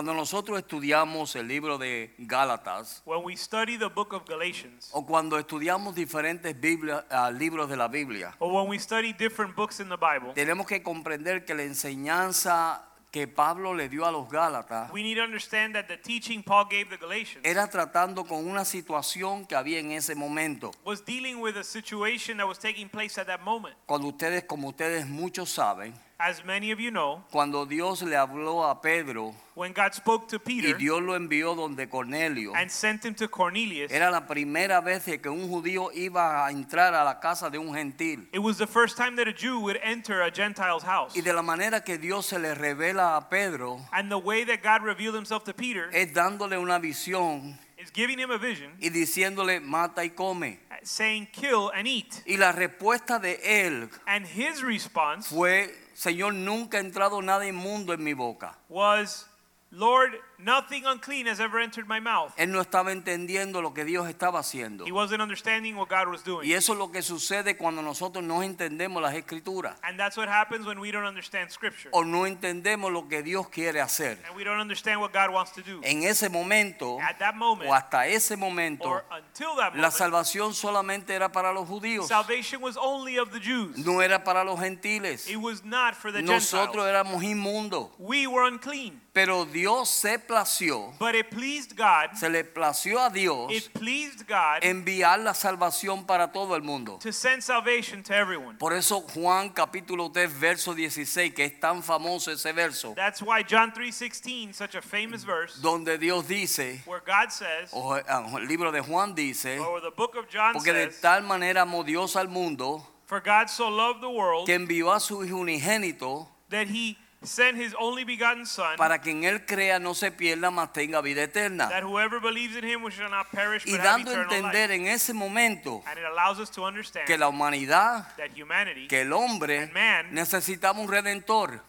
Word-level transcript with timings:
Cuando 0.00 0.14
nosotros 0.14 0.58
estudiamos 0.58 1.36
el 1.36 1.46
libro 1.46 1.76
de 1.76 2.14
Gálatas 2.16 3.02
When 3.04 3.20
we 3.22 3.36
study 3.36 3.76
the 3.76 3.88
book 3.90 4.14
of 4.14 4.24
Galatians, 4.26 4.88
o 4.92 5.04
cuando 5.04 5.38
estudiamos 5.38 5.94
diferentes 5.94 6.58
Biblia- 6.58 7.04
ah, 7.10 7.30
libros 7.30 7.68
de 7.68 7.76
la 7.76 7.86
Biblia, 7.86 8.34
or 8.38 8.50
when 8.50 8.66
we 8.66 8.78
study 8.78 9.12
different 9.12 9.54
books 9.54 9.78
in 9.78 9.90
the 9.90 9.98
Bible, 9.98 10.32
tenemos 10.32 10.66
que 10.66 10.82
comprender 10.82 11.44
que 11.44 11.54
la 11.54 11.64
enseñanza 11.64 12.82
que 13.10 13.26
Pablo 13.28 13.74
le 13.74 13.90
dio 13.90 14.06
a 14.06 14.10
los 14.10 14.26
Gálatas 14.30 14.90
we 14.90 15.02
need 15.02 15.16
to 15.16 15.22
understand 15.22 15.74
that 15.74 15.86
the 15.86 15.98
teaching 15.98 16.42
Paul 16.42 16.64
gave 16.64 16.88
the 16.88 16.96
Galatians 16.96 17.44
era 17.44 17.68
tratando 17.68 18.24
con 18.24 18.48
una 18.48 18.64
situación 18.64 19.44
que 19.44 19.54
había 19.54 19.80
en 19.80 19.92
ese 19.92 20.14
momento. 20.14 20.70
was 20.82 21.04
dealing 21.04 21.42
with 21.42 21.58
a 21.58 21.62
situation 21.62 22.38
that 22.38 22.46
was 22.46 22.58
taking 22.58 22.88
place 22.88 23.20
at 23.20 23.26
that 23.26 23.42
moment. 23.42 23.76
Cuando 23.84 24.08
ustedes, 24.08 24.44
como 24.44 24.68
ustedes 24.68 25.06
muchos 25.06 25.50
saben, 25.50 25.92
As 26.22 26.44
many 26.44 26.70
of 26.70 26.78
you 26.78 26.90
know, 26.90 27.24
cuando 27.32 27.64
Dios 27.64 28.02
le 28.02 28.14
habló 28.14 28.70
a 28.70 28.74
Pedro 28.80 29.34
when 29.54 29.72
God 29.72 29.94
spoke 29.94 30.28
to 30.28 30.36
y 30.36 30.42
Peter 30.44 30.76
Dios 30.76 31.00
lo 31.00 31.14
envió 31.18 31.56
donde 31.56 31.88
Cornelio, 31.88 32.52
and 32.54 32.70
sent 32.70 33.04
him 33.06 33.14
to 33.14 33.26
Cornelius, 33.26 33.90
era 33.90 34.10
la 34.10 34.26
primera 34.26 34.82
vez 34.84 35.04
que 35.04 35.30
un 35.30 35.48
judío 35.48 35.90
iba 35.94 36.46
a 36.46 36.50
entrar 36.50 36.92
a 36.94 37.04
la 37.04 37.18
casa 37.20 37.48
de 37.48 37.58
un 37.58 37.74
gentil. 37.74 38.28
it 38.34 38.38
was 38.38 38.58
the 38.58 38.66
first 38.66 38.98
time 38.98 39.16
that 39.16 39.28
a 39.28 39.32
Jew 39.32 39.60
would 39.60 39.78
enter 39.82 40.20
a 40.20 40.30
Gentile's 40.30 40.82
house. 40.82 41.16
Y 41.16 41.22
de 41.22 41.32
la 41.32 41.42
manera 41.42 41.82
que 41.82 41.96
Dios 41.96 42.26
se 42.26 42.38
le 42.38 42.54
revela 42.54 43.16
a 43.16 43.28
Pedro 43.30 43.80
And 43.90 44.10
the 44.10 44.18
way 44.18 44.44
that 44.44 44.62
God 44.62 44.82
revealed 44.82 45.14
himself 45.14 45.44
to 45.44 45.54
Peter 45.54 45.88
es 45.94 46.12
dándole 46.12 46.60
una 46.60 46.78
visión 46.78 47.58
is 47.78 47.90
giving 47.90 48.18
him 48.18 48.30
a 48.30 48.36
vision, 48.36 48.72
y 48.78 48.90
diciéndole 48.90 49.62
mata 49.62 50.04
y 50.04 50.10
come. 50.10 50.58
saying, 50.82 51.28
Kill 51.32 51.70
and 51.74 51.86
eat. 51.88 52.22
Y 52.26 52.36
la 52.36 52.52
respuesta 52.52 53.18
de 53.18 53.38
él 53.42 53.88
And 54.06 54.26
his 54.26 54.62
response 54.62 55.28
fue, 55.28 55.70
Señor, 56.00 56.32
nunca 56.32 56.78
ha 56.78 56.80
entrado 56.80 57.20
nada 57.20 57.46
inmundo 57.46 57.92
en 57.92 58.02
mi 58.02 58.14
boca. 58.14 58.56
was, 58.70 59.28
Lord, 59.70 60.12
nothing 60.44 60.84
unclean 60.86 61.26
has 61.26 61.40
ever 61.40 61.60
entered 61.60 61.86
my 61.88 62.00
mouth. 62.00 62.32
Él 62.36 62.50
no 62.50 62.60
estaba 62.60 62.92
entendiendo 62.92 63.60
lo 63.62 63.72
que 63.74 63.84
Dios 63.84 64.08
estaba 64.08 64.40
haciendo. 64.40 64.84
He 64.86 64.92
wasn't 64.92 65.20
understanding 65.20 65.76
what 65.76 65.88
God 65.88 66.08
was 66.08 66.22
doing. 66.24 66.48
Y 66.48 66.52
eso 66.54 66.72
es 66.72 66.78
lo 66.78 66.90
que 66.90 67.02
sucede 67.02 67.56
cuando 67.56 67.82
nosotros 67.82 68.24
no 68.24 68.42
entendemos 68.42 69.02
las 69.02 69.14
escrituras 69.14 69.76
And 69.82 69.98
that's 69.98 70.16
what 70.16 70.28
happens 70.28 70.66
when 70.66 70.78
we 70.80 70.90
don't 70.90 71.06
understand 71.06 71.50
Scripture. 71.50 71.90
o 71.92 72.04
no 72.04 72.26
entendemos 72.26 72.92
lo 72.92 73.08
que 73.08 73.22
Dios 73.22 73.48
quiere 73.48 73.80
hacer. 73.80 74.18
And 74.26 74.36
we 74.36 74.44
don't 74.44 74.60
understand 74.60 75.00
what 75.00 75.12
God 75.12 75.30
wants 75.32 75.52
to 75.52 75.62
do. 75.62 75.80
En 75.84 76.02
ese 76.02 76.28
momento 76.28 76.98
At 77.00 77.18
that 77.18 77.34
moment, 77.34 77.68
o 77.70 77.74
hasta 77.74 78.06
ese 78.06 78.36
momento, 78.36 78.84
or 78.88 79.04
until 79.10 79.56
that 79.56 79.74
la 79.74 79.88
moment, 79.88 79.92
salvación 79.94 80.54
solamente 80.54 81.14
era 81.14 81.30
para 81.30 81.52
los 81.52 81.68
judíos, 81.68 82.08
salvation 82.08 82.62
was 82.62 82.76
only 82.76 83.18
of 83.18 83.30
the 83.32 83.40
Jews. 83.40 83.76
no 83.78 84.00
era 84.02 84.22
para 84.24 84.44
los 84.44 84.58
gentiles. 84.60 85.28
It 85.28 85.36
was 85.36 85.64
not 85.64 85.94
for 85.94 86.12
the 86.12 86.22
Nosotros 86.22 86.84
Gentiles. 86.84 86.88
éramos 86.88 87.22
inmundos. 87.22 87.90
We 87.98 88.26
were 88.26 88.46
unclean. 88.46 89.00
Pero 89.12 89.44
Dios 89.44 89.90
se 89.90 90.18
plació, 90.30 90.92
But 90.98 91.16
it 91.16 91.30
pleased 91.30 91.76
God, 91.76 92.14
se 92.14 92.28
le 92.28 92.44
plació 92.44 93.04
a 93.04 93.10
Dios 93.10 93.50
it 93.50 93.72
pleased 93.72 94.26
God 94.28 94.62
enviar 94.62 95.18
la 95.18 95.34
salvación 95.34 96.06
para 96.06 96.28
todo 96.28 96.54
el 96.54 96.62
mundo. 96.62 96.98
to 97.00 97.12
send 97.12 97.42
salvation 97.42 98.02
to 98.04 98.14
everyone. 98.14 98.56
Por 98.58 98.72
eso 98.72 99.00
Juan 99.00 99.50
capítulo 99.50 100.12
3 100.12 100.28
verso 100.38 100.74
16, 100.74 101.34
que 101.34 101.44
es 101.44 101.58
tan 101.58 101.82
famoso 101.82 102.30
ese 102.30 102.52
verso, 102.54 102.94
That's 102.94 103.20
why 103.20 103.42
John 103.42 103.72
3:16, 103.72 104.54
such 104.54 104.76
a 104.76 104.82
famous 104.82 105.24
verse, 105.24 105.60
donde 105.60 105.98
Dios 105.98 106.26
dice, 106.28 106.82
where 106.86 107.02
God 107.04 107.30
says, 107.32 107.70
o 107.72 107.94
ah, 107.94 108.36
el 108.36 108.46
libro 108.46 108.70
de 108.70 108.82
Juan 108.82 109.14
dice, 109.14 109.58
or 109.58 109.80
the 109.80 109.90
book 109.90 110.14
of 110.16 110.28
John 110.28 110.54
porque 110.54 110.72
de 110.72 110.88
tal 111.00 111.22
manera 111.22 111.62
amó 111.62 111.84
Dios 111.84 112.14
al 112.14 112.28
mundo, 112.28 112.86
for 113.06 113.20
God 113.20 113.48
so 113.50 113.68
loved 113.68 114.00
the 114.00 114.08
world 114.08 114.46
que 114.46 114.54
envió 114.54 114.94
a 114.94 115.00
su 115.00 115.24
Hijo 115.24 115.38
unigénito, 115.38 116.28
that 116.50 116.68
he 116.68 116.96
sent 117.22 117.58
his 117.58 117.74
only 117.78 118.04
begotten 118.04 118.46
son 118.46 118.76
para 118.76 119.00
que 119.00 119.10
en 119.10 119.24
él 119.24 119.44
crea 119.44 119.78
no 119.78 119.94
se 119.94 120.10
pierda, 120.10 120.50
mas 120.50 120.72
tenga 120.72 121.00
vida 121.02 121.22
eterna. 121.22 121.68
that 121.68 121.82
whoever 121.82 122.18
believes 122.20 122.56
in 122.56 122.64
him 122.64 122.88
shall 122.90 123.10
not 123.10 123.30
perish 123.30 123.66
Y 123.66 123.72
but 123.72 123.80
have 123.80 124.04
dando 124.04 124.10
a 124.12 124.22
entender 124.22 124.68
life. 124.70 124.74
en 124.74 124.86
ese 124.86 125.12
momento 125.12 125.82
And 125.86 125.98
it 125.98 126.04
allows 126.04 126.38
us 126.40 126.50
to 126.52 126.64
understand 126.64 127.06
que 127.06 127.18
la 127.18 127.28
humanidad, 127.28 128.06
that 128.16 128.30
humanity 128.34 128.88
que 128.88 129.02
el 129.02 129.12
hombre 129.12 129.66
man 129.72 130.12
necesitaba 130.14 130.78
un 130.80 130.88
redentor. 130.88 131.60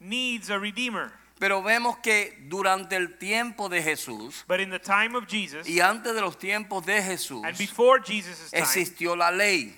needs 0.00 0.50
a 0.50 0.58
redeemer. 0.58 1.10
Pero 1.38 1.60
vemos 1.62 1.96
que 1.98 2.36
durante 2.48 2.94
el 2.94 3.18
tiempo 3.18 3.68
de 3.68 3.82
Jesús 3.82 4.44
But 4.46 4.60
in 4.60 4.70
the 4.70 4.78
time 4.78 5.16
of 5.16 5.26
Jesus 5.26 5.66
y 5.68 5.80
antes 5.80 6.14
de 6.14 6.20
los 6.20 6.38
tiempos 6.38 6.84
de 6.86 7.02
Jesús 7.02 7.42
and 7.44 7.56
before 7.58 8.00
Jesus' 8.00 8.50
time, 8.50 8.62
existió 8.62 9.16
la 9.16 9.30
ley, 9.32 9.74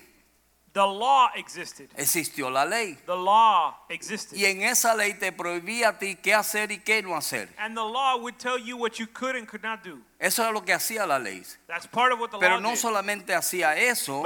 the 0.75 0.85
law 0.85 1.29
existed. 1.35 1.89
existió 1.95 2.51
la 2.51 2.65
ley. 2.65 2.97
The 3.05 3.15
law 3.15 3.75
existed. 3.89 4.37
Y 4.37 4.43
en 4.43 4.61
esa 4.61 4.93
ley 4.93 5.13
te 5.13 5.31
prohibía 5.31 5.89
a 5.89 5.97
ti 5.97 6.17
qué 6.21 6.33
hacer 6.33 6.69
y 6.69 6.79
qué 6.79 7.01
no 7.01 7.15
hacer. 7.15 7.47
And 7.57 7.75
the 7.75 7.83
law 7.83 8.17
would 8.17 8.37
tell 8.37 8.59
you 8.59 8.75
what 8.75 8.99
you 8.99 9.07
could 9.07 9.37
and 9.37 9.47
could 9.47 9.63
not 9.63 9.83
do. 9.83 10.01
Eso 10.17 10.43
era 10.43 10.51
lo 10.51 10.63
que 10.63 10.73
hacía 10.73 11.05
la 11.05 11.19
ley. 11.19 11.43
That's 11.67 11.87
part 11.87 12.13
of 12.13 12.19
what 12.19 12.29
the 12.29 12.37
Pero 12.39 12.61
no 12.61 12.75
solamente 12.75 13.35
hacía 13.35 13.75
eso, 13.75 14.23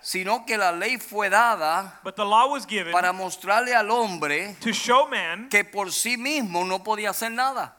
sino 0.00 0.44
que 0.44 0.58
la 0.58 0.72
ley 0.72 0.98
fue 0.98 1.30
dada 1.30 2.00
para 2.90 3.12
mostrarle 3.12 3.74
al 3.74 3.90
hombre 3.90 4.56
to 4.60 4.72
show 4.72 5.08
man 5.08 5.48
que 5.48 5.64
por 5.64 5.92
sí 5.92 6.16
mismo 6.16 6.64
no 6.64 6.82
podía 6.82 7.10
hacer 7.10 7.30
nada. 7.30 7.76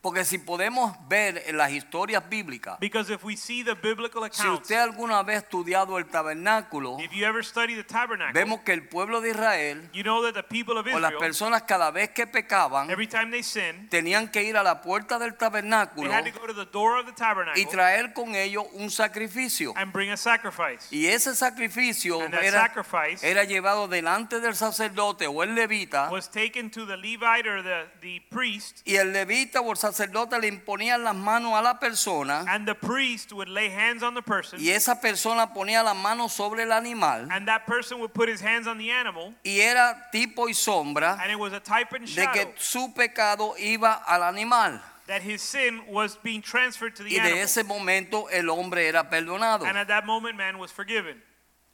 Porque 0.00 0.24
si 0.24 0.38
podemos 0.38 0.96
ver 1.08 1.42
en 1.46 1.56
las 1.56 1.70
historias 1.72 2.28
bíblicas, 2.28 2.78
Because 2.78 3.12
if 3.12 3.24
we 3.24 3.36
see 3.36 3.64
the 3.64 3.74
biblical 3.74 4.22
si 4.30 4.46
usted 4.46 4.76
alguna 4.76 5.22
vez 5.22 5.36
ha 5.36 5.38
estudiado 5.40 5.98
el 5.98 6.06
tabernáculo, 6.06 6.98
if 7.00 7.12
you 7.12 7.24
ever 7.24 7.44
study 7.44 7.74
the 7.74 7.84
tabernacle, 7.84 8.32
vemos 8.32 8.60
que 8.60 8.72
el 8.72 8.88
pueblo 8.88 9.20
de 9.20 9.30
Israel 9.30 9.90
o 9.92 10.72
las 10.72 10.86
Israel, 10.86 11.18
personas 11.18 11.62
cada 11.62 11.90
vez 11.90 12.10
que 12.10 12.26
pecaban 12.26 12.88
tenían 13.88 14.28
que 14.28 14.42
ir 14.42 14.56
a 14.56 14.62
la 14.62 14.82
puerta 14.82 15.18
del 15.18 15.29
they 15.32 15.38
tabernáculo 15.38 16.10
had 16.10 16.24
to 16.24 16.30
go 16.30 16.46
to 16.46 16.52
the 16.52 16.66
door 16.66 16.98
of 16.98 17.06
the 17.06 17.12
y 17.56 17.64
traer 17.66 18.12
con 18.14 18.34
ellos 18.34 18.66
un 18.74 18.90
sacrificio. 18.90 19.72
and 19.76 19.92
bring 19.92 20.10
a 20.10 20.16
sacrifice. 20.16 20.88
Y 20.90 21.06
ese 21.06 21.34
sacrificio 21.34 22.20
And 22.22 22.32
that 22.34 22.42
era, 22.42 22.60
sacrifice 22.62 23.22
era 23.22 23.44
llevado 23.44 23.88
delante 23.88 24.40
del 24.40 24.54
sacerdote 24.54 25.26
o 25.26 25.42
el 25.42 25.54
levita. 25.54 26.10
was 26.10 26.28
taken 26.28 26.70
to 26.70 26.86
the 26.86 26.96
Levite 26.96 27.46
or 27.46 27.62
the, 27.62 27.86
the 28.00 28.20
priest, 28.30 28.82
y 28.84 28.96
el 28.96 29.12
levita 29.12 29.60
o 29.60 29.70
el 29.70 29.76
sacerdote 29.76 30.38
le 30.38 30.48
imponían 30.48 31.02
las 31.04 31.14
manos 31.14 31.54
a 31.54 31.62
la 31.62 31.78
persona 31.78 32.44
and 32.48 32.66
the 32.66 32.74
priest 32.74 33.32
would 33.32 33.48
lay 33.48 33.68
hands 33.70 34.02
on 34.02 34.14
the 34.14 34.22
person, 34.22 34.58
y 34.60 34.70
esa 34.70 35.00
persona 35.00 35.52
ponía 35.52 35.82
las 35.82 35.96
manos 35.96 36.32
sobre 36.32 36.62
el 36.62 36.72
animal. 36.72 37.28
And 37.30 37.46
that 37.48 37.66
person 37.66 37.98
would 38.00 38.12
put 38.12 38.28
his 38.28 38.40
hands 38.40 38.66
on 38.66 38.78
the 38.78 38.90
animal, 38.90 39.34
y 39.44 39.60
era 39.60 40.08
tipo 40.12 40.48
y 40.48 40.54
sombra 40.54 41.18
and 41.20 41.30
it 41.30 41.38
was 41.38 41.52
a 41.52 41.60
type 41.60 41.92
and 41.94 42.06
de 42.06 42.12
shadow. 42.12 42.32
que 42.32 42.54
su 42.58 42.92
pecado 42.94 43.54
iba 43.58 43.94
al 44.06 44.22
animal 44.22 44.80
that 45.10 45.22
his 45.22 45.42
sin 45.42 45.80
was 45.88 46.16
being 46.22 46.40
transferred 46.40 46.94
to 46.94 47.02
the 47.02 47.10
y 47.10 47.16
de 47.16 47.30
animal. 47.30 47.42
ese 47.42 47.64
momento 47.64 48.28
el 48.30 48.48
hombre 48.48 48.86
era 48.86 49.10
perdonado. 49.10 49.66
And 49.66 49.76
at 49.76 49.88
that 49.88 50.06
moment, 50.06 50.36
man 50.36 50.58
was 50.58 50.70
forgiven. 50.70 51.20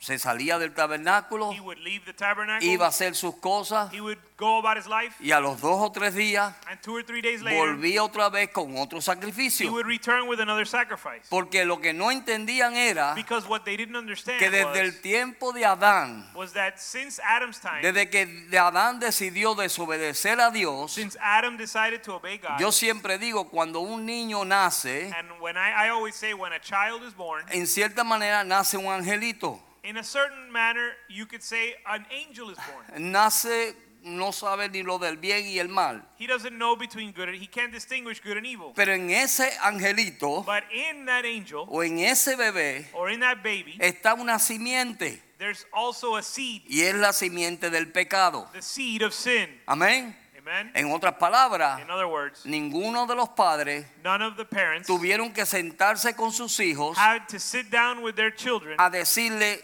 Se 0.07 0.21
salía 0.21 0.57
del 0.61 0.73
tabernáculo, 0.73 1.53
He 1.53 1.59
would 1.59 1.79
leave 1.79 2.05
the 2.05 2.13
tabernacle, 2.13 2.65
iba 2.65 2.87
a 2.87 2.91
hacer 2.91 3.17
sus 3.17 3.35
cosas 3.41 3.93
he 3.93 4.01
would 4.01 4.21
go 4.37 4.61
about 4.61 4.79
his 4.79 4.87
life, 4.87 5.17
y 5.19 5.33
a 5.33 5.41
los 5.41 5.61
dos 5.61 5.81
o 5.81 5.91
tres 5.91 6.15
días 6.15 6.55
and 6.71 6.81
two 6.81 6.95
or 6.95 7.03
three 7.03 7.21
days 7.21 7.43
later, 7.43 7.59
volvía 7.59 8.05
otra 8.05 8.29
vez 8.29 8.51
con 8.51 8.79
otro 8.79 8.99
he 9.01 9.03
sacrificio. 9.03 9.69
would 9.73 9.85
return 9.85 10.29
with 10.29 10.39
another 10.39 10.65
sacrifice. 10.65 11.27
Porque 11.29 11.65
lo 11.65 11.81
que 11.81 11.93
no 11.93 12.13
entendían 12.13 12.77
era 12.77 13.15
Because 13.17 13.49
what 13.49 13.65
they 13.65 13.77
didn't 13.77 13.97
understand 13.97 14.39
que 14.39 14.49
desde 14.49 14.65
was, 14.67 14.79
el 14.79 15.01
tiempo 15.01 15.53
de 15.53 15.65
Adán, 15.65 16.25
was 16.37 16.53
that 16.53 16.79
since 16.79 17.21
Adam's 17.21 17.59
time, 17.59 17.83
desde 17.83 18.09
que 18.09 18.57
Adán 18.57 19.01
decidió 19.01 19.57
desobedecer 19.57 20.39
a 20.39 20.53
Dios, 20.53 20.93
since 20.93 21.19
Adam 21.21 21.57
decided 21.57 22.05
to 22.05 22.15
obey 22.15 22.39
God, 22.39 22.61
yo 22.61 22.71
siempre 22.71 23.19
digo, 23.19 23.49
cuando 23.49 23.81
un 23.81 24.07
niño 24.07 24.45
nace, 24.45 25.13
and 25.19 25.41
when 25.41 25.57
I, 25.57 25.87
I 25.87 25.89
always 25.89 26.15
say 26.15 26.33
when 26.33 26.53
a 26.53 26.61
child 26.61 27.03
is 27.03 27.13
born, 27.13 27.45
en 27.51 27.67
cierta 27.67 28.05
manera 28.05 28.45
nace 28.45 28.77
un 28.77 28.87
angelito. 28.87 29.66
In 29.87 29.97
a 29.99 30.05
certain 30.05 30.51
manner, 30.53 30.91
you 31.09 31.27
could 31.27 31.43
say 31.43 31.75
an 31.87 32.05
angel 32.11 32.51
is 32.51 32.59
born. 32.59 33.13
Nace, 33.13 33.75
no 34.03 34.31
sabe 34.31 34.69
ni 34.69 34.83
lo 34.83 34.99
del 34.99 35.17
bien 35.17 35.45
y 35.45 35.59
el 35.59 35.69
mal. 35.69 36.03
He 36.17 36.27
doesn't 36.27 36.57
know 36.57 36.77
between 36.77 37.13
good 37.13 37.29
and 37.29 37.37
he 37.37 37.47
can't 37.47 37.73
distinguish 37.73 38.21
good 38.21 38.37
and 38.37 38.47
evil. 38.47 38.73
Pero 38.75 38.93
en 38.93 39.11
ese 39.11 39.57
angelito 39.63 40.45
But 40.45 40.65
in 40.73 41.07
that 41.07 41.25
angel 41.25 41.67
o 41.69 41.83
en 41.83 41.99
ese 41.99 42.37
bebé 42.37 42.87
or 42.95 43.11
in 43.11 43.21
that 43.21 43.43
baby, 43.43 43.77
está 43.81 44.15
una 44.15 44.39
simiente 44.39 45.21
there's 45.39 45.67
also 45.73 46.17
a 46.17 46.23
seed, 46.23 46.63
y 46.67 46.81
es 46.83 46.95
la 46.95 47.13
simiente 47.13 47.71
del 47.71 47.87
pecado. 47.93 48.49
the 48.53 48.63
seed 48.63 49.03
of 49.03 49.13
sin. 49.13 49.49
Amén. 49.67 50.15
Amen. 50.39 50.71
En 50.75 50.93
otras 50.93 51.15
palabras, 51.19 51.81
In 51.81 51.91
other 51.91 52.07
words, 52.07 52.45
ninguno 52.47 53.07
de 53.09 53.17
los 53.17 53.31
padres 53.31 53.85
none 54.05 54.23
of 54.23 54.37
the 54.37 54.45
parents 54.45 54.87
tuvieron 54.89 55.35
que 55.35 55.45
sentarse 55.45 56.15
con 56.15 56.31
sus 56.31 56.59
hijos 56.61 56.97
had 56.97 57.27
to 57.29 57.41
sit 57.41 57.69
down 57.71 58.01
with 58.01 58.15
their 58.15 58.31
children 58.33 58.77
a 58.79 58.89
decirle, 58.89 59.61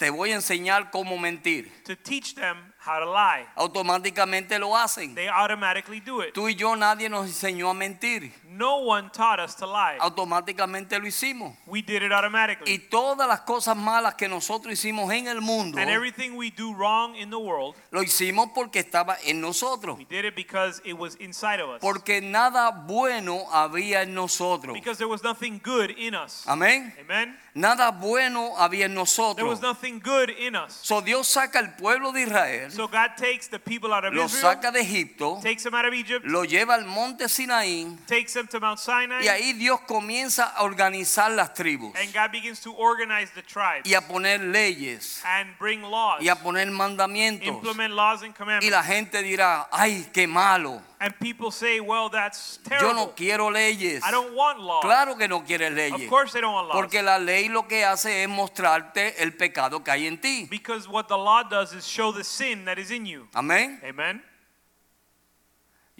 te 0.00 0.08
voy 0.08 0.30
a 0.30 0.36
enseñar 0.36 0.90
cómo 0.90 1.18
mentir. 1.18 1.70
to 1.84 1.94
teach 1.94 2.34
them 2.34 2.69
how 2.84 2.98
to 2.98 3.10
lie. 3.10 3.46
Automáticamente 3.56 4.58
lo 4.58 4.76
hacen. 4.76 5.14
They 5.14 5.28
automatically 5.28 6.00
do 6.00 6.22
it. 6.22 6.32
Tú 6.34 6.48
y 6.48 6.54
yo 6.54 6.74
nadie 6.76 7.08
nos 7.08 7.26
enseñó 7.26 7.70
a 7.70 7.74
mentir. 7.74 8.32
No 8.44 8.76
one 8.78 9.10
taught 9.10 9.38
us 9.40 9.54
to 9.56 9.66
lie. 9.66 9.96
Automáticamente 10.00 10.98
lo 10.98 11.06
hicimos. 11.06 11.54
We 11.66 11.82
did 11.82 12.02
it 12.02 12.10
Y 12.10 12.14
automatically. 12.14 12.78
todas 12.78 13.26
las 13.28 13.40
cosas 13.40 13.76
malas 13.76 14.14
que 14.14 14.28
nosotros 14.28 14.72
hicimos 14.72 15.12
en 15.12 15.28
el 15.28 15.40
mundo, 15.40 15.78
And 15.78 15.90
everything 15.90 16.36
we 16.36 16.50
do 16.50 16.72
wrong 16.74 17.14
in 17.16 17.30
the 17.30 17.38
world, 17.38 17.74
lo 17.90 18.02
hicimos 18.02 18.50
porque 18.54 18.80
estaba 18.80 19.16
en 19.24 19.40
nosotros. 19.40 19.96
we 19.98 20.04
did 20.04 20.24
it 20.24 20.34
because 20.34 20.80
it 20.84 20.94
was 20.94 21.16
inside 21.16 21.60
of 21.60 21.70
us. 21.70 21.80
Porque 21.80 22.20
nada 22.20 22.70
bueno 22.86 23.46
había 23.52 24.02
en 24.02 24.14
nosotros. 24.14 24.74
Because 24.74 24.98
there 24.98 25.08
was 25.08 25.22
nothing 25.22 25.60
good 25.62 25.90
in 25.96 26.14
us. 26.14 26.44
Amén. 26.46 26.94
Amen. 27.00 27.36
Nada 27.54 27.90
bueno 27.90 28.54
había 28.58 28.84
en 28.86 28.92
There 28.94 29.00
was 29.00 29.18
nosotros. 29.18 29.60
nothing 29.62 29.98
good 30.00 30.30
in 30.30 30.54
us. 30.54 30.72
So 30.82 31.00
Dios 31.00 31.26
saca 31.28 31.58
al 31.58 31.74
pueblo 31.76 32.12
de 32.12 32.22
Israel, 32.22 32.69
So 32.70 32.88
God 32.88 33.16
takes 33.16 33.48
the 33.48 33.58
people 33.58 33.92
out 33.92 34.04
of 34.04 34.14
lo 34.14 34.24
Israel, 34.24 34.54
saca 34.54 34.70
de 34.72 34.80
Egipto, 34.80 35.40
takes 35.42 35.62
them 35.62 35.74
out 35.74 35.84
of 35.86 35.94
Egypt, 35.94 36.24
lo 36.26 36.44
lleva 36.44 36.74
al 36.74 36.84
monte 36.86 37.28
Sinaí 37.28 37.96
takes 38.06 38.32
them 38.34 38.46
to 38.46 38.60
Mount 38.60 38.78
Sinai, 38.78 39.24
y 39.24 39.28
ahí 39.28 39.52
Dios 39.54 39.80
comienza 39.86 40.44
a 40.56 40.62
organizar 40.62 41.30
las 41.32 41.54
tribus 41.54 41.94
and 41.96 42.12
God 42.12 42.32
begins 42.32 42.60
to 42.60 42.72
organize 42.74 43.30
the 43.34 43.42
tribes 43.42 43.88
y 43.88 43.94
a 43.94 44.00
poner 44.00 44.40
leyes 44.40 45.22
and 45.24 45.48
bring 45.58 45.82
laws, 45.82 46.22
y 46.22 46.28
a 46.28 46.36
poner 46.36 46.70
mandamientos. 46.70 47.46
implement 47.46 47.94
laws 47.94 48.22
and 48.22 48.30
Y 48.32 48.36
commandments. 48.36 48.70
la 48.70 48.82
gente 48.82 49.22
dirá, 49.22 49.68
ay, 49.72 50.06
qué 50.12 50.26
malo. 50.26 50.80
And 51.02 51.18
people 51.18 51.50
say, 51.50 51.80
well, 51.80 52.10
that's 52.10 52.58
Yo 52.64 52.68
terrible. 52.78 52.94
no 52.94 53.14
quiero 53.14 53.50
leyes. 53.50 54.02
I 54.04 54.10
don't 54.10 54.34
want 54.34 54.58
laws. 54.60 54.82
Claro 54.82 55.16
que 55.16 55.26
no 55.28 55.40
quieres 55.42 55.70
Of 55.70 55.76
leyes. 55.76 56.08
course 56.10 56.32
they 56.34 56.42
don't 56.42 56.52
want 56.52 56.68
laws. 56.68 56.76
Porque 56.76 57.02
la 57.02 57.16
ley 57.18 57.48
lo 57.48 57.66
que 57.66 57.82
hace 57.86 58.22
es 58.22 58.28
mostrarte 58.28 59.14
el 59.22 59.32
pecado 59.32 59.82
que 59.82 59.90
hay 59.90 60.06
en 60.06 60.18
ti. 60.20 60.46
because 60.50 60.86
what 60.86 61.08
the 61.08 61.16
law 61.16 61.42
does 61.42 61.72
is 61.72 61.86
show 61.86 62.12
the 62.12 62.22
sin 62.22 62.66
that 62.66 62.78
is 62.78 62.90
in 62.90 63.06
you. 63.06 63.26
Amén. 63.34 63.80
Amen. 63.82 64.22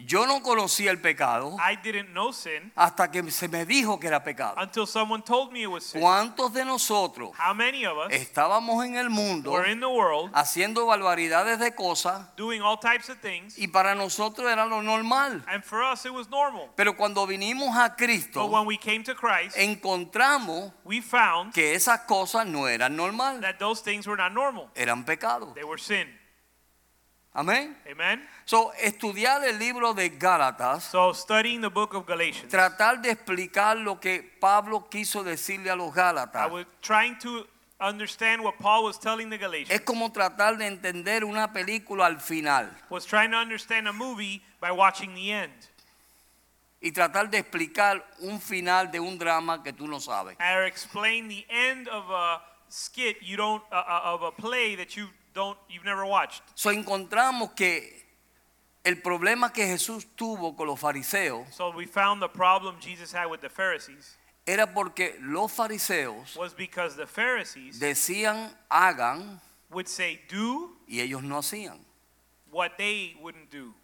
Yo 0.06 0.26
no 0.26 0.43
conocía 0.43 0.91
el 0.91 1.00
pecado 1.00 1.56
I 1.58 1.76
didn't 1.76 2.11
know 2.12 2.32
sin 2.32 2.73
hasta 2.76 3.11
que 3.11 3.29
se 3.31 3.49
me 3.49 3.64
dijo 3.64 3.99
que 4.00 4.06
era 4.08 4.23
pecado. 4.25 4.55
until 4.61 4.87
someone 4.87 5.23
told 5.23 5.52
me 5.52 5.62
it 5.62 5.67
was 5.69 5.85
sin. 5.85 6.00
¿Cuántos 6.00 6.52
de 6.52 6.64
nosotros 6.64 7.31
How 7.38 7.55
many 7.55 7.85
of 7.87 7.97
us 7.99 8.12
estábamos 8.12 8.85
en 8.85 8.97
el 8.97 9.11
mundo 9.11 9.50
were 9.52 9.70
in 9.70 9.81
the 9.81 9.87
world 9.88 10.31
haciendo 10.35 10.87
barbaridades 10.87 11.58
de 11.58 11.75
cosas 11.75 12.35
doing 12.37 12.61
all 12.62 12.79
types 12.79 13.08
of 13.08 13.19
things, 13.20 13.58
y 13.58 13.69
para 13.69 13.94
nosotros 13.94 14.50
era 14.50 14.67
lo 14.67 14.82
normal? 14.82 15.43
and 15.49 15.62
for 15.64 15.82
us 15.82 16.05
it 16.05 16.12
was 16.12 16.29
normal. 16.29 16.69
Pero 16.76 16.96
cuando 16.96 17.26
vinimos 17.26 17.76
a 17.76 17.88
But 17.91 17.99
Cristo, 17.99 18.46
when 18.46 18.67
we 18.67 18.76
came 18.76 19.03
to 19.05 19.14
Christ, 19.14 19.56
encontramos 19.56 20.73
we 20.85 21.00
found 21.00 21.53
que 21.53 21.75
esas 21.75 22.00
cosas 22.06 22.46
no 22.46 22.67
eran 22.69 22.96
normales, 22.96 23.41
that 23.43 23.58
those 23.58 23.82
things 23.82 24.06
were 24.06 24.17
not 24.17 24.32
normal. 24.32 24.70
eran 24.75 25.05
pecados. 25.05 25.55
They 25.55 25.64
were 25.64 25.79
sin. 25.79 26.08
Amén. 27.32 27.76
Amen. 27.88 28.26
So, 28.50 28.73
estudiar 28.81 29.44
el 29.44 29.61
libro 29.61 29.94
de 29.94 30.08
Gálatas, 30.08 30.82
So 30.91 31.14
studying 31.14 31.61
the 31.61 31.69
book 31.69 31.94
of 31.94 32.05
Galatians, 32.05 32.50
tratar 32.50 33.00
de 33.00 33.12
explicar 33.12 33.76
lo 33.76 34.00
que 34.00 34.25
Pablo 34.41 34.88
quiso 34.91 35.23
decirle 35.23 35.70
a 35.70 35.76
los 35.76 35.93
I 35.93 35.99
Gálatas, 36.00 36.50
was 36.50 36.67
trying 36.81 37.17
to 37.20 37.47
understand 37.81 38.43
what 38.43 38.55
Paul 38.58 38.82
was 38.82 38.99
telling 38.99 39.31
the 39.31 39.38
Galatians. 39.38 39.70
es 39.70 39.82
como 39.82 40.11
tratar 40.11 40.58
de 40.58 40.67
entender 40.67 41.23
una 41.23 41.52
película 41.52 42.06
al 42.06 42.19
final 42.19 42.76
Was 42.88 43.06
trying 43.06 43.31
to 43.31 43.37
understand 43.37 43.87
a 43.87 43.93
movie 43.93 44.43
by 44.61 44.73
watching 44.73 45.14
the 45.14 45.31
end. 45.31 45.53
y 46.82 46.91
tratar 46.91 47.31
de 47.31 47.38
explicar 47.38 48.05
un 48.19 48.41
final 48.41 48.91
de 48.91 48.99
un 48.99 49.17
drama 49.17 49.62
que 49.62 49.73
tú 49.73 49.87
no 49.87 50.00
sabes. 50.00 50.37
or 50.41 50.64
explain 50.64 51.29
the 51.29 51.46
end 51.49 51.87
of 51.87 52.11
a 52.11 52.43
skit 52.69 53.17
you 53.23 53.37
don't 53.37 53.62
uh, 53.70 54.00
of 54.12 54.23
a 54.25 54.32
play 54.32 54.75
that 54.75 54.96
you 54.96 55.08
don't 55.35 55.56
you've 55.69 55.85
never 55.85 56.05
watched. 56.05 56.43
So, 56.56 56.73
encontramos 56.73 57.55
que 57.55 58.00
el 58.85 59.00
problema 59.03 59.53
que 59.53 59.67
Jesús 59.67 60.06
tuvo 60.17 60.56
con 60.56 60.67
los 60.67 60.79
fariseos 60.81 61.47
So 61.55 61.71
we 61.71 61.87
found 61.87 62.23
the 62.23 62.29
problem 62.29 62.77
Jesus 62.81 63.12
had 63.15 63.27
with 63.31 63.41
the 63.41 63.50
Pharisees 63.50 64.17
era 64.47 64.67
porque 64.73 65.17
los 65.21 65.53
fariseos 65.53 66.35
was 66.37 66.55
because 66.55 66.97
the 66.97 67.06
Pharisees 67.06 67.79
decían 67.79 68.50
hagan 68.71 69.41
would 69.71 69.87
say 69.87 70.21
do 70.29 70.77
y 70.88 71.00
ellos 71.00 71.23
no 71.23 71.38
hacían. 71.38 71.79
what 72.50 72.77
they 72.79 73.17
wouldn't 73.21 73.50
do. 73.50 73.75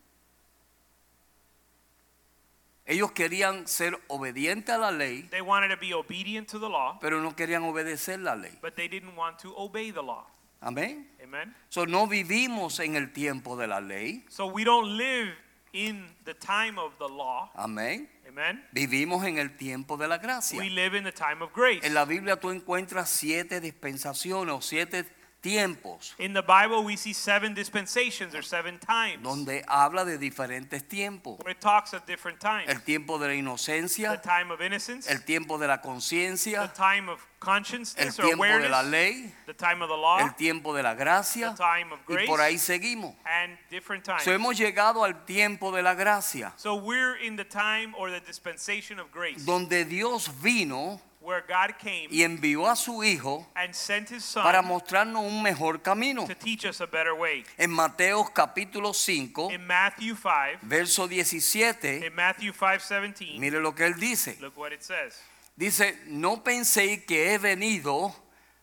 Ellos 2.89 3.11
querían 3.13 3.67
ser 3.67 3.99
obedientes 4.09 4.73
a 4.75 4.79
la 4.79 4.91
ley, 4.93 5.23
They 5.31 5.41
wanted 5.43 5.69
to 5.71 5.77
be 5.77 5.93
obedient 5.93 6.49
to 6.51 6.59
the 6.61 6.69
law, 6.69 6.99
pero 7.01 7.21
no 7.21 7.35
querían 7.35 7.65
obedecer 7.65 8.19
la 8.21 8.35
ley. 8.35 8.57
but 8.63 8.77
they 8.77 8.87
didn't 8.89 9.17
want 9.17 9.39
to 9.41 9.53
obey 9.59 9.91
the 9.91 10.03
law. 10.03 10.25
Amén. 10.61 11.09
Amen. 11.23 11.55
So, 11.69 11.87
no 11.87 12.07
vivimos 12.07 12.81
en 12.81 12.97
el 12.97 13.13
tiempo 13.13 13.57
de 13.57 13.67
la 13.67 13.81
ley. 13.81 14.25
So 14.29 14.47
we 14.47 14.65
don't 14.65 14.97
live 14.97 15.35
in 15.73 16.07
the 16.25 16.35
time 16.35 16.79
of 16.79 16.97
the 16.99 17.09
law. 17.09 17.51
Amén. 17.55 18.09
Amen. 18.27 18.65
Vivimos 18.73 19.25
en 19.25 19.39
el 19.39 19.57
tiempo 19.57 19.97
de 19.97 20.09
la 20.09 20.19
gracia. 20.19 20.59
We 20.59 20.71
live 20.71 20.97
in 20.97 21.05
the 21.05 21.13
time 21.13 21.43
of 21.43 21.53
grace. 21.53 21.87
En 21.87 21.95
la 21.95 22.05
Biblia 22.05 22.37
tú 22.37 22.51
encuentras 22.51 23.09
siete 23.11 23.61
dispensaciones 23.61 24.55
o 24.55 24.61
siete 24.61 25.05
tiempos 25.47 26.15
In 26.19 26.33
the 26.35 26.43
Bible 26.43 26.83
we 26.85 26.97
see 26.97 27.13
seven 27.13 27.55
dispensations 27.55 28.35
or 28.35 28.43
seven 28.43 28.79
times 28.79 29.23
donde 29.23 29.63
habla 29.69 30.05
de 30.05 30.19
diferentes 30.19 30.83
tiempos. 30.89 31.39
where 31.45 31.53
it 31.53 31.61
talks 31.61 31.93
of 31.93 32.05
different 32.07 32.41
times. 32.41 32.69
El 32.69 32.81
tiempo 32.81 33.19
de 33.19 33.27
la 33.27 33.33
the 33.33 33.39
inocencia, 33.39 34.21
time 34.23 34.51
of 34.51 34.61
innocence, 34.61 35.09
el 35.11 35.19
tiempo 35.25 35.59
de 35.59 35.67
la 35.69 35.77
the 35.77 35.83
conciencia, 35.89 36.73
time 36.75 37.09
of 37.09 37.21
el 37.21 37.39
consciousness 37.39 38.19
or 38.19 38.25
tiempo 38.25 38.45
de 38.45 38.69
la 38.69 38.83
ley, 38.83 39.33
the 39.47 39.53
time 39.55 39.83
of 39.83 39.89
the 39.89 39.97
law, 39.97 40.19
el 40.19 40.31
tiempo 40.35 40.75
de 40.75 40.83
la 40.83 40.95
the 40.95 41.01
gracia 41.05 41.55
time 41.57 41.93
of 41.93 42.01
y 42.09 42.15
grace, 42.15 42.27
por 42.27 42.41
ahí 42.41 42.59
seguimos. 42.59 43.15
and 43.27 43.57
different 43.71 44.05
times. 44.05 44.23
So, 44.25 44.33
hemos 44.33 44.59
llegado 44.59 45.05
al 45.05 45.25
tiempo 45.25 45.71
de 45.71 45.83
la 45.83 45.95
gracia, 45.95 46.53
so 46.57 46.75
we're 46.75 47.17
in 47.17 47.37
the 47.37 47.45
time 47.45 47.95
or 47.97 48.11
the 48.11 48.21
dispensation 48.21 48.99
of 48.99 49.11
grace 49.13 49.45
donde 49.45 49.85
Dios 49.89 50.29
vino 50.43 51.01
where 51.27 51.43
God 51.43 51.77
came 51.77 52.07
y 52.09 52.23
envió 52.23 52.69
a 52.71 52.77
su 52.77 53.03
Hijo 53.03 53.45
and 53.57 53.75
sent 53.75 54.11
his 54.11 54.25
son 54.25 54.45
para 54.45 54.63
mostrarnos 54.63 55.25
un 55.25 55.43
mejor 55.43 55.83
camino. 55.83 56.25
to 56.25 56.37
teach 56.37 56.65
us 56.65 56.81
a 56.81 56.87
better 56.87 57.15
way. 57.15 57.45
En 57.59 57.71
Mateo 57.73 58.25
capítulo 58.33 58.95
5, 58.95 59.51
In 59.51 59.67
Matthew 59.67 60.15
5, 60.15 60.61
verso 60.63 61.09
17, 61.09 62.07
in 62.07 62.15
Matthew 62.15 62.53
5:17, 62.53 63.41
mire 63.41 63.61
lo 63.61 63.75
que 63.75 63.87
él 63.87 63.99
dice. 63.99 64.39
look 64.41 64.57
what 64.57 64.73
it 64.73 64.83
says. 64.85 65.19
Dice, 65.59 65.99
no 66.07 66.45
penséis 66.45 67.05
que 67.05 67.33
he 67.35 67.39
venido 67.39 68.15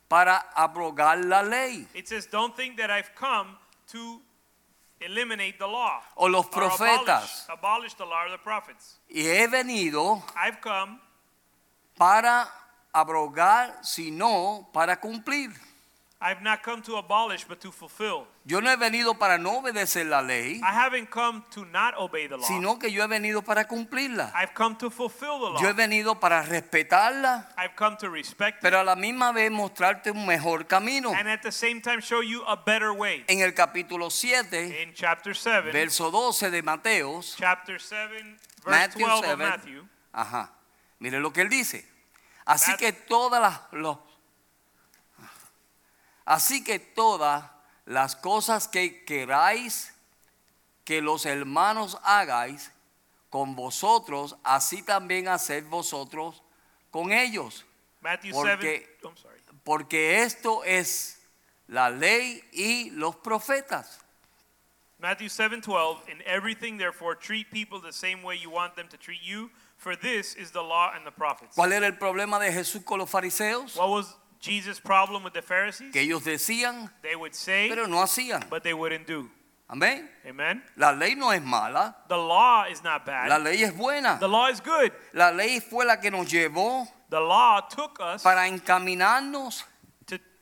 para 0.08 0.38
abrogar 0.56 1.18
la 1.26 1.42
ley 1.42 1.86
It 1.94 2.08
says, 2.08 2.28
"Don't 2.32 2.56
think 2.56 2.78
that 2.78 2.90
I've 2.90 3.14
come 3.16 3.58
to 3.92 4.22
eliminate 5.02 5.58
the 5.58 5.68
law 5.68 6.02
o 6.16 6.28
los 6.28 6.46
or 6.46 6.52
profetas. 6.52 7.46
abolish, 7.50 7.50
abolish 7.50 7.94
the 7.96 8.06
law 8.06 8.24
of 8.26 8.32
the 8.32 8.38
prophets. 8.38 9.00
Y 9.10 9.22
he 9.22 9.48
venido 9.48 10.24
I've 10.38 10.62
come 10.62 11.02
para 11.98 12.48
abrogar, 12.92 13.80
sino 13.84 14.70
para 14.74 15.00
cumplir. 15.00 15.52
I've 16.26 16.42
not 16.42 16.64
come 16.64 16.82
to 16.84 16.96
abolish 16.96 17.44
but 17.46 17.60
to 17.60 17.70
fulfill. 17.70 18.28
Yo 18.46 18.62
no 18.62 18.70
he 18.70 18.78
venido 18.78 19.14
para 19.20 19.38
no 19.38 19.58
obedecer 19.58 20.06
la 20.06 20.22
ley, 20.22 20.62
I 20.64 20.72
haven't 20.72 21.10
come 21.10 21.44
to 21.52 21.66
not 21.66 21.96
obey 21.98 22.28
the 22.30 22.38
law. 22.38 22.48
sino 22.48 22.80
que 22.80 22.90
yo 22.90 23.04
he 23.04 23.08
venido 23.08 23.42
para 23.44 23.66
cumplirla. 23.68 24.32
I've 24.34 24.54
come 24.54 24.78
to 24.78 24.90
fulfill 24.90 25.38
the 25.40 25.50
law. 25.52 25.62
Yo 25.62 25.68
he 25.68 25.74
venido 25.74 26.22
para 26.22 26.42
respetarla, 26.44 27.50
I've 27.58 27.76
come 27.76 27.98
to 27.98 28.10
respect 28.10 28.62
pero 28.62 28.80
a 28.80 28.86
la 28.86 28.96
misma 28.96 29.34
vez 29.34 29.52
mostrarte 29.52 30.12
un 30.12 30.26
mejor 30.26 30.66
camino. 30.66 31.12
and 31.14 31.28
at 31.28 31.42
the 31.42 31.52
same 31.52 31.82
time 31.82 32.00
show 32.00 32.22
you 32.22 32.42
a 32.48 32.56
better 32.56 32.94
way. 32.94 33.26
En 33.28 33.42
el 33.42 33.54
capítulo 33.54 34.10
7, 34.10 34.82
In 34.82 34.94
chapter 34.94 35.36
7, 35.36 35.72
verso 35.74 36.10
12 36.10 36.52
de 36.52 36.64
Mateos, 36.64 37.36
chapter 37.38 37.82
7, 37.82 38.38
verse 38.64 38.70
Matthew 38.70 39.06
12 39.06 39.20
of 39.20 39.26
7. 39.26 39.38
Matthew, 39.40 39.88
Ajá. 40.14 40.50
Mire 41.00 41.20
lo 41.20 41.32
que 41.34 41.42
él 41.42 41.50
dice. 41.50 41.88
Así 42.46 42.76
que 42.78 42.92
todas 42.94 43.42
las 43.42 43.62
los- 43.72 43.98
Así 46.26 46.64
que 46.64 46.80
todas 46.80 47.50
las 47.86 48.16
cosas 48.16 48.68
que 48.68 49.04
queráis 49.04 49.94
que 50.86 51.02
los 51.02 51.26
hermanos 51.26 51.98
hagáis 52.04 52.72
con 53.30 53.56
vosotros, 53.56 54.38
así 54.44 54.84
también 54.84 55.28
haced 55.28 55.66
vosotros 55.66 56.44
con 56.92 57.12
ellos, 57.12 57.66
Matthew 58.02 58.34
Porque- 58.34 58.98
7, 59.02 59.08
I'm 59.08 59.18
sorry. 59.18 59.40
porque 59.64 60.22
esto 60.24 60.64
es 60.64 61.22
la 61.68 61.90
ley 61.90 62.44
y 62.52 62.90
los 62.92 63.16
profetas. 63.16 64.00
Matthew 65.00 65.28
7:12 65.30 66.02
In 66.10 66.22
everything 66.26 66.78
therefore 66.78 67.18
treat 67.18 67.50
people 67.50 67.82
the 67.82 67.92
same 67.92 68.24
way 68.24 68.38
you 68.40 68.50
want 68.50 68.76
them 68.76 68.88
to 68.90 68.98
treat 68.98 69.22
you 69.22 69.50
for 69.84 69.96
this 69.96 70.36
is 70.36 70.52
the 70.52 70.62
law 70.62 70.92
and 70.96 71.06
the 71.06 71.12
prophets. 71.12 71.56
¿Cuál 71.56 71.74
era 71.74 71.86
el 71.86 71.98
problema 71.98 72.40
de 72.40 72.52
Jesús 72.52 72.84
con 72.86 73.00
los 73.00 73.10
fariseos? 73.10 73.76
What 73.76 73.90
was 73.90 74.16
Jesus' 74.40 74.80
problem 74.80 75.24
with 75.24 75.34
the 75.34 75.42
Pharisees? 75.42 75.92
Que 75.92 76.02
ellos 76.02 76.24
decían, 76.24 76.90
They 77.02 77.16
would 77.16 77.34
say 77.36 77.70
pero 77.70 77.86
no 77.88 77.98
hacían. 78.02 78.50
but 78.50 78.64
they 78.64 78.74
wouldn't 78.74 79.06
do. 79.06 79.30
Amén. 79.70 80.10
Amen. 80.28 80.62
La 80.76 80.92
ley 80.92 81.16
no 81.16 81.32
es 81.32 81.42
mala, 81.42 81.96
The 82.08 82.18
law 82.18 82.66
is 82.70 82.84
not 82.84 83.06
bad. 83.06 83.28
la 83.30 83.38
ley 83.38 83.64
es 83.64 83.76
buena. 83.76 84.18
The 84.20 84.28
law 84.28 84.48
is 84.50 84.62
good. 84.62 84.92
La 85.14 85.32
ley 85.32 85.60
fue 85.60 85.86
la 85.86 85.98
que 86.00 86.10
nos 86.12 86.28
llevó 86.32 86.88
The 87.10 87.20
law 87.20 87.62
took 87.70 88.00
us 88.00 88.24
para 88.24 88.48
encaminarnos, 88.48 89.66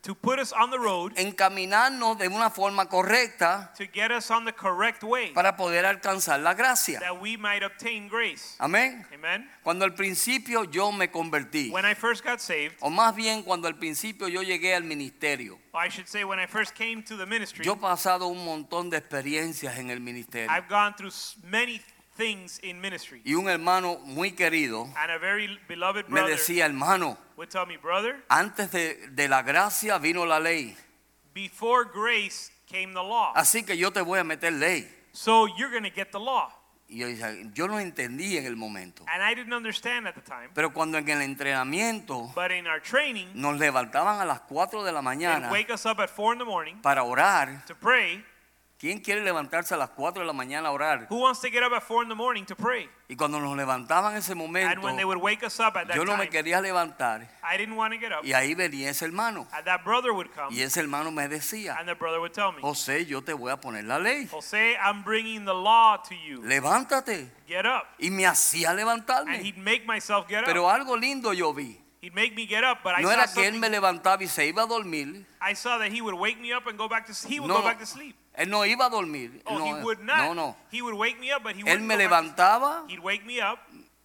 to, 0.02 0.14
put 0.14 0.38
us 0.38 0.52
on 0.52 0.70
the 0.70 0.78
road 0.78 1.12
encaminarnos 1.16 2.18
de 2.18 2.28
una 2.28 2.50
forma 2.50 2.86
correcta 2.86 3.72
to 3.76 3.84
get 3.92 4.10
us 4.10 4.30
on 4.30 4.44
the 4.44 4.52
correct 4.52 5.02
way 5.02 5.32
para 5.32 5.56
poder 5.56 5.84
alcanzar 5.84 6.40
la 6.40 6.54
gracia. 6.54 7.00
that 7.00 7.20
we 7.20 7.36
might 7.36 7.62
obtain 7.62 8.08
grace. 8.08 8.56
Amén. 8.58 9.04
Amen. 9.12 9.48
Cuando 9.62 9.84
al 9.84 9.94
principio 9.94 10.64
yo 10.64 10.92
me 10.92 11.10
convertí, 11.10 11.70
When 11.70 11.84
I 11.84 11.94
first 11.94 12.24
got 12.24 12.40
saved, 12.40 12.76
o 12.80 12.90
más 12.90 13.14
bien 13.14 13.42
cuando 13.42 13.68
al 13.68 13.76
principio 13.76 14.28
yo 14.28 14.42
llegué 14.42 14.74
al 14.74 14.84
ministerio, 14.84 15.58
I 15.74 15.88
should 15.88 16.08
say 16.08 16.24
when 16.24 16.38
I 16.38 16.46
first 16.46 16.74
came 16.74 17.02
to 17.04 17.16
the 17.16 17.26
ministry, 17.26 17.64
yo 17.64 17.74
he 17.74 17.80
pasado 17.80 18.26
un 18.26 18.44
montón 18.44 18.90
de 18.90 18.98
experiencias 18.98 19.78
en 19.78 19.90
el 19.90 20.00
ministerio. 20.00 20.50
I've 20.50 20.68
gone 20.68 20.94
through 20.94 21.12
many 21.44 21.80
things 22.16 22.58
in 22.62 22.80
ministry. 22.80 23.22
Y 23.24 23.34
un 23.34 23.48
hermano 23.48 23.98
muy 24.04 24.32
querido 24.32 24.84
And 24.96 25.10
a 25.10 25.18
very 25.18 25.58
beloved 25.68 26.08
me 26.08 26.20
brother 26.20 26.36
decía, 26.36 26.66
hermano, 26.66 27.16
would 27.36 27.48
tell 27.50 27.66
me, 27.66 27.76
brother, 27.76 28.22
antes 28.28 28.70
de, 28.70 29.08
de 29.08 29.28
la 29.28 29.42
gracia 29.42 29.98
vino 29.98 30.24
la 30.26 30.38
ley. 30.38 30.76
before 31.34 31.84
grace 31.84 32.50
came 32.66 32.92
the 32.94 33.02
law. 33.02 33.32
Así 33.34 33.64
que 33.64 33.76
yo 33.76 33.90
te 33.90 34.00
voy 34.02 34.18
a 34.18 34.24
meter 34.24 34.52
ley. 34.52 34.88
So 35.12 35.46
you're 35.46 35.70
going 35.70 35.84
to 35.84 35.90
get 35.90 36.10
the 36.12 36.20
law. 36.20 36.50
Y 36.88 36.98
yo, 37.54 37.68
no 37.68 37.78
entendí 37.80 38.36
en 38.36 38.44
el 38.44 38.54
momento. 38.54 39.02
And 39.08 39.22
I 39.22 39.34
didn't 39.34 39.54
understand 39.54 40.06
at 40.06 40.14
the 40.14 40.20
time. 40.20 40.50
Pero 40.54 40.74
cuando 40.74 40.98
en 40.98 41.08
el 41.08 41.22
entrenamiento 41.22 42.30
But 42.34 42.50
in 42.52 42.66
our 42.66 42.80
training, 42.80 43.28
nos 43.34 43.58
levantaban 43.58 44.20
a 44.20 44.26
las 44.26 44.40
4 44.42 44.84
de 44.84 44.92
la 44.92 45.00
mañana 45.00 45.50
wake 45.50 45.72
us 45.72 45.86
up 45.86 46.00
at 46.00 46.10
4 46.10 46.34
in 46.34 46.38
the 46.38 46.44
morning 46.44 46.76
para 46.82 47.02
orar. 47.02 47.64
to 47.66 47.74
pray. 47.74 48.22
¿Quién 48.82 48.98
quiere 48.98 49.22
levantarse 49.22 49.74
a 49.74 49.76
las 49.76 49.90
4 49.90 50.22
de 50.22 50.26
la 50.26 50.32
mañana 50.32 50.66
a 50.66 50.72
orar? 50.72 51.06
Who 51.08 51.20
wants 51.20 51.40
to 51.42 51.48
get 51.48 51.62
up 51.62 51.72
at 51.72 51.84
4 51.84 52.02
in 52.02 52.08
the 52.08 52.16
morning 52.16 52.44
to 52.46 52.56
pray? 52.56 52.88
Y 53.08 53.14
cuando 53.14 53.38
nos 53.38 53.56
levantaban 53.56 54.14
en 54.14 54.18
ese 54.18 54.32
And 54.32 54.40
momento, 54.40 54.80
when 54.80 54.96
they 54.96 55.04
would 55.04 55.20
wake 55.22 55.44
us 55.46 55.60
up 55.60 55.76
at 55.76 55.86
that 55.86 55.94
yo 55.94 56.04
no 56.04 56.16
me 56.16 56.26
time, 56.26 56.30
quería 56.30 56.60
levantar. 56.60 57.28
I 57.44 57.56
didn't 57.56 57.76
want 57.76 57.94
to 57.94 58.00
get 58.00 58.10
up. 58.10 58.24
Y 58.24 58.32
ahí 58.32 58.56
venía 58.56 58.90
ese 58.90 59.02
hermano. 59.04 59.46
And 59.52 59.64
that 59.66 59.84
brother 59.84 60.12
would 60.12 60.32
come, 60.34 60.52
Y 60.52 60.62
ese 60.62 60.78
hermano 60.78 61.12
me 61.12 61.28
decía, 61.28 61.76
and 61.78 61.88
the 61.88 61.94
brother 61.94 62.18
would 62.18 62.32
tell 62.32 62.50
me, 62.50 62.60
José, 62.60 63.06
yo 63.06 63.22
te 63.22 63.32
voy 63.32 63.52
a 63.52 63.56
poner 63.56 63.84
la 63.84 63.98
ley. 64.00 64.26
Jose, 64.26 64.76
I'm 64.82 65.04
bringing 65.04 65.44
the 65.44 65.54
law 65.54 65.98
to 65.98 66.16
you. 66.16 66.40
Levántate. 66.42 67.28
Get 67.46 67.64
up. 67.64 67.84
Y 68.00 68.10
me 68.10 68.24
hacía 68.26 68.70
And 68.70 68.80
levantarme. 68.80 69.44
he'd 69.44 69.58
make 69.58 69.86
myself 69.86 70.26
get 70.26 70.40
up. 70.40 70.46
Pero 70.46 70.68
algo 70.68 70.96
lindo 70.96 71.32
yo 71.32 71.52
vi. 71.52 71.78
He'd 72.02 72.14
make 72.16 72.34
me 72.34 72.46
get 72.46 72.64
up, 72.64 72.78
but 72.82 72.94
I 72.98 73.02
No 73.02 73.08
saw 73.08 73.14
era 73.14 73.26
que 73.32 73.46
él 73.46 73.58
me 73.60 73.68
levantaba 73.70 74.20
y 74.22 74.26
se 74.26 74.46
iba 74.48 74.64
a 74.64 74.66
dormir. 74.66 75.24
I 75.40 75.54
saw 75.54 75.78
that 75.78 75.92
he 75.92 76.00
would 76.02 76.14
wake 76.14 76.40
me 76.40 76.52
up 76.52 76.66
and 76.66 76.76
go 76.76 76.88
back 76.88 77.06
to 77.06 77.12
he 77.28 77.38
would 77.38 77.46
No, 77.48 77.58
go 77.58 77.62
back 77.62 77.78
to 77.78 77.86
sleep. 77.86 78.16
Él 78.36 78.48
no 78.48 78.64
iba 78.66 78.86
a 78.86 78.90
dormir. 78.90 79.40
Oh, 79.46 79.56
no, 79.58 79.64
he 79.66 79.72
would 79.84 80.00
not. 80.00 80.18
no, 80.18 80.34
no. 80.34 80.56
He 80.72 80.82
would 80.82 80.94
wake 80.94 81.20
me 81.20 81.30
up, 81.30 81.44
but 81.44 81.54
he 81.54 81.62
Él 81.62 81.80
me 81.80 81.94
go 81.94 82.08
back 82.08 82.24
to- 82.24 82.32
levantaba, 82.34 82.84
He'd 82.88 82.98
wake 82.98 83.24
me 83.24 83.40
up. 83.40 83.60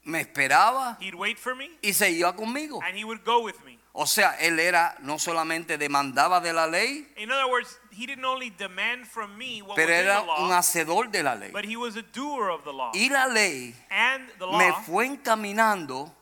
me 0.06 0.20
esperaba 0.22 0.96
He'd 1.02 1.16
wait 1.16 1.40
for 1.40 1.56
me, 1.56 1.72
y 1.84 1.92
se 1.92 2.12
iba 2.12 2.36
conmigo. 2.36 2.80
and 2.86 2.96
he 2.96 3.04
would 3.04 3.24
go 3.26 3.42
with 3.42 3.56
me. 3.66 3.80
O 3.94 4.06
sea, 4.06 4.36
él 4.40 4.60
era 4.60 4.96
no 5.02 5.18
solamente 5.18 5.80
demandaba 5.80 6.40
de 6.40 6.54
la 6.54 6.68
ley, 6.68 7.08
In 7.18 7.32
other 7.32 7.48
words, 7.50 7.80
he 7.92 8.06
didn't 8.06 8.26
only 8.26 8.52
demand 8.52 9.08
from 9.08 9.36
me 9.40 9.64
what 9.64 9.76
pero 9.76 9.90
was 9.90 10.00
in 10.02 10.06
era 10.06 10.14
the 10.24 10.32
un 10.44 10.50
law, 10.50 10.58
hacedor 10.58 11.10
de 11.12 11.24
la 11.24 11.34
ley. 11.34 11.50
but 11.52 11.66
he 11.66 11.76
was 11.76 11.96
a 11.98 12.04
doer 12.04 12.52
of 12.52 12.64
the 12.64 12.72
law. 12.72 12.92
Y 12.94 13.10
la 13.12 13.26
ley 13.26 13.74
And 13.90 14.30
the 14.38 14.46
me 14.46 14.70
law 14.70 14.82
fue 14.86 15.08
encaminando, 15.08 16.14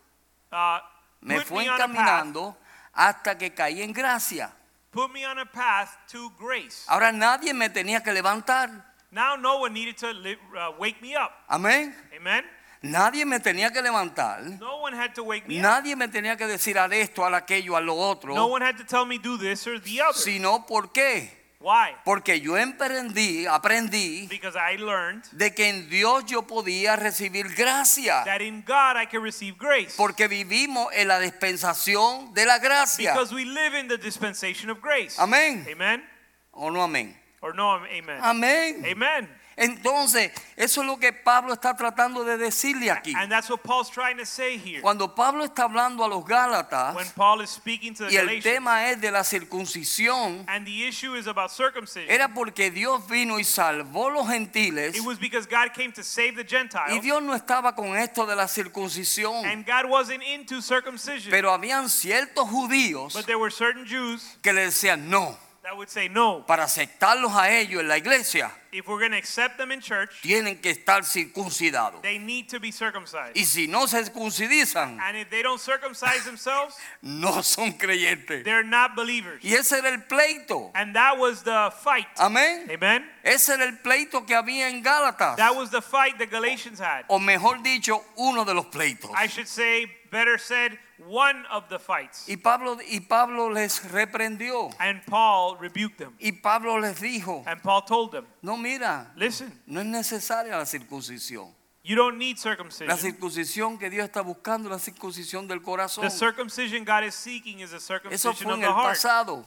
uh, 0.53 0.79
me 1.25 1.35
put 1.37 1.47
fue 1.47 1.65
me 1.65 1.73
encaminando 1.73 2.55
hasta 2.93 3.37
que 3.37 3.53
caí 3.53 3.81
en 3.81 3.91
gracia. 3.91 4.51
put 4.91 5.11
me 5.11 5.25
on 5.25 5.39
a 5.39 5.45
path 5.45 5.97
to 6.07 6.31
grace. 6.39 6.85
Ahora 6.87 7.11
nadie 7.11 7.53
me 7.53 7.69
tenía 7.69 8.01
que 8.01 8.13
levantar. 8.13 8.69
Now 9.11 9.35
no 9.35 9.59
one 9.59 9.73
needed 9.73 9.97
to 9.97 10.09
uh, 10.09 10.71
wake 10.79 11.01
me 11.01 11.15
up. 11.15 11.31
Amén. 11.49 11.93
Amen. 12.15 12.43
Nadie 12.81 13.25
me 13.25 13.39
tenía 13.39 13.71
que 13.71 13.81
levantar. 13.81 14.41
No 14.59 14.77
one 14.81 14.93
had 14.93 15.15
to 15.15 15.23
wake 15.23 15.47
me 15.47 15.57
up. 15.57 15.63
Nadie 15.63 15.95
me 15.95 16.07
tenía 16.07 16.37
que 16.37 16.45
decir 16.45 16.77
al 16.77 16.93
esto, 16.93 17.25
al 17.25 17.33
aquello, 17.33 17.75
a 17.75 17.81
lo 17.81 17.95
otro. 17.95 18.35
No 18.35 18.47
one 18.47 18.63
had 18.63 18.77
to 18.77 18.85
tell 18.85 19.05
me 19.05 19.17
do 19.17 19.37
this 19.37 19.65
or 19.67 19.79
the 19.81 20.01
other. 20.01 20.13
Sino 20.13 20.65
por 20.65 20.91
qué. 20.91 21.44
Why? 21.59 21.95
Porque 22.03 22.39
yo 22.41 22.57
emprendí, 22.57 23.45
aprendí 23.47 24.27
Because 24.29 24.55
I 24.57 24.77
learned 24.77 25.23
de 25.31 25.53
que 25.53 25.69
en 25.69 25.89
Dios 25.89 26.25
yo 26.25 26.43
podía 26.43 26.95
recibir 26.95 27.55
gracia. 27.55 28.23
that 28.25 28.41
in 28.41 28.61
God 28.61 28.97
I 28.97 29.05
can 29.05 29.23
receive 29.23 29.57
grace. 29.57 29.95
Porque 29.97 30.27
vivimos 30.27 30.87
en 30.93 31.07
la 31.07 31.19
dispensación 31.19 32.33
de 32.33 32.45
la 32.45 32.59
gracia. 32.59 33.13
Because 33.13 33.33
we 33.33 33.45
live 33.45 33.73
in 33.73 33.87
the 33.87 33.97
dispensation 33.97 34.69
of 34.69 34.79
grace. 34.81 35.17
Amén. 35.17 35.65
Amen. 35.71 36.03
¿O 36.51 36.69
no 36.69 36.83
amén? 36.83 37.15
Or 37.41 37.53
no, 37.53 37.75
amen. 37.75 38.19
Amén. 38.21 38.83
Amen. 38.85 39.29
Entonces, 39.57 40.31
eso 40.57 40.81
es 40.81 40.87
lo 40.87 40.97
que 40.97 41.13
Pablo 41.13 41.53
está 41.53 41.75
tratando 41.75 42.23
de 42.25 42.37
decirle 42.37 42.91
aquí. 42.91 43.13
And 43.15 43.31
that's 43.31 43.49
what 43.49 43.61
Paul's 43.63 43.89
trying 43.89 44.17
to 44.17 44.25
say 44.25 44.57
here. 44.57 44.81
Cuando 44.81 45.15
Pablo 45.15 45.45
está 45.45 45.63
hablando 45.63 46.03
a 46.03 46.09
los 46.09 46.25
Gálatas 46.25 46.93
When 46.93 47.07
Paul 47.15 47.41
is 47.41 47.49
speaking 47.51 47.93
to 47.95 48.05
the 48.05 48.13
y 48.13 48.17
el 48.17 48.25
Galatians, 48.25 48.43
tema 48.43 48.89
es 48.89 48.99
de 48.99 49.11
la 49.11 49.23
circuncisión, 49.23 50.43
and 50.47 50.65
the 50.65 50.87
issue 50.87 51.15
is 51.15 51.27
about 51.27 51.51
circumcision, 51.51 52.09
era 52.09 52.33
porque 52.33 52.69
Dios 52.69 53.07
vino 53.07 53.39
y 53.39 53.43
salvó 53.43 54.09
los 54.09 54.27
gentiles 54.27 54.95
it 54.95 55.03
was 55.05 55.17
because 55.19 55.47
God 55.47 55.73
came 55.73 55.91
to 55.93 56.03
save 56.03 56.35
the 56.35 56.43
y 56.43 56.47
Gentiles, 56.47 57.01
Dios 57.01 57.21
no 57.21 57.33
estaba 57.33 57.75
con 57.75 57.95
esto 57.97 58.25
de 58.25 58.35
la 58.35 58.47
circuncisión. 58.47 59.45
and 59.45 59.65
God 59.65 59.89
wasn't 59.89 60.23
into 60.23 60.61
circumcision. 60.61 61.31
Pero 61.31 61.51
habían 61.51 61.89
ciertos 61.89 62.49
judíos 62.49 63.13
But 63.13 63.25
there 63.25 63.37
were 63.39 63.51
certain 63.51 63.85
Jews 63.85 64.37
que 64.41 64.51
le 64.51 64.65
decían 64.65 65.09
no. 65.09 65.37
That 65.65 65.75
would 65.75 65.89
say, 65.89 66.07
no, 66.07 66.43
Para 66.45 66.63
aceptarlos 66.63 67.33
a 67.33 67.49
ellos 67.49 67.81
en 67.81 67.87
la 67.87 67.97
iglesia, 67.97 68.51
if 68.71 68.87
we're 68.87 68.99
going 68.99 69.11
to 69.11 69.17
accept 69.17 69.57
them 69.57 69.71
in 69.71 69.79
church, 69.81 70.11
tienen 70.21 70.61
que 70.61 70.71
estar 70.71 71.03
circuncidados. 71.03 72.03
they 72.03 72.19
need 72.19 72.47
to 72.47 72.59
be 72.59 72.71
circumcised. 72.71 73.35
Y 73.35 73.43
si 73.45 73.65
no 73.65 73.87
se 73.87 74.03
circuncidizan, 74.03 74.99
And 75.01 75.17
if 75.17 75.31
they 75.31 75.41
don't 75.41 75.59
circumcise 75.59 76.23
themselves, 76.23 76.75
no 77.01 77.41
son 77.41 77.73
creyentes. 77.73 78.43
they're 78.43 78.63
not 78.63 78.95
believers. 78.95 79.41
Y 79.43 79.53
ese 79.55 79.71
era 79.73 79.89
el 79.89 80.03
pleito. 80.03 80.69
And 80.75 80.95
that 80.95 81.17
was 81.17 81.41
the 81.41 81.71
fight. 81.81 82.05
Amén. 82.19 82.69
Amen. 82.69 83.03
Ese 83.23 83.49
era 83.49 83.65
el 83.65 83.77
pleito 83.77 84.23
que 84.25 84.35
había 84.35 84.69
en 84.69 84.83
Gálatas. 84.83 85.37
That 85.37 85.55
was 85.55 85.71
the 85.71 85.81
fight 85.81 86.19
the 86.19 86.27
Galatians 86.27 86.79
had. 86.79 87.05
O 87.09 87.17
mejor 87.17 87.63
dicho, 87.63 88.03
uno 88.17 88.45
de 88.45 88.53
los 88.53 88.65
pleitos. 88.67 89.09
I 89.15 89.25
should 89.27 89.47
say, 89.47 89.87
better 90.11 90.37
said, 90.37 90.77
one 90.99 91.45
of 91.51 91.67
the 91.69 91.79
fights. 91.79 92.25
Y 92.27 92.35
Pablo, 92.37 92.77
y 92.89 92.99
Pablo 93.01 93.49
les 93.49 93.81
reprendió. 93.91 94.69
And 94.79 95.01
Paul 95.05 95.57
rebuked 95.57 95.97
them. 95.97 96.15
Y 96.19 96.31
Pablo 96.31 96.79
les 96.79 96.99
dijo, 96.99 97.43
And 97.45 97.61
Paul 97.61 97.83
told 97.85 98.11
them, 98.11 98.25
no 98.41 98.57
mira, 98.57 99.11
listen, 99.15 99.51
no 99.65 99.79
es 99.81 99.85
necesaria 99.85 100.57
la 100.57 100.65
circuncisión. 100.65 101.53
you 101.83 101.95
don't 101.95 102.17
need 102.17 102.37
La 102.37 102.41
circumcision. 102.41 102.97
circuncisión 102.97 103.77
que 103.77 103.89
Dios 103.89 104.05
está 104.05 104.21
buscando 104.21 104.69
la 104.69 104.79
circuncisión 104.79 105.47
del 105.47 105.61
corazón. 105.61 106.03
The 106.03 106.09
circumcision 106.09 106.83
God 106.83 107.03
is 107.03 107.13
seeking 107.13 107.59
is 107.59 107.73
a 107.73 107.77
Eso 107.77 107.85
circumcision 107.85 108.35
fue 108.35 108.53
of 108.53 108.59
the 108.59 108.65
el 108.65 108.73
heart. 108.73 108.89
pasado. 108.95 109.45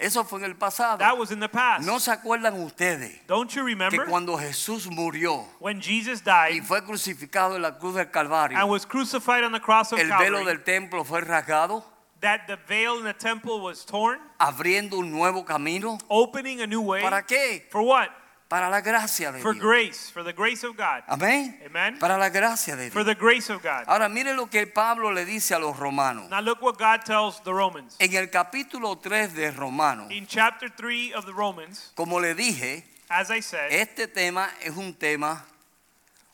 Eso 0.00 0.24
fue 0.24 0.38
en 0.38 0.44
el 0.44 0.54
pasado. 0.56 0.98
That 0.98 1.18
was 1.18 1.30
in 1.32 1.40
the 1.40 1.48
past. 1.48 1.84
¿No 1.84 1.98
se 1.98 2.12
acuerdan 2.12 2.54
ustedes 2.62 3.26
Don't 3.26 3.50
you 3.50 3.62
que 3.64 3.74
remember 3.74 4.06
cuando 4.06 4.36
Jesús 4.38 4.86
murió 4.86 5.44
when 5.58 5.80
Jesus 5.80 6.20
y 6.24 6.24
died 6.24 6.62
fue 6.64 6.84
crucificado 6.84 7.56
en 7.56 7.62
la 7.62 7.78
cruz 7.78 7.96
del 7.96 8.10
Calvario, 8.10 8.56
and 8.56 8.70
was 8.70 8.86
crucified 8.86 9.42
on 9.44 9.52
the 9.52 9.60
cross 9.60 9.92
of 9.92 9.98
el 9.98 10.06
velo 10.06 10.38
Calvary? 10.38 10.44
del 10.44 10.62
templo 10.64 11.04
fue 11.04 11.20
rasgado, 11.20 11.82
That 12.20 12.46
the 12.48 12.56
veil 12.68 12.98
in 12.98 13.04
the 13.04 13.14
temple 13.14 13.60
was 13.60 13.84
torn, 13.84 14.18
abriendo 14.40 14.98
un 14.98 15.10
nuevo 15.10 15.44
camino? 15.44 15.98
opening 16.08 16.60
a 16.60 16.66
new 16.66 16.80
way. 16.80 17.02
¿Para 17.02 17.22
qué? 17.22 17.64
For 17.70 17.82
what? 17.82 18.08
Para 18.48 18.70
la 18.70 18.80
gracia 18.80 19.30
de 19.30 19.40
For 19.40 19.52
Dios. 19.52 19.62
grace, 19.62 20.10
for 20.10 20.24
the 20.24 20.32
grace 20.32 20.64
of 20.64 20.74
God. 20.74 21.02
Amén. 21.06 21.60
Amen. 21.66 21.98
Para 21.98 22.16
la 22.16 22.30
gracia 22.30 22.76
de 22.76 22.90
For 22.90 23.04
Dios. 23.04 23.14
the 23.14 23.20
grace 23.20 23.50
of 23.50 23.62
God. 23.62 23.84
Ahora 23.86 24.08
mire 24.08 24.32
lo 24.34 24.46
que 24.46 24.66
Pablo 24.66 25.12
le 25.12 25.26
dice 25.26 25.54
a 25.54 25.58
los 25.58 25.76
romanos. 25.78 26.30
Now 26.30 26.40
look 26.40 26.62
what 26.62 26.78
God 26.78 27.04
tells 27.04 27.42
the 27.44 27.52
Romans. 27.52 27.96
En 28.00 28.14
el 28.14 28.30
capítulo 28.30 28.96
3 28.98 29.34
de 29.34 29.50
Romanos, 29.50 30.10
In 30.10 30.26
chapter 30.26 30.70
3 30.70 31.12
of 31.14 31.26
the 31.26 31.32
Romans, 31.34 31.92
como 31.94 32.18
le 32.20 32.34
dije, 32.34 32.84
as 33.10 33.30
I 33.30 33.40
said, 33.42 33.70
este 33.70 34.06
tema 34.08 34.48
es 34.62 34.74
un 34.76 34.94
tema 34.94 35.44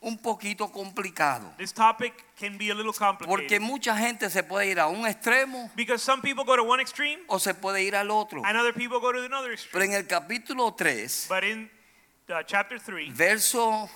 un 0.00 0.16
poquito 0.18 0.70
complicado. 0.70 1.50
this 1.58 1.72
topic 1.72 2.12
can 2.38 2.56
be 2.58 2.70
a 2.70 2.74
little 2.74 2.92
Porque 2.92 3.26
complicated. 3.26 3.60
mucha 3.60 3.96
gente 3.96 4.30
se 4.30 4.44
puede 4.44 4.68
ir 4.70 4.78
a 4.78 4.86
un 4.86 5.04
extremo 5.06 5.68
Because 5.74 6.00
some 6.00 6.22
people 6.22 6.44
go 6.44 6.54
to 6.54 6.62
one 6.62 6.80
extreme 6.80 7.18
o 7.26 7.38
se 7.40 7.54
puede 7.54 7.82
ir 7.82 7.96
al 7.96 8.12
otro. 8.12 8.40
and 8.44 8.56
other 8.56 8.72
people 8.72 9.00
go 9.00 9.10
to 9.12 9.18
another 9.24 9.48
Pero 9.72 9.82
extreme. 9.82 9.84
en 9.86 9.92
el 9.94 10.06
capítulo 10.06 10.74
3, 10.76 11.26
But 11.28 11.42
in 11.42 11.70
uh, 12.30 12.42
chapter 12.46 12.78
3, 12.78 13.10
verso, 13.14 13.88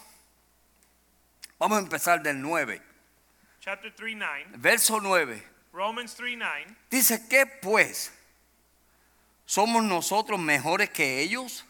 vamos 1.58 1.78
a 1.78 1.80
empezar 1.80 2.22
del 2.22 2.40
9. 2.40 2.80
chapter 3.60 3.90
3 3.94 4.16
9, 4.16 4.46
Verso 4.56 5.00
9. 5.00 5.42
Romans 5.72 6.14
3 6.14 6.36
9, 6.36 6.66
Dice 6.90 7.28
que 7.28 7.46
pues 7.46 8.12
somos 9.46 9.82
nosotros 9.84 10.38
mejores 10.40 10.90
que 10.90 11.20
ellos. 11.20 11.64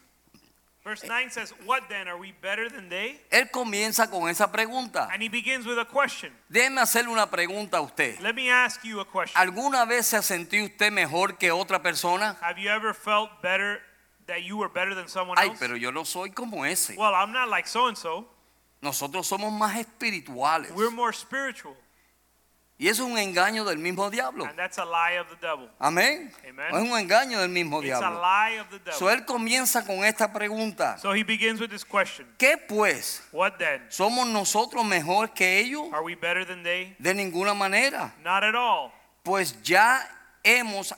verse 0.83 1.05
9 1.05 1.29
says, 1.29 1.53
What 1.65 1.83
then? 1.89 2.07
Are 2.07 2.17
we 2.17 2.31
better 2.41 2.69
than 2.69 2.89
they? 2.89 3.21
Él 3.29 3.49
comienza 3.51 4.09
con 4.09 4.27
esa 4.29 4.51
pregunta. 4.51 5.07
And 5.11 5.21
he 5.21 5.29
begins 5.29 5.65
with 5.65 5.77
a 5.77 5.85
question. 5.85 6.33
Déjeme 6.49 6.81
hacerle 6.81 7.11
una 7.11 7.29
pregunta 7.29 7.77
a 7.77 7.81
usted. 7.81 8.19
Let 8.21 8.33
me 8.33 8.49
ask 8.49 8.83
you 8.83 8.99
a 8.99 9.05
question. 9.05 9.39
¿Alguna 9.39 9.85
vez 9.85 10.07
se 10.07 10.17
ha 10.17 10.21
sentido 10.21 10.65
usted 10.65 10.91
mejor 10.91 11.37
que 11.37 11.51
otra 11.51 11.81
persona? 11.83 12.37
Have 12.41 12.59
you 12.59 12.69
ever 12.69 12.93
felt 12.95 13.29
better 13.41 13.81
that 14.29 14.43
you 14.43 14.57
were 14.57 14.69
better 14.69 14.95
than 14.95 15.07
someone 15.09 15.37
Ay, 15.37 15.49
else? 15.49 15.59
pero 15.59 15.75
yo 15.75 15.91
no 15.91 16.05
soy 16.05 16.29
como 16.31 16.63
ese. 16.65 16.95
Well, 16.97 17.13
I'm 17.13 17.33
not 17.33 17.49
like 17.49 17.67
so 17.67 17.87
and 17.87 17.97
so. 17.97 18.25
Nosotros 18.81 19.27
somos 19.27 19.51
más 19.51 19.75
espirituales. 19.75 20.71
We're 20.71 20.89
more 20.91 21.11
spiritual. 21.11 21.75
Y 22.81 22.87
eso 22.87 23.05
es 23.05 23.11
un 23.11 23.17
engaño 23.17 23.65
del 23.65 23.77
mismo 23.77 24.09
diablo. 24.09 24.45
And 24.45 24.57
that's 24.57 24.77
a 24.77 24.85
lie 24.85 25.19
of 25.19 25.27
the 25.27 25.35
devil. 25.45 25.69
Amén. 25.81 26.31
Amen. 26.47 26.67
Es 26.73 26.81
un 26.81 26.97
engaño 26.97 27.41
del 27.41 27.49
mismo 27.49 27.81
It's 27.83 27.91
a 27.91 27.99
diablo. 27.99 28.21
lie 28.21 28.57
of 28.61 28.69
the 28.69 28.91
So 28.93 29.07
devil. 29.07 29.19
él 29.19 29.25
comienza 29.25 29.85
con 29.85 30.05
esta 30.05 30.31
pregunta. 30.31 30.97
So 30.97 31.11
he 31.13 31.23
begins 31.23 31.59
with 31.59 31.71
this 31.71 31.83
question 31.83 32.25
¿Qué 32.37 32.55
pues? 32.57 33.21
What 33.33 33.57
then? 33.57 33.81
¿Somos 33.89 34.27
nosotros 34.27 34.85
mejor 34.85 35.33
que 35.33 35.59
ellos? 35.59 35.91
Are 35.91 36.01
we 36.03 36.15
better 36.15 36.45
than 36.45 36.63
they? 36.63 36.95
De 36.99 37.13
ninguna 37.13 37.53
manera. 37.53 38.13
Not 38.23 38.45
at 38.45 38.55
all. 38.55 38.93
Pues 39.23 39.61
ya 39.61 39.99
hemos 40.41 40.93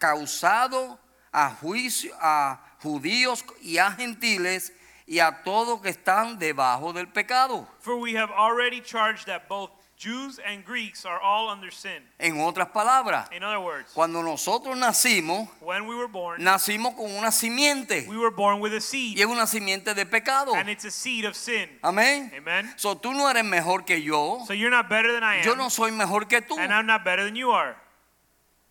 causado 0.00 0.98
a 1.32 1.50
juicio 1.50 2.12
a 2.20 2.60
judíos 2.82 3.44
y 3.62 3.78
a 3.78 3.90
gentiles 3.92 4.72
y 5.06 5.18
a 5.18 5.42
todos 5.42 5.80
que 5.80 5.88
están 5.90 6.38
debajo 6.38 6.92
del 6.92 7.08
pecado. 7.08 7.66
For 7.80 7.96
we 7.96 8.14
have 8.16 8.30
already 8.30 8.80
charged 8.80 9.26
that 9.26 9.48
both 9.48 9.70
Jews 9.96 10.38
and 10.46 10.64
Greeks 10.64 11.04
are 11.04 11.20
all 11.20 11.50
under 11.50 11.70
sin. 11.70 12.02
En 12.18 12.40
otras 12.40 12.68
palabras, 12.68 13.28
In 13.32 13.42
other 13.42 13.58
words, 13.60 13.90
cuando 13.92 14.22
nosotros 14.22 14.74
nacimos, 14.78 15.46
when 15.60 15.86
we 15.86 15.94
were 15.94 16.06
born, 16.08 16.42
nacimos 16.42 16.94
con 16.96 17.10
una 17.10 17.30
simiente 17.30 18.06
we 18.08 18.16
were 18.16 18.30
born 18.34 18.60
with 18.60 18.72
a 18.72 18.76
y 18.76 18.80
seed, 18.80 19.18
es 19.20 19.26
una 19.26 19.46
simiente 19.46 19.92
de 19.94 20.06
pecado. 20.06 20.54
and 20.54 20.70
it's 20.70 20.86
a 20.86 20.90
seed 20.90 21.26
of 21.26 21.34
sin. 21.36 21.68
Amén. 21.82 22.32
Amen. 22.34 22.72
So 22.76 22.94
tú 22.96 23.12
no 23.12 23.28
eres 23.28 23.44
mejor 23.44 23.84
que 23.84 24.00
yo. 24.00 24.42
So 24.46 24.54
you're 24.54 24.70
not 24.70 24.88
better 24.88 25.12
than 25.12 25.22
I 25.22 25.42
Yo 25.44 25.52
am, 25.52 25.58
no 25.58 25.68
soy 25.68 25.90
mejor 25.90 26.26
que 26.28 26.40
tú. 26.40 26.56
and 26.58 26.72
I'm 26.72 26.86
not 26.86 27.04
better 27.04 27.22
than 27.24 27.36
you 27.36 27.50
are. 27.50 27.76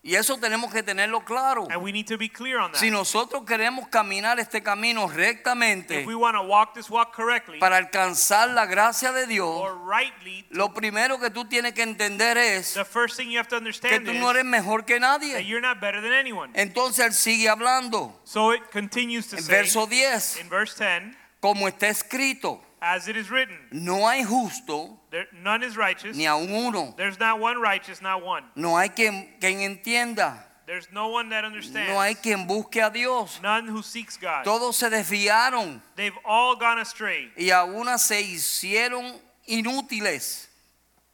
Y 0.01 0.15
eso 0.15 0.37
tenemos 0.37 0.71
que 0.71 0.81
tenerlo 0.81 1.25
claro. 1.25 1.67
And 1.69 1.83
we 1.83 1.91
need 1.91 2.07
to 2.07 2.17
be 2.17 2.29
clear 2.29 2.57
on 2.57 2.71
that. 2.71 2.79
Si 2.79 2.89
nosotros 2.89 3.43
queremos 3.45 3.89
caminar 3.89 4.39
este 4.39 4.63
camino 4.63 5.07
rectamente 5.07 6.01
If 6.01 6.07
we 6.07 6.15
want 6.15 6.37
to 6.37 6.41
walk 6.41 6.73
this 6.73 6.89
walk 6.89 7.13
correctly 7.13 7.59
para 7.59 7.75
alcanzar 7.75 8.49
la 8.51 8.65
gracia 8.65 9.11
de 9.11 9.27
Dios, 9.27 9.61
rightly, 9.85 10.45
lo 10.51 10.73
primero 10.73 11.19
que 11.19 11.29
tú 11.29 11.49
tienes 11.49 11.73
que 11.73 11.81
entender 11.83 12.37
es 12.37 12.75
the 12.75 12.85
first 12.85 13.17
thing 13.17 13.29
you 13.29 13.39
have 13.39 13.49
to 13.49 13.59
que 13.59 13.99
tú 13.99 14.13
no 14.13 14.31
eres 14.31 14.45
mejor 14.45 14.85
que 14.85 15.01
nadie. 15.01 15.45
you're 15.45 15.59
not 15.59 15.81
better 15.81 16.01
than 16.01 16.13
anyone. 16.13 16.53
Entonces 16.53 17.05
él 17.05 17.13
sigue 17.13 17.49
hablando. 17.49 18.17
So 18.23 18.53
it 18.53 18.63
continues 18.71 19.27
to 19.27 19.35
En 19.35 19.43
say 19.43 19.53
verso 19.53 19.85
10, 19.85 20.39
in 20.39 20.49
verse 20.49 20.75
10, 20.77 21.13
como 21.41 21.67
está 21.67 21.89
escrito, 21.89 22.61
as 22.81 23.07
it 23.07 23.15
is 23.17 23.29
written, 23.29 23.57
no 23.71 24.07
hay 24.07 24.23
justo 24.23 24.97
there, 25.11 25.27
none 25.43 25.63
is 25.63 25.75
righteous. 25.75 26.15
ni 26.15 26.25
a 26.25 26.35
uno. 26.35 26.93
There's 26.97 27.19
not 27.19 27.39
one 27.39 27.59
righteous, 27.61 28.01
not 28.01 28.23
one. 28.23 28.43
No 28.55 28.77
hay 28.77 28.89
quien, 28.89 29.27
quien 29.39 29.59
entienda. 29.59 30.43
There's 30.65 30.87
no 30.93 31.09
one 31.09 31.29
that 31.29 31.43
understands. 31.45 31.89
No 31.91 31.99
hay 31.99 32.13
quien 32.13 32.45
busque 32.47 32.77
a 32.77 32.91
Dios. 32.91 33.39
None 33.41 33.65
who 33.67 33.81
seeks 33.81 34.17
God. 34.17 34.43
Todos 34.45 34.77
se 34.77 34.89
desviaron 34.89 35.81
They've 35.95 36.17
all 36.23 36.55
gone 36.55 36.77
astray 36.79 37.31
y 37.35 37.49
aún 37.49 37.97
se 37.97 38.21
hicieron 38.21 39.19
inútiles. 39.47 40.45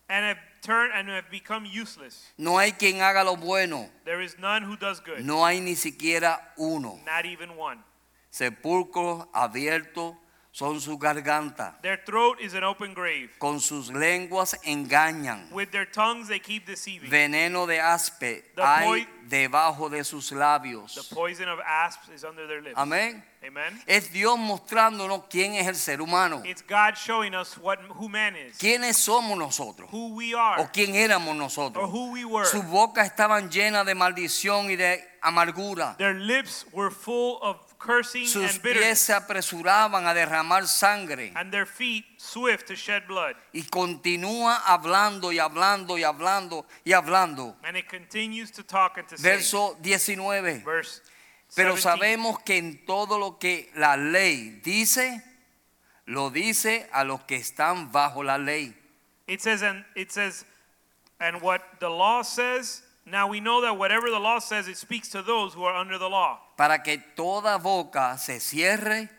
and 0.10 0.26
have 0.26 0.38
turned 0.62 0.92
and 0.94 1.08
have 1.10 1.32
become 1.32 1.66
useless. 1.66 2.32
No 2.38 2.58
hay 2.58 2.72
quien 2.72 3.00
haga 3.00 3.24
lo 3.24 3.38
bueno. 3.38 3.88
There 4.04 4.20
is 4.22 4.36
none 4.38 4.62
who 4.64 4.76
does 4.76 5.00
good, 5.00 5.24
No 5.26 5.46
hay 5.46 5.60
ni 5.62 5.76
siquiera 5.76 6.38
uno. 6.58 7.00
not 7.06 7.26
even 7.26 7.56
one. 7.56 7.80
Sepulcros 8.32 9.26
abiertos 9.34 10.16
son 10.56 10.80
sus 10.80 10.98
gargantas. 10.98 11.74
Their 11.82 11.98
throat 12.06 12.40
is 12.40 12.54
an 12.54 12.64
open 12.64 12.94
grave. 12.94 13.30
Con 13.40 13.60
sus 13.60 13.92
lenguas 13.92 14.56
engañan. 14.64 15.52
With 15.52 15.72
their 15.72 15.86
tongues 15.86 16.30
they 16.30 16.40
keep 16.40 16.66
deceiving. 16.66 17.10
Veneno 17.10 17.68
de 17.68 17.82
aspe 17.82 18.42
The 18.56 18.64
hay 18.64 19.06
debajo 19.28 19.90
de 19.90 20.06
sus 20.06 20.30
The 20.30 20.36
labios. 20.36 21.10
poison 21.14 21.50
of 21.50 21.60
asps 21.60 22.08
is 22.08 22.24
under 22.24 22.48
their 22.48 22.62
lips. 22.62 22.78
Amén. 22.78 23.22
Amen. 23.46 23.82
Es 23.86 24.14
Dios 24.14 24.40
mostrándonos 24.40 25.26
quién 25.30 25.56
es 25.56 25.68
el 25.68 25.76
ser 25.76 26.00
humano. 26.02 26.42
It's 26.46 26.64
God 26.64 26.96
showing 26.96 27.36
us 27.36 27.58
what 27.58 27.78
who 27.90 28.08
man 28.08 28.38
is, 28.38 28.58
¿Quiénes 28.58 28.96
somos 28.98 29.38
nosotros? 29.38 29.90
who 29.92 30.16
we 30.16 30.34
¿O 30.34 30.40
are, 30.40 30.70
quién 30.72 30.96
éramos 30.96 31.30
or 31.32 31.36
nosotros? 31.36 31.90
who 31.92 32.12
we 32.12 32.24
were. 32.24 32.46
Sus 32.46 32.64
bocas 32.66 33.06
estaban 33.06 33.50
llenas 33.52 33.86
de 33.86 33.94
maldición 33.94 34.72
y 34.72 34.78
de 34.78 35.04
amargura. 35.22 35.96
Their 35.98 36.16
lips 36.16 36.66
were 36.72 36.90
full 36.90 37.40
of 37.42 37.58
cursing 37.86 38.26
Sus 38.26 38.44
and 38.44 38.52
pies 38.52 38.60
bitterness, 38.64 39.00
se 39.00 39.14
apresuraban 39.14 40.08
a 40.08 40.14
derramar 40.14 40.66
sangre. 40.66 41.32
and 41.36 41.52
their 41.52 41.66
feet 41.68 42.04
swift 42.18 42.68
to 42.68 42.76
shed 42.76 43.08
blood. 43.08 43.36
Y 43.54 43.62
continúa 43.70 44.58
hablando 44.66 45.32
y 45.32 45.38
hablando 45.40 45.98
y 45.98 46.04
hablando 46.04 46.66
y 46.84 46.94
hablando. 46.94 47.56
And 47.64 47.78
it 47.78 47.88
continues 47.88 48.52
to 48.52 48.64
talk 48.64 48.98
and 48.98 49.08
to 49.10 49.18
say. 49.18 49.30
Verso 49.30 49.78
19. 49.82 50.64
Verse 50.66 51.02
Pero 51.56 51.76
17. 51.76 51.82
sabemos 51.82 52.40
que 52.44 52.58
en 52.58 52.86
todo 52.86 53.20
lo 53.20 53.38
que 53.38 53.70
la 53.76 53.96
ley 53.96 54.60
dice, 54.64 55.22
lo 56.08 56.30
dice 56.32 56.90
a 56.92 57.04
los 57.04 57.22
que 57.26 57.36
están 57.38 57.92
bajo 57.92 58.24
la 58.24 58.38
ley. 58.38 58.74
It 59.28 59.42
says, 59.42 59.62
and 59.64 59.86
it 59.96 60.12
says, 60.12 60.44
and 61.20 61.42
what 61.42 61.62
the 61.80 61.90
law 61.90 62.24
says. 62.24 62.82
Now 63.08 63.28
we 63.28 63.40
know 63.40 63.62
that 63.62 63.78
whatever 63.78 64.10
the 64.10 64.20
law 64.20 64.40
says, 64.40 64.68
it 64.68 64.78
speaks 64.78 65.10
to 65.10 65.22
those 65.22 65.54
who 65.54 65.64
are 65.64 65.76
under 65.76 66.00
the 66.00 66.10
law. 66.10 66.40
Para 66.56 66.84
que 66.84 66.98
toda 66.98 67.58
boca 67.58 68.18
se 68.18 68.40
cierre 68.40 69.10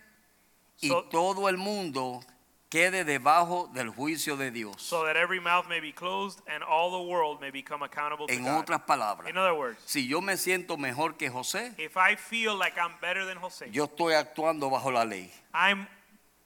y 0.81 0.89
So- 0.89 1.05
todo 1.05 1.49
el 1.49 1.57
mundo 1.59 2.21
quede 2.69 3.05
debajo 3.05 3.69
del 3.73 3.91
juicio 3.91 4.37
de 4.37 4.51
Dios. 4.51 4.83
so 4.83 5.05
that 5.05 5.17
every 5.17 5.39
mouth 5.41 5.67
may 5.69 5.81
be 5.81 5.93
closed 5.93 6.41
and 6.49 6.63
all 6.65 6.91
the 6.91 7.09
world 7.11 7.41
may 7.41 7.51
become 7.51 7.83
accountable 7.85 8.27
to 8.27 8.33
En 8.33 8.43
God. 8.45 8.59
otras 8.65 8.81
palabras, 8.83 9.29
In 9.31 9.37
other 9.39 9.55
words, 9.55 9.79
si 9.87 10.07
yo 10.09 10.21
me 10.21 10.37
siento 10.37 10.77
mejor 10.77 11.17
que 11.17 11.31
José, 11.31 11.73
if 11.79 11.97
I 11.97 12.17
feel 12.17 12.57
like 12.59 12.77
I'm 12.79 12.99
better 13.01 13.25
than 13.27 13.39
Jose, 13.39 13.71
yo 13.71 13.85
estoy 13.85 14.15
actuando 14.15 14.69
bajo 14.71 14.91
la 14.91 15.05
ley. 15.05 15.31
I'm 15.55 15.87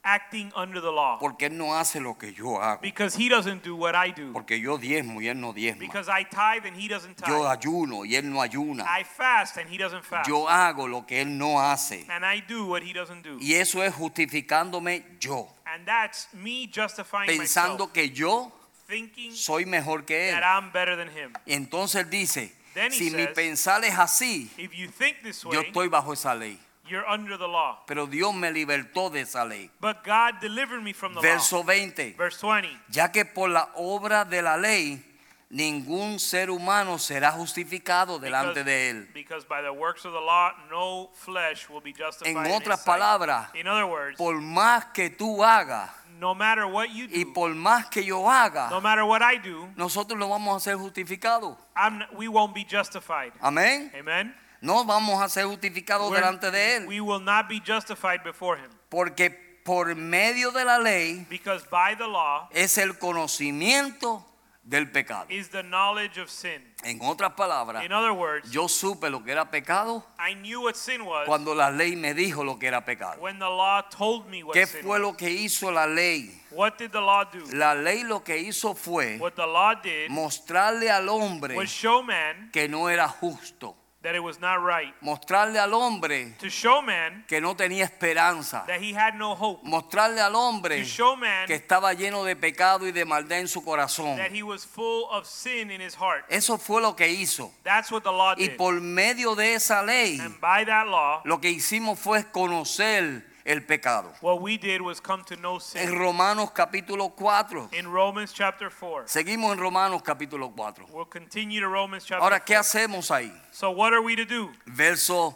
acting 0.03 0.51
under 0.55 0.81
the 0.81 0.91
law 0.91 1.19
Porque 1.19 1.45
Él 1.45 1.57
no 1.57 1.75
hace 1.77 1.99
lo 1.99 2.17
que 2.17 2.33
yo 2.33 2.59
hago. 2.61 2.81
because 2.81 3.15
he 3.15 3.29
doesn't 3.29 3.63
do 3.63 3.75
what 3.75 3.93
I 3.95 4.11
do. 4.11 4.33
Porque 4.33 4.59
yo 4.59 4.77
diezmo 4.77 5.21
y 5.21 5.27
Él 5.27 5.39
no 5.39 5.53
diezma. 5.53 5.79
Because 5.79 6.09
I 6.09 6.23
tithe 6.23 6.65
and 6.65 6.75
he 6.75 6.87
doesn't 6.87 7.19
Yo 7.27 7.43
tithe. 7.43 7.47
ayuno 7.47 8.03
y 8.05 8.15
Él 8.15 8.31
no 8.31 8.41
ayuna. 8.41 8.83
I 8.85 9.03
fast 9.03 9.57
and 9.57 9.69
he 9.69 9.77
doesn't 9.77 10.03
fast. 10.03 10.27
Yo 10.27 10.47
hago 10.47 10.87
lo 10.87 11.05
que 11.05 11.21
Él 11.21 11.37
no 11.37 11.59
hace. 11.59 12.05
And 12.09 12.25
I 12.25 12.41
do 12.41 12.65
what 12.65 12.81
he 12.83 12.93
doesn't 12.93 13.21
do. 13.23 13.37
Y 13.39 13.53
eso 13.53 13.83
es 13.83 13.93
justificándome 13.93 15.03
yo. 15.19 15.47
And 15.65 15.85
that's 15.85 16.27
me 16.33 16.67
justifying 16.67 17.27
Pensando 17.27 17.87
myself, 17.87 17.93
que 17.93 18.09
yo 18.09 18.51
thinking 18.87 19.31
soy 19.33 19.65
mejor 19.65 20.03
que 20.05 20.29
Él. 20.29 20.33
that 20.39 20.43
I'm 20.43 20.71
better 20.71 20.95
than 20.97 21.09
him. 21.09 21.33
Y 21.45 21.53
entonces 21.53 22.09
dice, 22.09 22.53
Then 22.73 22.91
he 22.91 22.95
si 22.97 23.11
mi 23.11 23.27
pensar 23.27 23.83
es 23.83 23.97
así, 23.97 24.49
If 24.57 24.73
you 24.73 24.87
think 24.89 25.21
this 25.23 25.43
yo 25.43 25.49
way, 25.49 25.65
estoy 25.67 25.87
bajo 25.89 26.11
esa 26.13 26.33
ley. 26.33 26.57
You're 26.91 27.07
under 27.07 27.37
the 27.37 27.47
law. 27.47 27.79
Pero 27.87 28.05
Dios 28.05 28.33
me 28.35 28.51
libertó 28.51 29.09
de 29.09 29.21
esa 29.21 29.45
ley. 29.45 29.69
But 29.79 30.03
God 30.03 30.39
delivered 30.41 30.83
me 30.83 30.93
from 30.93 31.13
the 31.13 31.21
law. 31.21 31.23
Verso 31.23 31.63
20. 31.63 32.13
Verse 32.17 32.37
20. 32.41 32.67
Ya 32.89 33.07
que 33.11 33.25
por 33.25 33.49
la 33.49 33.69
obra 33.75 34.25
de 34.25 34.41
la 34.41 34.57
ley, 34.57 35.01
ningún 35.49 36.19
ser 36.19 36.49
humano 36.49 36.97
será 36.97 37.31
justificado 37.31 38.19
delante 38.19 38.63
Because, 38.63 38.65
de 38.65 38.89
Él. 38.89 39.07
because 39.13 39.45
by 39.47 39.61
the 39.61 39.71
works 39.71 40.05
of 40.05 40.13
the 40.13 40.19
law, 40.19 40.51
no 40.69 41.09
flesh 41.13 41.69
will 41.69 41.81
be 41.81 41.93
justified. 41.93 42.45
En 42.45 42.51
otras 42.51 42.83
palabras, 42.83 43.49
in 43.55 43.67
other 43.67 43.85
words, 43.85 44.17
por 44.17 44.35
más 44.41 44.85
que 44.93 45.09
tú 45.09 45.43
hagas 45.43 45.89
no 46.19 46.33
matter 46.35 46.65
what 46.65 46.89
you 46.89 47.05
y 47.11 47.23
do, 47.25 47.33
por 47.33 47.49
más 47.55 47.87
que 47.89 48.03
yo 48.03 48.29
haga, 48.29 48.69
no 48.69 48.79
matter 48.79 49.03
what 49.03 49.21
I 49.21 49.37
do, 49.39 49.67
nosotros 49.75 50.17
no 50.19 50.29
vamos 50.29 50.55
a 50.55 50.59
ser 50.59 50.77
justificados. 50.77 51.57
I'm, 51.75 51.95
n- 52.01 52.07
we 52.15 52.27
won't 52.27 52.53
be 52.53 52.63
justified. 52.63 53.33
Amén. 53.41 53.91
Amen. 53.97 54.33
No 54.61 54.85
vamos 54.85 55.21
a 55.21 55.27
ser 55.29 55.45
justificados 55.45 56.09
We're- 56.11 56.15
delante 56.21 56.51
de 56.51 56.75
Él. 56.77 56.87
we 56.87 57.01
will 57.01 57.23
not 57.23 57.47
be 57.49 57.59
justified 57.65 58.21
before 58.23 58.57
Him 58.59 58.69
Porque 58.89 59.29
por 59.63 59.95
medio 59.95 60.51
de 60.51 60.63
la 60.65 60.77
ley 60.79 61.25
because 61.29 61.65
by 61.69 61.95
the 61.95 62.07
law 62.07 62.47
es 62.51 62.77
el 62.77 62.97
conocimiento 62.97 64.23
del 64.63 64.91
pecado. 64.91 65.25
is 65.29 65.49
the 65.49 65.63
knowledge 65.63 66.19
of 66.19 66.29
sin. 66.29 66.61
En 66.83 66.99
otras 67.01 67.33
palabras, 67.33 67.83
In 67.83 67.91
other 67.91 68.11
words, 68.11 68.49
yo 68.51 68.67
supe 68.67 69.09
lo 69.09 69.23
que 69.23 69.31
era 69.31 69.49
pecado 69.49 70.03
I 70.19 70.33
knew 70.35 70.61
what 70.61 70.75
sin 70.75 71.01
was 71.05 71.25
cuando 71.27 71.53
la 71.55 71.69
ley 71.71 71.95
me 71.95 72.13
dijo 72.13 72.43
lo 72.43 72.57
que 72.59 72.67
era 72.67 72.83
pecado. 72.85 73.19
when 73.21 73.39
the 73.39 73.45
law 73.49 73.81
told 73.89 74.27
me 74.29 74.43
what 74.43 74.53
¿Qué 74.53 74.65
sin 74.67 74.81
fue 74.81 74.99
was. 74.99 75.01
lo 75.01 75.17
que 75.17 75.29
hizo 75.31 75.71
la 75.71 75.87
ley? 75.87 76.39
What 76.51 76.77
did 76.77 76.91
the 76.91 77.01
law 77.01 77.23
do? 77.23 77.43
La 77.53 77.73
ley 77.73 78.03
lo 78.03 78.23
que 78.23 78.37
hizo 78.37 78.75
fue 78.75 79.17
What 79.19 79.33
the 79.33 79.47
law 79.47 79.73
did 79.81 80.09
mostrarle 80.09 80.91
al 80.91 81.07
hombre 81.09 81.55
was 81.55 81.69
show 81.69 82.03
man 82.03 82.49
que 82.51 82.67
no 82.67 82.89
era 82.89 83.07
justo. 83.07 83.75
That 84.03 84.15
it 84.15 84.19
was 84.23 84.39
not 84.39 84.57
right. 84.65 84.93
Mostrarle 85.01 85.59
al 85.59 85.73
hombre 85.73 86.35
To 86.39 86.49
show 86.49 86.81
man 86.81 87.23
que 87.27 87.39
no 87.39 87.55
tenía 87.55 87.83
esperanza. 87.83 88.63
that 88.67 88.81
he 88.81 88.93
had 88.93 89.13
no 89.15 89.35
hope. 89.35 89.61
Mostrarle 89.63 90.19
al 90.19 90.35
hombre 90.35 90.79
To 90.79 90.83
show 90.85 91.15
man 91.15 91.45
que 91.47 91.55
estaba 91.55 91.93
lleno 91.93 92.23
de 92.23 92.35
pecado 92.35 92.87
y 92.87 92.91
de 92.91 93.05
maldad 93.05 93.39
en 93.39 93.47
su 93.47 93.63
corazón. 93.63 94.17
that 94.17 94.31
he 94.31 94.41
was 94.43 94.65
full 94.65 95.05
of 95.11 95.25
sin 95.27 95.69
in 95.71 95.79
his 95.81 95.93
heart. 95.95 96.25
Eso 96.29 96.57
fue 96.57 96.81
lo 96.81 96.95
que 96.95 97.07
hizo. 97.09 97.51
That's 97.63 97.91
what 97.91 98.01
the 98.03 98.11
law 98.11 98.33
Y 98.37 98.47
did. 98.47 98.57
por 98.57 98.73
medio 98.81 99.35
de 99.35 99.53
esa 99.53 99.83
ley, 99.83 100.19
And 100.19 100.39
by 100.41 100.65
that 100.65 100.87
law, 100.87 101.21
lo 101.25 101.39
que 101.39 101.49
hicimos 101.51 101.99
fue 101.99 102.23
conocer 102.31 103.29
el 103.45 103.61
pecado. 103.65 104.13
what 104.21 104.41
we 104.41 104.57
did 104.57 104.81
was 104.81 104.99
come 105.01 105.23
to 105.23 105.35
know 105.35 105.55
En 105.55 105.61
sin. 105.61 105.97
Romanos 105.97 106.51
capítulo 106.51 107.15
4. 107.15 107.69
In 107.73 107.87
Romans 107.91 108.33
chapter 108.33 108.69
4. 108.69 109.07
Seguimos 109.07 109.53
en 109.53 109.59
Romanos 109.59 110.01
capítulo 110.03 110.51
4. 110.55 110.87
We'll 110.91 111.05
continue 111.05 111.59
to 111.59 111.67
Romans 111.67 112.03
chapter 112.05 112.21
Ahora, 112.23 112.39
¿qué 112.39 112.55
4. 112.55 112.59
hacemos 112.59 113.09
ahí? 113.11 113.31
So 113.51 113.71
what 113.71 113.93
are 113.93 114.01
we 114.01 114.15
to 114.15 114.25
do? 114.25 114.51
Verso 114.67 115.35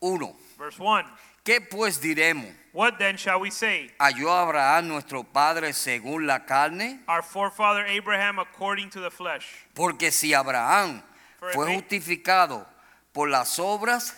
1. 0.00 0.34
Verse 0.58 0.78
1 0.78 1.04
¿Qué 1.44 1.60
pues 1.60 2.00
diremos? 2.00 2.46
What 2.72 2.98
then 2.98 3.16
shall 3.16 3.40
we 3.40 3.50
say? 3.50 3.90
¿Halló 3.98 4.30
Abraham 4.30 4.88
nuestro 4.88 5.24
padre 5.24 5.72
según 5.72 6.26
la 6.26 6.44
carne? 6.44 7.00
Our 7.08 7.22
forefather 7.22 7.84
Abraham 7.86 8.38
according 8.38 8.90
to 8.90 9.00
the 9.00 9.10
flesh. 9.10 9.46
Porque 9.74 10.12
si 10.12 10.32
Abraham 10.34 11.02
For 11.38 11.52
fue 11.52 11.66
if- 11.74 11.80
justificado 11.82 12.66
por 13.12 13.28
las 13.28 13.58
obras, 13.58 14.14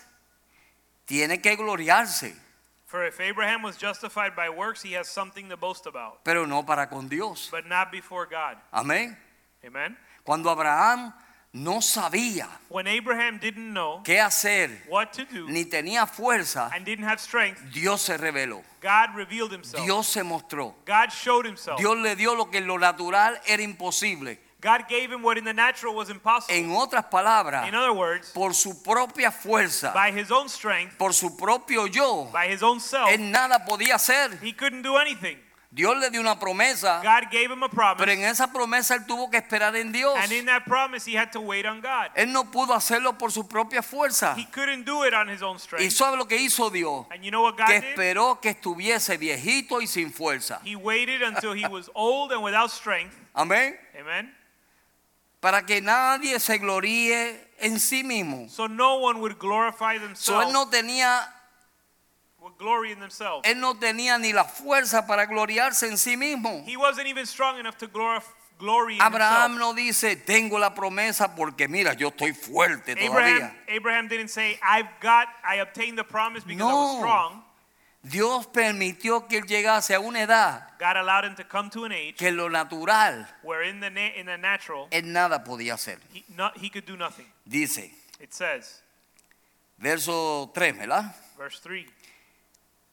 tiene 1.06 1.40
que 1.40 1.56
gloriarse, 1.56 2.34
For 2.92 3.06
if 3.06 3.20
Abraham 3.20 3.62
was 3.62 3.78
justified 3.78 4.36
by 4.36 4.50
works, 4.50 4.82
he 4.82 4.92
has 4.92 5.08
something 5.08 5.48
to 5.48 5.56
boast 5.56 5.86
about, 5.86 6.22
pero 6.24 6.44
no 6.44 6.62
para 6.62 6.86
con 6.86 7.08
Dios. 7.08 7.48
but 7.50 7.66
not 7.66 7.90
before 7.90 8.26
God. 8.26 8.58
Amén. 8.70 9.16
Amen. 9.64 9.96
Cuando 10.22 10.50
Abraham 10.50 11.14
no 11.54 11.80
sabía 11.80 12.48
When 12.68 12.86
Abraham 12.86 13.38
didn't 13.38 13.72
know 13.72 14.02
qué 14.04 14.20
hacer, 14.20 14.68
what 14.90 15.14
to 15.14 15.24
do 15.24 15.48
ni 15.48 15.64
tenía 15.64 16.06
fuerza, 16.06 16.70
and 16.74 16.84
didn't 16.84 17.06
have 17.06 17.18
strength, 17.18 17.62
Dios 17.72 18.02
se 18.02 18.18
reveló. 18.18 18.62
God 18.82 19.16
revealed 19.16 19.52
himself. 19.52 19.82
Dios 19.82 20.06
se 20.08 20.20
mostró. 20.20 20.74
God 20.84 21.10
showed 21.10 21.46
himself. 21.46 21.78
Dios 21.78 21.96
le 21.96 22.14
dio 22.14 22.34
lo 22.34 22.50
que 22.50 22.58
en 22.58 22.66
lo 22.66 22.76
natural 22.76 23.40
era 23.46 23.62
imposible. 23.62 24.36
God 24.62 24.86
gave 24.88 25.10
him 25.12 25.22
what 25.24 25.36
in 25.38 25.44
the 25.44 25.52
natural 25.52 25.92
was 25.92 26.08
impossible. 26.08 26.54
En 26.54 26.70
otras 26.70 27.04
palabras, 27.10 27.66
In 27.68 27.74
other 27.74 27.92
words, 27.92 28.30
por 28.32 28.54
su 28.54 28.80
propia 28.82 29.32
fuerza, 29.32 29.92
by 29.92 30.12
his 30.12 30.30
own 30.30 30.48
strength, 30.48 30.96
por 30.96 31.12
su 31.12 31.36
propio 31.36 31.86
yo, 31.86 32.28
by 32.32 32.46
his 32.46 32.62
own 32.62 32.78
self, 32.80 33.10
él 33.10 33.30
nada 33.32 33.64
podía 33.66 33.96
hacer. 33.96 34.38
he 34.40 34.52
couldn't 34.52 34.82
do 34.82 34.96
anything. 34.96 35.36
Dios 35.74 35.96
le 35.96 36.10
dio 36.10 36.20
una 36.20 36.38
promesa, 36.38 37.00
God 37.02 37.30
gave 37.32 37.50
him 37.50 37.62
a 37.62 37.68
promise, 37.68 37.96
pero 37.98 38.12
en 38.12 38.20
esa 38.24 38.52
promesa 38.52 38.94
él 38.94 39.06
tuvo 39.06 39.30
que 39.30 39.38
esperar 39.38 39.74
en 39.74 39.90
Dios. 39.90 40.14
and 40.22 40.30
in 40.30 40.44
that 40.44 40.64
promise, 40.66 41.04
he 41.06 41.16
had 41.16 41.32
to 41.32 41.40
wait 41.40 41.64
on 41.66 41.80
God. 41.80 42.10
Él 42.14 42.30
no 42.30 42.44
pudo 42.50 42.74
hacerlo 42.74 43.16
por 43.18 43.32
su 43.32 43.48
propia 43.48 43.80
fuerza. 43.82 44.34
He 44.36 44.44
couldn't 44.44 44.84
do 44.84 45.02
it 45.04 45.14
on 45.14 45.28
his 45.28 45.42
own 45.42 45.56
¿Y 45.56 45.60
strength. 45.60 45.92
sabe 45.92 46.16
lo 46.18 46.26
que 46.26 46.36
hizo 46.36 46.70
Dios? 46.70 47.06
And 47.10 47.24
you 47.24 47.30
know 47.32 47.42
what 47.42 47.56
God 47.56 47.66
Que 47.68 47.80
did? 47.80 47.88
esperó 47.98 48.38
que 48.40 48.50
estuviese 48.50 49.16
viejito 49.16 49.80
y 49.80 49.86
sin 49.86 50.12
fuerza. 50.12 50.60
He 50.62 50.76
waited 50.76 51.22
until 51.22 51.54
he 51.54 51.66
was 51.66 51.88
old 51.94 52.32
and 52.32 52.42
without 52.44 52.70
strength. 52.70 53.16
Amén. 53.34 53.74
Amen. 53.98 54.30
Para 55.42 55.66
que 55.66 55.80
nadie 55.80 56.38
se 56.38 56.58
gloríe 56.58 57.50
en 57.58 57.80
sí 57.80 58.04
mismo. 58.04 58.48
So 58.48 58.68
no 58.68 58.94
one 59.00 59.18
would 59.18 59.38
glorify 59.40 59.96
So, 59.96 60.38
themselves, 60.38 60.46
él 60.46 60.52
no 60.52 60.70
tenía 60.70 61.28
would 62.38 62.56
glory 62.58 62.92
in 62.92 63.00
themselves. 63.00 63.42
él 63.44 63.58
no 63.58 63.74
tenía 63.76 64.18
ni 64.18 64.32
la 64.32 64.44
fuerza 64.44 65.04
para 65.04 65.26
gloriarse 65.26 65.88
en 65.88 65.98
sí 65.98 66.16
mismo. 66.16 66.62
He 66.64 66.76
wasn't 66.76 67.08
even 67.08 67.26
strong 67.26 67.58
enough 67.58 67.76
to 67.78 67.88
glorify 67.88 68.30
glory 68.60 68.98
Abraham 69.00 69.58
no 69.58 69.74
dice, 69.74 70.14
tengo 70.14 70.60
la 70.60 70.72
promesa 70.72 71.34
porque 71.34 71.66
mira, 71.66 71.94
yo 71.94 72.10
estoy 72.10 72.32
fuerte 72.32 72.92
Abraham, 72.92 73.10
todavía. 73.10 73.64
Abraham 73.66 74.06
didn't 74.06 74.28
say, 74.28 74.56
I've 74.62 74.88
got, 75.00 75.26
I 75.44 75.56
obtained 75.56 75.98
the 75.98 76.04
promise 76.04 76.44
because 76.44 76.62
I 76.62 76.72
was 76.72 76.92
No. 76.94 76.98
strong. 77.00 77.44
Dios 78.02 78.48
permitió 78.48 79.28
que 79.28 79.36
él 79.38 79.46
llegase 79.46 79.94
a 79.94 80.00
una 80.00 80.22
edad 80.22 80.68
God 80.80 80.96
allowed 80.96 81.24
him 81.24 81.36
to 81.36 81.44
come 81.46 81.70
to 81.70 81.84
an 81.84 81.92
age 81.92 82.16
que 82.16 82.32
lo 82.32 82.48
natural 82.50 83.26
where 83.44 83.62
in 83.68 83.78
the, 83.80 83.90
na- 83.90 84.14
in 84.16 84.26
the 84.26 84.36
natural, 84.36 84.88
él 84.90 85.12
nada 85.12 85.44
podía 85.44 85.74
hacer. 85.74 85.98
he, 86.56 86.68
could 86.70 86.84
do 86.84 86.96
nothing. 86.96 87.26
Dice, 87.44 87.94
It 88.20 88.32
says, 88.32 88.82
verso 89.78 90.50
3, 90.52 90.76
¿verdad? 90.78 91.14
verse 91.38 91.60
3, 91.62 91.86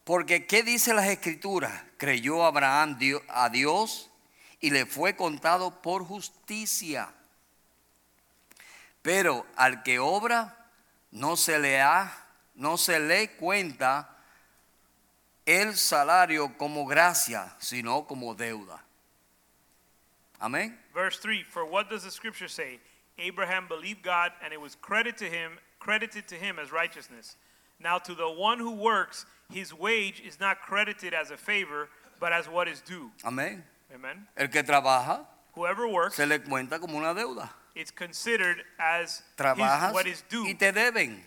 Porque 0.04 0.45
¿qué 0.48 0.63
dice 0.63 0.93
las 0.93 1.08
escrituras? 1.08 1.72
Creyó 1.98 2.43
Abraham 2.45 2.98
dio- 3.00 3.22
a 3.30 3.50
Dios 3.50 4.10
y 4.60 4.69
le 4.72 4.86
fue 4.86 5.15
contado 5.15 5.82
por 5.82 6.04
justicia. 6.06 7.10
Pero 9.02 9.45
al 9.56 9.82
que 9.84 9.98
obra 10.00 10.67
no 11.12 11.36
se 11.38 11.58
le 11.60 11.80
ha, 11.82 12.12
no 12.56 12.78
se 12.78 13.00
le 13.00 13.32
cuenta 13.38 14.17
el 15.49 15.73
salario 15.75 16.55
como 16.57 16.85
gracia, 16.85 17.51
sino 17.59 18.03
como 18.05 18.35
deuda. 18.35 18.79
Amén. 20.39 20.77
verse 20.93 21.17
3, 21.19 21.43
For 21.43 21.65
what 21.65 21.89
does 21.89 22.03
the 22.03 22.12
scripture 22.12 22.47
say? 22.47 22.79
Abraham 23.17 23.67
believed 23.67 24.03
God 24.03 24.31
and 24.43 24.53
it 24.53 24.62
was 24.62 24.75
credited 24.75 25.17
to 25.17 25.25
him, 25.25 25.57
credited 25.79 26.27
to 26.27 26.35
him 26.35 26.59
as 26.59 26.71
righteousness. 26.71 27.35
Now 27.79 27.97
to 27.97 28.13
the 28.13 28.29
one 28.29 28.59
who 28.59 28.71
works, 28.71 29.25
his 29.51 29.73
wage 29.73 30.21
is 30.25 30.39
not 30.39 30.62
credited 30.62 31.13
as 31.13 31.31
a 31.31 31.38
favor, 31.38 31.89
but 32.19 32.31
as 32.31 32.47
what 32.47 32.67
is 32.67 32.81
due. 32.81 33.12
Amén. 33.25 33.63
Amen. 33.93 34.27
El 34.38 34.47
que 34.49 34.62
trabaja 34.63 35.25
Whoever 35.55 35.88
works, 35.88 36.15
se 36.15 36.25
le 36.25 36.39
cuenta 36.39 36.79
como 36.79 36.97
una 36.99 37.13
deuda. 37.13 37.49
it's 37.75 37.91
considered 37.91 38.63
as 38.79 39.23
his, 39.38 39.93
what 39.93 40.05
is 40.05 40.23
due. 40.29 40.45
y 40.45 40.53
te 40.53 40.71
deben. 40.71 41.19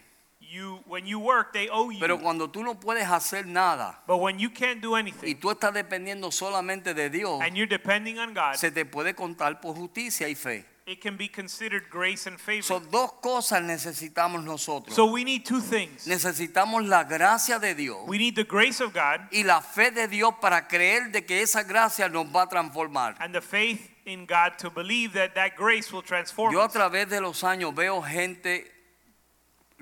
You, 0.53 0.81
when 0.87 1.07
you 1.07 1.19
work, 1.19 1.55
they 1.55 1.71
owe 1.71 1.89
you. 1.89 1.99
Pero 1.99 2.19
cuando 2.19 2.51
tú 2.51 2.63
no 2.63 2.75
puedes 2.75 3.07
hacer 3.07 3.47
nada 3.47 3.99
but 4.07 4.19
when 4.19 4.39
you 4.39 4.51
can't 4.51 4.83
do 4.83 4.97
y 4.97 5.01
anything 5.01 5.35
tú 5.37 5.51
estás 5.51 5.73
dependiendo 5.73 6.31
solamente 6.31 6.93
de 6.93 7.09
Dios, 7.09 7.41
and 7.41 7.57
you're 7.57 7.67
depending 7.67 8.19
on 8.19 8.35
God, 8.35 8.57
se 8.57 8.71
te 8.71 8.85
puede 8.85 9.15
contar 9.15 9.63
por 9.63 9.75
justicia 9.75 10.29
y 10.29 10.35
fe. 10.35 10.67
it 10.85 11.01
can 11.01 11.17
be 11.17 11.27
considered 11.27 11.85
grace 11.89 12.27
and 12.27 12.39
favor. 12.39 12.63
Son 12.63 12.87
dos 12.91 13.13
cosas 13.23 13.63
necesitamos 13.63 14.45
nosotros. 14.45 14.95
so 14.95 15.07
we 15.07 15.25
need 15.25 15.47
two 15.47 15.61
things. 15.63 16.07
necesitamos 16.07 16.87
la 16.87 17.05
gracia 17.05 17.59
de 17.59 17.75
Dios 17.75 18.07
We 18.07 18.19
need 18.19 18.35
the 18.35 18.45
grace 18.45 18.83
of 18.83 18.93
God 18.93 19.21
y 19.33 19.45
la 19.45 19.63
fe 19.63 19.91
de 19.91 20.07
Dios 20.07 20.35
para 20.39 20.69
creer 20.69 21.11
de 21.13 21.25
que 21.25 21.41
esa 21.41 21.63
gracia 21.63 22.11
nos 22.11 22.27
va 22.27 22.43
a 22.43 22.49
transformar. 22.51 23.15
and 23.21 23.35
the 23.35 23.41
faith 23.41 23.89
in 24.05 24.27
God 24.27 24.59
to 24.59 24.69
believe 24.69 25.15
that 25.15 25.35
that 25.35 25.57
grace 25.57 25.91
will 25.91 26.03
transform 26.03 26.53
Yo 26.53 26.61
a 26.61 26.67
us. 26.67 26.73
través 26.75 27.09
de 27.09 27.23
los 27.23 27.43
años 27.43 27.75
veo 27.75 28.03
gente 28.03 28.71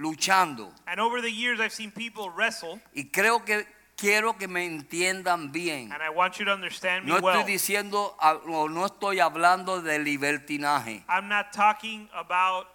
luchando 0.00 0.72
And 0.86 0.98
over 1.00 1.20
the 1.20 1.30
years, 1.30 1.60
I've 1.60 1.72
seen 1.72 1.92
people 1.92 2.30
wrestle, 2.30 2.80
y 2.94 3.10
creo 3.10 3.44
que 3.44 3.66
quiero 3.96 4.36
que 4.38 4.48
me 4.48 4.64
entiendan 4.64 5.52
bien. 5.52 5.92
and 5.92 6.02
I 6.02 6.08
want 6.10 6.38
you 6.38 6.44
to 6.46 6.52
understand 6.52 7.04
me 7.04 7.12
No 7.12 7.20
well. 7.20 7.36
estoy 7.36 7.52
diciendo 7.52 8.16
o 8.18 8.68
no 8.68 8.86
estoy 8.86 9.20
hablando 9.20 9.82
de 9.82 9.98
libertinaje. 9.98 11.04
I'm 11.08 11.28
not 11.28 11.52
talking 11.52 12.08
about. 12.14 12.66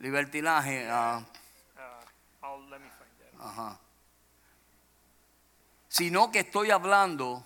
Libertinaje, 0.00 0.88
ah, 0.90 1.22
Uh, 1.76 2.46
I'll 2.46 2.62
let 2.70 2.80
me 2.80 2.88
find 2.88 3.10
that. 3.20 3.46
ajá. 3.46 3.78
Sino 5.88 6.30
que 6.30 6.40
estoy 6.40 6.70
hablando 6.70 7.44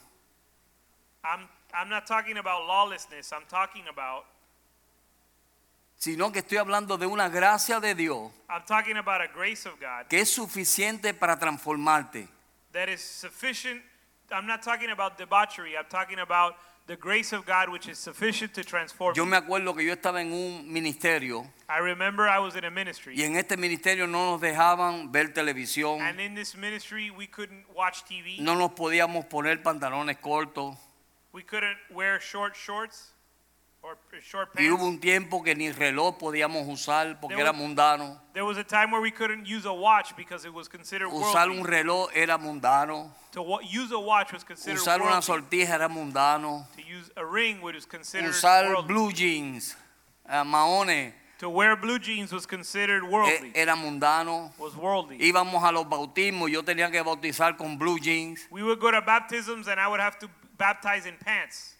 I'm 1.24 1.48
I'm 1.72 1.88
not 1.88 2.06
talking 2.06 2.36
about 2.38 2.66
lawlessness. 2.68 3.32
I'm 3.32 3.46
talking 3.48 3.88
about. 3.88 4.26
Sino 6.04 6.30
que 6.30 6.40
estoy 6.40 6.58
hablando 6.58 6.98
de 6.98 7.06
una 7.06 7.30
gracia 7.30 7.80
de 7.80 7.94
Dios 7.94 8.30
I'm 8.50 8.62
talking 8.66 8.98
about 8.98 9.22
a 9.22 9.26
grace 9.26 9.66
of 9.66 9.80
God 9.80 10.06
que 10.10 10.20
es 10.20 10.28
suficiente 10.28 11.14
para 11.14 11.38
transformarte. 11.38 12.28
that 12.72 12.90
is 12.90 13.00
sufficient. 13.00 13.80
I'm 14.30 14.46
not 14.46 14.62
talking 14.62 14.90
about 14.90 15.16
debauchery. 15.16 15.76
I'm 15.78 15.86
talking 15.88 16.18
about 16.18 16.56
the 16.86 16.96
grace 16.96 17.32
of 17.32 17.46
God 17.46 17.70
which 17.70 17.88
is 17.88 17.98
sufficient 17.98 18.52
to 18.52 18.64
transform. 18.64 19.14
Yo 19.16 19.24
me 19.24 19.38
acuerdo 19.38 19.74
que 19.74 19.82
yo 19.82 19.94
estaba 19.94 20.20
en 20.20 20.32
un 20.34 20.70
ministerio 20.70 21.50
I 21.70 21.78
remember 21.78 22.28
I 22.28 22.38
was 22.38 22.54
in 22.54 22.64
a 22.64 22.70
ministry, 22.70 23.14
y 23.16 23.22
en 23.22 23.36
este 23.36 23.56
ministerio 23.56 24.06
no 24.06 24.32
nos 24.32 24.42
dejaban 24.42 25.10
ver 25.10 25.32
televisión, 25.32 26.02
and 26.02 26.20
in 26.20 26.34
this 26.34 26.54
ministry 26.54 27.10
we 27.10 27.26
couldn't 27.28 27.64
watch 27.74 28.04
TV. 28.04 28.40
no 28.40 28.54
nos 28.56 28.72
podíamos 28.72 29.24
poner 29.24 29.62
pantalones 29.62 30.18
cortos 30.18 30.76
We 31.32 31.42
couldn't 31.42 31.78
wear 31.90 32.20
short 32.20 32.54
shorts 32.54 32.54
or 32.56 32.60
short 32.60 33.14
y 34.58 34.70
hubo 34.70 34.86
un 34.86 34.98
tiempo 34.98 35.42
que 35.42 35.54
ni 35.54 35.70
reloj 35.70 36.16
podíamos 36.18 36.66
usar 36.68 37.20
porque 37.20 37.34
There 37.36 37.42
era 37.42 37.50
was- 37.52 37.60
mundano. 37.60 38.20
There 38.32 38.44
was 38.44 38.56
a 38.56 38.64
time 38.64 38.90
where 38.92 39.00
we 39.02 39.10
couldn't 39.10 39.46
use 39.46 39.66
a 39.66 39.72
watch 39.72 40.14
because 40.16 40.46
it 40.46 40.52
was 40.54 40.68
considered 40.68 41.08
Usar 41.12 41.48
worldly. 41.48 41.58
un 41.58 41.64
reloj 41.66 42.10
era 42.14 42.38
mundano. 42.38 43.12
To 43.32 43.42
wa- 43.42 43.60
use 43.62 43.92
a 43.92 43.98
watch 43.98 44.32
was 44.32 44.42
considered 44.44 44.78
Usar 44.80 45.00
una 45.00 45.20
worldly. 45.20 45.22
sortija 45.26 45.74
era 45.74 45.88
mundano. 45.88 46.66
To 46.76 46.82
use 46.82 47.10
a 47.16 47.24
ring 47.24 47.60
was 47.62 47.84
considered 47.86 48.30
Usar 48.30 48.68
worldly. 48.68 48.86
blue 48.88 49.12
jeans, 49.12 49.76
eh, 50.28 50.42
maones, 50.44 51.12
To 51.38 51.50
wear 51.50 51.76
blue 51.76 51.98
jeans 51.98 52.32
was 52.32 52.46
considered 52.46 53.02
eh, 53.04 53.08
worldly. 53.08 53.52
era 53.54 53.76
mundano. 53.76 54.50
was 54.56 54.74
worldly. 54.76 55.18
Íbamos 55.20 55.62
a 55.62 55.70
los 55.72 55.84
bautismos, 55.86 56.50
yo 56.50 56.62
tenía 56.62 56.90
que 56.90 57.02
bautizar 57.02 57.56
con 57.58 57.76
blue 57.76 57.98
jeans. 57.98 58.46
We 58.50 58.62
would 58.62 58.78
go 58.80 58.90
to 58.90 59.02
baptisms 59.02 59.68
and 59.68 59.78
I 59.78 59.88
would 59.88 60.00
have 60.00 60.18
to 60.20 60.28
baptize 60.56 61.06
in 61.06 61.16
pants. 61.18 61.72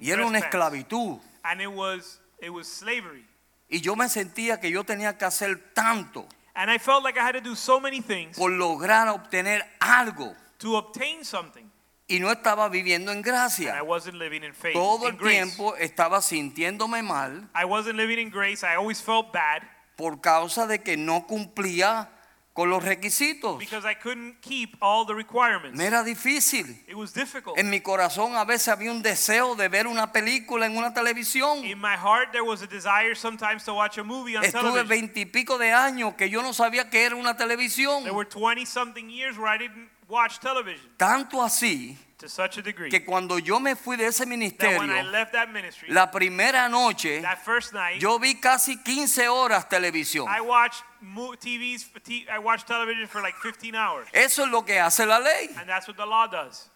Y 0.00 0.10
era 0.10 0.26
una 0.26 0.38
esclavitud. 0.38 1.18
And 1.42 1.60
it 1.60 1.68
was 1.68 2.20
it 2.40 2.50
was 2.50 2.66
slavery. 2.66 3.26
Y 3.68 3.80
yo 3.80 3.94
me 3.96 4.08
sentía 4.08 4.60
que 4.60 4.70
yo 4.70 4.84
tenía 4.84 5.16
que 5.16 5.24
hacer 5.24 5.72
tanto 5.74 6.26
And 6.54 6.70
I 6.70 6.78
felt 6.78 7.04
like 7.04 7.16
I 7.16 7.22
had 7.22 7.32
to 7.34 7.40
do 7.40 7.54
so 7.54 7.78
many 7.80 8.00
things 8.00 8.36
por 8.36 8.50
lograr 8.50 9.08
obtener 9.08 9.62
algo. 9.78 10.34
to 10.58 10.76
obtain 10.76 11.24
something. 11.24 11.70
Y 12.08 12.18
no 12.18 12.30
estaba 12.32 12.68
viviendo 12.68 13.12
en 13.12 13.18
And 13.18 13.24
gracia. 13.24 13.78
I 13.78 13.82
wasn't 13.82 14.16
living 14.16 14.42
in 14.42 14.52
faith. 14.52 14.74
Todo 14.74 15.06
in 15.06 15.14
el 15.14 15.16
grace. 15.16 15.34
tiempo 15.36 15.76
estaba 15.76 16.20
sintiéndome 16.20 17.02
mal 17.02 17.48
I 17.54 17.64
wasn't 17.64 17.96
living 17.96 18.18
in 18.18 18.30
grace. 18.30 18.64
I 18.64 18.74
always 18.74 19.00
felt 19.00 19.32
bad 19.32 19.62
por 19.96 20.20
causa 20.20 20.66
de 20.66 20.82
que 20.82 20.96
no 20.96 21.26
cumplía 21.26 22.08
con 22.52 22.68
los 22.68 22.82
requisitos. 22.82 23.58
because 23.58 23.84
I 23.84 23.94
couldn't 23.94 24.40
keep 24.40 24.76
all 24.80 25.06
the 25.06 25.14
requirements. 25.14 25.76
Me 25.78 25.86
era 25.86 26.02
difícil. 26.02 26.66
It 26.88 26.96
was 26.96 27.12
difficult. 27.12 27.58
En 27.58 27.70
mi 27.70 27.80
corazón 27.80 28.36
a 28.36 28.44
veces 28.44 28.68
había 28.68 28.90
un 28.90 29.02
deseo 29.02 29.54
de 29.54 29.68
ver 29.68 29.86
una 29.86 30.12
película 30.12 30.66
en 30.66 30.76
una 30.76 30.92
televisión. 30.92 31.64
In 31.64 31.80
my 31.80 31.96
heart, 31.96 32.32
there 32.32 32.44
was 32.44 32.62
a 32.62 32.66
desire 32.66 33.14
sometimes 33.14 33.64
to 33.64 33.74
watch 33.74 33.98
a 33.98 34.04
movie 34.04 34.36
on 34.36 34.44
Estuve 34.44 34.82
veintipico 34.82 35.58
de 35.58 35.72
años 35.72 36.14
que 36.16 36.28
yo 36.28 36.42
no 36.42 36.52
sabía 36.52 36.90
que 36.90 37.04
era 37.04 37.16
una 37.16 37.36
televisión. 37.36 38.02
There 38.02 38.14
were 38.14 38.28
20 38.28 38.64
something 38.66 39.08
years 39.08 39.38
where 39.38 39.48
I 39.48 39.58
didn't 39.58 39.88
watch 40.08 40.40
television 40.40 40.90
Tanto 40.96 41.42
así 41.42 41.96
to 42.20 42.28
such 42.28 42.58
a 42.58 42.62
degree 42.62 42.90
que 42.90 43.04
cuando 43.04 43.38
yo 43.38 43.58
me 43.58 43.74
fui 43.74 43.96
de 43.96 44.06
ese 44.06 44.18
that 44.18 44.28
when 44.28 44.42
I 44.42 45.02
ministerio, 45.02 45.10
left 45.10 45.32
that 45.32 45.50
ministry, 45.50 45.88
la 45.90 46.10
primera 46.10 46.68
noche 46.68 47.22
that 47.22 47.38
first 47.44 47.72
night, 47.72 48.00
yo 48.00 48.18
vi 48.18 48.34
casi 48.34 48.76
15 48.76 49.28
horas 49.28 49.68
televisión. 49.68 50.28
I 50.28 50.40
watched 50.40 50.84
TVs, 51.40 51.86
I 52.30 52.38
watched 52.38 52.66
television 52.68 53.06
for 53.08 53.22
like 53.22 53.34
15 53.36 53.74
hours. 53.74 54.06
Eso 54.12 54.44
es 54.44 54.50
lo 54.50 54.62
que 54.62 54.78
hace 54.78 55.06
la 55.06 55.18
ley. 55.18 55.48
And 55.58 55.68
that's 55.68 55.88
what 55.88 55.96
the 55.96 56.06
law 56.06 56.26
does. 56.26 56.68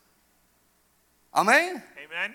Amén. 1.33 1.83
Amen. 2.03 2.35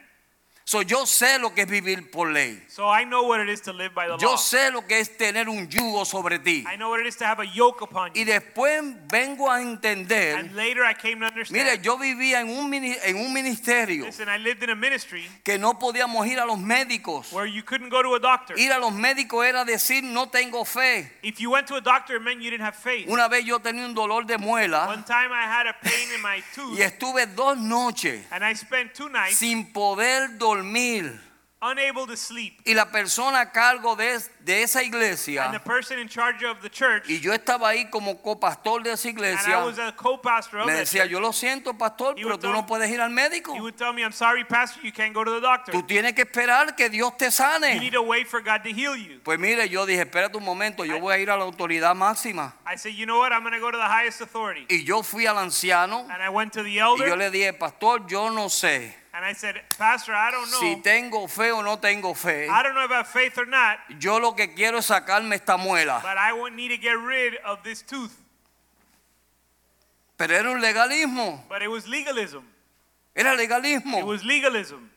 So, 0.70 0.84
yo 0.84 1.08
sé 1.08 1.40
lo 1.40 1.52
que 1.56 1.64
es 1.64 1.68
vivir 1.68 2.12
por 2.12 2.30
ley. 2.30 2.62
So 2.68 2.88
I 2.88 3.04
know 3.04 3.24
what 3.24 3.40
it 3.42 3.50
is 3.50 3.60
to 3.62 3.74
live 3.74 3.96
by 3.96 4.06
the 4.08 4.18
Yo 4.20 4.34
law. 4.34 4.38
sé 4.38 4.70
lo 4.72 4.86
que 4.86 5.00
es 5.00 5.18
tener 5.18 5.50
un 5.50 5.68
yugo 5.68 6.06
sobre 6.06 6.38
ti. 6.38 6.64
I 6.72 6.76
know 6.78 6.92
what 6.92 7.00
it 7.00 7.08
is 7.08 7.16
to 7.18 7.26
have 7.26 7.40
a 7.42 7.48
yoke 7.48 7.82
upon 7.82 8.12
Y 8.14 8.20
you. 8.20 8.26
después 8.26 8.84
vengo 9.12 9.50
a 9.50 9.64
entender, 9.64 10.36
And 10.38 10.56
later 10.56 10.86
I 10.86 10.94
came 10.94 11.22
to 11.22 11.26
understand. 11.26 11.58
mire, 11.60 11.82
yo 11.82 11.98
vivía 11.98 12.42
en 12.42 12.50
un, 12.50 12.72
en 12.72 13.16
un 13.18 13.34
ministerio 13.34 14.06
Listen, 14.06 14.30
I 14.30 14.38
lived 14.38 14.62
in 14.62 14.70
a 14.70 14.76
ministry 14.76 15.28
que 15.44 15.58
no 15.58 15.80
podíamos 15.80 16.28
ir 16.28 16.40
a 16.40 16.46
los 16.46 16.60
médicos. 16.60 17.34
where 17.34 17.48
you 17.48 17.64
couldn't 17.64 17.90
go 17.90 18.04
to 18.04 18.14
a 18.14 18.20
doctor. 18.20 18.56
Ir 18.56 18.72
a 18.72 18.78
los 18.78 18.94
médicos 18.94 19.44
era 19.48 19.66
decir 19.66 20.04
no 20.04 20.28
tengo 20.30 20.66
fe. 20.66 21.12
If 21.24 21.40
you 21.40 21.50
went 21.50 21.66
to 21.70 21.78
a 21.78 21.82
doctor, 21.82 22.18
it 22.18 22.22
meant 22.22 22.44
you 22.44 22.52
didn't 22.52 22.64
have 22.64 22.76
faith. 22.76 23.08
Una 23.10 23.28
vez 23.28 23.44
yo 23.44 23.58
tenía 23.58 23.88
un 23.88 23.96
dolor 23.96 24.24
de 24.28 24.36
One 24.36 24.46
muela 24.46 25.04
time 25.08 25.32
I 25.34 25.48
had 25.48 25.66
a 25.66 25.74
pain 25.82 26.12
in 26.14 26.22
my 26.22 26.44
tooth, 26.54 26.78
y 26.78 26.84
estuve 26.84 27.26
dos 27.26 27.58
noches 27.58 28.24
and 28.30 28.46
I 28.46 28.54
spent 28.54 28.94
two 28.94 29.10
nights 29.10 29.38
sin 29.38 29.74
poder 29.74 30.38
dormir. 30.64 31.20
unable 31.62 32.08
to 32.08 32.16
sleep. 32.16 32.54
Y 32.66 32.74
la 32.74 32.86
persona 32.90 33.42
a 33.42 33.52
cargo 33.52 33.94
de, 33.98 34.14
es- 34.14 34.32
de 34.46 34.64
esa 34.64 34.80
And 34.80 34.94
the 34.94 34.98
iglesia, 34.98 35.62
person 35.66 36.00
in 36.00 36.08
charge 36.08 36.42
of 36.46 36.62
the 36.62 36.70
church, 36.70 37.10
y 37.10 37.20
yo 37.20 37.34
estaba 37.34 37.68
ahí 37.68 37.90
como 37.92 38.22
copastor 38.22 38.82
de 38.82 38.94
esa 38.94 39.10
and 39.10 39.20
I 39.20 39.22
iglesia, 39.28 39.66
was 39.66 39.78
a 39.78 39.92
co-pastor 39.92 40.62
of 40.62 40.68
me 40.68 40.72
decía, 40.72 41.06
yo 41.06 41.20
lo 41.20 41.34
siento, 41.34 41.78
pastor, 41.78 42.16
He 42.18 42.24
pero 42.24 42.38
tú 42.38 42.44
tell- 42.48 42.54
no 42.54 42.66
puedes 42.66 42.90
ir 42.90 43.02
al 43.02 43.10
médico. 43.10 43.54
he 43.54 43.60
would 43.60 43.76
tell 43.76 43.92
me, 43.92 44.04
I'm 44.04 44.14
sorry, 44.14 44.46
pastor, 44.46 44.80
you 44.86 44.94
can't 44.94 45.14
go 45.14 45.26
to 45.26 45.32
the 45.32 45.42
doctor. 45.42 45.74
Tú 45.74 45.84
tienes 45.86 46.14
que 46.14 46.24
esperar 46.24 46.78
que 46.78 46.90
Dios 46.90 47.18
te 47.18 47.26
You 47.26 47.32
sane. 47.32 47.78
need 47.78 47.92
to 47.92 48.04
wait 48.04 48.30
for 48.30 48.40
God 48.42 48.64
to 48.64 48.70
heal 48.72 48.96
you. 48.96 49.20
Pues 49.22 49.38
mire, 49.38 49.68
yo 49.68 49.86
dije, 49.86 50.04
espérate 50.10 50.38
un 50.38 50.46
momento, 50.46 50.86
yo 50.86 50.98
voy 51.02 51.14
a 51.16 51.18
ir 51.20 51.30
a 51.30 51.36
la 51.36 51.44
autoridad 51.44 51.94
máxima. 51.94 52.54
I 52.66 52.78
said, 52.78 52.94
you 52.94 53.06
know 53.06 53.20
what? 53.20 53.34
I'm 53.34 53.42
going 53.42 53.52
to 53.54 53.60
go 53.60 53.70
to 53.70 53.78
the 53.78 53.84
highest 53.84 54.22
authority. 54.22 54.66
Y 54.70 54.86
yo 54.86 55.04
fui 55.04 55.26
al 55.26 55.38
anciano 55.38 56.08
And 56.10 56.24
I 56.24 56.30
went 56.30 56.54
to 56.54 56.64
the 56.64 56.72
y 56.72 56.80
elder, 56.80 57.06
yo 57.06 57.16
le 57.18 57.30
dije, 57.32 57.52
pastor, 57.52 58.08
yo 58.08 58.30
no 58.30 58.48
sé 58.48 58.96
and 59.14 59.26
I 59.26 59.34
said, 59.34 59.56
Pastor, 59.78 60.14
I 60.14 60.32
don't 60.32 60.50
know. 60.52 60.60
si 60.60 60.82
tengo 60.82 61.28
fe 61.28 61.52
o 61.52 61.62
no 61.62 61.78
tengo 61.78 62.14
fe. 62.14 62.48
I 62.48 62.62
don't 62.64 62.76
know 62.76 62.88
have 62.88 63.08
faith 63.08 63.38
or 63.38 63.46
not, 63.46 63.78
Yo 64.00 64.18
lo 64.20 64.34
que 64.34 64.54
quiero 64.54 64.78
es 64.80 64.86
sacarme 64.86 65.36
esta 65.36 65.58
muela. 65.58 66.02
but 66.02 66.18
I 66.18 66.32
need 66.56 66.70
to 66.70 66.78
get 66.78 66.98
rid 67.00 67.36
of 67.46 67.64
this 67.64 67.82
tooth. 67.82 68.16
Pero 70.18 70.36
era 70.36 70.52
un 70.52 70.62
legalismo, 70.62 71.44
But 71.48 71.62
it 71.62 71.70
was 71.70 71.88
legalism. 71.88 72.44
era 73.16 73.34
It 73.34 73.40
legalismo. 73.50 74.06
was 74.06 74.24
legalism. 74.24 74.90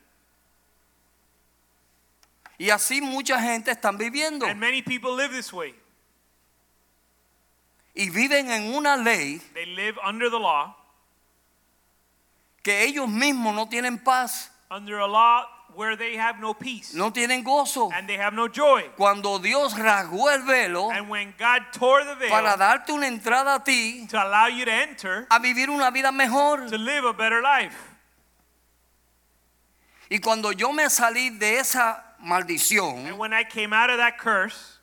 Y 2.59 2.69
así 2.69 3.01
mucha 3.01 3.39
gente 3.41 3.71
están 3.71 3.97
viviendo. 3.97 4.45
And 4.45 4.59
many 4.59 4.81
people 4.81 5.15
live 5.15 5.31
this 5.31 5.51
way. 5.51 5.73
Y 7.95 8.09
viven 8.09 8.49
en 8.49 8.73
una 8.73 8.95
ley 8.97 9.39
They 9.53 9.65
live 9.65 9.97
under 10.03 10.29
the 10.29 10.39
law, 10.39 10.75
que 12.63 12.83
ellos 12.83 13.07
mismos 13.09 13.53
no 13.53 13.67
tienen 13.67 13.97
paz, 13.99 14.49
under 14.71 14.99
a 14.99 15.07
law 15.07 15.45
where 15.75 15.95
they 15.97 16.15
have 16.15 16.39
no 16.39 16.53
peace 16.53 16.93
no 16.93 17.11
tienen 17.11 17.43
gozo. 17.43 17.91
and 17.93 18.07
they 18.07 18.17
have 18.17 18.33
no 18.33 18.47
joy. 18.47 18.83
Cuando 18.95 19.39
Dios 19.39 19.73
rasgó 19.73 20.31
el 20.31 20.43
velo 20.45 20.89
And 20.91 21.09
when 21.09 21.33
God 21.37 21.61
tore 21.73 22.03
the 22.05 22.15
veil 22.15 22.29
para 22.29 22.55
darte 22.57 22.91
una 22.91 23.07
entrada 23.07 23.55
a 23.55 23.63
ti 23.63 24.05
to 24.07 24.17
allow 24.17 24.47
you 24.47 24.65
to 24.65 24.71
enter, 24.71 25.27
a 25.29 25.39
vivir 25.39 25.69
una 25.69 25.91
vida 25.91 26.11
mejor. 26.11 26.69
to 26.69 26.77
live 26.77 27.05
a 27.05 27.13
better 27.13 27.41
life. 27.41 27.75
Y 30.09 30.19
cuando 30.19 30.51
yo 30.51 30.71
me 30.71 30.89
salí 30.89 31.29
de 31.37 31.57
esa 31.59 32.03
And 32.19 32.29
maldición 32.29 33.17
when 33.17 33.33
I 33.33 33.43
came 33.43 33.73
out 33.73 33.89
of 33.89 33.97
that 33.97 34.17
curse 34.17 34.77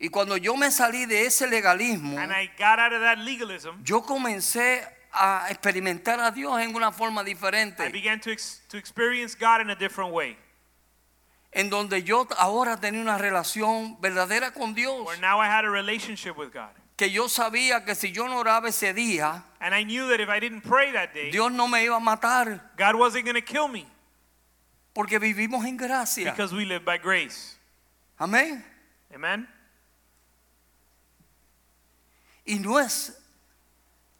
y 0.00 0.08
cuando 0.08 0.36
yo 0.36 0.56
me 0.56 0.70
salí 0.70 1.06
de 1.06 1.26
ese 1.26 1.46
legalismo, 1.46 2.18
and 2.18 2.32
I 2.32 2.50
got 2.58 2.78
out 2.78 2.92
of 2.92 3.00
that 3.00 3.18
legalism, 3.18 3.82
yo 3.82 4.02
comencé 4.02 4.86
a 5.16 5.46
experimentar 5.50 6.20
a 6.20 6.30
Dios 6.30 6.60
en 6.60 6.74
una 6.76 6.92
forma 6.92 7.22
I 7.22 7.24
diferente, 7.24 7.88
began 7.90 8.20
to, 8.20 8.30
ex- 8.30 8.62
to 8.68 8.76
experience 8.76 9.34
God 9.34 9.60
in 9.62 9.70
a 9.70 9.74
different 9.74 10.12
way. 10.12 10.36
en 11.52 11.70
donde 11.70 12.02
yo 12.02 12.26
ahora 12.38 12.76
tenía 12.76 13.00
una 13.00 13.16
relación 13.16 13.98
verdadera 14.00 14.52
con 14.52 14.74
Dios, 14.74 15.06
Where 15.06 15.18
now 15.20 15.40
I 15.40 15.46
had 15.46 15.64
a 15.64 15.70
relationship 15.70 16.36
with 16.36 16.52
God. 16.52 16.68
que 16.98 17.10
yo 17.10 17.28
sabía 17.28 17.84
que 17.84 17.94
si 17.94 18.12
yo 18.12 18.26
no 18.28 18.38
oraba 18.38 18.68
ese 18.68 18.92
día, 18.94 19.42
And 19.60 19.74
I 19.74 19.82
knew 19.84 20.08
that 20.08 20.20
if 20.20 20.28
I 20.28 20.38
didn't 20.38 20.62
pray 20.62 20.92
that 20.92 21.14
day, 21.14 21.30
Dios 21.30 21.50
no 21.50 21.66
me 21.66 21.84
iba 21.84 21.96
a 21.96 22.00
matar, 22.00 22.60
God 22.76 22.96
wasn't 22.96 23.24
going 23.24 23.36
to 23.36 23.40
kill 23.42 23.68
me 23.68 23.86
porque 24.94 25.18
vivimos 25.18 25.64
en 25.66 25.76
gracia. 25.78 26.30
because 26.30 26.52
we 26.54 26.64
live 26.66 26.84
by 26.84 26.98
grace. 26.98 27.56
Amén. 28.18 28.62
Amen? 29.14 29.46
Y 32.46 32.58
no 32.60 32.78
es 32.78 33.12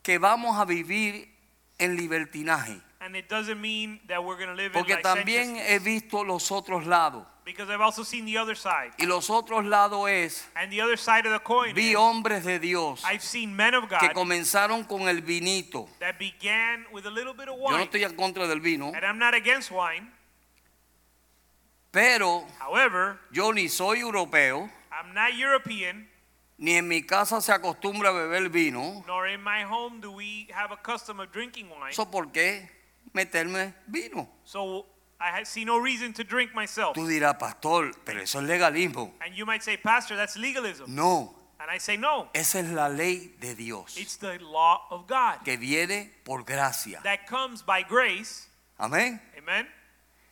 que 0.06 0.18
vamos 0.18 0.56
a 0.56 0.64
vivir 0.64 1.28
en 1.80 1.96
libertinaje, 1.96 2.80
And 3.00 3.16
it 3.16 3.28
doesn't 3.28 3.60
mean 3.60 4.00
that 4.06 4.22
we're 4.22 4.36
going 4.36 4.48
to 4.48 4.54
live 4.54 4.72
porque 4.72 4.94
in 4.94 5.02
también 5.02 5.56
he 5.56 5.80
visto 5.80 6.22
los 6.24 6.50
otros 6.52 6.86
lados. 6.86 7.26
Because 7.44 7.68
I've 7.72 7.80
also 7.80 8.04
seen 8.04 8.24
the 8.24 8.38
other 8.38 8.56
side. 8.56 8.92
Y 8.98 9.06
los 9.06 9.30
otros 9.30 9.64
lados 9.64 10.08
es, 10.08 10.48
And 10.54 10.70
the 10.70 10.80
other 10.80 10.96
side 10.96 11.26
of 11.26 11.32
the 11.32 11.40
coin 11.40 11.74
vi 11.74 11.94
hombres 11.94 12.44
de 12.44 12.58
Dios 12.60 13.02
I've 13.04 13.22
seen 13.22 13.54
men 13.54 13.74
of 13.74 13.88
que 13.88 13.96
God 13.98 14.12
comenzaron 14.14 14.84
con 14.86 15.08
el 15.08 15.22
vinito. 15.22 15.88
that 15.98 16.18
began 16.20 16.86
with 16.92 17.04
a 17.06 17.10
little 17.10 17.34
bit 17.34 17.48
of 17.48 17.56
Yo 17.56 17.68
no 17.70 17.76
wine. 17.76 17.82
estoy 17.84 18.04
en 18.04 18.14
contra 18.16 18.46
del 18.46 18.60
vino, 18.60 18.92
And 18.94 19.04
I'm 19.04 19.18
not 19.18 19.34
against 19.34 19.72
wine. 19.72 20.08
pero 21.90 22.44
However, 22.60 23.18
yo 23.32 23.52
ni 23.52 23.68
soy 23.68 24.00
europeo, 24.00 24.70
I'm 24.92 25.12
not 25.14 25.34
European, 25.34 26.08
ni 26.58 26.76
en 26.76 26.88
mi 26.88 27.02
casa 27.02 27.40
se 27.40 27.52
acostumbra 27.52 28.08
a 28.10 28.12
beber 28.12 28.48
vino. 28.48 29.04
nor 29.06 29.28
in 29.28 29.42
my 29.42 29.62
home 29.64 30.00
do 30.00 30.10
we 30.12 30.48
have 30.52 30.72
a 30.72 30.76
custom 30.76 31.20
of 31.20 31.30
drinking 31.32 31.68
wine. 31.68 31.90
¿Eso 31.90 32.10
por 32.10 32.30
qué 32.32 32.68
meterme 33.12 33.74
vino? 33.86 34.28
So 34.44 34.86
I 35.18 35.44
see 35.44 35.64
no 35.64 35.78
reason 35.78 36.12
to 36.14 36.24
drink 36.24 36.54
myself. 36.54 36.94
Tú 36.94 37.06
dirás, 37.06 37.36
pastor, 37.38 37.92
pero 38.04 38.20
eso 38.20 38.38
es 38.40 38.46
legalismo. 38.46 39.12
And 39.20 39.34
you 39.34 39.46
might 39.46 39.62
say, 39.62 39.76
Pastor, 39.78 40.16
that's 40.16 40.36
legalism. 40.36 40.94
No, 40.94 41.34
And 41.58 41.70
I 41.70 41.78
say, 41.78 41.96
no, 41.96 42.28
esa 42.34 42.58
es 42.60 42.68
la 42.68 42.88
ley 42.88 43.34
de 43.40 43.54
Dios, 43.54 43.96
it's 43.96 44.18
the 44.18 44.38
law 44.40 44.82
of 44.90 45.06
God 45.06 45.42
que 45.42 45.56
viene 45.56 46.10
por 46.22 46.42
gracia. 46.44 47.00
that 47.02 47.26
comes 47.26 47.62
by 47.62 47.82
grace. 47.82 48.46
Amén. 48.78 49.18
Amen. 49.38 49.66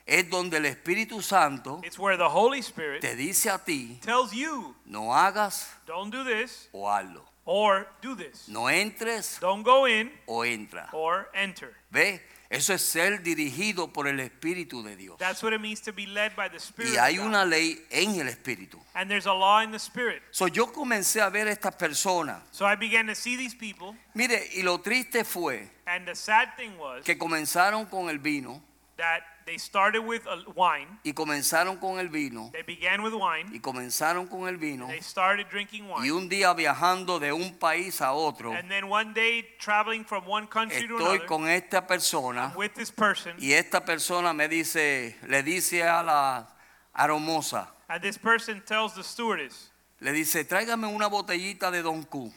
Es 0.07 0.29
donde 0.29 0.59
el 0.59 0.67
Espíritu 0.67 1.23
Santo 1.23 1.81
It's 1.83 1.99
where 1.99 2.17
the 2.19 2.29
Holy 2.29 2.61
Spirit 2.61 3.01
te 3.01 3.17
dice 3.17 3.49
a 3.51 3.59
ti, 3.59 3.99
tells 4.03 4.33
you, 4.33 4.75
no 4.85 5.13
hagas 5.13 5.67
don't 5.87 6.11
do 6.13 6.25
this 6.25 6.69
o 6.73 6.87
hazlo. 6.87 7.23
or 7.47 7.87
do 8.03 8.15
this. 8.15 8.49
No 8.49 8.65
entres 8.69 9.39
Don't 9.41 9.63
go 9.65 9.87
in 9.87 10.11
o 10.27 10.45
entra. 10.45 10.89
or 10.93 11.31
enter. 11.35 11.75
¿Ve? 11.91 12.21
Eso 12.51 12.73
es 12.75 12.83
ser 12.83 13.23
dirigido 13.23 13.93
por 13.93 14.07
el 14.07 14.21
Espíritu 14.21 14.83
de 14.85 14.95
Dios. 14.95 15.17
That's 15.19 15.43
what 15.43 15.53
it 15.55 15.61
means 15.61 15.81
to 15.81 15.93
be 15.93 16.07
led 16.07 16.37
by 16.37 16.49
the 16.49 16.59
Spirit. 16.61 16.93
Y 16.93 16.99
hay 16.99 17.19
una 17.19 17.45
ley 17.45 17.79
en 17.91 18.21
el 18.21 18.29
Espíritu. 18.29 18.79
And 18.95 19.11
there's 19.11 19.27
a 19.27 19.33
law 19.33 19.61
in 19.63 19.73
the 19.73 19.79
Spirit. 19.79 20.23
So, 20.31 20.47
yo 20.47 20.67
comencé 20.67 21.21
a 21.21 21.31
ver 21.31 21.49
estas 21.49 21.75
personas. 21.77 22.43
So 22.53 22.65
I 22.67 22.77
began 22.77 23.07
to 23.07 23.15
see 23.15 23.37
these 23.37 23.55
people, 23.57 23.97
Mire, 24.15 24.39
y 24.55 24.63
lo 24.63 24.79
triste 24.79 25.25
fue 25.25 25.69
and 25.87 26.07
the 26.07 26.15
sad 26.15 26.55
thing 26.57 26.79
was 26.79 27.03
que 27.05 27.17
comenzaron 27.17 27.87
con 27.91 28.09
el 28.09 28.19
vino 28.19 28.63
that 28.99 29.23
they 29.47 29.59
started 29.59 30.01
with 30.01 30.27
a 30.27 30.43
wine. 30.55 30.89
y 31.05 31.13
comenzaron 31.13 31.79
con 31.79 31.99
el 31.99 32.09
vino 32.09 32.51
They 32.53 32.63
began 32.63 33.03
with 33.03 33.13
wine. 33.13 33.51
y 33.55 33.61
comenzaron 33.61 34.27
con 34.29 34.49
el 34.49 34.57
vino 34.57 34.87
They 34.89 35.01
started 35.03 35.47
drinking 35.51 35.85
y 35.87 35.93
wine. 35.93 36.13
un 36.13 36.29
día 36.29 36.53
viajando 36.55 37.19
de 37.21 37.33
un 37.33 37.59
país 37.59 38.01
a 38.01 38.13
otro 38.13 38.53
And 38.53 38.69
then 38.71 38.89
one 38.91 39.13
day, 39.15 39.43
traveling 39.59 40.05
from 40.05 40.27
one 40.27 40.47
country 40.47 40.87
to 40.89 40.95
estoy 40.97 41.11
another 41.17 41.27
con 41.27 41.49
esta 41.49 41.87
persona 41.87 42.53
with 42.57 42.73
this 42.75 42.91
person, 42.91 43.35
y 43.39 43.53
esta 43.53 43.85
persona 43.85 44.33
me 44.33 44.49
dice, 44.49 45.17
le 45.27 45.43
dice 45.43 45.83
a 45.83 46.03
la 46.03 46.47
aromosa, 46.95 47.69
and 47.89 48.03
this 48.03 48.19
person 48.19 48.63
tells 48.65 48.95
the 48.95 49.03
stewardess, 49.03 49.71
le 50.01 50.13
dice, 50.13 50.45
tráigame 50.45 50.87
una 50.87 51.09
botellita 51.09 51.71
de 51.71 51.83
Don 51.83 52.05
Q, 52.05 52.33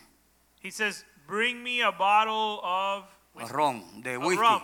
he 0.62 0.72
says, 0.72 1.06
"Bring 1.28 1.62
me 1.64 1.82
a 1.82 1.92
bottle 1.92 2.60
of 2.64 3.06
whiskey, 3.34 3.54
ron, 3.54 4.02
de 4.02 4.18
whisky. 4.18 4.38
rum." 4.42 4.62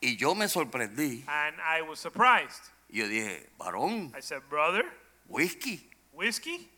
Y 0.00 0.16
yo 0.16 0.34
me 0.34 0.46
sorprendí. 0.48 1.24
And 1.28 1.56
I 1.60 1.82
was 1.82 1.98
surprised. 2.00 2.70
Yo 2.88 3.06
dije, 3.06 3.48
varón, 3.58 4.12
I 4.16 4.20
said, 4.22 4.42
"Brother, 4.48 4.84
whisky. 5.28 5.88
whiskey?" 6.12 6.68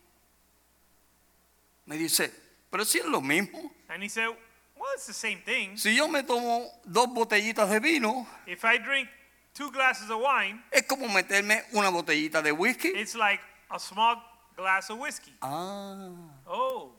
Me 1.87 1.97
dice, 1.97 2.31
pero 2.71 2.85
si 2.85 2.99
es 2.99 3.07
lo 3.07 3.21
mismo. 3.21 3.71
And 3.89 4.03
he 4.03 4.09
said, 4.09 4.29
Well, 4.77 4.91
it's 4.95 5.07
the 5.07 5.13
same 5.13 5.39
thing. 5.45 5.77
Si 5.77 5.95
yo 5.95 6.09
me 6.09 6.23
tomo 6.23 6.69
dos 6.85 7.07
botellitas 7.09 7.69
de 7.71 7.79
vino, 7.81 8.27
If 8.47 8.65
I 8.65 8.79
drink 8.79 9.09
two 9.55 9.71
glasses 9.71 10.11
of 10.11 10.21
wine, 10.21 10.61
es 10.73 10.83
como 10.83 11.07
meterme 11.09 11.63
una 11.73 11.89
botellita 11.91 12.43
de 12.43 12.51
whisky. 12.53 12.89
it's 12.89 13.15
like 13.15 13.41
a 13.71 13.79
small 13.79 14.17
glass 14.57 14.91
of 14.91 14.99
whiskey. 14.99 15.33
Ah, 15.41 16.11
Oh, 16.47 16.93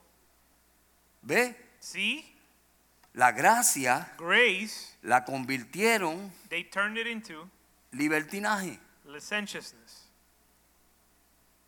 ¿ve? 1.22 1.56
see? 1.80 2.24
La 3.16 3.32
gracia 3.32 4.12
Grace, 4.18 4.96
la 5.04 5.24
convirtieron 5.24 6.32
they 6.50 6.64
turned 6.64 6.98
it 6.98 7.06
into 7.08 7.48
libertinaje. 7.92 8.80
licentiousness. 9.06 10.10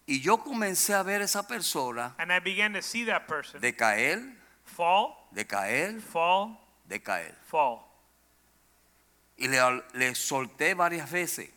Y 0.08 0.19
yo 0.21 0.38
comencé 0.38 0.93
a 0.93 1.03
ver 1.03 1.21
esa 1.21 1.43
persona 1.47 2.15
And 2.17 2.31
I 2.31 2.39
began 2.39 2.73
to 2.73 2.81
see 2.81 3.05
that 3.05 3.27
person 3.27 3.60
decaer, 3.62 4.21
fall, 4.63 5.15
decaer, 5.34 5.99
fall, 6.01 6.58
decaer. 6.88 7.34
fall. 7.47 7.79
Y 9.38 9.47
le, 9.47 9.84
le 9.93 10.15
solté 10.15 10.73
varias 10.75 11.10
veces. 11.12 11.49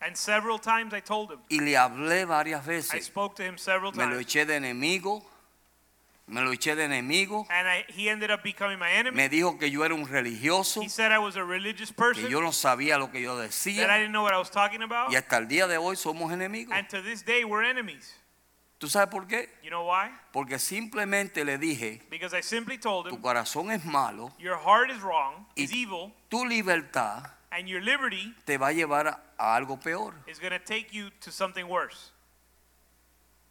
And 0.00 0.14
several 0.16 0.58
times 0.60 0.92
I 0.92 1.00
told 1.00 1.30
him, 1.32 1.38
Y 1.48 1.58
le 1.60 1.76
hablé 1.76 2.24
varias 2.26 2.62
I 2.64 2.68
veces. 2.68 3.06
spoke 3.06 3.34
to 3.36 3.42
him 3.42 3.56
several 3.56 3.92
Me 3.92 4.04
lo 4.04 4.10
times. 4.18 4.26
eché 4.26 4.44
de 4.46 4.56
enemigo. 4.56 5.24
Me 6.26 6.40
lo 6.40 6.52
eché 6.52 6.74
de 6.74 6.84
enemigo. 6.84 7.46
And 7.50 7.68
I, 7.68 7.84
he 7.88 8.08
ended 8.08 8.30
up 8.30 8.42
becoming 8.42 8.78
my 8.78 8.90
enemy. 8.90 9.14
Me 9.16 9.28
dijo 9.28 9.58
que 9.58 9.70
yo 9.70 9.84
era 9.84 9.94
un 9.94 10.06
religioso. 10.06 10.80
He 10.82 10.88
said 10.88 11.12
I 11.12 11.18
was 11.18 11.36
a 11.36 11.44
religious 11.44 11.90
Que 11.90 11.96
person, 11.96 12.30
yo 12.30 12.40
no 12.40 12.50
sabía 12.50 12.98
lo 12.98 13.10
que 13.10 13.20
yo 13.20 13.36
that 13.36 13.44
I 13.44 13.46
decía. 13.48 13.86
didn't 13.98 14.12
know 14.12 14.22
what 14.22 14.32
I 14.32 14.38
was 14.38 14.50
talking 14.50 14.82
about. 14.82 15.10
Y 15.12 15.16
hasta 15.16 15.36
el 15.36 15.46
día 15.48 15.66
de 15.68 15.76
hoy 15.76 15.96
somos 15.96 16.32
enemigos. 16.32 16.72
And 16.74 16.88
to 16.88 17.02
this 17.02 17.22
day, 17.22 17.44
we're 17.44 17.62
enemies. 17.62 18.14
¿Tú 18.78 18.88
sabes 18.88 19.08
por 19.10 19.26
qué? 19.26 19.48
You 19.62 19.70
know 19.70 19.84
why? 19.86 20.10
Porque 20.32 20.58
simplemente 20.58 21.44
le 21.44 21.58
dije, 21.58 22.00
Because 22.10 22.34
I 22.34 22.40
simply 22.42 22.78
told 22.78 23.06
tu 23.08 23.14
him, 23.16 23.22
corazón 23.22 23.70
es 23.70 23.84
malo, 23.84 24.32
your 24.38 24.56
heart 24.56 24.90
is 24.90 25.00
wrong, 25.02 25.46
Y- 25.56 25.62
is 25.64 25.72
evil, 25.72 26.12
tu 26.30 26.44
libertad 26.46 27.30
and 27.52 27.68
your 27.68 27.80
liberty 27.82 28.34
te 28.44 28.56
va 28.58 28.68
a 28.68 28.72
llevar 28.72 29.06
a, 29.06 29.20
a 29.38 29.54
algo 29.56 29.78
peor. 29.80 30.14
is 30.26 30.38
going 30.38 30.52
to 30.52 30.58
take 30.58 30.92
you 30.92 31.10
to 31.20 31.30
something 31.30 31.68
worse. 31.68 32.10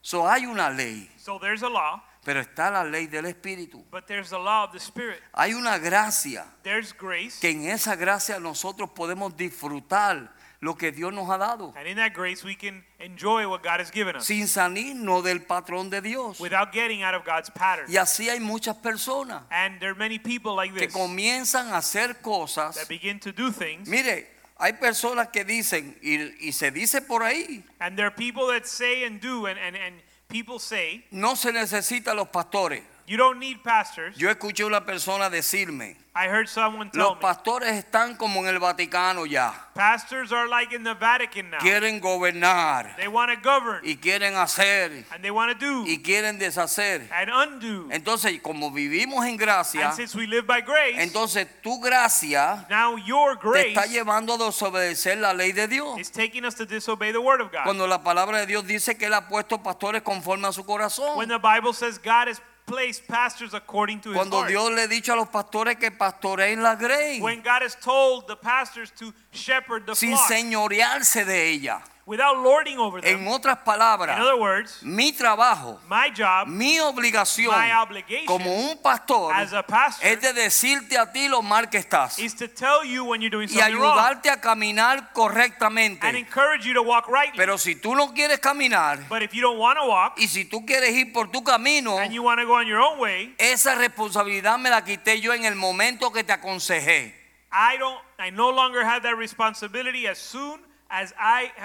So 0.02 0.28
hay 0.28 0.46
una 0.46 0.70
ley, 0.72 1.10
So 1.18 1.40
there's 1.40 1.64
a 1.64 1.70
law, 1.70 2.02
pero 2.24 2.40
está 2.42 2.72
la 2.72 2.84
ley 2.84 3.08
del 3.08 3.26
Espíritu. 3.26 3.84
but 3.92 4.08
there's 4.08 4.30
the 4.30 4.38
law 4.40 4.64
of 4.66 4.72
the 4.72 4.80
Spirit. 4.80 5.20
Hay 5.34 5.54
una 5.54 5.78
gracia 5.78 6.46
There's 6.64 6.94
grace, 6.94 7.40
que 7.40 7.50
en 7.52 7.66
esa 7.66 7.96
gracia 7.96 8.40
nosotros 8.40 8.90
podemos 8.96 9.36
disfrutar 9.36 10.30
lo 10.62 10.76
que 10.76 10.94
Dios 10.94 11.12
nos 11.12 11.30
ha 11.30 11.38
dado 11.38 11.74
and 11.76 11.88
in 11.88 11.98
that 11.98 12.14
grace, 12.14 12.42
we 12.46 12.56
can 12.56 12.86
enjoy 13.00 13.46
what 13.50 13.62
God 13.62 13.82
has 13.82 13.92
given 13.92 14.16
us 14.16 14.26
sin 14.26 14.48
salirnos 14.48 15.22
del 15.22 15.40
patrón 15.42 15.90
de 15.90 16.00
Dios. 16.02 16.40
without 16.40 16.72
getting 16.72 17.04
out 17.04 17.14
of 17.14 17.26
God's 17.26 17.50
pattern. 17.50 17.86
Y 17.90 17.98
así 17.98 18.30
hay 18.30 18.40
muchas 18.40 18.78
personas 18.78 19.44
And 19.52 19.80
there 19.82 19.92
are 19.92 19.98
many 20.00 20.18
people 20.20 20.56
like 20.56 20.74
que 20.74 20.88
this 20.88 20.96
comienzan 20.96 21.74
a 21.74 21.80
hacer 21.80 22.22
cosas. 22.22 22.76
that 22.76 22.88
begin 22.88 23.20
to 23.20 23.34
do 23.34 23.52
things, 23.52 23.90
Mire, 23.90 24.26
hay 24.58 24.72
personas 24.74 25.28
que 25.34 25.44
dicen, 25.44 25.98
y, 26.02 26.32
y 26.48 26.54
se 26.54 26.72
dice 26.72 27.02
por 27.02 27.24
ahí, 27.24 27.62
and 27.82 27.98
there 27.98 28.08
are 28.08 28.16
people 28.16 28.48
that 28.48 28.66
say 28.66 29.04
and 29.04 29.20
do, 29.20 29.48
and, 29.48 29.60
and, 29.60 29.76
and 29.76 29.96
people 30.34 30.60
say, 30.60 31.06
no 31.12 31.36
se 31.36 31.54
necesitan 31.54 32.18
los 32.18 32.28
pastores. 32.30 32.82
You 33.08 33.18
don't 33.18 33.40
need 33.40 33.62
pastors. 33.64 34.16
Yo 34.18 34.30
escuché 34.30 34.64
una 34.66 34.86
persona 34.86 35.30
decirme, 35.30 35.98
I 36.16 36.28
heard 36.28 36.48
someone 36.48 36.92
tell 36.92 37.02
los 37.02 37.16
me, 37.16 37.22
pastores 37.22 37.72
están 37.72 38.16
como 38.18 38.40
en 38.42 38.48
el 38.48 38.60
Vaticano 38.60 39.26
ya. 39.26 39.52
pastors 39.74 40.32
are 40.32 40.48
like 40.48 40.72
in 40.72 40.84
the 40.84 40.94
Vatican 40.94 41.50
now. 41.50 41.58
Quieren 41.60 42.00
gobernar 42.00 42.96
They 42.98 43.08
want 43.08 43.32
to 43.32 43.38
govern, 43.42 43.82
y 43.84 43.96
quieren 43.98 44.36
hacer 44.36 45.06
and 45.12 45.24
they 45.24 45.32
want 45.32 45.52
to 45.52 45.58
do, 45.58 45.84
y 45.90 46.02
quieren 46.04 46.38
deshacer. 46.38 47.10
and 47.12 47.32
undo. 47.32 47.88
Entonces, 47.92 48.40
como 48.42 48.70
vivimos 48.72 49.26
en 49.26 49.38
gracia, 49.38 49.88
And 49.88 49.96
since 49.96 50.16
we 50.16 50.28
live 50.28 50.46
by 50.46 50.62
grace, 50.62 51.02
entonces 51.02 51.48
tu 51.64 51.80
gracia 51.82 52.66
now 52.70 52.96
your 52.98 53.36
te 53.40 53.48
grace 53.50 53.68
está 53.74 53.86
llevando 53.88 54.36
a 54.36 54.38
desobedecer 54.38 55.18
la 55.18 55.34
ley 55.34 55.52
de 55.52 55.68
Dios. 55.68 56.00
is 56.00 56.12
taking 56.12 56.46
us 56.46 56.54
to 56.56 56.66
disobey 56.66 57.12
the 57.12 57.20
word 57.20 57.42
of 57.42 57.52
God. 57.52 57.64
Cuando 57.64 57.88
la 57.88 58.04
palabra 58.04 58.38
de 58.40 58.46
Dios 58.46 58.66
dice 58.68 58.96
que 58.98 59.08
Él 59.08 59.14
ha 59.16 59.28
puesto 59.28 59.64
pastores 59.64 60.04
conforme 60.04 60.48
a 60.48 60.52
su 60.54 60.64
corazón. 60.64 61.18
When 61.18 61.30
the 61.30 61.40
Bible 61.40 61.74
says 61.74 61.98
God 61.98 62.28
has 62.28 62.40
placed 62.66 63.08
pastors 63.08 63.54
according 63.54 64.00
to 64.02 64.10
his 64.10 64.18
Cuando 64.18 64.38
heart. 64.38 64.50
Dios 64.50 64.72
le 64.72 64.82
ha 64.84 64.88
dicho 64.88 65.14
a 65.14 65.16
los 65.16 65.30
pastores 65.30 65.78
que 65.78 65.92
pastoreen 65.92 66.62
la 66.62 66.76
grey 66.76 67.20
When 67.22 67.42
God 67.42 67.62
has 67.62 67.76
told 67.76 68.28
the 68.28 68.36
pastors 68.36 68.92
to 69.00 69.14
shepherd 69.32 69.86
the 69.86 69.96
sin 69.96 70.12
flock 70.12 70.30
señorearse 70.30 71.26
de 71.26 71.52
ella. 71.52 71.84
Without 72.06 72.38
lording 72.38 72.78
over 72.80 73.02
them. 73.02 73.22
En 73.22 73.28
otras 73.28 73.58
In 73.60 73.64
palabras, 73.64 74.20
other 74.20 74.36
words, 74.36 74.82
mi 74.84 75.14
trabajo, 75.14 75.80
my 75.90 76.12
job 76.16 76.48
mi 76.48 76.80
obligación 76.80 77.52
My 77.58 77.72
obligation 77.74 78.26
como 78.26 78.52
un 78.54 78.78
pastor 78.82 79.34
as 79.34 79.54
a 79.54 79.64
pastor 79.64 80.06
es 80.06 80.22
de 80.22 80.34
decirte 80.34 80.98
a 80.98 81.12
ti 81.12 81.28
lo 81.30 81.42
mal 81.42 81.70
que 81.70 81.78
estás 81.78 82.20
is 82.20 82.36
to 82.36 82.48
tell 82.48 82.84
you 82.84 83.06
when 83.06 83.22
you're 83.22 83.30
doing 83.30 83.48
y 83.50 83.54
something 83.54 83.76
wrong 83.80 83.98
ayudarte 83.98 84.30
a 84.30 84.42
caminar 84.42 84.98
and 84.98 85.08
correctamente. 85.14 86.08
encourage 86.18 86.66
you 86.66 86.74
to 86.74 86.82
walk 86.84 87.08
rightly. 87.08 87.38
Pero 87.38 87.58
si 87.58 87.76
tú 87.76 87.96
no 87.96 88.14
quieres 88.14 88.40
caminar 88.40 89.00
but 89.08 89.22
if 89.22 89.34
you 89.34 89.42
don't 89.42 89.58
want 89.58 89.78
to 89.80 89.86
walk 89.88 90.16
y 90.18 90.28
si 90.28 90.46
tú 90.46 90.66
quieres 90.66 90.92
ir 90.94 91.14
por 91.14 91.32
tu 91.32 91.44
camino, 91.44 91.98
and 92.00 92.14
you 92.14 92.22
want 92.24 92.40
to 92.40 92.46
go 92.46 92.56
on 92.56 92.68
your 92.68 92.80
own 92.82 93.00
way, 93.00 93.34
esa 93.38 93.76
responsabilidad 93.76 94.58
me 94.60 94.70
la 94.70 94.84
quité 94.84 95.22
yo 95.22 95.34
en 95.34 95.46
el 95.46 95.56
momento 95.56 96.12
que 96.12 96.24
te 96.24 96.34
aconsejé. 96.34 97.16
I 97.52 97.78
don't 97.78 98.00
I 98.20 98.32
no 98.32 98.50
longer 98.52 98.84
have 98.84 99.04
that 99.04 99.16
responsibility 99.16 100.08
as 100.08 100.18
soon 100.18 100.60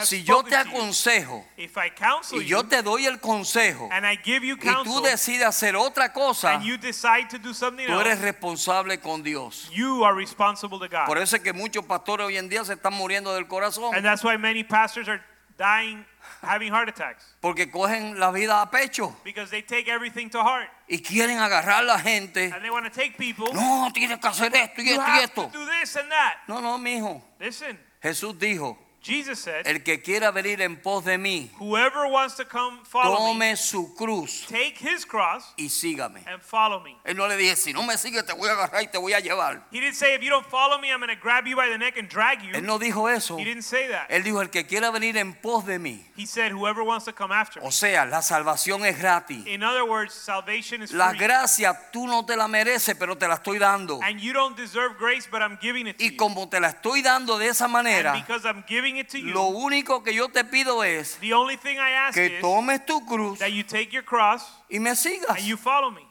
Si 0.01 0.23
yo 0.25 0.43
te 0.43 0.57
aconsejo 0.57 1.45
y 1.57 2.45
yo 2.45 2.65
te 2.65 2.83
doy 2.83 3.07
el 3.07 3.21
consejo 3.21 3.89
y 3.93 4.85
tú 4.85 5.03
decides 5.03 5.47
hacer 5.47 5.77
otra 5.77 6.13
cosa, 6.13 6.55
and 6.55 6.65
you 6.65 6.79
decide 6.79 7.29
to 7.29 7.39
do 7.39 7.53
something 7.53 7.87
tú 7.87 8.01
eres 8.01 8.21
responsable 8.21 8.99
con 9.01 9.23
Dios. 9.23 9.69
you 9.71 10.05
are 10.05 10.15
responsible 10.15 10.79
to 10.79 10.89
God. 10.89 11.07
Por 11.07 11.19
eso 11.19 11.37
es 11.37 11.43
que 11.43 11.53
muchos 11.53 11.85
pastores 11.85 12.27
hoy 12.27 12.37
en 12.39 12.49
día 12.49 12.65
se 12.65 12.75
están 12.75 12.95
muriendo 12.95 13.35
del 13.35 13.47
corazón 13.47 13.95
And 13.95 14.05
that's 14.05 14.25
why 14.25 14.37
many 14.37 14.65
pastors 14.65 15.09
are 15.09 15.23
dying, 15.59 16.07
having 16.41 16.73
heart 16.73 16.89
attacks, 16.89 17.35
porque 17.41 17.71
cogen 17.71 18.19
la 18.19 18.31
vida 18.31 18.63
a 18.63 18.71
pecho 18.71 19.15
because 19.25 19.51
they 19.51 19.61
take 19.63 19.89
everything 19.89 20.31
to 20.31 20.43
heart 20.43 20.69
y 20.89 20.99
quieren 20.99 21.39
agarrar 21.39 21.81
a 21.81 21.83
la 21.83 21.99
gente. 21.99 22.51
and 22.51 22.63
they 22.63 22.71
want 22.71 22.87
to 22.87 22.91
take 22.91 23.19
people. 23.19 23.53
No, 23.53 23.91
tienes 23.93 24.19
que 24.19 24.29
hacer 24.29 24.55
esto 24.55 24.81
y 24.81 24.87
you 24.87 24.93
esto 24.93 25.13
y 25.13 25.19
esto. 25.19 25.51
to 25.53 25.59
do 25.59 25.67
this 25.67 25.97
and 25.97 26.11
that. 26.11 26.39
No, 26.49 26.61
no, 26.61 26.79
mijo. 26.79 27.21
Listen, 27.39 27.79
Jesús 28.03 28.39
dijo, 28.39 28.79
Jesus 29.01 29.39
said, 29.39 29.67
el 29.67 29.83
que 29.85 30.03
quiera 30.03 30.33
venir 30.33 30.61
en 30.61 30.77
pos 30.77 31.05
de 31.05 31.17
mí, 31.19 31.51
whoever 31.61 32.07
wants 32.11 32.35
to 32.37 32.45
come 32.45 32.81
follow 32.85 33.33
me, 33.33 33.53
tome 33.53 33.57
su 33.57 33.95
cruz 33.95 34.45
take 34.49 34.75
his 34.81 35.07
cross 35.07 35.55
y 35.57 35.69
sígame. 35.69 36.21
and 36.27 36.43
follow 36.43 36.81
me. 36.81 36.97
Él 37.05 37.17
no 37.17 37.27
le 37.29 37.37
dije, 37.37 37.57
si 37.57 37.73
no 37.73 37.83
me 37.85 37.97
sigues 37.97 38.27
te 38.27 38.33
voy 38.35 38.49
a 38.49 38.53
agarrar 38.53 38.83
y 38.83 38.89
te 38.89 38.99
voy 38.99 39.13
a 39.13 39.21
llevar. 39.21 39.63
He 39.71 39.81
didn't 39.81 39.95
say, 39.95 40.15
if 40.15 40.23
you 40.23 40.31
don't 40.31 40.47
follow 40.47 40.79
me, 40.81 40.91
I'm 40.91 40.99
going 40.99 41.15
to 41.15 41.21
grab 41.21 41.47
you 41.47 41.55
by 41.57 41.69
the 41.69 41.79
neck 41.79 41.97
and 41.97 42.09
drag 42.09 42.43
you. 42.43 42.53
Él 42.55 42.65
no 42.65 42.79
dijo 42.79 43.09
eso. 43.09 43.39
He 43.39 43.45
didn't 43.45 43.63
say 43.63 43.89
that. 43.89 44.09
Él 44.11 44.25
dijo, 44.25 44.41
el 44.43 44.51
que 44.51 44.65
quiera 44.67 44.91
venir 44.91 45.17
en 45.17 45.33
pos 45.35 45.65
de 45.65 45.79
mí. 45.79 46.05
He 46.17 46.27
said, 46.27 46.51
whoever 46.51 46.83
wants 46.83 47.05
to 47.05 47.13
come 47.13 47.33
after 47.33 47.61
me. 47.61 47.67
O 47.69 47.71
sea, 47.71 48.05
la 48.05 48.21
salvación 48.21 48.85
es 48.85 48.99
gratis. 48.99 49.47
In 49.47 49.63
other 49.63 49.85
words, 49.85 50.13
salvation 50.13 50.83
is 50.83 50.93
La 50.93 51.11
free. 51.11 51.21
gracia 51.21 51.73
tú 51.93 52.07
no 52.07 52.27
te 52.27 52.37
la 52.37 52.49
mereces, 52.49 52.97
pero 52.99 53.17
te 53.17 53.29
la 53.29 53.35
estoy 53.37 53.59
dando. 53.59 54.01
And 54.03 54.21
you 54.21 54.33
don't 54.33 54.57
deserve 54.57 54.99
grace, 54.99 55.29
but 55.31 55.41
I'm 55.41 55.57
giving 55.61 55.87
it 55.87 55.99
to 55.99 56.05
Y 56.05 56.17
como 56.17 56.49
te 56.49 56.59
la 56.59 56.71
estoy 56.71 57.03
dando 57.03 57.39
de 57.39 57.47
esa 57.49 57.65
And 57.65 57.73
manera, 57.73 58.13
because 58.13 58.45
I'm 58.45 58.65
giving 58.67 58.88
it 58.97 59.09
to 59.11 59.19
you, 59.19 59.33
lo 59.33 59.49
único 59.49 60.03
que 60.03 60.15
yo 60.15 60.29
te 60.29 60.45
pido 60.45 60.83
es 60.83 61.19
the 61.21 61.33
only 61.35 61.57
thing 61.57 61.79
I 61.79 61.93
ask 61.93 62.15
que 62.15 62.41
tomes 62.41 62.85
tu 62.87 63.05
cruz 63.07 63.39
that 63.39 63.53
you 63.53 63.63
take 63.63 63.93
your 63.93 64.05
cross 64.05 64.43
y 64.71 64.79
me 64.79 64.95
sigas. 64.97 65.37
and 65.37 65.47
you 65.47 65.57
follow 65.57 65.91
me. 65.91 66.03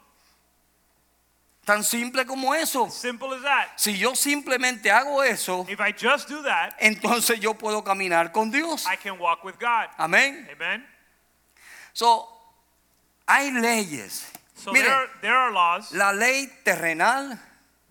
Tan 1.65 1.83
simple 1.83 2.25
como 2.25 2.53
eso. 2.53 2.87
Simple 2.89 3.33
as 3.33 3.41
that. 3.41 3.67
Si 3.75 3.97
yo 3.97 4.15
simplemente 4.15 4.89
hago 4.89 5.21
eso, 5.21 5.65
If 5.67 5.81
I 5.81 5.91
just 5.91 6.29
do 6.29 6.41
that, 6.43 6.75
entonces 6.79 7.41
yo 7.41 7.55
puedo 7.55 7.83
caminar 7.83 8.31
con 8.31 8.49
Dios. 8.49 8.85
I 8.87 8.95
can 8.95 9.19
walk 9.19 9.43
with 9.43 9.59
God. 9.59 9.89
Amén. 9.97 10.47
Amen. 10.49 10.85
So, 11.91 12.25
hay 13.27 13.51
leyes. 13.51 14.31
So 14.55 14.71
Mire, 14.71 14.85
there 14.85 14.93
are, 14.93 15.09
there 15.21 15.35
are 15.35 15.51
laws. 15.51 15.91
la 15.91 16.11
ley 16.11 16.47
terrenal 16.63 17.37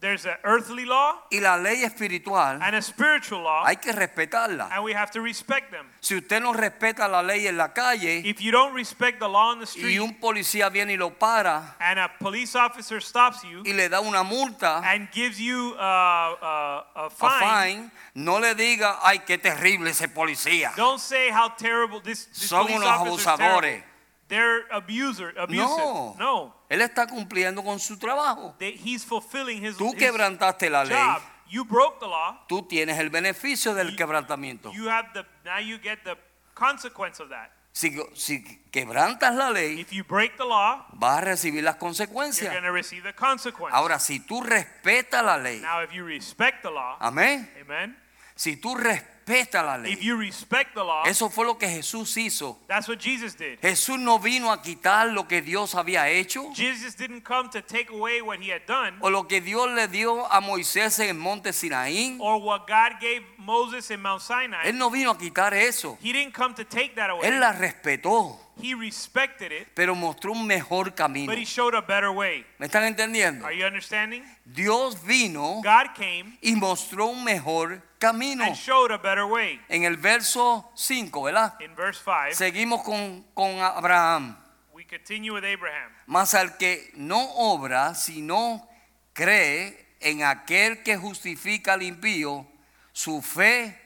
There's 0.06 0.24
an 0.24 0.36
earthly 0.44 0.84
law 0.84 1.16
y 1.32 1.40
la 1.40 1.56
ley 1.56 1.82
espiritual 1.82 2.60
and 2.62 2.76
a 2.76 2.80
spiritual 2.82 3.42
law, 3.42 3.64
hay 3.66 3.74
que 3.76 3.92
respetarla. 3.92 4.68
and 4.70 4.84
we 4.84 4.92
have 4.94 5.10
to 5.10 5.20
respect 5.20 5.72
them. 5.72 5.84
Si 6.00 6.14
usted 6.14 6.40
no 6.40 6.52
respeta 6.52 7.08
la 7.08 7.22
ley 7.22 7.48
en 7.48 7.56
la 7.56 7.72
calle 7.72 8.22
If 8.24 8.40
you 8.40 8.52
don't 8.52 8.72
respect 8.72 9.18
the 9.18 9.28
law 9.28 9.50
on 9.50 9.58
the 9.58 9.64
y 9.64 9.68
street 9.68 9.98
un 10.00 10.14
policía 10.20 10.68
viene 10.70 10.92
y 10.92 10.96
lo 10.96 11.10
para 11.10 11.74
and 11.80 11.98
a 11.98 12.08
police 12.20 12.54
officer 12.54 13.02
stops 13.02 13.42
you 13.42 13.64
y 13.64 13.72
le 13.72 13.88
da 13.88 13.98
una 14.00 14.22
multa, 14.22 14.80
and 14.84 15.08
gives 15.10 15.40
you 15.40 15.74
uh, 15.76 15.80
uh, 15.80 16.84
a 16.94 17.06
a 17.06 17.10
fine, 17.10 17.40
fine, 17.40 17.90
no 18.14 18.38
le 18.38 18.54
diga, 18.54 19.00
ay, 19.02 19.18
qué 19.26 19.38
terrible 19.38 19.90
ese 19.90 20.06
policía. 20.08 20.72
don't 20.76 21.00
say 21.00 21.30
how 21.30 21.48
terrible 21.48 22.00
this, 22.00 22.26
this 22.26 22.48
Son 22.48 22.62
police 22.64 22.76
unos 22.76 22.88
officer 22.88 23.18
is 23.18 23.24
terrible. 23.24 23.44
abusadores. 23.44 23.95
They're 24.28 24.66
abuser, 24.72 25.32
abusive. 25.38 25.58
No. 25.78 26.16
No. 26.18 26.54
Él 26.68 26.80
está 26.82 27.06
cumpliendo 27.06 27.62
con 27.62 27.78
su 27.78 27.96
trabajo. 27.98 28.54
They, 28.58 28.72
he's 28.76 29.04
fulfilling 29.04 29.64
his, 29.64 29.76
Tú 29.76 29.92
quebrantaste 29.96 30.68
la 30.68 30.84
ley. 30.84 30.96
job. 30.96 31.22
You 31.48 31.64
broke 31.64 32.00
the 32.00 32.06
law. 32.08 32.44
Tú 32.48 32.66
tienes 32.66 32.98
el 32.98 33.08
beneficio 33.10 33.72
del 33.74 33.94
quebrantamiento. 33.94 34.72
You 34.72 34.88
have 34.88 35.10
the 35.14 35.24
now 35.44 35.60
you 35.60 35.78
get 35.78 36.00
the 36.02 36.16
consequence 36.54 37.22
of 37.22 37.28
that. 37.28 37.50
Si, 37.70 37.94
si 38.14 38.42
quebrantas 38.72 39.32
la 39.34 39.50
ley, 39.50 39.78
If 39.78 39.92
you 39.92 40.02
break 40.02 40.36
the 40.38 40.44
law, 40.44 40.86
vas 40.94 41.18
a 41.18 41.20
recibir 41.20 41.62
las 41.62 41.74
you're 41.74 41.78
consecuencias. 41.78 42.50
going 42.50 42.64
to 42.64 42.72
receive 42.72 43.02
the 43.04 43.12
consequence. 43.14 43.72
Ahora, 43.76 44.00
si 44.00 44.18
tú 44.18 44.42
respetas 44.42 45.22
la 45.22 45.36
ley, 45.36 45.60
Now, 45.60 45.82
if 45.84 45.92
you 45.92 46.02
respect 46.04 46.62
the 46.62 46.70
law, 46.70 46.96
amén. 47.00 47.48
amen. 47.60 47.96
Si 48.34 48.56
tú 48.56 48.74
respetas 48.74 49.15
la 49.26 49.76
If 49.78 49.82
ley, 49.82 49.98
you 50.00 50.16
respect 50.16 50.74
the 50.74 50.84
law, 50.84 51.02
eso 51.04 51.28
fue 51.28 51.44
lo 51.44 51.58
que 51.58 51.68
Jesús 51.68 52.16
hizo. 52.16 52.56
that's 52.68 52.88
what 52.88 52.98
Jesus 53.00 53.34
did. 53.36 53.58
Jesús 53.60 53.98
no 53.98 54.18
vino 54.18 54.52
a 54.52 54.62
quitar 54.62 55.12
lo 55.12 55.26
que 55.26 55.42
Dios 55.42 55.74
había 55.74 56.08
hecho 56.08 56.52
Jesus 56.54 56.94
didn't 56.96 57.22
come 57.24 57.48
to 57.50 57.60
take 57.60 57.90
away 57.90 58.20
what 58.22 58.38
he 58.40 58.50
had 58.52 58.64
done 58.66 58.96
o 59.00 59.08
lo 59.10 59.24
que 59.26 59.40
Dios 59.40 59.68
le 59.74 59.88
dio 59.88 60.24
a 60.30 60.40
Moisés 60.40 60.98
en 61.00 61.08
el 61.08 61.14
monte 61.14 61.52
Sinaí. 61.52 62.16
or 62.20 62.38
what 62.40 62.66
God 62.68 63.00
gave 63.00 63.22
Moses 63.38 63.90
in 63.90 64.00
Mount 64.00 64.22
Sinai. 64.22 64.66
Él 64.68 64.78
no 64.78 64.90
vino 64.90 65.10
a 65.10 65.18
quitar 65.18 65.52
eso. 65.54 65.98
He 66.00 66.12
didn't 66.12 66.32
come 66.34 66.54
to 66.54 66.64
take 66.64 66.94
that 66.94 67.10
away. 67.10 67.26
Él 67.28 67.40
la 67.40 67.52
respetó, 67.52 68.38
He 68.58 68.74
respected 68.74 69.52
it, 69.52 69.68
pero 69.74 69.94
mostró 69.94 70.32
un 70.32 70.46
mejor 70.46 70.94
camino. 70.94 71.30
but 71.30 71.38
he 71.38 71.44
showed 71.44 71.74
a 71.74 71.82
better 71.82 72.10
way. 72.10 72.44
¿Me 72.58 72.66
están 72.66 72.84
entendiendo? 72.84 73.44
Are 73.44 73.54
you 73.56 73.66
understanding? 73.66 74.22
Dios 74.44 74.96
vino 75.04 75.60
God 75.62 75.94
came 75.94 76.38
y 76.40 76.54
mostró 76.56 77.06
un 77.06 77.22
mejor 77.22 77.82
camino. 77.98 78.44
and 78.44 78.56
showed 78.56 78.90
a 78.90 78.96
better 78.98 79.26
way. 79.26 79.60
En 79.68 79.84
el 79.84 79.96
verso 79.96 80.70
5, 80.74 81.22
¿verdad? 81.22 81.54
In 81.60 81.74
verse 81.76 82.00
5, 82.02 82.34
Seguimos 82.34 82.82
con, 82.82 83.24
con 83.34 83.60
Abraham. 83.60 84.36
we 84.72 84.84
continue 84.84 85.32
with 85.32 85.44
Abraham. 85.44 85.90
Mas 86.06 86.34
al 86.34 86.56
que 86.56 86.90
no 86.94 87.22
obra, 87.34 87.94
sino 87.94 88.66
cree 89.12 89.96
en 90.00 90.22
aquel 90.22 90.82
que 90.82 90.96
justifica 90.96 91.74
al 91.74 91.82
impío, 91.82 92.46
su 92.92 93.20
fe 93.20 93.78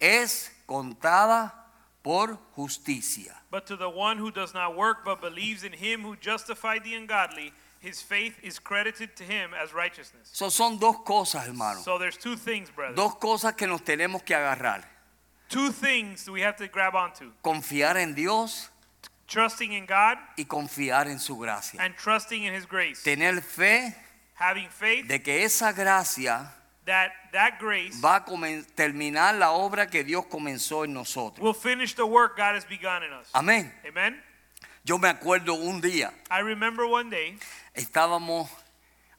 es 0.00 0.52
contada 0.66 1.61
por 2.02 2.38
justicia. 2.56 3.34
But 3.50 3.66
to 3.66 3.76
the 3.76 3.88
one 3.88 4.18
who 4.18 4.30
does 4.30 4.54
not 4.54 4.76
work 4.76 5.04
but 5.04 5.20
believes 5.20 5.62
in 5.64 5.72
him 5.72 6.02
who 6.02 6.16
justified 6.16 6.84
the 6.84 6.94
ungodly, 6.94 7.52
his 7.80 8.00
faith 8.00 8.34
is 8.42 8.58
credited 8.58 9.16
to 9.16 9.24
him 9.24 9.50
as 9.54 9.72
righteousness. 9.74 10.30
So, 10.32 10.48
son 10.48 10.78
dos 10.78 10.96
cosas, 11.04 11.46
hermano. 11.46 11.80
So 11.80 11.98
there's 11.98 12.16
two 12.16 12.36
things, 12.36 12.70
brother. 12.70 12.94
Dos 12.94 13.14
cosas 13.16 13.54
que 13.56 13.66
nos 13.66 13.80
tenemos 13.82 14.24
que 14.24 14.34
agarrar. 14.36 14.84
Two 15.48 15.70
things 15.70 16.28
we 16.30 16.40
have 16.42 16.56
to 16.56 16.68
grab 16.68 16.94
onto. 16.94 17.32
Confiar 17.42 17.96
en 17.96 18.14
Dios 18.14 18.68
Trusting 19.28 19.72
in 19.72 19.86
God 19.86 20.18
y 20.36 20.44
confiar 20.44 21.06
en 21.08 21.18
su 21.18 21.36
gracia. 21.38 21.80
and 21.80 21.94
trusting 21.96 22.44
in 22.44 22.52
his 22.54 22.66
grace. 22.66 23.02
Tener 23.02 23.40
fe 23.40 23.94
Having 24.34 24.68
faith 24.70 25.08
de 25.08 25.20
que 25.22 25.44
esa 25.44 25.72
gracia 25.72 26.50
that 26.84 27.12
that 27.32 27.58
grace 27.58 28.00
va 28.00 28.16
a 28.16 28.62
terminar 28.76 29.34
la 29.36 29.52
obra 29.52 29.86
que 29.88 30.02
Dios 30.04 30.26
comenzó 30.26 30.84
en 30.84 30.92
nosotros. 30.94 31.40
will 31.40 31.54
finish 31.54 31.94
the 31.94 32.04
work 32.06 32.36
God 32.36 32.54
has 32.54 32.64
begun 32.64 33.02
in 33.02 33.12
us. 33.12 33.28
Amén. 33.34 33.72
Amen. 33.86 34.20
Yo 34.84 34.98
me 34.98 35.08
acuerdo 35.08 35.54
un 35.54 35.80
día, 35.80 36.12
I 36.28 36.40
remember 36.40 36.84
one 36.86 37.08
day, 37.08 37.38
estábamos, 37.74 38.48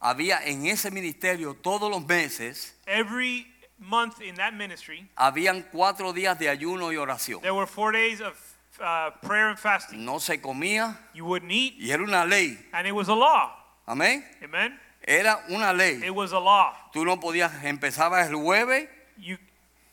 había 0.01 0.43
en 0.45 0.65
ese 0.65 0.91
ministerio 0.91 1.53
todos 1.53 1.89
los 1.89 2.05
meses, 2.05 2.73
every 2.85 3.47
month 3.79 4.21
in 4.21 4.35
that 4.35 4.53
ministry, 4.53 5.07
habían 5.15 5.63
cuatro 5.71 6.11
días 6.11 6.37
de 6.37 6.49
ayuno 6.49 6.91
y 6.91 6.97
oración. 6.97 7.41
there 7.41 7.53
were 7.53 7.65
four 7.65 7.93
days 7.93 8.19
of 8.19 8.33
uh, 8.81 9.11
prayer 9.25 9.47
and 9.49 9.57
fasting. 9.57 10.03
No 10.03 10.19
se 10.19 10.37
comía 10.39 10.97
You 11.13 11.23
wouldn't 11.25 11.51
eat, 11.51 11.75
y 11.79 11.91
era 11.91 12.03
una 12.03 12.25
ley. 12.25 12.57
and 12.73 12.85
it 12.85 12.93
was 12.93 13.07
a 13.07 13.15
law. 13.15 13.51
Amén. 13.87 14.21
Amen. 14.43 14.77
Era 15.05 15.43
una 15.49 15.73
ley. 15.73 16.01
It 16.03 16.13
was 16.15 16.31
a 16.31 16.39
law. 16.39 16.73
Tú 16.93 17.03
no 17.05 17.19
podías, 17.19 17.63
empezabas 17.63 18.27
el 18.29 18.37
jueves 18.39 18.87
You, 19.17 19.37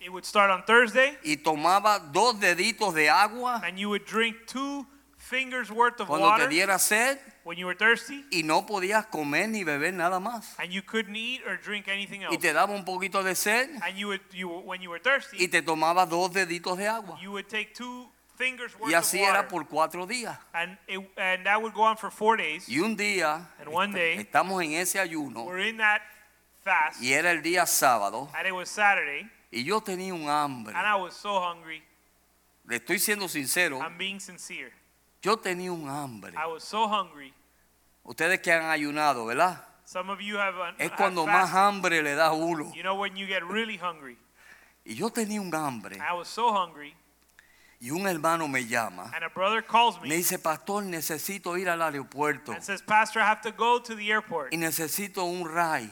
it 0.01 0.11
would 0.11 0.25
start 0.25 0.51
on 0.51 0.65
Thursday, 0.65 1.19
y 1.25 1.37
tomaba 1.37 1.99
dos 1.99 2.41
deditos 2.41 2.95
de 2.95 3.09
agua 3.11 3.61
and 3.65 3.77
you 3.79 3.89
would 3.91 4.05
drink 4.07 4.37
two 4.47 4.87
fingers 5.19 5.71
worth 5.71 6.01
of 6.01 6.09
cuando 6.09 6.27
te 6.27 6.31
water 6.33 6.49
diera 6.49 6.79
sed 6.79 7.19
when 7.45 7.59
you 7.59 7.67
were 7.67 7.75
thirsty, 7.77 8.25
y 8.33 8.43
no 8.43 8.65
podías 8.67 9.07
comer 9.11 9.49
ni 9.49 9.63
beber 9.65 9.93
nada 9.93 10.19
más. 10.19 10.55
and 10.59 10.73
you 10.73 10.81
couldn't 10.83 11.15
eat 11.17 11.43
or 11.47 11.57
drink 11.59 11.87
anything 11.89 12.21
Y 12.23 12.25
else. 12.27 12.39
te 12.39 12.53
daba 12.53 12.73
un 12.75 12.85
poquito 12.85 13.23
de 13.23 13.35
sed 13.35 13.69
And 13.83 13.97
you 13.99 14.07
would, 14.09 14.21
you 14.33 14.49
when 14.49 14.81
you 14.81 14.89
were 14.91 15.01
y 15.01 15.03
thirsty, 15.03 15.49
te 15.49 15.61
tomaba 15.61 16.07
dos 16.09 16.31
deditos 16.33 16.79
de 16.79 16.87
agua. 16.89 17.19
you 17.21 17.31
would 17.33 17.49
take 17.49 17.75
two 17.75 18.09
fingers 18.41 18.73
worth 18.79 18.91
Y 18.91 18.95
of 18.95 19.03
así 19.03 19.21
era 19.21 19.47
por 19.47 19.67
cuatro 19.69 20.07
días. 20.07 20.39
and 20.55 20.79
it, 20.89 20.99
and 21.17 21.45
that 21.45 21.61
would 21.61 21.75
go 21.75 21.83
on 21.83 21.97
for 21.97 22.11
four 22.11 22.37
days. 22.39 22.67
Y 22.69 22.81
un 22.81 22.97
día 22.97 23.47
And 23.61 23.69
one 23.69 23.93
day, 23.93 24.17
estamos 24.19 24.63
en 24.65 24.73
ese 24.73 24.99
ayuno 24.99 25.45
we're 25.45 25.69
in 25.69 25.77
that 25.77 26.01
fast, 26.65 27.01
y 27.03 27.13
era 27.13 27.31
el 27.31 27.43
día 27.43 27.67
sábado 27.67 28.29
and 28.35 28.47
it 28.47 28.53
was 28.53 28.69
Saturday, 28.71 29.29
y 29.53 29.63
yo 29.65 29.81
tenía 29.81 30.15
un 30.15 30.29
hambre. 30.29 30.75
and 30.75 30.87
I 30.87 30.97
was 30.97 31.15
so 31.15 31.39
hungry. 31.41 31.83
Le 32.67 32.77
estoy 32.77 32.99
siendo 32.99 33.29
sincero, 33.29 33.81
I'm 33.81 33.99
being 33.99 34.21
sincere. 34.21 34.73
yo 35.23 35.37
tenía 35.37 35.73
un 35.73 35.89
hambre. 35.89 36.33
I 36.37 36.47
was 36.47 36.65
so 36.65 36.87
hungry. 36.89 37.35
Ustedes 38.05 38.41
que 38.41 38.53
han 38.53 38.65
ayunado, 38.71 39.27
¿verdad? 39.27 39.67
Some 39.85 40.09
of 40.11 40.21
you 40.21 40.39
have, 40.39 40.57
uh, 40.57 40.73
Es 40.79 40.91
have 40.91 40.97
cuando 40.97 41.27
más 41.27 41.53
hambre 41.53 42.01
le 42.03 42.15
da 42.15 42.29
a 42.29 42.33
uno. 42.33 42.73
You 42.75 42.83
know 42.83 42.95
when 42.95 43.17
you 43.17 43.27
get 43.27 43.43
really 43.43 43.77
hungry. 43.77 44.17
Y 44.85 44.95
yo 44.95 45.11
tenía 45.11 45.41
un 45.41 45.53
hambre 45.55 45.97
I 45.99 46.15
was 46.15 46.29
so 46.29 46.53
hungry, 46.53 46.95
y 47.81 47.91
un 47.91 48.07
hermano 48.07 48.47
me 48.47 48.67
llama. 48.67 49.11
and 49.15 49.25
a 49.25 49.29
brother 49.31 49.63
calls 49.63 50.01
Me 50.03 50.09
me 50.11 50.17
dice, 50.17 50.39
pastor, 50.39 50.83
necesito 50.85 51.57
ir 51.59 51.69
al 51.69 51.81
aeropuerto 51.81 52.53
and 52.53 52.63
says, 52.63 52.83
"Pastor, 52.83 53.21
I 53.23 53.27
have 53.27 53.41
to 53.43 53.53
go 53.53 53.81
to 53.81 53.95
the 53.97 54.11
airport." 54.11 54.53
y 54.53 54.57
necesito 54.59 55.25
un 55.25 55.45
ray. 55.49 55.91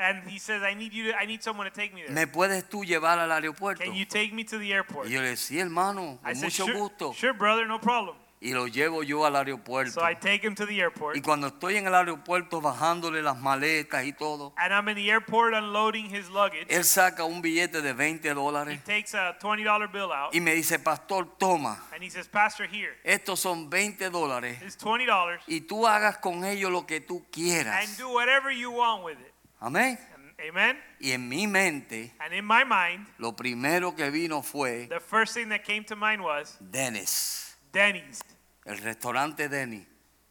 And 0.00 0.28
he 0.30 0.38
says, 0.38 0.62
"I 0.62 0.74
need 0.74 0.92
you. 0.92 1.10
To, 1.10 1.18
I 1.18 1.26
need 1.26 1.42
someone 1.42 1.68
to 1.68 1.74
take 1.74 1.92
me 1.92 2.02
there. 2.02 2.14
¿Me 2.14 2.26
puedes 2.28 2.68
tú 2.68 2.84
llevar 2.84 3.18
al 3.18 3.32
aeropuerto? 3.32 3.82
Can 3.84 3.94
you 3.94 4.06
take 4.06 4.32
me 4.32 4.44
to 4.44 4.58
the 4.58 4.72
airport?" 4.72 5.08
Y 5.08 5.12
yo 5.12 5.20
le 5.20 5.30
decía, 5.30 5.56
sí, 5.56 5.60
hermano, 5.60 6.20
I 6.22 6.32
con 6.32 6.34
said, 6.36 6.44
mucho 6.44 6.66
sure, 6.66 6.78
gusto. 6.78 7.12
sure, 7.14 7.32
brother, 7.32 7.66
no 7.66 7.80
problem. 7.80 8.16
Y 8.40 8.52
lo 8.52 8.68
llevo 8.68 9.02
yo 9.02 9.24
al 9.26 9.34
aeropuerto. 9.34 9.90
So 9.92 10.00
I 10.08 10.14
take 10.14 10.46
him 10.46 10.54
to 10.54 10.64
the 10.64 10.78
airport, 10.80 11.16
Y 11.16 11.20
cuando 11.20 11.48
estoy 11.48 11.76
en 11.76 11.86
el 11.88 11.94
aeropuerto 11.94 12.60
bajándole 12.60 13.20
las 13.20 13.36
maletas 13.40 14.04
y 14.04 14.12
todo, 14.12 14.52
and 14.56 14.72
I'm 14.72 14.88
in 14.88 14.94
the 14.94 15.10
airport 15.10 15.54
unloading 15.54 16.06
his 16.14 16.28
luggage. 16.28 16.66
él 16.68 16.84
saca 16.84 17.24
un 17.24 17.42
billete 17.42 17.82
de 17.82 17.92
20 17.92 18.28
He 18.28 18.34
dólares 18.34 18.84
takes 18.84 19.14
a 19.14 19.36
twenty 19.40 19.64
dollar 19.64 19.88
bill 19.90 20.12
out, 20.12 20.32
y 20.32 20.40
me 20.40 20.54
dice, 20.54 20.78
pastor, 20.78 21.26
toma, 21.36 21.78
and 21.92 22.02
he 22.02 22.08
says, 22.10 22.28
"Pastor, 22.28 22.68
here, 22.68 22.96
estos 23.04 23.40
son 23.40 23.68
20 23.68 24.08
dólares 24.10 24.62
it's 24.62 24.76
twenty 24.76 25.04
dollars, 25.04 25.42
y 25.48 25.62
tú 25.62 25.86
hagas 25.88 26.18
con 26.18 26.44
ellos 26.44 26.70
lo 26.70 26.86
que 26.86 27.00
tú 27.00 27.16
and 27.16 27.30
quieras. 27.32 27.98
do 27.98 28.08
whatever 28.10 28.52
you 28.52 28.70
want 28.70 29.02
with 29.04 29.18
it." 29.18 29.32
Amén. 29.60 29.98
And, 30.14 30.34
amen. 30.48 30.78
Y 31.00 31.10
en 31.10 31.28
mi 31.28 31.48
mente, 31.48 32.14
And 32.20 32.32
in 32.32 32.44
my 32.44 32.62
mind, 32.64 33.04
lo 33.18 33.32
primero 33.34 33.96
que 33.96 34.08
vino 34.12 34.42
fue 34.42 34.86
the 34.88 35.00
first 35.00 35.34
thing 35.34 35.48
that 35.48 35.64
came 35.64 35.82
to 35.86 35.96
mind 35.96 36.22
was 36.22 36.56
Dennis, 36.60 37.47
Denny's. 37.72 38.20
el 38.64 38.78
restaurante 38.78 39.48
Dennis. 39.48 39.86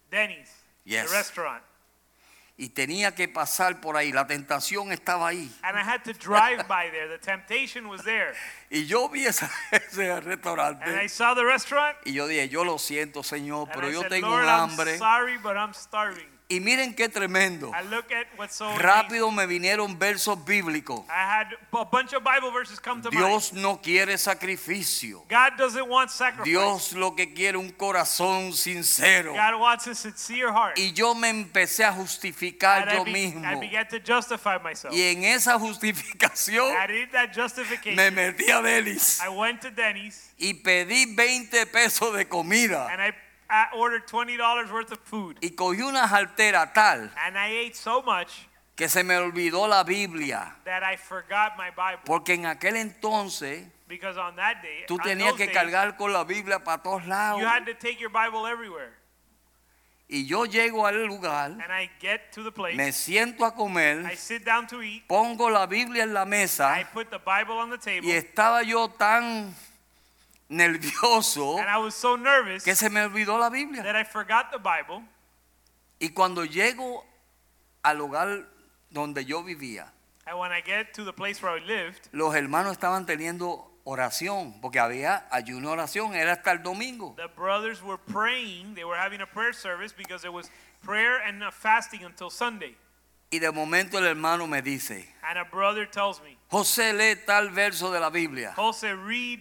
Denny's, 0.10 0.50
Yes. 0.86 1.10
the 1.10 1.18
restaurant. 1.18 1.64
Y 2.60 2.70
tenía 2.70 3.14
que 3.14 3.28
pasar 3.28 3.80
por 3.82 3.98
ahí, 3.98 4.12
la 4.12 4.26
tentación 4.26 4.92
estaba 4.92 5.28
ahí. 5.28 5.52
And 5.62 5.78
I 5.78 5.84
had 5.84 6.04
to 6.06 6.14
drive 6.14 6.68
by 6.68 6.90
there. 6.90 7.08
The 7.08 7.20
temptation 7.20 7.88
was 7.88 8.04
there. 8.04 8.34
Y 8.72 8.86
yo 8.88 9.10
vi 9.10 9.26
ese, 9.28 9.48
ese 9.72 10.10
And 10.12 10.24
I 10.24 10.26
restaurante 10.26 11.10
saw 11.10 11.36
the 11.36 11.44
restaurant. 11.46 11.98
y 12.06 12.14
yo 12.14 12.26
dije, 12.28 12.50
yo 12.50 12.64
lo 12.64 12.78
siento, 12.80 13.22
Señor, 13.22 13.68
And 13.70 13.74
pero 13.76 13.90
I 13.90 13.94
yo 13.94 14.02
said, 14.02 14.10
tengo 14.10 14.30
Lord, 14.30 14.44
un 14.46 14.50
I'm 14.50 14.70
hambre. 14.70 14.98
sorry, 14.98 15.38
but 15.38 15.56
I'm 15.56 15.74
starving. 15.74 16.28
Y 16.50 16.62
miren 16.62 16.94
qué 16.96 17.10
tremendo. 17.10 17.74
I 17.74 17.84
look 17.90 18.10
at 18.14 18.28
what's 18.38 18.56
so. 18.56 18.74
Rápido 18.78 19.30
me 19.32 19.46
vinieron 19.46 20.00
versos 20.00 20.38
bíblicos. 20.46 21.02
To 21.70 23.12
mind. 23.12 23.12
Dios 23.12 23.52
no 23.52 23.82
quiere 23.82 24.18
sacrificio. 24.18 25.26
God 25.30 25.58
doesn't 25.58 25.90
want 25.90 26.10
sacrifice. 26.10 26.46
Dios 26.50 26.94
lo 26.94 27.16
que 27.16 27.34
quiere 27.34 27.58
un 27.58 27.72
corazón 27.72 28.54
sincero. 28.54 29.34
God 29.34 29.60
wants 29.60 29.88
a 29.88 29.96
sincere 29.96 30.50
heart. 30.54 30.78
Y 30.78 30.94
yo 30.94 31.14
me 31.14 31.30
empecé 31.30 31.84
a 31.84 31.92
justificar 31.92 32.84
And 32.84 32.92
I, 32.92 32.96
yo 32.96 33.04
be- 33.04 33.12
mismo. 33.12 33.46
I 33.46 33.56
began 33.60 33.86
to 33.90 34.00
justify 34.00 34.58
myself. 34.58 34.94
Y 34.94 35.02
en 35.02 35.26
esa 35.26 35.60
justificación 35.60 36.74
me 37.94 38.12
metí 38.12 38.50
a 38.50 38.62
Delis 38.62 39.20
I 39.22 39.28
went 39.30 39.62
to 39.62 39.70
Denny's 39.70 40.32
y 40.38 40.54
pedí 40.54 41.14
20 41.14 41.66
pesos 41.68 42.16
de 42.16 42.26
comida. 42.26 42.88
and 42.90 43.02
I, 43.02 43.14
I 43.50 43.68
ordered 43.76 44.08
$20 44.08 44.72
worth 44.72 44.92
of 44.92 45.00
food. 45.04 45.38
Y 45.42 45.52
cogí 45.52 45.82
una 45.82 46.08
jartera 46.08 46.74
tal 46.74 47.12
And 47.26 47.38
I 47.38 47.66
ate 47.68 47.76
so 47.76 48.02
much 48.02 48.48
que 48.76 48.88
se 48.90 49.04
me 49.04 49.16
olvidó 49.18 49.68
la 49.68 49.84
Biblia. 49.84 50.56
that 50.66 50.84
I 50.84 50.98
forgot 50.98 51.58
my 51.58 51.70
Bible. 51.72 52.04
Porque 52.06 52.34
en 52.34 52.46
aquel 52.46 52.76
entonces 52.76 53.66
Because 53.88 54.18
on 54.18 54.36
that 54.36 54.62
day, 54.62 54.86
tú 54.86 54.96
on 54.96 55.00
tenías 55.00 55.30
those 55.30 55.38
que 55.38 55.46
days, 55.46 55.58
cargar 55.58 55.96
con 55.98 56.12
la 56.12 56.26
Biblia 56.26 56.60
para 56.64 56.84
todos 56.84 57.06
lados. 57.08 57.40
you 57.40 57.48
had 57.48 57.66
to 57.66 57.74
take 57.74 58.00
your 58.00 58.12
Bible 58.12 58.46
everywhere. 58.46 58.94
Y 60.10 60.26
yo 60.26 60.46
llego 60.46 60.86
al 60.88 61.06
lugar, 61.06 61.52
And 61.52 61.72
I 61.72 61.90
get 62.00 62.32
to 62.34 62.44
the 62.44 62.52
place, 62.52 62.76
me 62.78 62.92
siento 62.94 63.44
a 63.46 63.50
I 63.50 63.52
comer, 63.52 64.16
sit 64.16 64.46
down 64.46 64.66
to 64.68 64.82
eat, 64.82 65.06
pongo 65.08 65.50
la 65.50 65.66
Biblia 65.66 66.04
en 66.04 66.14
la 66.14 66.24
I 66.24 66.26
mesa 66.26 66.90
put 66.94 67.10
the 67.10 67.18
Bible 67.20 67.56
on 67.58 67.70
the 67.70 67.78
y 67.78 67.80
table, 67.80 68.18
estaba 68.18 68.64
yo 68.64 68.90
tan 68.90 69.54
nervioso 70.50 71.60
and 71.60 71.70
I 71.70 71.78
was 71.78 71.94
so 71.96 72.16
nervous 72.16 72.64
que 72.64 72.76
se 72.76 72.90
me 72.90 73.02
olvidó 73.02 73.40
la 73.40 73.50
Biblia. 73.50 73.84
that 73.84 73.96
I 73.96 74.04
forgot 74.04 74.52
the 74.52 74.60
Bible. 74.60 75.04
Y 76.00 76.10
cuando 76.10 76.46
llego 76.46 77.04
al 77.84 77.98
lugar 77.98 78.46
donde 78.92 79.26
yo 79.26 79.44
vivía, 79.44 79.92
And 80.26 80.38
when 80.38 80.52
I 80.52 80.62
get 80.62 80.94
to 80.96 81.06
the 81.06 81.14
place 81.14 81.42
where 81.42 81.52
I 81.58 81.60
lived, 81.66 82.10
los 82.12 82.36
hermanos 82.36 82.74
estaban 82.74 83.06
teniendo 83.06 83.72
oración, 83.86 84.60
porque 84.62 84.80
había 84.80 85.26
ayuno 85.32 85.72
oración, 85.72 86.14
era 86.16 86.34
hasta 86.34 86.52
el 86.52 86.62
domingo. 86.62 87.14
The 87.16 87.28
brothers 87.28 87.82
were 87.82 87.98
praying. 87.98 88.76
They 88.76 88.84
were 88.84 88.98
having 88.98 89.22
a 89.22 89.26
prayer 89.26 89.54
service 89.54 89.94
because 89.94 90.26
it 90.26 90.34
was 90.34 90.52
prayer 90.84 91.22
and 91.26 91.42
fasting 91.54 92.04
until 92.04 92.30
Sunday. 92.30 92.76
Y 93.30 93.40
de 93.40 93.52
momento 93.52 93.98
el 93.98 94.06
hermano 94.06 94.48
me 94.48 94.62
dice, 94.62 95.06
And 95.24 95.38
a 95.38 95.46
brother 95.46 95.86
tells 95.86 96.22
me, 96.22 96.38
José 96.50 96.94
lee 96.94 97.16
tal 97.26 97.50
verso 97.52 97.92
de 97.92 98.00
la 98.00 98.10
Biblia. 98.10 98.54
Jose, 98.56 98.94
read, 98.94 99.40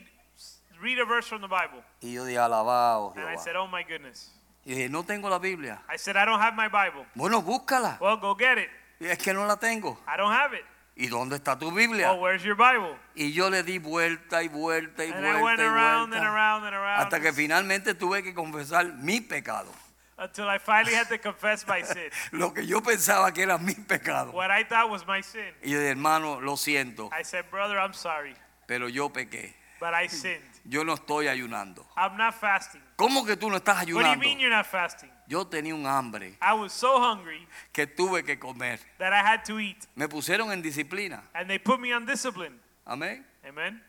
read 0.81 0.99
a 0.99 1.05
verse 1.05 1.27
from 1.29 1.41
the 1.41 1.49
Bible. 1.49 1.83
Y 2.03 2.13
yo 2.15 2.25
dije, 2.25 2.39
alabado 2.39 3.13
And 3.17 3.25
I 3.25 3.33
Jehová. 3.35 3.45
said, 3.45 3.57
oh 3.57 3.67
my 3.67 3.83
goodness. 3.83 4.31
Y 4.65 4.75
dije, 4.75 4.89
no 4.91 5.03
tengo 5.05 5.29
la 5.29 5.39
Biblia. 5.39 5.81
I 5.89 5.97
said, 5.97 6.17
I 6.17 6.25
don't 6.25 6.41
have 6.41 6.55
my 6.55 6.69
Bible. 6.69 7.07
Bueno, 7.15 7.43
búscala. 7.43 7.99
Well, 8.01 8.17
go 8.17 8.35
get 8.35 8.59
it. 8.59 8.69
Y 9.01 9.07
es 9.07 9.19
que 9.19 9.33
no 9.33 9.47
la 9.47 9.57
tengo. 9.57 9.99
I 10.09 10.17
don't 10.17 10.33
have 10.33 10.55
it. 10.55 10.65
¿Y 10.99 11.09
dónde 11.09 11.37
está 11.37 11.59
tu 11.59 11.71
Biblia? 11.71 12.11
Well, 12.13 12.21
where's 12.23 12.43
your 12.43 12.57
Bible? 12.57 12.97
Y 13.15 13.31
yo 13.33 13.51
le 13.51 13.63
di 13.63 13.79
vuelta 13.79 14.43
y 14.43 14.49
vuelta 14.49 15.05
y 15.05 15.13
And 15.13 15.25
I 15.27 15.29
went 15.35 15.41
vuelta 15.43 15.63
y 15.63 15.67
around 15.67 16.15
and 16.15 16.23
vuelta. 16.23 16.27
around 16.33 16.65
and 16.65 16.75
around 16.75 17.01
Hasta 17.03 17.21
que 17.21 17.33
finalmente 17.35 17.95
tuve 17.95 18.23
que 18.23 18.33
confesar 18.35 18.87
mi 18.95 19.21
pecado. 19.21 19.71
until 20.19 20.49
I 20.49 20.57
finally 20.59 20.95
had 20.95 21.09
to 21.11 21.19
confess 21.19 21.67
my 21.69 21.83
sin. 21.85 22.09
Lo 22.33 22.55
que 22.55 22.65
yo 22.67 22.81
pensaba 22.81 23.33
que 23.35 23.43
era 23.43 23.59
mi 23.59 23.75
pecado. 23.75 24.33
What 24.33 24.51
I 24.51 24.65
thought 24.65 24.89
was 24.91 25.07
my 25.07 25.21
sin. 25.23 25.53
Y 25.63 25.71
yo 25.73 25.79
dije, 25.79 25.91
hermano, 25.91 26.41
lo 26.41 26.57
siento, 26.57 27.11
I 27.13 27.23
said, 27.25 27.45
brother, 27.51 27.77
I'm 27.79 27.93
sorry, 27.93 28.35
pero 28.67 28.89
yo 28.89 29.11
pequé. 29.11 29.53
but 29.79 29.93
I 29.93 30.09
sinned. 30.09 30.41
Yo 30.69 30.85
no 30.85 30.95
estoy 30.95 31.29
ayunando. 31.29 31.87
I'm 31.97 32.17
not 32.17 32.35
fasting. 32.35 32.83
¿Cómo 32.97 33.25
que 33.25 33.37
tú 33.37 33.49
no 33.49 33.57
estás 33.57 33.77
What 33.77 33.87
do 33.87 33.91
you 33.93 33.99
ayunando? 33.99 34.21
mean 34.21 34.39
you're 34.41 34.55
not 34.55 34.67
fasting? 34.67 35.11
Yo 35.29 35.45
tenía 35.47 35.75
un 35.75 35.87
hambre 35.87 36.37
I 36.41 36.55
was 36.55 36.73
so 36.73 36.99
hungry 37.01 37.47
que 37.73 37.87
tuve 37.87 38.25
que 38.25 38.39
comer. 38.39 38.79
that 38.99 39.13
I 39.13 39.23
had 39.25 39.45
to 39.45 39.59
eat. 39.61 39.87
Me 39.95 40.09
pusieron 40.09 40.53
en 40.53 40.63
disciplina. 40.63 41.23
And 41.35 41.49
they 41.49 41.59
put 41.59 41.79
me 41.81 41.93
on 41.93 42.05
discipline. 42.05 42.59
Amén. 42.85 43.25
Amen? 43.47 43.81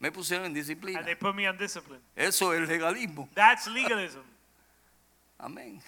Me 0.00 0.10
pusieron 0.10 0.46
en 0.46 0.54
disciplina. 0.54 0.98
And 0.98 1.06
they 1.06 1.14
put 1.14 1.34
me 1.34 1.46
on 1.46 1.56
discipline. 1.56 2.00
Eso 2.16 2.52
es 2.52 2.68
legalismo. 2.68 3.28
That's 3.34 3.66
legalism. 3.68 4.22
Amén. 5.38 5.80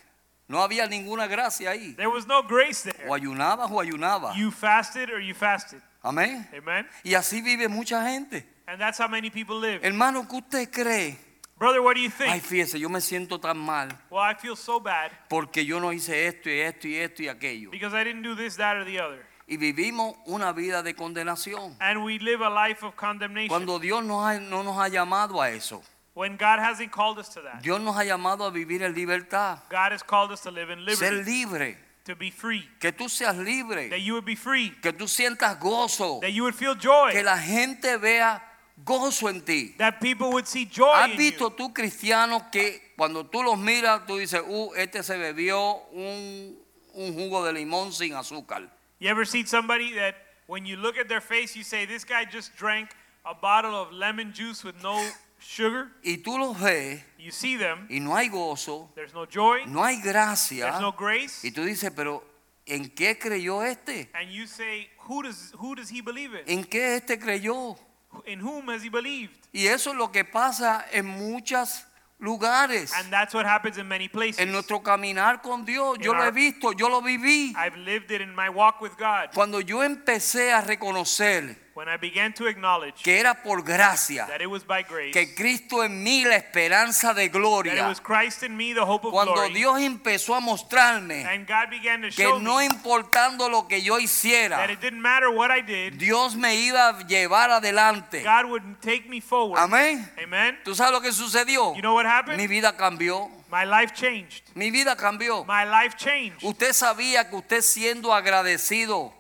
No 0.49 0.63
había 0.63 0.87
ninguna 0.87 1.27
gracia 1.27 1.71
ahí. 1.71 1.95
There 1.97 2.09
was 2.09 2.25
no 2.27 2.43
grace 2.43 2.83
there. 2.85 3.09
O 3.09 3.15
ayunabas 3.15 3.69
o 3.71 3.81
ayunabas. 3.81 4.37
You 4.37 4.53
fasted 4.53 5.11
or 5.11 5.21
you 5.21 5.35
fasted. 5.35 5.83
Amén. 6.03 6.49
Amen? 6.57 6.87
Y 7.03 7.15
así 7.15 7.43
vive 7.43 7.69
mucha 7.69 8.01
gente. 8.09 8.47
And 8.67 8.81
that's 8.81 8.99
how 8.99 9.09
many 9.09 9.31
people 9.31 9.59
live. 9.61 9.81
Hermano, 9.83 10.27
¿qué 10.29 10.37
usted 10.37 10.71
cree? 10.71 11.17
Brother, 11.59 11.81
what 11.81 11.95
do 11.95 12.01
you 12.03 12.11
Ay, 12.21 12.41
think? 12.41 12.45
fíjese, 12.45 12.79
yo 12.79 12.89
me 12.91 13.01
siento 13.01 13.41
tan 13.41 13.57
mal 13.57 13.89
Well, 14.11 14.21
I 14.23 14.35
feel 14.35 14.57
so 14.57 14.79
bad 14.79 15.11
porque 15.31 15.65
yo 15.65 15.81
no 15.81 15.91
hice 15.93 16.27
esto 16.27 16.51
y 16.51 16.61
esto 16.61 16.87
y 16.89 16.97
esto 16.97 17.23
y 17.23 17.29
aquello. 17.29 17.71
because 17.71 17.95
I 17.95 18.05
didn't 18.05 18.23
do 18.23 18.35
this, 18.35 18.57
that, 18.57 18.77
or 18.77 18.85
the 18.85 19.01
other. 19.01 19.25
Y 19.49 19.57
vivimos 19.57 20.17
una 20.27 20.53
vida 20.53 20.83
de 20.83 20.95
condenación. 20.95 21.77
And 21.81 22.03
we 22.05 22.19
live 22.19 22.43
a 22.45 22.51
life 22.51 22.85
of 22.85 22.95
condemnation 22.97 23.49
Cuando 23.49 23.79
Dios 23.79 24.05
nos 24.05 24.23
ha- 24.27 24.39
no 24.41 24.63
nos 24.65 24.77
ha 24.77 24.89
llamado 24.89 25.41
a 25.41 25.51
eso. 25.51 25.83
when 26.15 26.37
God 26.37 26.59
hasn't 26.59 26.91
called 26.91 27.19
us 27.19 27.29
to 27.31 27.41
that. 27.43 27.63
Dios 27.63 27.81
nos 27.81 27.95
ha 27.97 28.03
llamado 28.05 28.45
a 28.45 28.51
vivir 28.51 28.83
en 28.83 28.93
libertad. 28.95 29.61
God 29.71 29.93
has 29.93 30.03
called 30.03 30.33
us 30.33 30.41
to 30.43 30.51
live 30.51 30.71
in 30.71 30.85
Ser 30.97 31.13
liberty, 31.13 31.31
libre. 31.31 31.79
to 32.05 32.15
be 32.17 32.31
free, 32.31 32.69
Que 32.81 32.91
tú 32.93 33.09
seas 33.09 33.35
that 33.37 33.45
libre. 33.45 33.89
you 33.99 34.13
would 34.15 34.25
be 34.27 34.37
free, 34.37 34.71
Que 34.83 34.93
tú 34.93 35.07
sientas 35.09 35.59
gozo. 35.59 36.21
that 36.21 36.33
you 36.33 36.43
would 36.43 36.55
feel 36.55 36.75
joy, 36.75 37.13
Que 37.13 37.23
la 37.23 37.39
gente 37.39 37.97
vea 37.99 38.43
gozo 38.85 39.29
en 39.29 39.41
ti. 39.43 39.75
that 39.79 40.01
people 40.01 40.31
would 40.33 40.47
see 40.47 40.65
joy 40.67 40.93
¿Has 40.95 41.11
in 41.13 41.17
visto 41.17 41.51
you. 41.51 41.57
tú 41.57 41.73
cristianos 41.75 42.43
que 42.53 42.93
cuando 42.97 43.25
tú 43.25 43.43
los 43.43 43.59
miras, 43.59 44.07
tú 44.07 44.17
dices, 44.19 44.43
uh, 44.47 44.73
este 44.77 45.03
se 45.03 45.17
bebió 45.17 45.83
un, 45.93 46.57
un 46.95 47.15
jugo 47.15 47.45
de 47.45 47.53
limón 47.53 47.93
sin 47.93 48.13
azúcar? 48.15 48.69
You 48.99 49.09
ever 49.11 49.27
see 49.27 49.45
somebody 49.45 49.93
that 49.95 50.15
when 50.47 50.65
you 50.67 50.77
look 50.77 50.97
at 50.99 51.09
their 51.09 51.21
face, 51.21 51.57
you 51.57 51.65
say, 51.65 51.85
this 51.87 52.05
guy 52.05 52.25
just 52.25 52.55
drank 52.57 52.91
a 53.25 53.35
bottle 53.35 53.75
of 53.75 53.93
lemon 53.93 54.33
juice 54.33 54.63
with 54.65 54.77
no 54.83 55.03
sugar? 55.39 55.89
Y 56.05 56.19
tú 56.25 56.39
los 56.39 56.59
ves 56.61 57.03
You 57.19 57.31
see 57.33 57.57
them, 57.57 57.87
y 57.91 57.99
no 57.99 58.15
hay 58.15 58.29
gozo, 58.29 58.89
there's 58.95 59.13
no 59.13 59.27
joy, 59.27 59.65
no 59.67 59.83
hay 59.83 60.01
gracia. 60.01 60.67
there's 60.67 60.81
no 60.81 60.93
grace, 60.93 61.43
Y 61.45 61.51
tú 61.51 61.65
dices, 61.65 61.91
pero 61.95 62.23
¿en 62.67 62.89
qué 62.95 63.19
creyó 63.19 63.63
este? 63.65 64.09
and 64.15 64.31
you 64.31 64.47
say, 64.47 64.89
who 65.09 65.23
does, 65.25 65.53
who 65.59 65.75
does 65.75 65.89
he 65.91 66.01
believe 66.01 66.35
in? 66.35 66.59
¿En 66.59 66.65
qué 66.65 66.95
este 66.97 67.19
creyó? 67.19 67.77
In 68.27 68.41
whom 68.41 68.69
has 68.71 68.83
he 68.83 68.89
believed? 68.89 69.35
Y 69.53 69.67
eso 69.67 69.91
es 69.91 69.97
lo 69.97 70.11
que 70.11 70.25
pasa 70.25 70.85
en 70.93 71.07
muchos 71.07 71.85
lugares. 72.19 72.93
And 72.95 73.11
that's 73.13 73.35
what 73.35 73.45
happens 73.47 73.77
in 73.79 73.87
many 73.89 74.09
places. 74.09 74.41
En 74.41 74.51
nuestro 74.53 74.83
caminar 74.83 75.43
con 75.43 75.65
Dios, 75.65 75.99
yo 76.01 76.13
In 76.13 76.19
lo 76.19 76.25
he 76.25 76.29
our- 76.29 76.33
visto, 76.35 76.73
yo 76.73 76.89
lo 76.89 77.01
viví. 77.03 77.55
I've 77.57 77.77
lived 77.77 78.11
it 78.11 78.21
in 78.21 78.35
my 78.35 78.49
walk 78.49 78.81
with 78.81 78.93
God. 78.99 79.31
Cuando 79.35 79.61
yo 79.61 79.83
empecé 79.83 80.53
a 80.53 80.61
reconocer 80.63 81.57
When 81.77 81.91
I 81.91 81.99
began 81.99 82.33
to 82.33 82.47
acknowledge 82.47 83.03
que 83.03 83.21
era 83.21 83.35
por 83.35 83.63
gracia, 83.63 84.25
that 84.29 84.41
it 84.41 84.47
was 84.47 84.67
by 84.67 84.83
grace, 84.83 85.13
que 85.13 85.35
Cristo 85.35 85.85
en 85.85 86.03
mí 86.03 86.25
la 86.25 86.37
esperanza 86.37 87.13
de 87.13 87.17
that 87.17 87.27
it 87.27 87.33
gloria. 87.33 87.87
was 87.87 88.01
Christ 88.01 88.43
in 88.45 88.57
me, 88.57 88.73
the 88.73 88.81
hope 88.81 89.07
of 89.07 89.13
Cuando 89.13 89.35
glory, 89.35 89.53
Dios 89.53 89.79
empezó 89.83 90.35
a 90.35 90.41
mostrarme 90.41 91.27
and 91.27 91.47
God 91.47 91.69
began 91.69 92.01
to 92.01 92.09
que 92.09 92.25
show 92.25 92.41
no 92.41 92.57
me 92.61 92.65
importando 92.65 93.51
lo 93.51 93.69
que 93.69 93.83
yo 93.83 93.99
hiciera, 93.99 94.57
that 94.57 94.71
it 94.71 94.81
didn't 94.81 95.03
matter 95.03 95.29
what 95.29 95.51
I 95.51 95.61
did, 95.61 95.99
Dios 95.99 96.35
me 96.35 96.55
iba 96.67 96.89
a 96.89 97.07
llevar 97.07 97.51
adelante. 97.51 98.23
God 98.23 98.47
would 98.47 98.81
take 98.81 99.07
me 99.11 99.21
forward. 99.21 99.59
Amén. 99.59 100.11
Amen. 100.17 100.59
¿Tú 100.65 100.75
sabes 100.75 100.93
lo 100.93 101.03
que 101.03 101.13
sucedió? 101.13 101.75
You 101.75 101.83
know 101.83 101.93
what 101.93 102.07
happened? 102.07 102.39
Mi 102.39 102.47
vida 102.47 102.75
cambió. 102.75 103.29
My 103.53 103.67
life 103.67 103.93
changed. 103.93 104.45
Mi 104.55 104.71
vida 104.71 104.97
cambió. 104.97 105.45
My 105.45 105.67
life 105.67 105.95
changed. 105.99 106.43
Usted 106.43 106.73
sabía 106.73 107.29
que 107.29 107.37
usted 107.37 107.61
siendo 107.61 108.15
agradecido, 108.15 109.13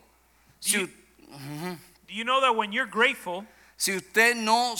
si, 0.58 0.90
do 2.06 2.14
you 2.14 2.24
know 2.24 2.40
that 2.40 2.54
when 2.54 2.72
you're 2.72 2.90
grateful, 2.90 3.44
si 3.76 3.96
usted 3.96 4.36
no 4.36 4.74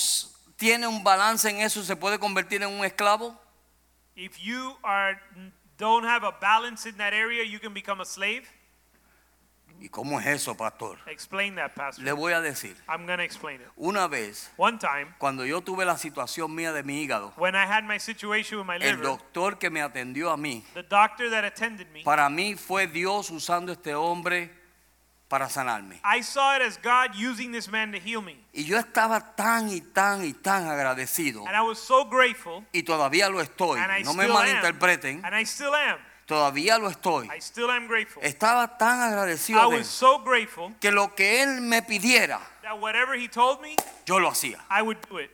tiene 0.56 0.86
un 0.86 1.02
balance 1.02 1.44
en 1.44 1.60
eso, 1.60 1.82
se 1.82 1.96
puede 1.96 2.18
convertir 2.18 2.62
en 2.62 2.68
un 2.68 2.84
esclavo? 2.84 3.36
if 4.16 4.42
you 4.42 4.72
are 4.82 5.20
don't 5.76 6.04
have 6.04 6.24
a 6.24 6.32
balance 6.40 6.86
in 6.86 6.96
that 6.96 7.12
area, 7.12 7.44
you 7.44 7.58
can 7.58 7.74
become 7.74 8.00
a 8.00 8.04
slave? 8.04 8.48
¿Y 9.78 9.90
cómo 9.90 10.18
es 10.18 10.26
eso, 10.26 10.54
pastor? 10.54 10.96
Explain 11.06 11.54
that, 11.56 11.74
Pastor. 11.74 12.02
Le 12.02 12.12
voy 12.12 12.32
a 12.32 12.40
decir. 12.40 12.74
I'm 12.88 13.04
going 13.04 13.18
to 13.18 13.24
explain 13.24 13.60
it. 13.60 13.66
Una 13.76 14.08
vez, 14.08 14.48
One 14.56 14.78
time, 14.78 15.14
cuando 15.18 15.44
yo 15.44 15.60
tuve 15.60 15.84
la 15.84 15.98
situación 15.98 16.54
mía 16.54 16.72
de 16.72 16.82
mi 16.82 17.06
hígado, 17.06 17.34
when 17.36 17.54
I 17.54 17.66
had 17.66 17.84
my 17.84 17.98
situation 17.98 18.56
with 18.56 18.66
my 18.66 18.76
el 18.76 18.96
liver, 18.96 19.02
doctor 19.02 19.58
que 19.58 19.68
me 19.68 19.82
atendió 19.82 20.30
a 20.30 20.38
mí, 20.38 20.64
the 20.72 20.82
doctor 20.82 21.28
that 21.28 21.44
attended 21.44 21.88
me, 21.92 22.02
para 22.04 22.30
mí 22.30 22.56
fue 22.56 22.86
Dios 22.86 23.30
usando 23.30 23.70
este 23.70 23.94
hombre 23.94 24.50
para 25.28 25.48
sanarme. 25.48 26.00
I 26.04 26.22
saw 26.22 26.56
it 26.56 26.62
as 26.62 26.78
God 26.78 27.14
using 27.16 27.50
this 27.52 27.68
man 27.68 27.92
to 27.92 27.98
heal 27.98 28.22
me. 28.22 28.36
Y 28.52 28.64
yo 28.64 28.78
estaba 28.78 29.34
tan 29.34 29.68
y 29.68 29.80
tan 29.80 30.24
y 30.24 30.32
tan 30.32 30.66
agradecido, 30.68 31.44
And 31.46 31.56
I 31.56 31.62
was 31.62 31.78
so 31.78 32.04
grateful, 32.04 32.64
y 32.72 32.82
todavía 32.82 33.28
lo 33.28 33.40
estoy, 33.40 33.78
and 33.80 33.90
I 33.92 34.02
no 34.02 34.14
me 34.14 34.24
still 34.24 34.36
am. 34.36 34.46
malinterpreten, 34.46 35.24
And 35.24 35.34
I 35.34 35.44
still 35.44 35.74
am. 35.74 35.98
todavía 36.26 36.78
lo 36.78 36.88
estoy. 36.88 37.28
I 37.30 37.38
still 37.40 37.70
am 37.70 37.86
grateful. 37.88 38.22
Estaba 38.22 38.78
tan 38.78 39.00
I 39.00 39.12
agradecido 39.12 39.60
de 39.70 39.76
él, 39.76 39.80
was 39.80 39.88
so 39.88 40.18
grateful 40.20 40.72
que 40.80 40.90
lo 40.92 41.14
que 41.14 41.42
él 41.42 41.60
me 41.60 41.82
pidiera, 41.82 42.40
that 42.62 42.78
whatever 42.80 43.14
he 43.18 43.28
told 43.28 43.60
me, 43.60 43.74
yo 44.06 44.18
lo 44.18 44.30
hacía. 44.30 44.60
I 44.70 44.82
would 44.82 44.98
do 45.08 45.18
it. 45.18 45.30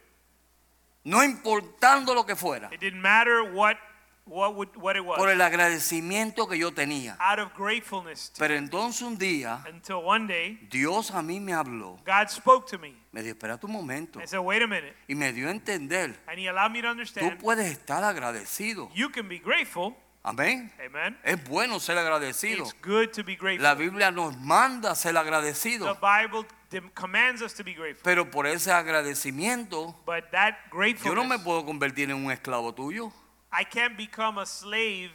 No 1.05 1.23
importando 1.25 2.15
lo 2.15 2.25
que 2.25 2.37
fuera, 2.37 2.71
It 2.73 2.81
didn't 2.81 3.03
matter 3.03 3.43
what 3.43 3.77
what 4.25 4.55
would 4.55 4.69
what 4.77 4.97
it 4.97 5.05
was. 5.05 5.19
por 5.19 5.29
el 5.31 5.41
agradecimiento 5.41 6.47
que 6.49 6.59
yo 6.59 6.71
tenía. 6.73 7.17
Out 7.19 7.39
of 7.41 7.53
gratefulness. 7.57 8.31
to- 8.33 8.39
Pero 8.39 8.55
entonces 8.55 9.03
un 9.03 9.19
día, 9.19 9.65
until 9.69 9.97
one 10.05 10.27
day, 10.27 10.59
Dios 10.71 11.11
a 11.11 11.23
mí 11.23 11.41
me 11.41 11.53
habló. 11.53 11.99
God 12.07 12.29
spoke 12.29 12.67
to 12.71 12.79
me. 12.79 12.95
Me 13.13 13.23
dijo, 13.23 13.35
espera 13.37 13.59
un 13.63 13.73
momento. 13.73 14.21
I 14.21 14.27
said, 14.27 14.41
wait 14.41 14.63
a 14.63 14.67
minute. 14.67 14.95
Y 15.09 15.15
me 15.15 15.33
dio 15.33 15.49
a 15.49 15.51
entender, 15.51 16.19
And 16.27 16.39
he 16.39 16.49
allowed 16.49 16.71
me 16.71 16.81
to 16.81 16.89
tú 16.89 16.91
understand 16.93 17.39
puedes 17.41 17.67
estar 17.71 18.03
agradecido. 18.05 18.91
you 18.95 19.11
can 19.11 19.29
be 19.29 19.39
grateful. 19.39 19.95
Amén. 20.25 20.73
Amen. 20.79 21.19
Es 21.25 21.43
bueno 21.49 21.81
ser 21.81 21.99
agradecido. 21.99 22.63
It's 22.65 22.77
good 22.81 23.09
to 23.11 23.25
be 23.25 23.35
grateful. 23.35 23.65
La 23.65 23.75
Biblia 23.75 24.13
nos 24.13 24.37
manda 24.39 24.93
a 24.93 24.95
ser 24.95 25.15
The 25.15 25.19
agradecido. 25.19 25.99
Bible 26.01 26.47
dem- 26.71 26.91
commands 26.95 27.43
us 27.43 27.53
to 27.55 27.65
be 27.65 27.75
grateful. 27.75 28.03
Pero 28.05 28.31
por 28.31 28.47
ese 28.47 28.71
agradecimiento, 28.71 29.97
But 30.07 30.31
that 30.31 30.55
yo 30.71 31.15
no 31.17 31.25
me 31.25 31.37
gratefulness, 31.37 31.41
puedo 31.43 31.65
convertir 31.67 32.11
en 32.11 32.25
un 32.25 32.31
esclavo 32.31 32.73
tuyo. 32.73 33.13
I 33.53 33.65
can't 33.65 33.97
become 33.97 34.39
a 34.39 34.47
slave. 34.47 35.11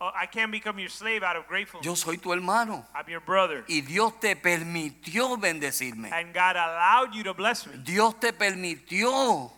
uh, 0.00 0.10
I 0.14 0.26
can't 0.26 0.50
become 0.50 0.78
your 0.78 0.88
slave 0.90 1.22
out 1.22 1.36
of 1.36 1.46
gratefulness. 1.46 1.84
Yo 1.86 1.94
soy 1.94 2.16
tu 2.16 2.30
hermano. 2.32 2.84
I'm 2.94 3.08
your 3.08 3.20
brother. 3.20 3.64
Y 3.68 3.80
Dios 3.82 4.18
te 4.20 4.34
permitió 4.36 5.36
bendecirme. 5.38 6.10
And 6.12 6.32
God 6.34 6.56
allowed 6.56 7.14
you 7.14 7.22
to 7.24 7.34
bless 7.34 7.66
me. 7.66 7.74
Dios 7.84 8.18
te 8.18 8.32
permitió 8.32 9.50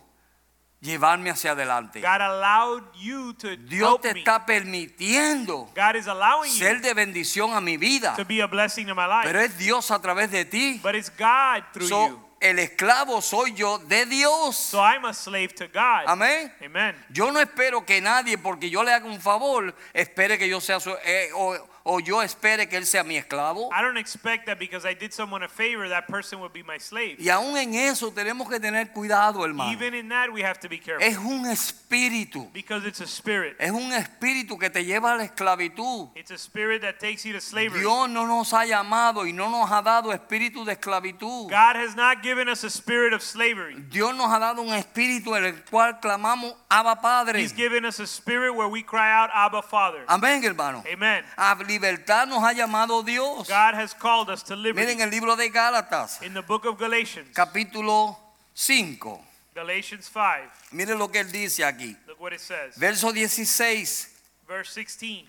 llevarme 0.81 1.31
hacia 1.31 1.51
adelante. 1.51 1.99
God 2.01 2.21
allowed 2.21 2.83
you 2.95 3.33
to 3.33 3.55
Dios 3.57 3.89
help 3.89 4.01
te 4.01 4.13
me. 4.13 4.19
está 4.19 4.45
permitiendo 4.45 5.67
God 5.75 5.95
is 5.95 6.07
allowing 6.07 6.51
ser 6.51 6.75
you 6.75 6.81
de 6.81 6.93
bendición 6.93 7.53
a 7.55 7.61
mi 7.61 7.77
vida. 7.77 8.15
to 8.15 8.25
be 8.25 8.41
a 8.41 8.47
blessing 8.47 8.85
to 8.85 8.93
my 8.93 9.07
life. 9.07 9.23
Pero 9.25 9.39
es 9.39 9.57
Dios 9.57 9.89
a 9.91 9.99
través 9.99 10.29
de 10.31 10.45
ti. 10.45 10.79
But 10.83 10.95
it's 10.95 11.09
God 11.09 11.63
through 11.73 11.87
So, 11.87 12.07
you. 12.07 12.24
El 12.39 12.59
esclavo 12.59 13.21
soy 13.21 13.53
yo 13.53 13.79
de 13.79 14.05
Dios. 14.05 14.55
So 14.55 14.79
I'm 14.79 15.05
a 15.05 15.13
slave 15.13 15.53
to 15.55 15.67
God. 15.67 16.07
Amén. 16.07 16.51
Amen. 16.63 16.95
Yo 17.09 17.31
no 17.31 17.39
espero 17.39 17.85
que 17.85 18.01
nadie, 18.01 18.37
porque 18.37 18.69
yo 18.69 18.83
le 18.83 18.93
haga 18.93 19.05
un 19.05 19.21
favor, 19.21 19.73
espere 19.93 20.37
que 20.37 20.47
yo 20.47 20.61
sea 20.61 20.79
su, 20.79 20.91
eh, 21.03 21.29
o, 21.33 21.55
o 21.87 21.99
yo 21.99 22.23
espere 22.23 22.67
que 22.67 22.77
él 22.77 22.85
sea 22.85 23.03
mi 23.03 23.15
esclavo. 23.15 23.69
I 23.71 23.81
don't 23.83 23.97
expect 23.97 24.47
that 24.47 24.57
because 24.57 24.85
I 24.89 24.95
did 24.95 25.13
someone 25.13 25.43
a 25.43 25.47
favor, 25.47 25.87
that 25.89 26.07
person 26.07 26.39
would 26.39 26.51
be 26.51 26.63
my 26.63 26.79
slave. 26.79 27.17
Y 27.19 27.29
aún 27.29 27.55
en 27.57 27.75
eso 27.75 28.11
tenemos 28.11 28.49
que 28.49 28.59
tener 28.59 28.91
cuidado, 28.91 29.45
hermano. 29.45 29.71
Even 29.71 29.93
in 29.93 30.09
that, 30.09 30.31
we 30.33 30.41
have 30.43 30.59
to 30.59 30.67
be 30.67 30.79
careful 30.79 31.05
Es 31.05 31.15
un 31.17 31.45
espíritu. 31.45 32.51
because 32.53 32.85
it's 32.87 33.01
a 33.01 33.07
spirit. 33.07 33.55
Es 33.59 33.69
un 33.71 33.93
espíritu 33.93 34.57
que 34.57 34.69
te 34.71 34.83
lleva 34.83 35.13
a 35.13 35.17
la 35.17 35.25
esclavitud. 35.25 36.09
It's 36.15 36.31
a 36.31 36.37
spirit 36.37 36.81
that 36.81 36.99
takes 36.99 37.23
you 37.23 37.33
to 37.33 37.39
slavery. 37.39 37.81
Dios 37.81 38.09
no 38.09 38.25
nos 38.25 38.51
ha 38.53 38.65
llamado 38.65 39.27
y 39.27 39.31
no 39.31 39.49
nos 39.49 39.69
ha 39.71 39.81
dado 39.83 40.11
espíritu 40.11 40.65
de 40.65 40.73
esclavitud. 40.73 41.49
God 41.49 41.75
has 41.75 41.95
not 41.95 42.23
given 42.23 42.49
us 42.49 42.63
a 42.63 42.69
spirit 42.69 43.13
of 43.13 43.21
slavery. 43.21 43.75
Dios 43.89 44.15
nos 44.15 44.31
ha 44.31 44.39
dado 44.39 44.61
un 44.63 44.73
espíritu 44.73 45.35
en 45.35 45.45
el 45.45 45.63
cual 45.65 45.99
clamamos 45.99 46.55
Abba 46.69 46.99
Padre. 46.99 47.39
He's 47.41 47.53
given 47.55 47.85
us 47.85 47.99
a 47.99 48.07
spirit 48.07 48.51
where 48.55 48.67
we 48.67 48.81
cry 48.81 49.11
out, 49.11 49.29
Abba, 49.33 49.61
Father. 49.61 50.03
Amén, 50.07 50.43
hermano. 50.43 50.83
Amen. 50.91 51.23
A 51.37 51.51
libertad 51.79 52.25
nos 52.27 52.43
ha 52.43 52.53
llamado 52.53 53.03
Dios. 53.03 53.47
God 53.47 53.73
has 53.75 53.93
called 53.93 54.29
us 54.29 54.43
to 54.43 54.55
Miren 54.55 54.75
liberty. 54.75 55.01
el 55.01 55.09
libro 55.09 55.35
de 55.35 55.49
Gálatas, 55.49 56.21
In 56.21 56.33
the 56.33 56.41
book 56.41 56.65
of 56.65 56.77
Galatians, 56.79 57.27
capítulo 57.33 58.17
5. 58.53 59.19
Galatians 59.53 60.09
5, 60.11 60.49
Miren 60.71 60.97
lo 60.97 61.09
que 61.09 61.19
él 61.19 61.31
dice 61.31 61.63
aquí. 61.65 61.95
look 62.07 62.19
what 62.19 62.33
it 62.33 62.39
says. 62.39 62.75
Verso 62.77 63.11
16. 63.11 64.07
Verse 64.47 64.73
16. 64.73 65.25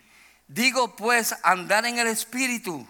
Digo 0.49 0.95
pues 0.97 1.35
andar 1.43 1.85
en 1.87 1.99
el 1.99 2.07
espíritu 2.07 2.87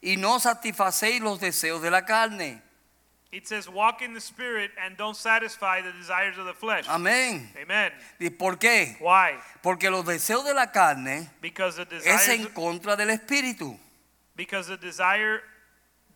y 0.00 0.16
no 0.16 0.38
satisfacéis 0.40 1.20
los 1.20 1.38
deseos 1.40 1.82
de 1.82 1.90
la 1.90 2.04
carne. 2.06 2.62
It 3.32 3.46
says, 3.46 3.68
Walk 3.68 4.02
in 4.02 4.14
the 4.14 4.20
spirit 4.20 4.70
and 4.82 4.96
don't 4.96 5.16
satisfy 5.16 5.82
the 5.82 5.92
desires 5.92 6.38
of 6.38 6.46
the 6.46 6.54
flesh. 6.54 6.86
Amén. 6.88 7.48
Amen. 7.60 7.92
¿Y 8.20 8.30
por 8.30 8.56
qué? 8.56 8.96
Why? 9.00 9.34
Porque 9.62 9.90
los 9.90 10.04
deseos 10.06 10.44
de 10.44 10.54
la 10.54 10.66
carne 10.72 11.28
Because 11.42 11.76
the 11.76 11.96
es 11.96 12.06
en 12.28 12.42
desires, 12.42 12.54
contra 12.54 12.96
del 12.96 13.10
espíritu. 13.10 13.76
because 14.36 14.68
the 14.68 14.76
desire, 14.76 15.42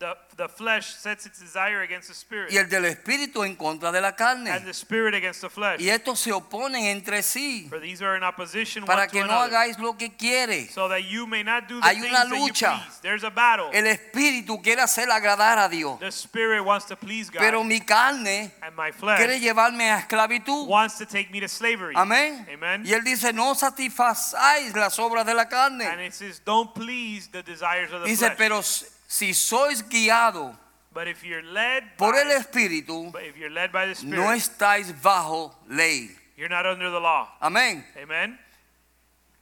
the, 0.01 0.16
the 0.38 0.48
flesh 0.48 0.94
sets 0.94 1.26
its 1.26 1.38
desire 1.38 1.82
against 1.82 2.09
the 2.09 2.14
spirit, 2.14 2.51
Y 2.51 2.57
el 2.57 2.68
del 2.70 2.86
espíritu 2.86 3.44
en 3.44 3.55
contra 3.55 3.92
de 3.92 4.01
la 4.01 4.12
carne. 4.16 4.48
and 4.51 4.64
the 4.64 4.72
spirit 4.72 5.14
against 5.14 5.42
the 5.42 5.51
flesh. 5.51 5.78
Y 5.78 5.90
estos 5.90 6.18
se 6.18 6.32
oponen 6.32 6.84
entre 6.86 7.22
sí 7.22 7.68
For 7.68 7.78
these 7.78 8.01
are 8.03 8.16
in 8.16 8.22
opposition 8.24 8.86
para 8.86 9.03
one 9.03 9.09
to 9.09 9.12
que 9.12 9.20
no 9.20 9.26
another, 9.42 9.51
hagáis 9.55 9.78
lo 9.78 9.92
que 9.98 10.09
quiere. 10.16 10.68
so 10.70 10.88
that 10.88 11.05
you 11.05 11.26
may 11.26 11.42
not 11.42 11.68
do 11.68 11.78
the 11.80 11.86
Hay 11.86 12.01
una 12.01 12.24
lucha. 12.24 12.80
There's 13.03 13.24
a 13.24 13.30
battle. 13.30 13.68
El 13.74 13.84
espíritu 13.86 14.62
quiere 14.62 14.80
hacer 14.80 15.11
agradar 15.11 15.59
a 15.59 15.68
Dios. 15.68 16.01
The 16.01 16.11
spirit 16.11 16.62
wants 16.64 16.86
to 16.86 16.96
please 16.96 17.28
God, 17.30 17.40
Pero 17.40 17.62
mi 17.62 17.80
carne 17.80 18.51
and 18.62 18.74
my 18.74 18.90
quiere 18.92 19.38
flesh 19.38 19.42
llevarme 19.42 19.90
a 19.90 19.98
esclavitud. 19.98 20.66
wants 20.66 20.96
to 20.96 21.05
take 21.05 21.30
me 21.30 21.40
to 21.40 21.48
slavery. 21.48 21.94
Amén. 21.94 22.46
Amen. 22.51 22.84
Y 22.86 22.92
él 22.94 23.05
dice, 23.05 23.34
no 23.34 23.55
satisfazáis 23.55 24.74
las 24.74 24.98
obras 24.98 25.26
de 25.26 25.34
la 25.34 25.42
And 25.42 25.51
carne. 25.51 26.07
it 26.07 26.14
says, 26.14 26.40
don't 26.42 26.74
please 26.74 27.28
the 27.28 27.42
desires 27.42 27.92
of 27.92 28.01
the 28.01 28.07
Dice, 28.09 28.20
flesh. 28.20 28.36
pero 28.38 28.62
si 29.11 29.34
sois 29.34 29.82
guiados 29.82 30.54
but 30.92 31.08
if 31.08 31.24
you're 31.24 31.42
led 31.42 31.82
por 31.98 32.12
by, 32.12 32.20
el 32.20 32.40
espíritu, 32.40 33.11
but 33.12 33.22
if 33.22 33.36
you're 33.36 33.50
led 33.50 33.72
by 33.72 33.86
the 33.86 33.94
spirit, 33.94 34.16
no 34.16 34.30
estáis 34.30 34.92
bajo 34.92 35.52
ley. 35.68 36.11
you're 36.36 36.48
not 36.48 36.64
under 36.64 36.90
the 36.90 37.00
law. 37.00 37.28
Amén. 37.40 37.84
Amen. 37.96 38.38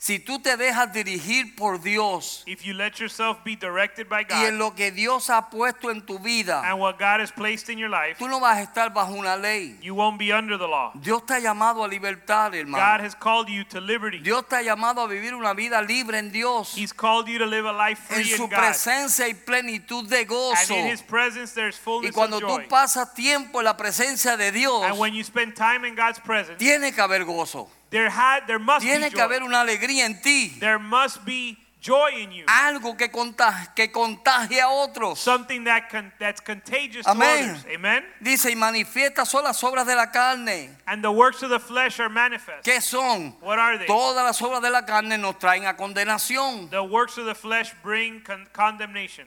Si 0.01 0.20
tú 0.20 0.38
te 0.38 0.57
dejas 0.57 0.92
dirigir 0.92 1.57
por 1.57 1.80
Dios 1.82 2.44
If 2.46 2.62
you 2.64 2.72
let 2.72 3.01
yourself 3.01 3.42
be 3.42 3.57
directed 3.57 4.09
by 4.09 4.24
y 4.30 4.44
en 4.46 4.57
God 4.57 4.59
lo 4.59 4.74
que 4.76 4.92
Dios 4.92 5.28
ha 5.28 5.51
puesto 5.51 5.90
en 5.90 6.07
tu 6.07 6.20
vida, 6.20 6.62
and 6.64 6.78
what 6.78 7.01
God 7.01 7.18
has 7.20 7.32
placed 7.32 7.68
in 7.68 7.78
your 7.78 7.90
life, 7.90 8.16
tú 8.16 8.28
no 8.28 8.38
vas 8.38 8.59
a 8.59 8.62
estar 8.62 8.94
bajo 8.94 9.14
una 9.14 9.36
ley. 9.36 9.76
you 9.82 9.96
won't 9.96 10.16
be 10.16 10.32
under 10.32 10.57
the 10.57 10.68
law. 10.68 10.92
Dios 10.94 11.26
te 11.26 11.34
ha 11.34 11.40
llamado 11.40 11.82
a 11.84 11.88
libertad, 11.88 12.53
God 12.53 12.59
hermano. 12.61 13.03
has 13.05 13.16
called 13.16 13.49
you 13.49 13.64
to 13.64 13.80
liberty. 13.80 14.18
Dios 14.20 14.44
te 14.49 14.55
ha 14.55 14.62
llamado 14.62 15.01
a 15.03 15.09
vivir 15.09 15.34
una 15.34 15.53
vida 15.53 15.82
libre 15.82 16.18
en 16.18 16.30
Dios, 16.30 16.74
He's 16.76 16.92
called 16.92 17.26
you 17.26 17.38
to 17.40 17.46
live 17.46 17.66
a 17.66 17.72
life 17.72 18.01
en 18.14 18.22
free 18.22 18.36
su 18.36 18.44
in 18.44 18.51
God. 18.51 18.57
presencia 18.57 19.26
y 19.26 19.34
plenitud 19.34 20.09
de 20.09 20.20
And 20.20 20.28
gozo. 20.28 20.74
in 20.76 20.86
His 20.86 21.03
presence, 21.03 21.55
there's 21.55 21.74
Y 21.76 21.82
fullness 21.82 22.12
cuando 22.14 22.36
of 22.36 22.42
tú 22.44 22.57
joy. 22.59 22.68
pasas 22.68 23.12
tiempo 23.14 23.59
en 23.59 23.64
la 23.64 23.76
presencia 23.76 24.36
de 24.36 24.53
Dios, 24.53 24.84
And 24.84 24.96
when 24.96 25.12
you 25.12 25.24
spend 25.24 25.57
time 25.57 25.84
in 25.84 25.96
God's 25.96 26.20
presence, 26.20 26.57
tiene 26.57 26.92
que 26.92 27.03
haber 27.03 27.24
gozo. 27.24 27.68
There 27.91 28.11
had 28.11 28.47
there 28.47 28.59
must 28.59 28.84
be 28.84 28.91
Tiene 28.91 29.11
que 29.11 29.16
joy. 29.18 29.22
haber 29.24 29.43
una 29.43 29.61
alegría 29.62 30.05
en 30.07 30.20
ti. 30.20 30.57
There 30.61 30.78
must 30.78 31.24
be 31.24 31.57
joy 31.80 32.11
in 32.22 32.32
you. 32.32 32.45
Algo 32.47 32.97
que 32.97 33.09
contagie, 33.11 33.68
que 33.74 33.91
contagie 33.93 34.61
a 34.61 34.68
otros. 34.68 35.18
Something 35.18 35.64
that 35.64 35.89
con, 35.91 36.12
that's 36.18 36.41
contagious 36.41 37.07
Amén. 37.07 37.45
to 37.47 37.51
others. 37.53 37.66
Amen. 37.74 38.05
Dice, 38.20 38.51
y 38.51 38.57
manifiesta 38.57 39.24
son 39.24 39.45
las 39.45 39.62
obras 39.62 39.86
de 39.86 39.95
la 39.95 40.11
carne. 40.11 40.70
And 40.86 41.03
the 41.03 41.11
works 41.12 41.43
of 41.43 41.51
the 41.51 41.61
flesh 41.61 41.99
are 42.01 42.09
manifest. 42.11 42.64
¿Qué 42.64 42.80
son? 42.82 43.36
What 43.41 43.59
are 43.59 43.78
they? 43.78 43.86
Todas 43.86 44.24
las 44.24 44.41
obras 44.43 44.61
de 44.61 44.70
la 44.70 44.82
carne 44.84 45.16
nos 45.18 45.39
traen 45.39 45.66
a 45.66 45.76
condenación. 45.76 46.68
The 46.70 46.82
works 46.82 47.16
of 47.16 47.26
the 47.26 47.34
flesh 47.34 47.72
bring 47.82 48.20
con- 48.22 48.49
condemnation. 48.53 49.26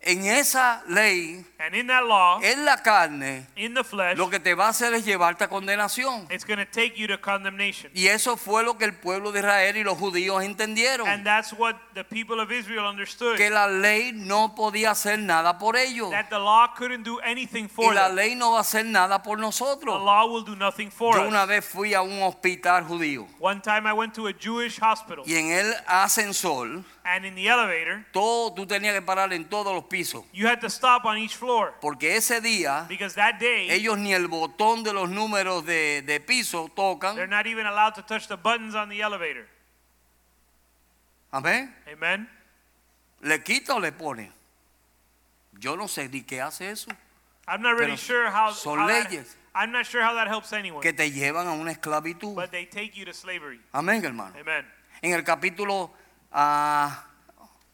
En 0.00 0.24
esa 0.26 0.82
ley, 0.86 1.44
And 1.58 1.74
in 1.74 1.88
that 1.88 2.04
law, 2.04 2.40
en 2.40 2.64
la 2.64 2.76
carne, 2.76 3.48
in 3.56 3.74
the 3.74 3.82
flesh, 3.82 4.16
lo 4.16 4.30
que 4.30 4.38
te 4.38 4.54
va 4.54 4.66
a 4.66 4.68
hacer 4.68 4.94
es 4.94 5.04
llevarte 5.04 5.42
a 5.42 5.48
condenación. 5.48 6.28
it's 6.30 6.44
going 6.46 6.56
to 6.58 6.64
take 6.70 6.94
you 6.96 7.08
to 7.08 7.20
condemnation. 7.20 7.90
Y 7.94 8.06
eso 8.06 8.36
fue 8.36 8.62
lo 8.62 8.78
que 8.78 8.84
el 8.84 8.94
pueblo 8.94 9.32
de 9.32 9.40
Israel 9.40 9.76
y 9.76 9.82
los 9.82 9.98
judíos 9.98 10.44
entendieron. 10.44 11.08
And 11.08 11.24
that's 11.26 11.52
what 11.52 11.74
the 11.94 12.04
people 12.04 12.40
of 12.40 12.52
Israel 12.52 12.86
understood. 12.86 13.36
Que 13.36 13.50
la 13.50 13.66
ley 13.66 14.12
no 14.14 14.54
podía 14.54 14.92
hacer 14.92 15.18
nada 15.18 15.58
por 15.58 15.76
ellos. 15.76 16.10
That 16.12 16.28
the 16.30 16.38
law 16.38 16.72
couldn't 16.76 17.02
do 17.04 17.18
anything 17.24 17.64
Y 17.64 17.68
for 17.68 17.92
la 17.92 18.06
them. 18.06 18.16
ley 18.16 18.34
no 18.36 18.52
va 18.52 18.58
a 18.58 18.60
hacer 18.60 18.84
nada 18.86 19.20
por 19.24 19.38
The 19.38 19.42
nosotros. 19.42 20.00
law 20.00 20.26
will 20.32 20.44
do 20.44 20.54
nothing 20.54 20.92
for 20.92 21.16
Yo 21.16 21.26
una 21.26 21.42
us. 21.42 21.48
vez 21.48 21.64
fui 21.64 21.92
a 21.92 22.02
un 22.02 22.22
hospital 22.22 22.84
judío 22.84 23.26
One 23.40 23.60
time 23.60 23.84
I 23.88 23.92
went 23.92 24.14
to 24.14 24.28
a 24.28 24.32
Jewish 24.32 24.78
hospital, 24.80 25.24
y 25.26 25.34
en 25.34 25.50
el 25.50 25.74
ascensor, 25.88 26.84
and 27.04 27.24
in 27.24 27.34
the 27.34 27.46
elevator, 27.48 28.04
todo, 28.12 28.52
tú 28.54 28.66
tenías 28.66 28.94
que 28.94 29.02
parar 29.02 29.32
en 29.32 29.44
todos 29.46 29.72
los 29.74 29.84
pisos. 29.84 30.24
you 30.32 30.46
had 30.46 30.60
to 30.60 30.68
stop 30.68 31.04
on 31.04 31.16
each 31.18 31.34
floor 31.36 31.74
Porque 31.80 32.16
ese 32.16 32.40
día 32.40 32.86
because 32.88 33.14
that 33.14 33.38
day 33.38 33.70
ellos 33.70 33.96
ni 33.98 34.12
el 34.12 34.28
botón 34.28 34.82
de 34.84 34.92
los 34.92 35.08
números 35.08 35.64
de, 35.64 36.02
de 36.02 36.20
piso 36.20 36.64
they're 36.66 36.74
tocan. 36.74 37.28
not 37.30 37.46
even 37.46 37.66
allowed 37.66 37.94
to 37.94 38.02
touch 38.02 38.26
the 38.28 38.36
buttons 38.36 38.74
on 38.74 38.88
the 38.88 39.00
elevator. 39.00 39.46
Amén. 41.32 41.74
Amen. 41.92 42.28
¿Le 43.22 43.42
quita 43.42 43.74
o 43.74 43.80
le 43.80 43.92
pone? 43.92 44.30
Yo 45.58 45.76
no 45.76 45.88
sé 45.88 46.08
ni 46.08 46.22
qué 46.22 46.40
hace 46.40 46.70
eso. 46.70 46.90
I'm 47.46 47.62
not 47.62 47.72
really 47.76 47.92
Pero 47.92 47.96
sure 47.96 48.30
how, 48.30 48.52
son 48.52 48.78
how 48.78 48.86
that, 48.86 49.10
leyes. 49.10 49.36
I'm 49.54 49.72
not 49.72 49.86
sure 49.86 50.02
how 50.02 50.14
that 50.14 50.28
helps 50.28 50.52
anyone, 50.52 50.82
Que 50.82 50.92
te 50.92 51.10
llevan 51.10 51.46
a 51.48 51.52
una 51.52 51.72
esclavitud. 51.72 52.34
but 52.34 52.50
they 52.50 52.64
take 52.66 52.94
you 52.96 53.04
to 53.04 53.12
slavery. 53.12 53.60
Amén, 53.72 54.02
hermano. 54.04 54.34
Amen. 54.38 54.64
En 55.02 55.12
el 55.12 55.22
capítulo 55.24 55.90
ah, 56.32 57.04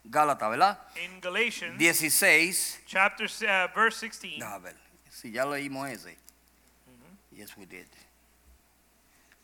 Gálatas, 0.03 0.49
¿verdad? 0.49 0.79
In 1.03 1.19
Galatians 1.19 1.77
16. 1.77 2.83
chapter 2.85 3.25
uh, 3.25 3.67
verse 3.73 3.97
16, 3.97 4.43
A 4.43 4.59
ver, 4.59 4.75
si 5.09 5.31
ya 5.31 5.45
leímos 5.45 5.89
ese. 5.89 6.17
Yes, 7.31 7.57
we 7.57 7.65
did. 7.65 7.87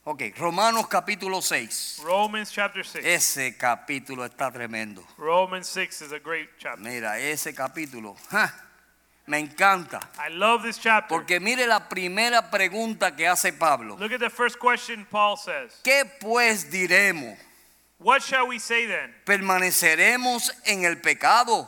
Ok, 0.04 0.24
Romanos 0.38 0.88
capítulo 0.88 1.42
6. 1.42 2.02
Romans 2.04 2.52
chapter 2.52 2.84
6. 2.86 3.06
Ese 3.06 3.56
capítulo 3.58 4.26
está 4.26 4.52
tremendo. 4.52 5.04
Romans 5.18 5.68
6 5.68 6.02
is 6.02 6.12
a 6.12 6.20
great 6.20 6.50
chapter. 6.58 6.82
Mira, 6.82 7.20
ese 7.20 7.54
capítulo. 7.54 8.16
¡ja! 8.32 8.52
Me 9.28 9.38
encanta. 9.40 10.00
I 10.18 10.30
love 10.34 10.64
this 10.64 10.80
chapter. 10.80 11.08
Porque 11.08 11.40
mire 11.40 11.68
la 11.68 11.88
primera 11.88 12.50
pregunta 12.50 13.16
que 13.16 13.28
hace 13.28 13.54
Pablo. 13.54 13.96
Look 14.00 14.14
at 14.14 14.20
the 14.20 14.30
first 14.30 14.58
question 14.58 15.06
Paul 15.06 15.38
says. 15.38 15.80
¿Qué 15.84 16.06
pues 16.20 16.72
diremos? 16.72 17.38
What 18.02 18.22
shall 18.24 18.48
we 18.48 18.58
say 18.60 18.88
then? 18.88 19.14
¿Permaneceremos 19.26 20.52
en 20.66 20.86
el 20.86 20.98
pecado 20.98 21.68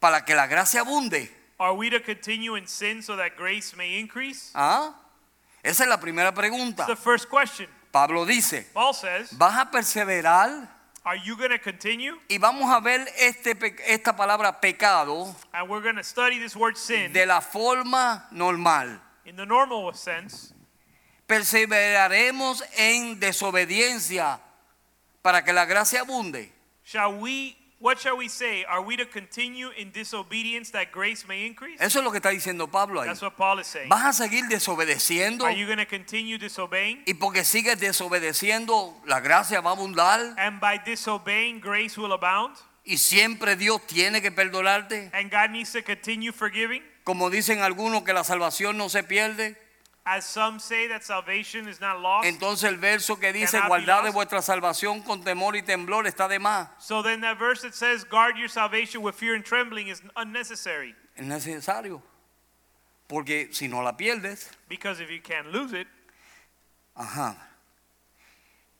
para 0.00 0.24
que 0.24 0.34
la 0.34 0.46
gracia 0.46 0.82
abunde? 0.82 1.28
Are 1.58 1.74
we 1.74 1.90
to 1.90 2.00
continue 2.00 2.56
in 2.56 2.66
sin 2.66 3.02
so 3.02 3.16
that 3.16 3.36
grace 3.36 3.76
may 3.76 3.98
increase? 3.98 4.50
¿Ah? 4.54 4.94
Esa 5.64 5.84
es 5.84 5.88
la 5.88 5.98
primera 5.98 6.32
pregunta. 6.32 6.86
That's 6.86 6.88
the 6.88 6.96
first 6.96 7.28
question. 7.28 7.68
Pablo 7.92 8.24
dice, 8.24 8.66
Paul 8.72 8.94
says, 8.94 9.36
¿vas 9.36 9.58
a 9.58 9.70
perseverar? 9.70 10.68
Are 11.04 11.16
you 11.18 11.36
going 11.36 11.50
to 11.50 11.58
continue? 11.58 12.14
Y 12.28 12.38
vamos 12.38 12.70
a 12.70 12.80
ver 12.80 13.06
este, 13.18 13.56
esta 13.86 14.14
palabra 14.14 14.60
pecado 14.60 15.34
And 15.52 15.68
we're 15.68 15.82
going 15.82 15.96
to 15.96 16.04
study 16.04 16.38
this 16.38 16.54
word 16.54 16.76
sin 16.76 17.12
de 17.12 17.26
la 17.26 17.40
forma 17.40 18.28
normal. 18.30 19.00
in 19.24 19.36
the 19.36 19.44
normal 19.44 19.92
sense. 19.94 20.54
Perseveraremos 21.26 22.62
en 22.76 23.18
desobediencia 23.20 24.40
para 25.22 25.42
que 25.44 25.52
la 25.52 25.64
gracia 25.64 26.00
abunde. 26.02 26.50
Shall 26.84 27.20
we, 27.20 27.56
what 27.78 27.98
shall 27.98 28.16
we 28.16 28.28
say? 28.28 28.64
Are 28.68 28.80
we 28.82 28.96
to 28.96 29.06
continue 29.06 29.70
in 29.78 29.92
disobedience 29.92 30.70
that 30.72 30.90
grace 30.92 31.26
may 31.26 31.46
increase? 31.46 31.80
Eso 31.80 32.00
es 32.00 32.04
lo 32.04 32.10
que 32.10 32.18
está 32.18 32.30
diciendo 32.30 32.68
Pablo 32.70 33.00
ahí. 33.00 33.06
That's 33.08 33.22
what 33.22 33.36
Paul 33.36 33.60
is 33.60 33.66
saying. 33.68 33.88
¿Vas 33.88 34.04
a 34.04 34.12
seguir 34.12 34.46
desobedeciendo? 34.48 35.44
Are 35.44 35.56
you 35.56 35.66
going 35.66 35.78
to 35.78 35.86
continue 35.86 36.38
disobeying? 36.38 37.02
Y 37.06 37.14
porque 37.14 37.44
sigues 37.44 37.78
desobedeciendo, 37.78 38.94
la 39.06 39.20
gracia 39.20 39.60
va 39.60 39.70
a 39.70 39.74
abundar 39.74 40.20
And 40.38 40.60
by 40.60 40.78
disobeying, 40.84 41.60
grace 41.60 41.96
will 41.98 42.12
abound? 42.12 42.56
y 42.84 42.98
siempre 42.98 43.54
Dios 43.54 43.80
tiene 43.86 44.20
que 44.20 44.32
perdonarte. 44.32 45.10
And 45.14 45.30
God 45.30 45.50
needs 45.50 45.72
to 45.72 45.84
continue 45.84 46.32
forgiving? 46.32 46.82
Como 47.04 47.30
dicen 47.30 47.62
algunos 47.62 48.02
que 48.02 48.12
la 48.12 48.24
salvación 48.24 48.76
no 48.76 48.88
se 48.88 49.04
pierde. 49.04 49.56
As 50.04 50.26
some 50.26 50.58
say 50.58 50.88
that 50.88 51.04
salvation 51.04 51.68
is 51.68 51.80
not 51.80 52.00
lost, 52.00 52.26
Entonces 52.26 52.64
el 52.68 52.76
verso 52.76 53.16
que 53.20 53.32
dice 53.32 53.60
guardad 53.68 54.02
de 54.02 54.10
vuestra 54.10 54.42
salvación 54.42 55.00
con 55.04 55.22
temor 55.22 55.54
y 55.54 55.62
temblor 55.62 56.06
está 56.08 56.28
de 56.28 56.40
más. 56.40 56.68
so 56.78 57.02
then 57.02 57.20
that 57.20 57.38
verse 57.38 57.62
that 57.62 57.72
says 57.74 58.02
guard 58.04 58.36
your 58.36 58.48
salvation 58.48 59.00
with 59.02 59.14
fear 59.14 59.34
and 59.36 59.44
trembling 59.44 59.86
is 59.88 60.02
unnecessary. 60.16 60.96
Es 61.16 61.24
necesario. 61.24 62.02
Porque 63.06 63.50
si 63.52 63.68
no 63.68 63.80
la 63.82 63.92
pierdes, 63.96 64.50
Because 64.68 64.98
if 65.00 65.08
you 65.10 65.20
can't 65.20 65.52
lose 65.52 65.72
it, 65.72 65.86
ajá. 66.96 67.36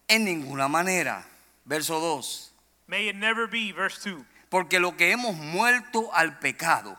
En 0.08 0.24
ninguna 0.24 0.68
manera. 0.68 1.24
Verso 1.64 2.00
2. 2.00 2.50
may 2.88 3.06
it 3.08 3.14
never 3.14 3.46
be, 3.46 3.70
verse 3.70 3.98
2. 4.02 4.24
Porque 4.50 4.80
lo 4.80 4.96
que 4.96 5.12
hemos 5.12 5.36
muerto 5.36 6.10
al 6.12 6.38
pecado, 6.40 6.98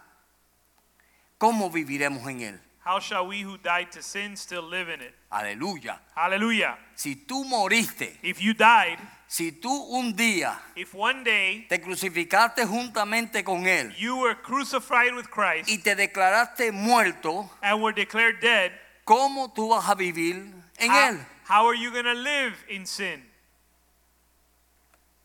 ¿cómo 1.38 1.70
viviremos 1.70 2.26
en 2.30 2.42
él? 2.42 2.62
How 2.84 3.00
shall 3.00 3.28
we 3.28 3.42
who 3.42 3.58
died 3.58 3.92
to 3.94 4.02
sin 4.02 4.36
still 4.36 4.64
live 4.64 4.90
in 4.90 5.02
it? 5.02 5.14
Aleluya. 5.32 6.00
Hallelujah. 6.16 6.78
Si 6.96 7.16
tú 7.16 7.46
moriste, 7.46 8.18
If 8.22 8.42
you 8.42 8.54
died, 8.54 9.00
si 9.28 9.52
tú 9.54 9.70
un 9.90 10.14
día 10.14 10.60
if 10.76 10.94
one 10.94 11.24
day 11.24 11.66
te 11.68 11.80
crucificaste 11.80 12.68
juntamente 12.68 13.44
con 13.44 13.66
él 13.66 13.92
you 13.98 14.18
were 14.18 14.36
crucified 14.36 15.16
with 15.16 15.28
Christ 15.32 15.70
y 15.70 15.78
te 15.78 15.96
declaraste 15.96 16.72
muerto, 16.72 17.50
and 17.64 17.82
were 17.82 17.94
declared 17.94 18.40
dead, 18.42 18.72
¿cómo 19.06 19.52
tú 19.52 19.70
vas 19.70 19.90
a 19.90 19.96
vivir 19.96 20.54
en 20.78 20.92
how, 20.92 21.10
él? 21.10 21.26
how 21.46 21.66
are 21.66 21.76
you 21.76 21.90
going 21.90 22.06
to 22.06 22.14
live 22.14 22.54
in 22.70 22.86
sin? 22.86 23.24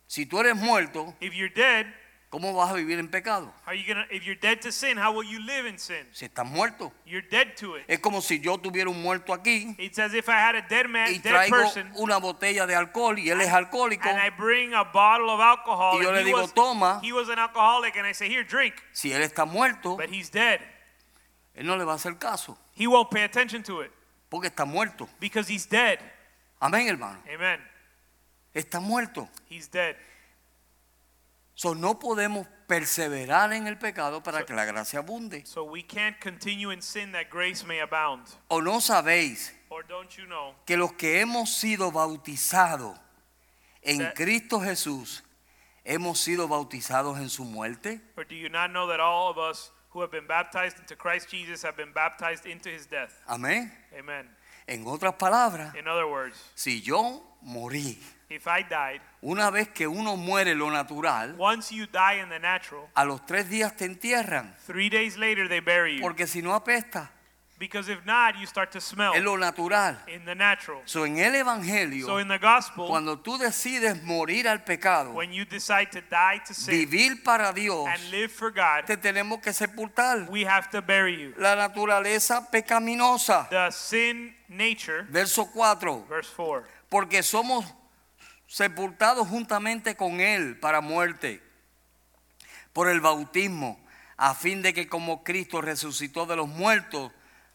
Si 0.07 0.25
tú 0.25 0.39
eres 0.41 0.57
muerto, 0.57 1.15
If 1.21 1.35
you're 1.35 1.53
dead, 1.53 1.87
¿cómo 2.31 2.55
vas 2.55 2.71
a 2.71 2.75
vivir 2.75 2.99
en 2.99 3.09
pecado? 3.09 3.53
how 3.67 3.73
you 3.73 3.85
if 4.11 4.25
you're 4.25 4.39
dead 4.41 4.61
to 4.61 4.71
sin, 4.71 4.99
how 4.99 5.13
will 5.13 5.29
you 5.29 5.41
live 5.41 5.67
in 5.69 5.79
sin? 5.79 6.07
Si 6.13 6.25
estás 6.27 6.47
muerto. 6.47 6.93
You're 7.07 7.27
dead 7.29 7.57
to 7.57 7.77
it. 7.77 7.85
Es 7.89 8.01
como 8.01 8.21
si 8.21 8.41
yo 8.41 8.59
tuviera 8.59 8.91
un 8.91 9.01
muerto 9.03 9.33
aquí 9.33 9.75
It's 9.79 9.99
as 9.99 10.15
if 10.15 10.29
I 10.29 10.33
had 10.39 10.55
a 10.55 10.63
dead 10.69 10.87
man, 10.87 11.09
y 11.09 11.19
dead 11.19 11.33
traigo 11.33 11.57
person, 11.57 11.91
una 11.97 12.19
botella 12.19 12.67
de 12.67 12.75
alcohol 12.75 13.19
y 13.19 13.31
él 13.31 13.41
es 13.41 13.49
alcohólico. 13.49 14.09
and 14.09 14.19
I 14.19 14.31
bring 14.31 14.75
a 14.75 14.85
bottle 14.85 15.31
of 15.31 15.41
alcohol. 15.41 15.99
Y 15.99 16.05
yo 16.05 16.13
le 16.13 16.21
he, 16.21 16.25
digo, 16.25 16.43
was, 16.43 16.53
"Toma." 16.53 17.01
he 17.03 17.13
was 17.13 17.29
an 17.29 17.39
alcoholic, 17.39 17.97
and 17.97 18.07
I 18.07 18.13
say, 18.13 18.29
"Here, 18.29 18.45
drink," 18.45 18.75
Si 18.93 19.13
él 19.13 19.23
está 19.23 19.45
muerto, 19.45 19.97
but 19.97 20.11
he's 20.11 20.31
dead. 20.31 20.61
él 21.55 21.67
no 21.67 21.77
le 21.77 21.85
va 21.85 21.93
a 21.93 21.97
hacer 21.97 22.19
caso 22.19 22.59
He 22.75 22.87
won't 22.87 23.11
pay 23.11 23.25
attention 23.25 23.63
to 23.65 23.81
it 23.83 23.91
porque 24.29 24.49
está 24.49 24.65
muerto. 24.65 25.09
because 25.21 25.49
he's 25.53 25.67
dead. 25.67 25.99
Amén, 26.61 26.89
hermano. 26.89 27.19
Amen. 27.33 27.61
Está 28.53 28.81
muerto. 28.81 29.29
He's 29.49 29.69
dead. 29.71 29.97
So, 31.59 31.75
no 31.75 31.99
podemos 31.99 32.47
perseverar 32.69 33.53
en 33.53 33.67
el 33.67 33.79
pecado 33.79 34.23
para 34.23 34.47
que 34.47 34.55
la 34.55 34.65
gracia 34.65 35.01
abunde. 35.01 35.45
So 35.45 35.65
we 35.65 35.83
can't 35.83 36.17
continue 36.21 36.71
in 36.73 36.81
sin 36.81 37.11
that 37.11 37.29
grace 37.31 37.65
may 37.67 37.81
abound. 37.81 38.29
¿O 38.47 38.61
no 38.61 38.81
sabéis 38.81 39.53
Or 39.69 39.85
don't 39.85 40.09
you 40.17 40.25
know 40.27 40.55
que 40.67 40.77
los 40.77 40.93
que 40.93 41.21
hemos 41.21 41.53
sido 41.53 41.91
bautizados 41.91 42.97
en 43.83 43.99
That- 43.99 44.15
Cristo 44.15 44.61
Jesús, 44.61 45.25
hemos 45.85 46.21
sido 46.21 46.47
bautizados 46.47 47.19
en 47.19 47.29
su 47.29 47.45
muerte? 47.45 48.01
Or 48.17 48.25
do 48.25 48.37
you 48.37 48.49
not 48.49 48.71
know 48.71 48.87
that 48.87 49.01
all 49.01 49.29
of 49.29 49.37
us 49.39 49.73
who 49.93 50.01
have 50.01 50.13
been 50.13 50.29
baptized 50.29 50.79
into 50.79 50.95
Christ 50.95 51.29
Jesus 51.29 51.65
have 51.65 51.77
been 51.77 51.93
baptized 51.93 52.47
into 52.47 52.69
his 52.71 52.87
death? 52.89 53.21
Amén. 53.27 53.73
Amen. 53.99 54.31
En 54.69 54.87
otras 54.87 55.15
palabras, 55.15 55.75
In 55.75 55.89
other 55.89 56.07
words, 56.07 56.37
si 56.55 56.81
yo 56.83 57.21
morí, 57.43 57.99
if 58.31 58.47
I 58.47 58.63
died, 58.63 59.01
una 59.23 59.51
vez 59.51 59.69
que 59.69 59.87
uno 59.89 60.17
muere 60.17 60.55
lo 60.55 60.71
natural, 60.71 61.35
once 61.39 61.73
you 61.73 61.87
die 61.87 62.21
in 62.23 62.29
the 62.29 62.39
natural, 62.39 62.89
a 62.95 63.05
los 63.05 63.25
tres 63.27 63.49
días 63.49 63.75
te 63.77 63.85
entierran, 63.87 64.55
three 64.67 64.89
days 64.91 65.17
later 65.17 65.49
they 65.49 65.61
bury 65.61 65.97
you. 65.97 66.03
porque 66.03 66.27
si 66.27 66.43
no 66.43 66.55
apesta, 66.55 67.11
Because 67.61 67.89
if 67.89 68.07
not, 68.07 68.37
you 68.39 68.47
start 68.47 68.71
to 68.71 68.81
smell 68.81 69.15
es 69.15 69.23
lo 69.25 69.37
natural. 69.37 69.97
in 70.07 70.25
the 70.25 70.35
natural. 70.37 70.81
So, 70.85 71.05
en 71.05 71.19
el 71.19 71.35
Evangelio, 71.35 72.07
So 72.07 72.19
in 72.19 72.29
the 72.29 72.39
gospel, 72.39 72.87
cuando 72.87 73.19
tú 73.19 73.37
decides 73.37 74.01
morir 74.05 74.47
al 74.47 74.63
pecado, 74.63 75.13
when 75.13 75.33
you 75.33 75.45
decide 75.45 75.91
to 75.91 76.01
die 76.09 76.41
to 76.47 76.55
sin 76.55 76.73
vivir 76.73 77.25
para 77.25 77.53
Dios, 77.53 77.89
and 77.89 78.13
live 78.13 78.31
for 78.31 78.53
God, 78.53 78.85
te 78.87 78.97
tenemos 78.97 79.43
que 79.43 79.53
sepultar. 79.53 80.29
we 80.31 80.45
have 80.45 80.71
to 80.71 80.81
bury 80.81 81.21
you. 81.21 81.35
La 81.37 81.57
naturaleza 81.57 82.49
pecaminosa. 82.49 83.49
The 83.51 83.73
sin 83.73 84.37
nature, 84.49 85.03
Verso 85.11 85.47
4. 85.47 86.07
verse 86.09 86.31
4. 86.37 86.65
Porque 86.89 87.25
somos 87.25 87.65
sepultados 88.49 89.29
juntamente 89.29 89.95
con 89.95 90.21
Él 90.21 90.59
para 90.59 90.81
muerte 90.81 91.41
por 92.73 92.89
el 92.89 93.01
bautismo, 93.01 93.79
a 94.17 94.35
fin 94.35 94.63
de 94.63 94.73
que 94.73 94.89
como 94.89 95.23
Cristo 95.23 95.61
resucitó 95.61 96.27
de 96.27 96.37
los 96.37 96.49
muertos 96.49 97.13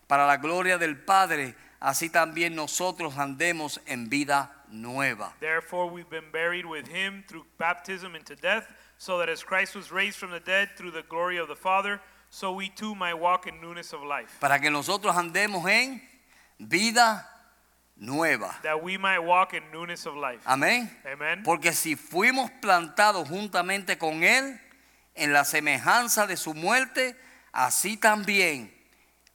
para 0.08 0.26
la 0.26 0.38
gloria 0.38 0.78
del 0.78 0.98
Padre, 0.98 1.56
así 1.80 2.10
también 2.10 2.56
nosotros 2.56 3.18
andemos 3.18 3.82
en 3.86 4.10
vida 4.10 4.64
nueva. 4.68 5.34
Therefore, 5.40 5.92
we've 5.92 6.10
been 6.10 6.32
buried 6.32 6.66
with 6.66 6.88
him 6.88 7.24
through 7.28 7.46
baptism 7.58 8.16
into 8.16 8.36
death, 8.36 8.66
so 8.98 9.18
that 9.18 9.30
as 9.30 9.44
Christ 9.44 9.76
was 9.76 9.92
raised 9.92 10.18
from 10.18 10.32
the 10.32 10.40
dead 10.40 10.76
through 10.78 10.92
the 10.92 11.04
glory 11.10 11.40
of 11.40 11.48
the 11.48 11.56
Father, 11.56 12.00
so 12.30 12.52
we 12.54 12.70
too 12.70 12.96
might 12.96 13.16
walk 13.16 13.48
in 13.48 13.60
newness 13.62 13.94
of 13.94 14.04
life. 14.04 14.40
Para 14.40 14.60
que 14.60 14.70
nosotros 14.70 15.16
andemos 15.16 15.66
en 15.70 16.02
vida 16.60 17.33
nueva. 17.96 18.56
That 18.64 18.82
we 18.82 18.98
might 18.98 19.20
walk 19.20 19.54
in 19.54 19.64
newness 19.72 20.06
of 20.06 20.16
life. 20.16 20.42
Amén. 20.46 20.90
Amen. 21.06 21.44
Porque 21.44 21.74
si 21.74 21.96
fuimos 21.96 22.50
plantados 22.62 23.28
juntamente 23.28 23.98
con 23.98 24.24
Él 24.24 24.60
en 25.16 25.34
la 25.34 25.44
semejanza 25.44 26.28
de 26.28 26.38
su 26.38 26.54
muerte, 26.54 27.16
así 27.52 27.98
también 27.98 28.72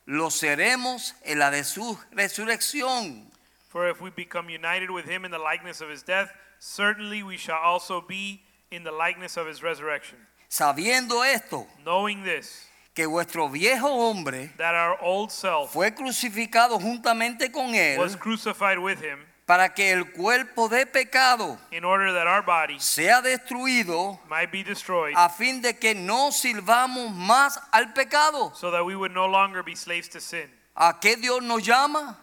lo 0.07 0.31
seremos 0.31 1.15
en 1.25 1.39
la 1.39 1.51
de 1.51 1.65
su 1.65 1.99
resurrección. 2.13 3.31
For 3.69 3.89
if 3.89 4.01
we 4.01 4.11
become 4.11 4.49
united 4.49 4.91
with 4.91 5.05
him 5.05 5.27
in 5.27 5.31
the 5.31 5.39
likeness 5.39 5.83
of 5.83 5.91
his 5.91 6.03
death, 6.03 6.33
certainly 6.59 7.23
we 7.23 7.37
shall 7.37 7.61
also 7.63 8.01
be 8.01 8.41
in 8.71 8.83
the 8.83 8.91
likeness 8.91 9.37
of 9.37 9.47
his 9.47 9.63
resurrection. 9.63 10.17
Sabiendo 10.49 11.23
esto, 11.25 11.67
Knowing 11.85 12.25
this, 12.25 12.67
que 12.99 13.07
vuestro 13.07 13.49
viejo 13.49 13.87
hombre 13.87 14.51
that 14.57 14.75
our 14.75 14.99
old 15.01 15.31
self 15.31 15.71
fue 15.71 15.95
crucificado 15.95 16.81
juntamente 16.81 17.53
con 17.53 17.73
Él 17.73 17.97
was 17.97 18.17
crucified 18.17 18.77
with 18.77 19.01
him, 19.01 19.25
para 19.47 19.73
que 19.73 19.93
el 19.93 20.11
cuerpo 20.11 20.69
de 20.69 20.85
pecado 20.85 21.57
in 21.71 21.85
order 21.85 22.13
that 22.13 22.27
our 22.27 22.43
body 22.43 22.77
sea 22.81 23.23
destruido 23.23 24.19
might 24.29 24.51
be 24.51 24.65
destroyed, 24.65 25.15
a 25.17 25.29
fin 25.29 25.63
de 25.63 25.75
que 25.75 25.95
no 25.95 26.33
sirvamos 26.33 27.15
más 27.15 27.61
al 27.73 27.93
pecado. 27.93 28.51
so 28.57 28.73
that 28.73 28.85
we 28.85 28.97
would 28.97 29.15
no 29.15 29.27
longer 29.29 29.63
be 29.63 29.77
slaves 29.77 30.09
to 30.09 30.21
sin. 30.21 30.51
¿A 30.75 30.99
qué 31.01 31.15
Dios 31.15 31.41
nos 31.41 31.63
llama? 31.63 32.19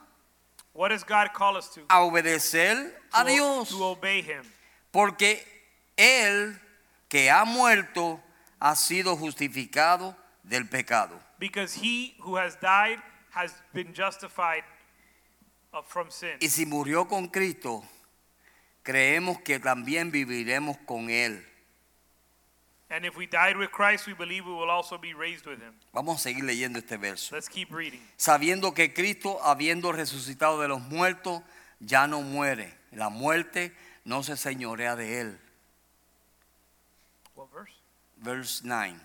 What 0.74 0.90
does 0.90 1.06
God 1.06 1.30
call 1.34 1.56
us 1.56 1.70
to? 1.70 1.84
A 1.90 2.02
obedecer 2.02 2.92
a 3.14 3.24
to, 3.24 3.30
Dios. 3.30 3.70
to 3.70 3.82
obey 3.82 4.22
him. 4.22 4.44
Porque 4.92 5.42
Él 5.96 6.60
que 7.08 7.30
ha 7.30 7.46
muerto 7.46 8.20
ha 8.60 8.76
sido 8.76 9.16
justificado 9.16 10.14
del 10.48 10.68
pecado. 10.68 11.20
Because 11.40 11.74
he 11.74 12.16
who 12.20 12.38
has 12.38 12.56
died 12.56 13.00
has 13.32 13.54
been 13.74 13.94
justified 13.94 14.64
uh, 15.74 15.82
from 15.82 16.10
sin. 16.10 16.38
Y 16.40 16.48
si 16.48 16.66
murió 16.66 17.08
con 17.08 17.28
Cristo, 17.28 17.84
creemos 18.84 19.40
que 19.44 19.60
también 19.60 20.12
viviremos 20.12 20.78
con 20.86 21.10
Él. 21.10 21.44
And 22.90 23.04
if 23.04 23.18
we 23.18 23.26
died 23.26 23.58
with 23.58 23.72
Christ, 23.72 24.06
we 24.06 24.14
believe 24.14 24.46
we 24.46 24.54
will 24.54 24.70
also 24.70 24.98
be 24.98 25.14
raised 25.14 25.48
with 25.48 25.60
him. 25.60 25.74
Vamos 25.92 26.20
a 26.20 26.30
seguir 26.30 26.44
leyendo 26.44 26.78
este 26.78 26.98
verso. 26.98 27.34
Let's 27.36 27.50
keep 27.50 27.74
reading. 27.74 28.00
Sabiendo 28.16 28.74
que 28.74 28.94
Cristo, 28.94 29.40
habiendo 29.44 29.92
resucitado 29.92 30.62
de 30.62 30.68
los 30.68 30.82
muertos, 30.82 31.42
ya 31.80 32.08
no 32.08 32.22
muere. 32.22 32.72
La 32.92 33.10
muerte 33.10 33.74
no 34.06 34.22
se 34.22 34.38
señorea 34.38 34.96
de 34.96 35.20
Él. 35.20 35.40
What 37.36 37.48
verse? 37.52 37.74
Verse 38.18 38.62
9. 38.64 39.00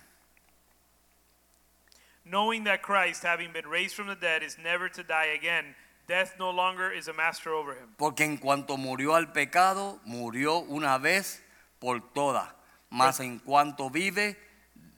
Knowing 2.30 2.64
that 2.64 2.80
Christ, 2.80 3.24
having 3.24 3.50
been 3.52 3.66
raised 3.66 3.94
from 3.94 4.06
the 4.06 4.14
dead, 4.14 4.44
is 4.44 4.56
never 4.62 4.88
to 4.88 5.02
die 5.02 5.34
again, 5.34 5.74
death 6.06 6.36
no 6.38 6.50
longer 6.50 6.92
is 6.92 7.08
a 7.08 7.12
master 7.12 7.52
over 7.52 7.72
him. 7.72 7.88
Porque 7.98 8.20
en 8.20 8.36
cuanto 8.38 8.76
murió 8.76 9.16
al 9.16 9.32
pecado, 9.32 9.98
murió 10.06 10.64
una 10.68 10.98
vez 10.98 11.42
por 11.80 12.00
todas. 12.14 12.46
Mas 12.88 13.18
en 13.18 13.40
cuanto 13.40 13.90
vive, 13.90 14.36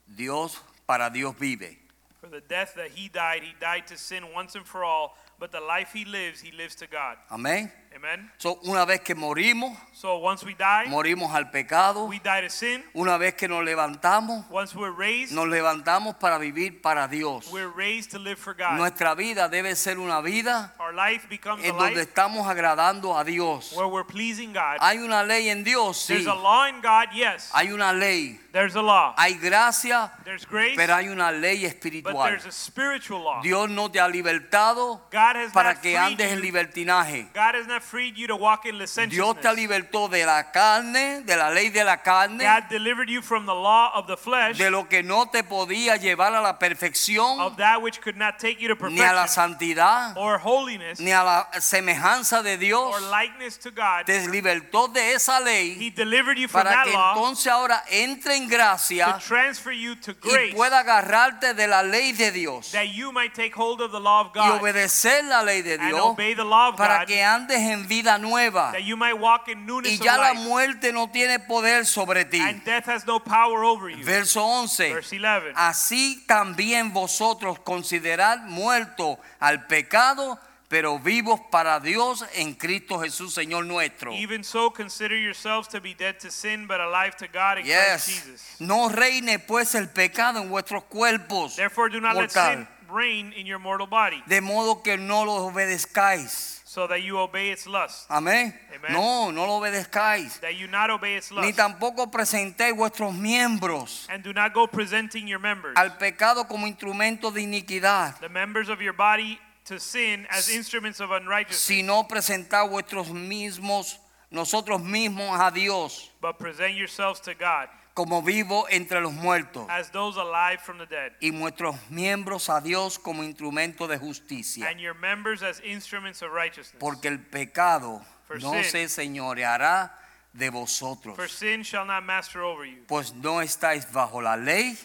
Dios 0.06 0.60
para 0.86 1.08
Dios 1.10 1.34
vive. 1.38 1.78
For 2.20 2.28
the 2.28 2.42
death 2.42 2.74
that 2.76 2.90
he 2.90 3.08
died, 3.08 3.42
he 3.42 3.54
died 3.58 3.86
to 3.86 3.96
sin 3.96 4.24
once 4.34 4.54
and 4.54 4.66
for 4.66 4.84
all, 4.84 5.16
but 5.38 5.50
the 5.50 5.60
life 5.60 5.90
he 5.92 6.04
lives, 6.04 6.40
he 6.40 6.52
lives 6.52 6.74
to 6.76 6.86
God. 6.86 7.16
Amén. 7.30 7.70
Amen. 7.94 8.30
So, 8.38 8.58
una 8.64 8.84
vez 8.84 9.00
que 9.02 9.14
morimos, 9.14 9.76
So 9.92 10.16
once 10.16 10.44
we 10.44 10.54
die, 10.54 10.86
morimos 10.88 11.32
al 11.34 11.50
pecado. 11.50 12.06
we 12.06 12.18
die 12.18 12.40
to 12.42 12.50
sin. 12.50 12.82
Una 12.94 13.18
vez 13.18 13.34
que 13.34 13.46
nos 13.46 13.62
levantamos, 13.62 14.44
Once 14.50 14.74
we're 14.74 14.90
raised, 14.90 15.32
nos 15.32 15.46
levantamos 15.46 16.16
para 16.16 16.38
vivir 16.38 16.80
para 16.80 17.06
Dios. 17.06 17.50
we're 17.52 17.68
raised 17.68 18.10
to 18.10 18.18
live 18.18 18.36
for 18.38 18.54
God. 18.54 18.78
Nuestra 18.78 19.14
vida 19.14 19.48
debe 19.48 19.76
ser 19.76 19.98
una 19.98 20.20
vida 20.22 20.74
Our 20.80 20.94
life 20.94 21.26
becomes 21.28 21.64
a 21.64 21.68
en 21.68 21.76
donde 21.76 21.96
life 21.96 22.08
estamos 22.08 22.48
agradando 22.48 23.16
a 23.16 23.24
Dios. 23.24 23.72
where 23.76 23.86
we're 23.86 24.06
pleasing 24.06 24.52
God. 24.52 24.78
Hay 24.80 24.98
una 24.98 25.22
ley 25.22 25.50
en 25.50 25.62
Dios, 25.62 25.98
sí. 25.98 26.14
There's 26.14 26.26
a 26.26 26.34
law 26.34 26.66
in 26.66 26.80
God, 26.80 27.12
yes. 27.14 27.50
Hay 27.52 27.70
una 27.72 27.92
ley. 27.92 28.40
There's 28.52 28.74
a 28.74 28.82
law. 28.82 29.14
Hay 29.16 29.34
gracia, 29.34 30.12
There's 30.24 30.46
grace, 30.46 30.74
pero 30.76 30.94
hay 30.94 31.08
una 31.08 31.30
ley 31.30 31.62
but 31.62 31.70
espiritual. 31.74 32.24
there's 32.24 32.46
a 32.46 32.52
spiritual 32.52 33.22
law. 33.22 33.42
Dios 33.42 33.70
no 33.70 33.90
te 33.90 34.00
ha 34.00 34.08
libertado 34.08 35.00
God 35.10 35.36
has 35.36 35.52
para 35.52 35.74
not 35.74 35.82
que 35.82 35.96
andes 35.96 36.32
en 36.32 36.40
libertinaje. 36.42 37.28
God 37.34 37.54
has 37.54 37.66
not 37.66 37.81
freed 37.82 38.16
you 38.16 38.26
to 38.26 38.36
walk 38.36 38.64
in 38.64 38.78
Dios 39.08 39.36
te 39.40 39.54
libertó 39.54 40.08
de 40.08 40.24
la 40.24 40.50
carne, 40.50 41.24
de 41.24 41.36
la 41.36 41.50
ley 41.50 41.68
de 41.68 41.84
la 41.84 41.96
carne, 41.98 42.38
God 42.38 42.68
delivered 42.70 43.08
you 43.08 43.20
from 43.20 43.46
the 43.46 43.54
law 43.54 43.90
of 43.94 44.06
the 44.06 44.16
flesh, 44.16 44.58
de 44.58 44.70
lo 44.70 44.84
que 44.84 45.02
no 45.02 45.26
te 45.26 45.42
podía 45.42 45.96
llevar 45.96 46.34
a 46.34 46.40
la 46.40 46.58
perfección, 46.58 47.40
of 47.40 47.56
that 47.56 47.82
which 47.82 48.00
could 48.00 48.16
not 48.16 48.38
take 48.38 48.60
you 48.60 48.68
to 48.74 48.88
ni 48.88 49.00
a 49.00 49.12
la 49.12 49.22
perfection 49.22 49.58
santidad, 49.58 50.16
or 50.16 50.38
holiness 50.38 51.00
ni 51.00 51.10
a 51.10 51.22
la 51.22 51.46
semejanza 51.60 52.42
de 52.42 52.56
Dios. 52.56 52.94
or 52.94 53.00
likeness 53.10 53.56
to 53.58 53.70
God. 53.70 54.06
Te 54.06 54.26
libertó 54.28 54.88
de 54.88 55.12
esa 55.12 55.40
He 55.40 55.44
ley 55.44 55.90
delivered 55.90 56.38
you 56.38 56.48
from 56.48 56.62
para 56.62 56.70
that 56.70 56.84
que 56.84 56.92
law 56.92 57.14
entonces 57.16 57.46
ahora 57.52 57.82
entre 57.90 58.36
en 58.36 58.48
to 58.48 58.56
gracia 58.56 59.18
transfer 59.26 59.72
you 59.72 59.94
to 59.96 60.12
y 60.12 60.30
grace 60.30 60.54
pueda 60.54 60.80
agarrarte 60.80 61.54
de 61.54 61.66
la 61.66 61.82
ley 61.82 62.12
de 62.12 62.30
Dios 62.30 62.70
that 62.72 62.88
you 62.92 63.12
might 63.12 63.34
take 63.34 63.52
hold 63.54 63.80
of 63.80 63.90
the 63.92 64.00
law 64.00 64.20
of 64.20 64.32
y 64.34 64.40
God 64.40 64.60
obedecer 64.60 65.24
la 65.24 65.42
ley 65.42 65.62
de 65.62 65.74
and 65.74 65.88
Dios 65.88 66.00
obey 66.00 66.34
the 66.34 66.44
law 66.44 66.70
of 66.70 66.76
para 66.76 67.00
God 67.00 67.06
que 67.06 67.22
andes 67.22 67.58
en 67.58 67.71
vida 67.88 68.18
nueva 68.18 68.72
that 68.72 68.84
you 68.84 68.96
might 68.96 69.18
walk 69.18 69.48
in 69.48 69.66
y 69.84 69.98
ya 69.98 70.16
la 70.16 70.34
muerte 70.34 70.92
no 70.92 71.08
tiene 71.08 71.38
poder 71.38 71.84
sobre 71.86 72.24
ti. 72.24 72.40
and 72.40 72.64
death 72.64 72.86
has 72.86 73.06
no 73.06 73.18
power 73.18 73.64
over 73.64 73.88
you. 73.88 74.04
Verso 74.04 74.42
11. 74.42 74.92
Verse 74.92 75.12
11. 75.12 75.52
Así 75.56 76.24
también 76.26 76.92
vosotros 76.92 77.58
considerad 77.60 78.38
muerto 78.46 79.18
al 79.40 79.66
pecado, 79.66 80.38
pero 80.68 80.98
vivos 80.98 81.40
para 81.50 81.80
Dios 81.80 82.24
en 82.34 82.54
Cristo 82.54 82.98
Jesús, 82.98 83.34
Señor 83.34 83.66
nuestro. 83.66 84.12
Even 84.12 84.42
so, 84.42 84.70
consider 84.70 85.16
yourselves 85.16 85.68
to 85.68 85.80
be 85.80 85.94
dead 85.94 86.18
to 86.18 86.30
sin, 86.30 86.66
but 86.66 86.80
alive 86.80 87.16
to 87.16 87.26
God 87.26 87.58
in 87.58 87.64
Christ 87.64 87.66
Yes. 87.66 88.06
Jesus. 88.06 88.56
No 88.58 88.88
reine 88.88 89.38
pues 89.38 89.74
el 89.74 89.88
pecado 89.88 90.40
en 90.40 90.48
vuestros 90.48 90.84
cuerpos. 90.84 91.56
Therefore, 91.56 91.90
do 91.90 92.00
not 92.00 92.14
let 92.14 92.34
mortal, 92.34 92.56
sin 92.56 92.68
reign 92.90 93.32
in 93.34 93.46
your 93.46 93.58
mortal 93.58 93.86
body, 93.86 94.22
de 94.26 94.40
modo 94.40 94.82
que 94.82 94.96
no 94.96 95.24
lo 95.24 95.46
obedezcáis. 95.46 96.51
So 96.72 96.86
that 96.86 97.02
you 97.02 97.18
obey 97.18 97.50
its 97.50 97.66
lust. 97.66 98.08
Amén. 98.08 98.54
Amen. 98.74 98.92
No, 98.94 99.30
no 99.30 99.44
lo 99.44 99.60
obedezcáis. 99.60 100.40
That 100.40 100.54
you 100.54 100.66
not 100.68 100.88
obey 100.88 101.16
its 101.16 101.30
lust. 101.30 101.46
Ni 101.46 101.52
tampoco 101.52 102.10
presentéis 102.10 102.74
vuestros 102.74 103.14
miembros 103.14 104.06
and 104.08 104.24
do 104.24 104.32
not 104.32 104.54
go 104.54 104.66
presenting 104.66 105.28
your 105.28 105.38
members, 105.38 105.76
al 105.76 105.98
pecado 105.98 106.48
como 106.48 106.66
instrumento 106.66 107.30
de 107.30 107.42
iniquidad, 107.42 108.18
the 108.20 108.28
members 108.30 108.70
of 108.70 108.80
your 108.80 108.94
body, 108.94 109.38
to 109.66 109.78
sin 109.78 110.26
as 110.30 110.48
instruments 110.48 110.98
of 111.00 111.10
unrighteousness, 111.10 111.60
sino 111.60 112.04
presentad 112.08 112.66
vuestros 112.70 113.08
mismos, 113.10 113.98
nosotros 114.30 114.80
mismos 114.80 115.38
a 115.46 115.50
Dios 115.50 116.10
but 116.22 116.38
present 116.38 116.74
yourselves 116.74 117.20
to 117.20 117.34
God 117.34 117.68
como 117.94 118.22
vivo 118.22 118.66
entre 118.70 119.00
los 119.00 119.12
muertos 119.12 119.66
as 119.68 119.90
those 119.90 120.16
alive 120.18 120.58
from 120.62 120.78
the 120.78 120.86
dead, 120.86 121.12
y 121.20 121.30
nuestros 121.30 121.76
miembros 121.90 122.48
a 122.48 122.60
Dios 122.60 122.98
como 122.98 123.22
instrumento 123.22 123.86
de 123.86 123.98
justicia. 123.98 124.68
and 124.68 124.80
your 124.80 124.94
members 124.94 125.42
as 125.42 125.60
instruments 125.60 126.22
of 126.22 126.30
righteousness. 126.32 126.76
Porque 126.80 127.08
el 127.08 127.18
pecado 127.20 128.02
For 128.26 128.40
no 128.40 128.52
sin- 128.62 128.64
se 128.64 128.88
señoreará 128.88 129.90
de 130.32 130.48
vosotros, 130.50 131.16
For 131.16 131.28
sin 131.28 131.62
shall 131.62 131.84
not 131.86 132.02
master 132.04 132.40
over 132.42 132.64
you, 132.64 132.84
pues 132.88 133.12
no 133.12 133.40
estáis 133.42 133.86
bajo 133.92 134.22
la 134.22 134.36
ley, 134.36 134.78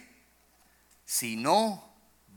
sino 1.05 1.81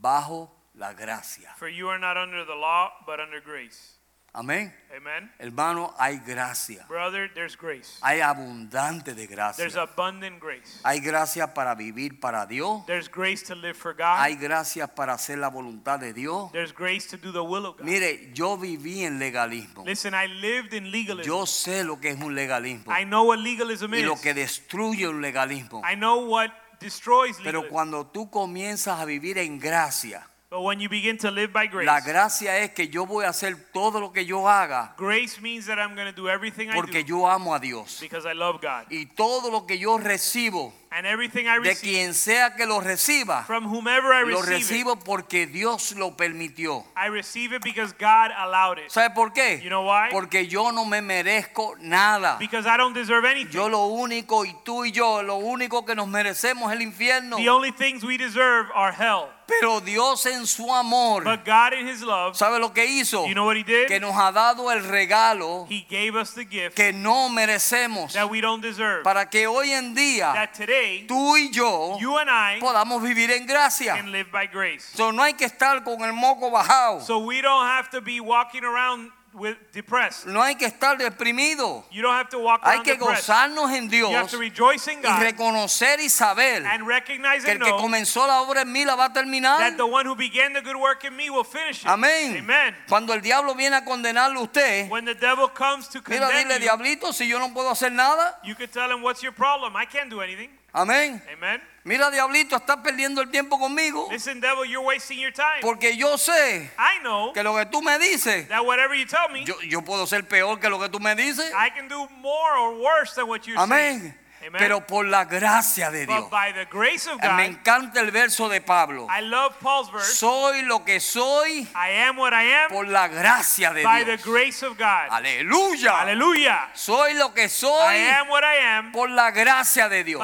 bajo 0.01 0.51
la 0.75 0.93
gracia. 0.93 1.53
for 1.59 1.69
you 1.69 1.89
are 1.89 1.99
not 1.99 2.17
under 2.17 2.45
the 2.45 2.55
law, 2.55 2.93
but 3.07 3.19
under 3.21 3.41
grace. 3.41 3.97
Amén. 4.33 4.73
Amen. 4.97 5.31
Hermano, 5.39 5.93
hay 5.99 6.19
gracia. 6.19 6.85
Brother, 6.89 7.29
there's 7.35 7.57
grace. 7.57 7.99
Hay 8.03 8.21
abundante 8.21 9.15
de 9.15 9.27
gracia. 9.27 9.57
There's 9.57 9.77
abundant 9.77 10.41
grace. 10.41 10.81
Hay 10.85 11.01
gracia 11.01 11.53
para 11.53 11.75
vivir 11.75 12.21
para 12.21 12.47
Dios. 12.47 12.85
There's 12.87 13.09
grace 13.09 13.43
to 13.47 13.55
live 13.55 13.75
for 13.77 13.93
God. 13.93 14.19
Hay 14.19 14.37
gracia 14.37 14.87
para 14.87 15.15
hacer 15.15 15.39
la 15.39 15.49
voluntad 15.49 15.99
de 16.01 16.13
Dios. 16.13 16.53
There's 16.53 16.73
grace 16.73 17.09
to 17.09 17.17
do 17.17 17.33
the 17.33 17.43
will 17.43 17.67
of 17.67 17.77
God. 17.79 17.87
Mire, 17.87 18.31
yo 18.35 18.57
viví 18.57 19.05
en 19.05 19.19
legalismo. 19.19 19.85
Listen, 19.85 20.15
I 20.15 20.27
lived 20.27 20.75
in 20.75 20.91
legalism. 20.93 21.27
Yo 21.27 21.47
sé 21.47 21.83
lo 21.85 21.99
que 21.99 22.11
es 22.11 22.21
un 22.21 22.35
legalismo 22.35 22.93
I 22.93 23.05
know 23.05 23.25
what 23.25 23.39
legalism 23.39 23.95
y 23.95 23.99
is. 24.01 24.05
lo 24.05 24.17
que 24.17 24.35
destruye 24.35 25.09
un 25.09 25.21
legalismo. 25.21 25.83
I 25.85 25.97
know 25.97 26.27
what 26.29 26.51
destroys 26.79 27.37
Pero 27.39 27.63
legalism. 27.63 27.73
cuando 27.73 28.07
tú 28.07 28.31
comienzas 28.31 29.01
a 29.01 29.05
vivir 29.05 29.39
en 29.39 29.59
gracia, 29.59 30.27
But 30.51 30.63
when 30.63 30.81
you 30.81 30.89
begin 30.89 31.17
to 31.19 31.31
live 31.31 31.53
by 31.53 31.69
grace, 31.69 31.87
la 31.87 32.01
gracia 32.01 32.59
es 32.59 32.73
que 32.73 32.89
yo 32.89 33.07
voy 33.07 33.25
a 33.25 33.29
hacer 33.29 33.55
todo 33.73 34.01
lo 34.01 34.13
que 34.13 34.25
yo 34.25 34.49
haga 34.49 34.93
grace 34.99 35.41
means 35.41 35.67
that 35.67 35.79
I'm 35.79 35.95
going 35.95 36.13
to 36.13 36.13
do 36.13 36.29
everything 36.29 36.69
I 36.71 36.75
porque 36.75 37.05
do 37.05 37.09
yo 37.11 37.29
amo 37.29 37.55
a 37.55 37.61
Dios. 37.61 38.01
because 38.01 38.27
I 38.27 38.33
love 38.35 38.61
God. 38.61 38.87
Y 38.91 39.07
todo 39.15 39.53
lo 39.53 39.65
que 39.65 39.79
yo 39.79 39.97
recibo 39.99 40.73
And 40.93 41.07
everything 41.07 41.47
I 41.47 41.61
de 41.61 41.71
receive 41.71 41.81
quien 41.83 42.15
sea 42.15 42.57
que 42.57 42.67
lo 42.67 42.81
reciba, 42.81 43.45
from 43.47 43.65
whomever 43.67 44.13
I 44.13 44.23
lo 44.29 44.43
receive 44.43 44.57
it, 44.57 44.87
recibo 44.87 44.97
porque 44.99 45.47
Dios 45.47 45.93
lo 45.93 46.17
permitió. 46.17 46.85
I 46.97 47.07
receive 47.07 47.55
it 47.55 47.63
because 47.63 47.93
God 47.93 48.33
allowed 48.37 48.79
it. 48.79 48.91
¿Sabe 48.91 49.15
por 49.15 49.33
qué? 49.33 49.61
You 49.63 49.69
know 49.71 49.85
why? 49.87 50.09
Porque 50.11 50.49
yo 50.49 50.73
no 50.73 50.85
me 50.85 51.01
merezco 51.01 51.77
nada. 51.79 52.39
Because 52.41 52.67
I 52.67 52.77
don't 52.77 52.93
deserve 52.93 53.25
anything. 53.25 53.53
Yo 53.53 53.69
lo 53.69 53.87
único 53.87 54.45
y 54.45 54.53
tú 54.65 54.85
y 54.85 54.91
yo, 54.91 55.23
lo 55.23 55.37
único 55.37 55.87
que 55.87 55.95
nos 55.95 56.09
merecemos 56.09 56.73
es 56.73 56.77
el 56.77 56.83
infierno. 56.83 57.37
The 57.37 57.49
only 57.51 57.71
things 57.71 58.03
we 58.03 58.19
deserve 58.19 58.67
are 58.75 58.93
hell. 58.93 59.29
Pero 59.51 59.81
Dios 59.81 60.27
en 60.27 60.47
su 60.47 60.73
amor, 60.73 61.25
But 61.25 61.45
God 61.45 61.73
in 61.73 61.89
His 61.89 62.03
love, 62.03 62.37
¿sabe 62.37 62.61
lo 62.61 62.73
que 62.73 62.85
hizo? 62.85 63.27
you 63.27 63.35
know 63.35 63.47
what 63.47 63.57
He 63.57 63.65
did? 63.65 63.89
Que 63.89 63.99
nos 63.99 64.15
ha 64.17 64.31
dado 64.31 64.71
el 64.71 64.85
regalo 64.85 65.67
He 65.69 65.85
gave 65.91 66.15
us 66.15 66.35
the 66.35 66.45
gift 66.45 66.77
que 66.77 66.93
no 66.93 67.29
merecemos 67.29 68.13
that 68.13 68.31
we 68.31 68.41
don't 68.41 68.63
deserve. 68.63 69.03
para 69.03 69.29
que 69.29 69.49
hoy 69.49 69.73
en 69.73 69.93
día 69.95 70.33
That 70.35 70.53
today, 70.55 70.80
tú 71.07 71.37
y 71.37 71.51
yo 71.51 71.99
you 72.01 72.17
and 72.19 72.31
I 72.31 72.59
podamos 72.61 73.03
vivir 73.03 73.31
en 73.31 73.47
gracia. 73.47 73.95
can 73.97 74.13
live 74.13 74.31
by 74.33 74.47
grace. 74.47 74.85
So, 74.95 75.11
no 75.13 75.23
hay 75.23 75.35
que 75.35 75.47
estar 75.47 75.83
con 75.85 76.03
el 76.03 76.13
moco 76.13 76.51
bajado. 76.51 77.01
So 77.03 77.19
we 77.19 77.41
don't 77.41 77.67
have 77.67 77.91
to 77.91 78.01
be 78.01 78.21
walking 78.21 78.65
around 78.65 79.11
with 79.33 79.57
depressed. 79.73 80.27
No 80.27 80.43
hay 80.43 80.57
que 80.57 80.67
estar 80.67 80.99
deprimido. 80.99 81.85
You 81.93 82.03
don't 82.03 82.15
have 82.15 82.29
to 82.31 82.39
walk 82.41 82.63
Hay 82.65 82.83
que 82.83 82.95
depressed. 82.97 83.29
gozarnos 83.29 83.71
en 83.71 83.89
You 83.89 84.07
have 84.07 84.27
Dios 84.27 84.31
to 84.33 84.39
rejoice 84.39 84.89
in 84.89 84.99
y 84.99 85.03
God 85.03 85.21
reconocer 85.23 86.01
y 86.01 86.09
saber 86.09 86.67
and 86.67 86.85
recognize 86.85 87.45
que 87.45 87.53
el 87.53 87.59
que 87.61 87.71
comenzó 87.71 88.27
la 88.27 88.41
obra 88.43 88.63
en 88.63 88.73
mí 88.73 88.85
la 88.85 88.97
va 88.97 89.05
a 89.07 89.13
terminar. 89.13 89.59
that 89.61 89.77
the 89.77 89.87
one 89.87 90.05
who 90.05 90.17
began 90.17 90.53
the 90.53 90.61
good 90.61 90.77
work 90.77 91.05
in 91.05 91.15
me 91.17 91.31
will 91.31 91.45
finish 91.45 91.83
it. 91.83 91.87
Amén. 91.89 92.39
Amen. 92.39 92.75
Cuando 92.89 93.13
el 93.13 93.21
diablo 93.21 93.55
viene 93.55 93.77
a 93.77 93.85
condenarle 93.85 94.39
a 94.39 94.43
usted, 94.43 94.91
When 94.91 95.05
the 95.05 95.15
devil 95.15 95.49
comes 95.49 95.87
to 95.91 96.03
mira, 96.09 96.29
dile, 96.29 96.55
you, 96.55 96.67
diablito, 96.67 97.13
si 97.13 97.29
yo 97.29 97.39
no 97.39 97.51
puedo 97.55 97.71
hacer 97.71 97.93
nada. 97.93 98.37
you 98.45 98.57
could 98.57 98.73
tell 98.73 98.91
him, 98.91 99.01
what's 99.01 99.23
your 99.23 99.33
problem? 99.33 99.77
I 99.77 99.85
can't 99.85 100.11
do 100.11 100.21
anything. 100.21 100.51
Amén. 100.73 101.23
Amen. 101.33 101.61
Mira, 101.83 102.11
diablito, 102.11 102.57
estás 102.57 102.77
perdiendo 102.79 103.23
el 103.23 103.31
tiempo 103.31 103.59
conmigo. 103.59 104.09
Listen, 104.11 104.41
devil, 104.41 104.65
you're 104.65 104.85
wasting 104.85 105.19
your 105.19 105.33
time. 105.33 105.61
Porque 105.63 105.97
yo 105.97 106.17
sé 106.19 106.71
I 106.79 107.03
know 107.03 107.33
que 107.33 107.43
lo 107.43 107.57
que 107.57 107.67
tú 107.67 107.83
me 107.83 107.99
dices, 107.99 108.47
that 108.49 108.65
whatever 108.65 108.95
you 108.95 109.07
tell 109.07 109.29
me, 109.33 109.45
yo, 109.45 109.55
yo 109.63 109.83
puedo 109.83 110.07
ser 110.07 110.29
peor 110.29 110.61
que 110.61 110.69
lo 110.69 110.79
que 110.79 110.89
tú 110.89 111.01
me 111.01 111.15
dices. 111.15 111.51
I 111.55 111.71
can 111.71 111.89
do 111.89 112.07
more 112.21 112.57
or 112.57 112.79
worse 112.79 113.15
than 113.15 113.27
what 113.29 113.47
you're 113.47 113.59
Amén. 113.59 114.01
saying. 114.01 114.15
Amen. 114.41 114.53
Pero 114.59 114.87
por 114.87 115.07
la 115.07 115.27
gracia 115.27 115.91
de 115.91 116.07
Dios. 116.07 116.25
grace 116.71 117.07
of 117.07 117.21
Me 117.21 117.29
God, 117.29 117.41
encanta 117.41 118.01
el 118.01 118.11
verso 118.11 118.49
de 118.49 118.63
Pablo. 118.63 119.07
I 119.11 119.21
love 119.21 119.55
Paul's 119.61 119.91
verse. 119.93 120.15
Soy 120.17 120.63
lo 120.63 120.83
que 120.83 120.99
soy 120.99 121.69
I 121.75 121.91
am 122.09 122.17
what 122.17 122.33
I 122.33 122.51
am 122.65 122.71
por 122.71 122.89
la 122.89 123.07
gracia 123.09 123.71
de 123.75 123.83
by 123.85 124.05
the 124.05 124.17
Dios. 124.17 124.25
grace 124.25 124.63
of 124.63 124.79
God. 124.79 125.09
Aleluya. 125.11 125.93
Hallelujah. 125.99 126.71
Soy 126.75 127.13
lo 127.15 127.35
que 127.35 127.45
I 127.45 127.49
soy 127.49 127.97
am 127.97 128.29
what 128.31 128.43
I 128.43 128.57
am 128.79 128.93
por 128.93 129.11
la 129.11 129.31
gracia 129.31 129.91
de 129.91 130.05
Dios. 130.05 130.23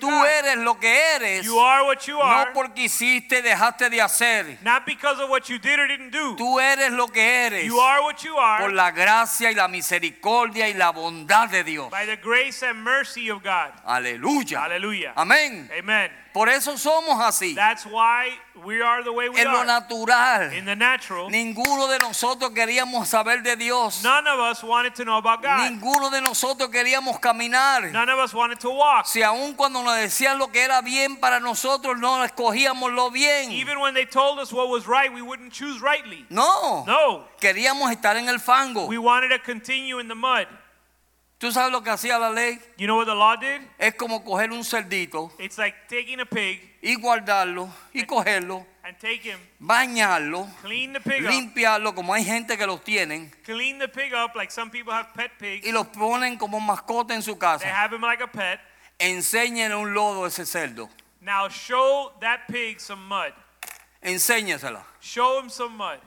Tú 0.00 0.08
God. 0.08 0.26
eres 0.26 0.56
lo 0.58 0.78
que 0.78 1.14
eres, 1.16 1.44
You 1.44 1.58
are 1.58 1.84
what 1.84 2.06
you 2.06 2.20
are, 2.20 2.46
no 2.46 2.52
porque 2.52 2.82
hiciste, 2.84 3.42
dejaste 3.42 3.90
de 3.90 4.00
hacer. 4.00 4.58
not 4.62 4.86
because 4.86 5.20
of 5.20 5.28
what 5.28 5.48
you 5.48 5.58
did 5.58 5.80
or 5.80 5.88
didn't 5.88 6.12
do. 6.12 6.36
Tú 6.36 6.60
eres 6.60 6.92
lo 6.92 7.08
que 7.08 7.20
eres 7.46 7.64
You 7.64 7.80
are 7.80 8.02
what 8.02 8.22
you 8.22 8.36
are 8.38 8.62
por 8.62 8.72
la 8.72 8.92
gracia 8.92 9.50
y 9.50 9.54
la 9.54 9.66
misericordia 9.66 10.68
y 10.68 10.74
la 10.74 10.90
bondad 10.92 11.48
de 11.48 11.64
Dios. 11.64 11.90
by 11.90 12.06
the 12.06 12.16
grace 12.16 12.62
and 12.62 12.82
mercy 12.84 13.31
of 13.32 13.42
God. 13.42 13.72
Aleluya. 13.84 14.60
Hallelujah. 14.60 15.12
Amén. 15.16 15.68
Amen. 15.76 16.10
Por 16.32 16.48
eso 16.48 16.78
somos 16.78 17.20
así. 17.20 17.54
That's 17.54 17.84
why 17.84 18.30
we 18.64 18.80
are 18.80 19.02
the 19.02 19.12
way 19.12 19.28
we 19.28 19.38
En 19.40 19.48
lo 19.52 19.58
are. 19.58 19.66
natural. 19.66 20.50
In 20.54 20.64
the 20.64 20.74
natural, 20.76 21.28
Ninguno 21.30 21.88
de 21.88 21.98
nosotros 21.98 22.52
queríamos 22.52 23.06
saber 23.08 23.42
de 23.42 23.54
Dios. 23.56 24.02
none 24.02 24.26
of 24.26 24.38
us 24.38 24.62
wanted 24.62 24.94
to 24.94 25.04
know 25.04 25.18
about 25.18 25.42
God. 25.42 25.68
Ninguno 25.70 26.08
de 26.10 26.22
nosotros 26.22 26.70
queríamos 26.70 27.20
caminar. 27.20 27.90
None 27.92 28.08
of 28.08 28.18
us 28.18 28.32
wanted 28.32 28.58
to 28.60 28.70
walk. 28.70 29.04
Si 29.06 29.22
aun 29.22 29.52
cuando 29.54 29.82
nos 29.82 29.96
decían 29.96 30.38
lo 30.38 30.46
que 30.50 30.62
era 30.62 30.80
bien 30.80 31.16
para 31.20 31.38
nosotros, 31.38 31.98
no 31.98 32.24
escogíamos 32.24 32.94
lo 32.94 33.10
bien. 33.10 33.50
Even 33.52 33.78
when 33.80 33.92
they 33.92 34.06
told 34.06 34.38
us 34.38 34.52
what 34.52 34.68
was 34.70 34.86
right, 34.86 35.12
we 35.12 35.20
wouldn't 35.20 35.52
choose 35.52 35.82
rightly. 35.82 36.24
No. 36.30 36.84
No, 36.86 37.24
Queríamos 37.40 37.90
estar 37.92 38.16
en 38.16 38.28
el 38.30 38.38
fango. 38.38 38.86
we 38.86 38.96
wanted 38.96 39.28
to 39.28 39.38
continue 39.38 39.98
in 39.98 40.08
the 40.08 40.14
mud. 40.14 40.46
¿Tú 41.42 41.50
sabes 41.50 41.72
lo 41.72 41.82
que 41.82 41.90
hacía 41.90 42.20
la 42.20 42.30
ley? 42.30 42.56
You 42.76 42.86
know 42.86 42.96
what 42.96 43.06
the 43.06 43.16
law 43.16 43.36
did? 43.36 43.62
Es 43.76 43.96
como 43.96 44.22
coger 44.22 44.52
un 44.52 44.62
cerdito 44.62 45.32
It's 45.40 45.58
like 45.58 45.76
taking 45.88 46.20
a 46.20 46.24
pig 46.24 46.78
y 46.80 46.94
guardarlo 46.94 47.68
y 47.92 48.04
cogerlo, 48.04 48.64
and 48.84 48.96
take 49.00 49.28
him, 49.28 49.40
bañarlo, 49.58 50.46
clean 50.62 50.92
the 50.92 51.00
pig 51.00 51.24
up, 51.24 51.32
limpiarlo, 51.32 51.96
como 51.96 52.14
hay 52.14 52.24
gente 52.24 52.56
que 52.56 52.64
los 52.64 52.84
tienen, 52.84 53.28
clean 53.44 53.80
the 53.80 53.88
pig 53.88 54.14
up 54.14 54.36
like 54.36 54.52
some 54.52 54.70
people 54.70 54.92
have 54.92 55.08
pet 55.16 55.32
pigs. 55.36 55.66
y 55.66 55.72
los 55.72 55.88
ponen 55.88 56.38
como 56.38 56.60
mascota 56.60 57.12
en 57.12 57.22
su 57.22 57.32
They 57.32 57.40
casa. 57.40 57.66
have 57.66 57.92
him 57.92 58.02
like 58.02 58.22
a 58.22 58.28
pet. 58.28 58.60
Enséñenle 59.00 59.74
un 59.74 59.94
lodo 59.94 60.26
a 60.26 60.28
ese 60.28 60.46
cerdo. 60.46 60.88
Now 61.20 61.48
show 61.48 62.12
that 62.20 62.46
pig 62.46 62.78
some 62.78 63.02
mud. 63.08 63.32
Enséñasela. 64.00 64.84
Show 65.00 65.40
him 65.40 65.50
some 65.50 65.76
mud. 65.76 65.98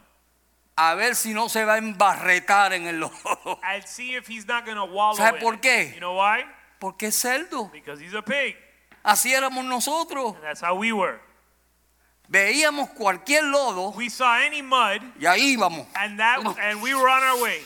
A 0.78 0.94
ver 0.96 1.16
si 1.16 1.34
no 1.34 1.48
se 1.48 1.64
va 1.64 1.76
a 1.76 1.78
embarretar 1.78 2.74
en 2.74 2.88
el 2.88 3.00
lodo. 3.00 3.60
And 3.64 3.84
see 3.86 4.16
if 4.16 4.28
he's 4.28 4.46
not 4.46 4.66
to 4.66 4.86
wallow 4.86 5.16
¿Sabe 5.16 5.40
por 5.40 5.60
qué? 5.60 5.94
You 5.94 6.00
know 6.00 6.18
why? 6.18 6.46
Porque 6.80 7.08
es 7.08 7.16
cerdo. 7.16 7.72
Because 7.72 8.04
he's 8.04 8.14
a 8.14 8.22
pig. 8.22 8.58
Así 9.04 9.34
éramos 9.34 9.64
nosotros. 9.64 10.36
And 10.36 10.44
that's 10.44 10.62
how 10.62 10.76
we 10.76 10.92
were. 10.92 11.20
Veíamos 12.28 12.90
cualquier 12.90 13.44
lodo 13.44 13.92
We 13.96 14.10
saw 14.10 14.38
any 14.40 14.62
mud 14.62 15.02
y 15.20 15.26
ahí 15.28 15.56
íbamos. 15.56 15.86
and 15.96 16.20
that 16.20 16.40
and 16.60 16.82
we 16.82 16.94
were 16.96 17.08
on 17.08 17.22
our 17.24 17.42
way 17.42 17.62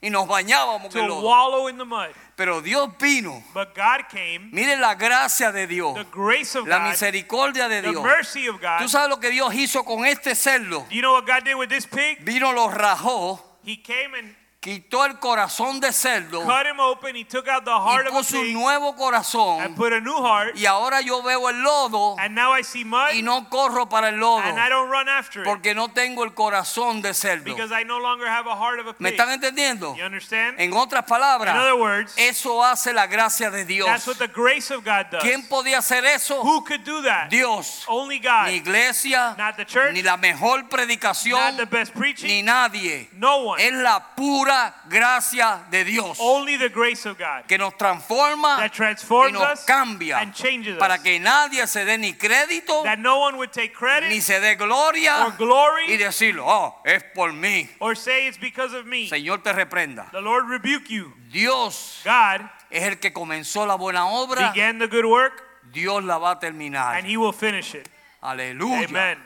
Y 0.00 0.10
nos 0.10 0.28
bañábamos 0.28 0.94
en 0.94 1.02
el 1.02 1.08
lodo. 1.08 1.22
wallow 1.22 1.68
in 1.68 1.76
the 1.76 1.84
mud. 1.84 2.06
Pero 2.36 2.60
Dios 2.60 2.88
vino. 3.00 3.42
But 3.52 3.74
God 3.74 4.08
came, 4.08 4.48
Miren 4.52 4.80
la 4.80 4.94
gracia 4.94 5.50
de 5.50 5.66
Dios. 5.66 5.94
the 5.96 6.04
grace 6.04 6.54
of 6.56 6.68
La 6.68 6.78
God, 6.78 6.90
misericordia 6.90 7.68
de 7.68 7.82
the 7.82 7.90
Dios. 7.90 8.02
mercy 8.04 8.46
of 8.48 8.60
God. 8.60 8.78
¿Tú 8.78 8.88
sabes 8.88 9.08
lo 9.10 9.18
que 9.18 9.30
Dios 9.30 9.52
hizo 9.54 9.84
con 9.84 10.06
este 10.06 10.36
cerdo? 10.36 10.86
Do 10.88 10.94
you 10.94 11.02
know 11.02 11.14
what 11.14 11.26
God 11.26 11.42
did 11.44 11.56
with 11.56 11.68
this 11.68 11.84
pig? 11.86 12.24
Vino, 12.24 12.52
lo 12.52 12.68
rajó, 12.68 13.42
He 13.64 13.76
came 13.82 14.14
and 14.16 14.34
quitó 14.60 15.04
el 15.04 15.18
corazón 15.20 15.78
de 15.80 15.92
cerdo, 15.92 16.42
cut 16.42 16.66
him 16.66 16.80
open. 16.80 17.14
He 17.14 17.24
took 17.24 17.46
out 17.48 17.64
the 17.64 17.70
y 17.70 17.78
heart 17.78 18.08
of 18.08 18.14
a 18.14 18.18
puso 18.18 18.38
un 18.40 18.44
pig 18.46 18.54
nuevo 18.54 18.88
and 18.88 18.98
corazón. 18.98 19.74
put 19.76 19.92
a 19.92 20.00
new 20.00 20.16
heart. 20.20 20.56
Y 20.56 20.66
ahora 20.66 21.00
yo 21.00 21.22
veo 21.22 21.48
el 21.48 21.62
lodo 21.62 22.16
And 22.18 22.34
now 22.34 22.52
I 22.52 22.62
see 22.64 22.84
mud 22.84 23.12
y 23.14 23.22
no 23.22 23.48
corro 23.48 23.88
para 23.88 24.08
el 24.08 24.16
lodo 24.16 24.40
and 24.42 24.58
I 24.58 24.68
don't 24.68 24.90
run 24.90 25.08
after 25.08 25.42
it 25.42 25.46
porque 25.46 25.74
no 25.76 25.88
tengo 25.88 26.24
el 26.24 26.34
corazón 26.34 27.00
de 27.02 27.14
cerdo. 27.14 27.44
because 27.44 27.70
I 27.72 27.84
no 27.84 27.98
longer 28.00 28.26
have 28.26 28.48
a 28.48 28.56
heart 28.56 28.80
of 28.80 28.88
a 28.88 28.94
¿Me 28.98 29.10
pig. 29.10 29.18
están 29.20 29.30
entendiendo? 29.32 29.94
You 29.96 30.04
understand? 30.04 30.58
En 30.58 30.72
otras 30.72 31.04
In 31.04 31.08
palabras, 31.08 31.56
other 31.56 31.76
words, 31.76 32.14
eso 32.16 32.64
hace 32.64 32.92
la 32.92 33.06
gracia 33.06 33.50
de 33.52 33.64
Dios. 33.64 33.86
that's 33.86 34.08
what 34.08 34.16
the 34.18 34.26
grace 34.26 34.72
of 34.74 34.84
God 34.84 35.06
does. 35.12 35.22
¿Quién 35.22 35.48
podía 35.48 35.78
hacer 35.78 36.04
eso? 36.04 36.42
Who 36.42 36.64
could 36.64 36.82
do 36.84 37.00
that? 37.04 37.28
Dios. 37.30 37.84
Only 37.86 38.18
Ni 38.18 38.24
God. 38.26 38.48
iglesia, 38.48 39.36
Not 39.38 39.56
the 39.56 39.64
church, 39.64 39.92
ni 39.94 40.02
la 40.02 40.16
mejor 40.16 40.62
Not 40.62 40.70
predicación, 40.70 41.56
the 41.56 41.66
best 41.66 41.94
ni 41.94 42.00
preaching. 42.00 42.44
nadie. 42.44 43.08
No 43.12 43.36
one. 43.44 43.62
Es 43.64 43.72
la 43.72 44.00
pura 44.16 44.47
gracia 44.88 45.64
de 45.70 45.84
Dios 45.84 46.18
Only 46.20 46.56
the 46.56 46.68
grace 46.68 47.06
of 47.06 47.18
God 47.18 47.44
que 47.46 47.58
nos 47.58 47.76
transforma 47.76 48.56
that 48.56 48.72
y 48.78 49.32
nos 49.32 49.42
us 49.52 49.64
cambia 49.64 50.18
and 50.20 50.34
changes 50.34 50.76
para 50.78 50.94
us. 50.94 51.00
que 51.02 51.18
nadie 51.20 51.66
se 51.66 51.84
dé 51.84 51.98
ni 51.98 52.14
crédito 52.14 52.82
That 52.84 52.98
no 52.98 53.18
one 53.18 53.36
would 53.36 53.52
take 53.52 53.70
ni 53.70 53.74
credit 53.74 54.22
se 54.22 54.40
dé 54.40 54.56
gloria 54.56 55.26
or 55.26 55.32
glory 55.36 55.92
y 55.92 55.96
decirlo, 55.96 56.44
oh, 56.46 56.80
es 56.84 57.02
por 57.14 57.32
mí. 57.32 57.68
or 57.80 57.94
say 57.94 58.26
it's 58.26 58.38
because 58.38 58.74
of 58.74 58.86
me. 58.86 59.08
Señor 59.08 59.42
te 59.42 59.52
reprenda. 59.52 60.10
The 60.12 60.20
Lord 60.20 60.48
rebuke 60.48 60.88
you. 60.88 61.12
Dios 61.30 62.00
God 62.04 62.48
es 62.70 62.84
el 62.84 62.98
que 62.98 63.12
comenzó 63.12 63.66
la 63.66 63.76
buena 63.76 64.06
obra, 64.06 64.52
began 64.52 64.78
the 64.78 64.88
good 64.88 65.04
work 65.04 65.44
Dios 65.72 66.02
la 66.04 66.18
va 66.18 66.32
a 66.32 66.38
terminar. 66.40 66.96
and 66.96 67.06
he 67.06 67.16
will 67.16 67.32
finish 67.32 67.74
it. 67.74 67.88
Aleluya. 68.22 68.88
Amen. 68.88 69.18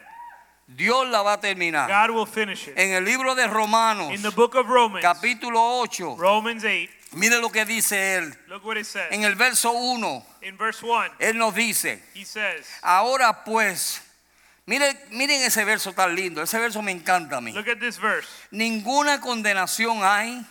Dios 0.77 1.09
la 1.09 1.23
va 1.23 1.35
a 1.35 1.41
terminar. 1.41 1.89
God 1.89 2.15
will 2.15 2.27
finish 2.27 2.69
it. 2.69 2.75
En 2.79 2.93
el 2.93 3.05
libro 3.05 3.35
de 3.35 3.47
Romanos, 3.47 4.13
In 4.15 4.23
the 4.23 4.31
book 4.31 4.55
of 4.55 4.67
Romans, 4.69 5.05
capítulo 5.05 5.81
8, 5.83 6.17
Romans 6.17 6.65
8, 6.65 6.89
mire 7.15 7.41
lo 7.41 7.51
que 7.51 7.65
dice 7.65 8.17
él. 8.17 8.35
look 8.49 8.65
what 8.65 8.77
it 8.77 8.87
says. 8.87 9.09
En 9.11 9.25
el 9.25 9.35
verso 9.35 9.73
1, 9.73 10.25
In 10.43 10.57
verse 10.57 10.83
1, 10.83 11.11
él 11.19 11.37
nos 11.37 11.55
dice, 11.55 12.03
he 12.15 12.25
says, 12.25 12.67
ahora 12.83 13.45
pues, 13.45 14.01
mire, 14.67 14.95
miren 15.11 15.43
ese 15.43 15.65
verso 15.65 15.93
tan 15.93 16.15
lindo, 16.15 16.43
ese 16.43 16.59
verso 16.59 16.81
me 16.83 16.93
encanta 16.93 17.37
a 17.37 17.41
mí. 17.41 17.53
look 17.53 17.69
at 17.69 17.79
this 17.81 17.99
verse. 17.99 18.29
Ninguna 18.51 19.21
condenación 19.21 20.03
hay 20.03 20.45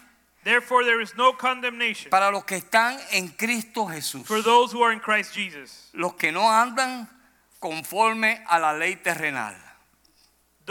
Therefore, 0.43 0.83
there 0.83 1.01
is 1.01 1.15
no 1.15 1.33
condemnation 1.33 2.09
para 2.09 2.31
los 2.31 2.43
que 2.45 2.55
están 2.57 2.99
en 3.11 3.27
Cristo 3.27 3.85
Jesús, 3.85 4.25
for 4.25 4.41
those 4.41 4.71
who 4.71 4.81
are 4.83 4.91
in 4.91 4.99
Christ 4.99 5.35
Jesus, 5.35 5.89
los 5.93 6.15
que 6.15 6.31
no 6.31 6.49
andan 6.49 7.07
conforme 7.59 8.43
a 8.47 8.57
la 8.59 8.73
ley 8.73 8.95
terrenal, 8.95 9.55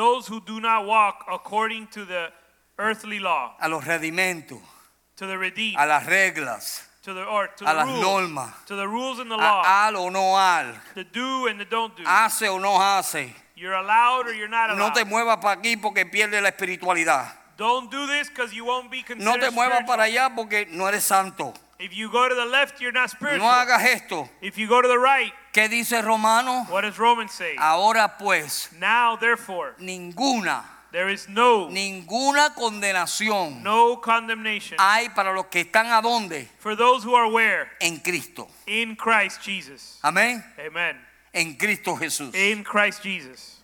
those 0.00 0.26
who 0.26 0.40
do 0.40 0.60
not 0.60 0.86
walk 0.86 1.26
according 1.30 1.86
to 1.88 2.06
the 2.06 2.32
earthly 2.78 3.18
law, 3.18 3.52
a 3.60 3.68
los 3.68 3.84
to 3.84 5.26
the 5.26 5.36
redeemed, 5.36 5.76
a 5.78 5.86
las 5.86 6.04
reglas, 6.06 6.82
to 7.02 7.12
the 7.12 7.24
or 7.24 7.48
to 7.48 7.64
a 7.64 7.68
the 7.68 7.74
las 7.74 7.86
rules, 7.86 8.04
normas, 8.04 8.52
to 8.64 8.76
the 8.76 8.88
rules 8.88 9.18
and 9.18 9.30
the 9.30 9.36
law, 9.36 9.60
a 9.62 9.88
al 9.88 9.96
o 9.98 10.08
no 10.08 10.34
al, 10.36 10.72
the 10.94 11.04
do 11.04 11.48
and 11.48 11.60
the 11.60 11.66
don't 11.66 11.94
do. 11.96 12.02
hace 12.04 12.48
o 12.48 12.58
no 12.58 12.78
hace. 12.78 13.34
You're 13.56 13.74
allowed 13.74 14.26
or 14.26 14.32
you're 14.32 14.48
not 14.48 14.70
allowed. 14.70 14.88
No 14.88 14.94
te 14.94 15.04
muevas 15.04 15.38
para 15.38 15.60
aquí 15.60 15.76
porque 15.76 16.06
pierdes 16.06 16.40
la 16.42 16.48
espiritualidad. 16.48 17.26
Don't 17.58 17.90
do 17.90 18.06
this 18.06 18.30
because 18.30 18.54
you 18.54 18.64
won't 18.64 18.90
be 18.90 19.02
considered 19.02 19.22
No 19.22 19.36
te 19.36 19.54
muevas 19.54 19.84
para 19.86 20.04
allá 20.04 20.34
porque 20.34 20.66
no 20.70 20.86
eres 20.86 21.04
santo. 21.04 21.52
If 21.78 21.94
you 21.94 22.10
go 22.10 22.26
to 22.26 22.34
the 22.34 22.46
left, 22.46 22.80
you're 22.80 22.92
not 22.92 23.10
spiritual. 23.10 23.46
No 23.46 23.52
hagas 23.52 23.84
esto. 23.84 24.30
If 24.40 24.56
you 24.56 24.66
go 24.66 24.80
to 24.80 24.88
the 24.88 24.98
right, 24.98 25.32
¿Qué 25.52 25.68
dice 25.68 26.00
Romano? 26.02 26.66
what 26.70 26.82
does 26.82 26.96
Romans 26.98 27.32
say? 27.32 27.56
Ahora 27.58 28.16
pues, 28.18 28.70
Now, 28.78 29.16
therefore, 29.16 29.74
ninguna, 29.78 30.62
there 30.92 31.08
is 31.12 31.28
no 31.28 31.68
ninguna 31.70 32.54
condenación 32.54 33.62
no 33.62 34.00
condemnation 34.00 34.76
hay 34.78 35.08
para 35.10 35.32
los 35.32 35.46
que 35.46 35.60
están 35.62 35.86
a 35.90 36.00
dónde? 36.02 36.48
for 36.58 36.76
those 36.76 37.02
who 37.04 37.14
are 37.16 37.28
where 37.28 37.68
En 37.80 37.98
Cristo. 37.98 38.48
in 38.66 38.94
Christ 38.96 39.40
Jesus. 39.42 39.98
Amén. 40.02 40.44
Amen. 40.58 40.96
En 41.32 41.54
Cristo 41.56 41.96
Jesús. 41.96 42.34
In 42.34 42.62
Christ 42.64 43.02
Jesus. 43.02 43.62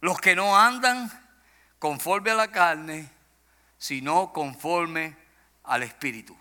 Los 0.00 0.18
que 0.20 0.34
no 0.34 0.54
andan 0.56 1.10
conforme 1.78 2.30
a 2.30 2.34
la 2.34 2.46
carne, 2.48 3.08
sino 3.78 4.32
conforme 4.32 5.14
al 5.64 5.82
Espíritu. 5.82 6.34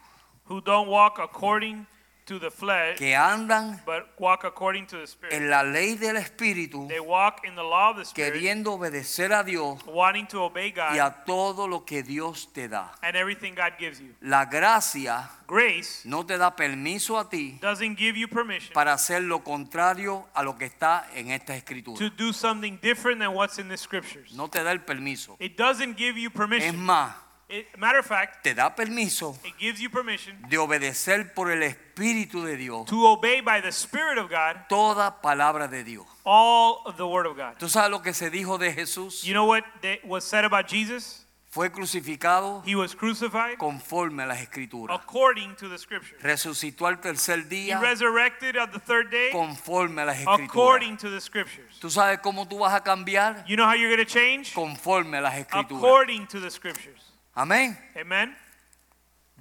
Who 0.45 0.61
don't 0.61 0.87
walk 0.87 1.19
according 1.19 1.87
to 2.27 2.39
the 2.39 2.51
flesh, 2.51 2.97
Que 2.97 3.15
andan 3.15 3.81
but 3.85 4.05
walk 4.19 4.43
according 4.43 4.85
to 4.87 4.97
the 4.97 5.07
Spirit. 5.07 5.33
en 5.33 5.49
la 5.49 5.63
ley 5.63 5.95
del 5.95 6.17
Espíritu, 6.17 6.87
They 6.87 6.99
walk 6.99 7.41
in 7.45 7.55
the 7.55 7.63
law 7.63 7.89
of 7.91 7.97
the 7.97 8.03
Spirit, 8.05 8.33
queriendo 8.33 8.73
obedecer 8.73 9.33
a 9.33 9.43
Dios 9.43 9.81
wanting 9.87 10.27
to 10.27 10.43
obey 10.43 10.67
y 10.67 10.71
God 10.71 10.99
a 10.99 11.23
todo 11.25 11.67
lo 11.67 11.83
que 11.85 12.03
Dios 12.03 12.51
te 12.53 12.67
da. 12.67 12.91
and 13.01 13.15
everything 13.15 13.55
God 13.55 13.73
gives 13.79 13.99
you. 13.99 14.13
La 14.21 14.45
gracia 14.45 15.29
Grace 15.47 16.01
no 16.03 16.25
te 16.25 16.37
da 16.37 16.55
permiso 16.55 17.17
a 17.17 17.29
ti 17.29 17.57
doesn't 17.61 17.97
give 17.97 18.17
you 18.19 18.27
permission 18.27 18.73
para 18.73 18.91
hacer 18.93 19.21
lo 19.23 19.39
contrario 19.43 20.27
a 20.33 20.43
lo 20.43 20.57
que 20.57 20.65
está 20.65 21.07
en 21.15 21.31
esta 21.31 21.53
to 21.53 21.57
escritura. 21.57 22.09
do 22.17 22.33
something 22.33 22.77
different 22.81 23.19
than 23.19 23.33
what's 23.33 23.57
in 23.57 23.69
the 23.69 23.77
scriptures. 23.77 24.33
No 24.33 24.49
te 24.49 24.61
da 24.61 24.71
el 24.71 24.81
permiso. 24.81 25.37
It 25.39 25.55
doesn't 25.57 25.95
give 25.97 26.19
you 26.19 26.27
Es 26.27 26.33
permission. 26.35 26.77
más, 26.85 27.15
It, 27.49 27.65
matter 27.77 27.99
of 27.99 28.05
fact, 28.05 28.43
te 28.43 28.53
da 28.53 28.75
permiso 28.75 29.37
it 29.45 29.53
gives 29.57 29.79
you 29.79 29.89
permission 29.89 30.35
de 30.49 30.57
obedecer 30.57 31.33
por 31.33 31.49
el 31.49 31.63
Espíritu 31.63 32.43
de 32.43 32.57
Dios 32.57 32.85
to 32.87 33.07
obey 33.07 33.39
by 33.39 33.61
the 33.61 33.71
Spirit 33.71 34.17
of 34.17 34.29
God 34.29 34.67
toda 34.67 35.21
palabra 35.21 35.69
de 35.69 35.83
Dios. 35.85 36.05
all 36.25 36.81
of 36.85 36.97
the 36.97 37.07
Word 37.07 37.25
of 37.25 37.37
God. 37.37 37.57
¿Tú 37.57 37.69
sabes 37.69 37.89
lo 37.89 38.01
que 38.01 38.13
se 38.13 38.29
dijo 38.29 38.57
de 38.57 38.73
Jesús? 38.73 39.23
You 39.23 39.33
know 39.33 39.45
what 39.45 39.63
they, 39.81 40.01
was 40.03 40.25
said 40.25 40.43
about 40.43 40.67
Jesus? 40.67 41.23
Fue 41.49 41.71
crucificado 41.71 42.61
He 42.65 42.75
was 42.75 42.93
crucified 42.93 43.57
conforme 43.57 44.23
a 44.23 44.25
las 44.27 44.41
escrituras. 44.41 44.99
according 44.99 45.55
to 45.55 45.69
the 45.69 45.77
scriptures. 45.77 46.21
Resucitó 46.21 46.85
al 46.85 46.99
tercer 46.99 47.45
He 47.49 47.69
día 47.69 47.79
resurrected 47.79 48.57
on 48.57 48.71
the 48.71 48.79
third 48.79 49.09
day 49.09 49.29
conforme 49.31 50.01
a 50.01 50.05
las 50.05 50.17
escrituras. 50.17 50.49
according 50.49 50.97
to 50.97 51.09
the 51.09 51.21
scriptures. 51.21 51.79
¿Tú 51.79 51.89
sabes 51.89 52.19
cómo 52.19 52.45
tú 52.45 52.59
vas 52.59 52.73
a 52.73 52.83
cambiar? 52.83 53.45
You 53.47 53.55
know 53.55 53.65
how 53.65 53.73
you're 53.73 53.89
going 53.89 54.05
to 54.05 54.11
change? 54.11 54.53
Conforme 54.53 55.17
a 55.17 55.21
las 55.21 55.35
escrituras. 55.35 55.81
According 55.81 56.27
to 56.27 56.41
the 56.41 56.51
scriptures. 56.51 57.06
Amén. 57.37 57.77
Amen. 57.95 58.35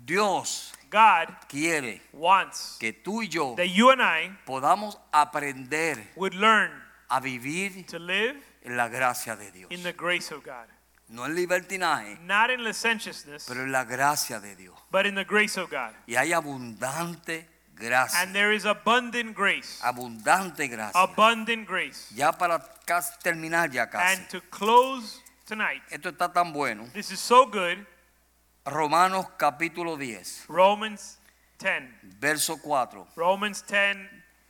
Dios 0.05 0.70
God 0.90 1.28
quiere 1.49 2.03
wants 2.12 2.76
que 2.78 2.92
tú 2.92 3.22
y 3.22 3.28
yo 3.28 3.55
that 3.57 3.70
you 3.70 3.90
and 3.90 4.03
I 4.03 4.30
podamos 4.47 4.99
aprender 5.11 5.97
would 6.14 6.34
learn 6.34 6.70
a 7.09 7.20
vivir 7.20 7.86
to 7.86 7.99
live 7.99 8.36
en 8.62 8.76
la 8.76 8.88
gracia 8.88 9.34
de 9.34 9.51
Dios. 9.51 9.70
in 9.70 9.82
the 9.82 9.94
grace 9.94 10.30
of 10.30 10.44
God. 10.44 10.66
No 11.09 11.24
en 11.24 11.34
libertinaje, 11.34 12.18
Not 12.20 12.51
in 12.51 12.64
licentiousness, 12.64 13.47
pero 13.49 13.62
en 13.62 13.72
la 13.72 13.84
gracia 13.84 14.40
de 14.40 14.55
Dios. 14.57 14.74
but 14.90 15.07
in 15.07 15.14
the 15.14 15.24
grace 15.24 15.57
of 15.57 15.70
God. 15.70 15.92
Y 16.07 16.16
hay 16.16 16.32
abundante 16.32 17.47
gracia. 17.74 18.20
And 18.20 18.34
there 18.34 18.53
is 18.53 18.66
abundant 18.66 19.34
grace. 19.34 19.80
Abundante 19.82 20.68
gracia. 20.68 21.01
Abundant 21.01 21.66
grace. 21.66 22.12
Ya 22.14 22.32
para 22.32 22.59
terminar 23.22 23.70
ya 23.70 23.86
casi. 23.86 24.20
And 24.20 24.28
to 24.28 24.40
close 24.51 25.22
tonight, 25.47 25.82
Esto 25.90 26.11
está 26.11 26.32
tan 26.32 26.53
bueno. 26.53 26.88
this 26.92 27.11
is 27.11 27.20
so 27.20 27.47
good. 27.47 27.78
Romanos 28.64 29.26
capítulo 29.38 29.97
10, 29.97 30.47
Romans 30.49 31.18
10. 31.59 32.18
verso 32.20 32.57
4. 32.59 33.07
Romans 33.16 33.62
10 33.62 33.97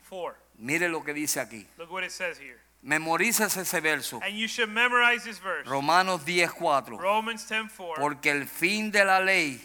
4. 0.08 0.34
Mire 0.58 0.88
lo 0.88 1.02
que 1.04 1.12
dice 1.12 1.38
aquí. 1.40 1.66
Look 1.78 1.90
what 1.92 2.02
it 2.02 2.10
says 2.10 2.38
here. 2.38 2.58
Memorízase 2.82 3.60
ese 3.62 3.80
verso. 3.80 4.20
And 4.22 4.36
you 4.36 4.48
should 4.48 4.70
memorize 4.70 5.24
this 5.24 5.38
verse. 5.38 5.68
Romanos 5.68 6.24
10, 6.24 6.50
4. 6.52 6.96
Romans 6.96 7.44
10 7.46 7.70
4. 7.76 7.96
Porque 8.00 8.30
el 8.30 8.46
fin 8.46 8.90
de 8.90 9.04
la 9.04 9.20
ley, 9.20 9.60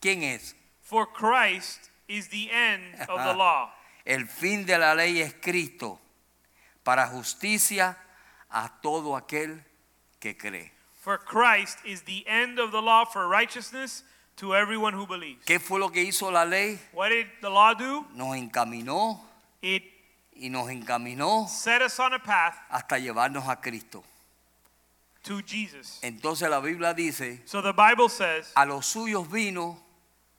¿quién 0.00 0.22
es? 0.22 0.54
For 0.80 1.06
Christ 1.06 1.90
is 2.08 2.28
the 2.28 2.50
end 2.50 2.94
of 3.08 3.22
the 3.22 3.34
law. 3.34 3.70
El 4.04 4.26
fin 4.26 4.64
de 4.64 4.78
la 4.78 4.94
ley 4.94 5.20
es 5.20 5.34
Cristo 5.34 6.00
para 6.82 7.06
justicia 7.06 7.96
a 8.50 8.80
todo 8.80 9.14
aquel 9.14 9.62
que 10.20 10.34
cree. 10.36 10.70
For 11.02 11.18
Christ 11.18 11.78
is 11.84 12.02
the 12.02 12.24
end 12.28 12.58
of 12.58 12.72
the 12.72 12.80
law 12.82 13.04
for 13.06 13.26
righteousness 13.28 14.04
to 14.36 14.54
everyone 14.54 14.92
who 14.94 15.06
believes. 15.06 15.44
¿Qué 15.46 15.58
fue 15.60 15.78
lo 15.78 15.88
que 15.90 16.02
hizo 16.02 16.30
la 16.30 16.44
ley? 16.44 16.78
What 16.92 17.08
did 17.10 17.26
the 17.40 17.48
law 17.50 17.74
do? 17.74 18.06
Nos 18.14 18.36
encaminó 18.36 19.18
It 19.62 19.82
y 20.36 20.48
nos 20.48 20.68
encaminó 20.70 21.48
set 21.48 21.82
us 21.82 21.98
on 22.00 22.12
a 22.14 22.18
path 22.18 22.54
hasta 22.70 22.98
llevarnos 22.98 23.48
a 23.48 23.56
Cristo. 23.60 24.02
to 25.22 25.42
Jesus. 25.42 25.98
Entonces 26.02 26.48
la 26.48 26.60
Biblia 26.60 26.94
dice, 26.94 27.40
So 27.46 27.60
the 27.60 27.72
Bible 27.72 28.08
says 28.08 28.50
a 28.56 28.64
los 28.64 28.86
suyos 28.86 29.26
vino, 29.30 29.78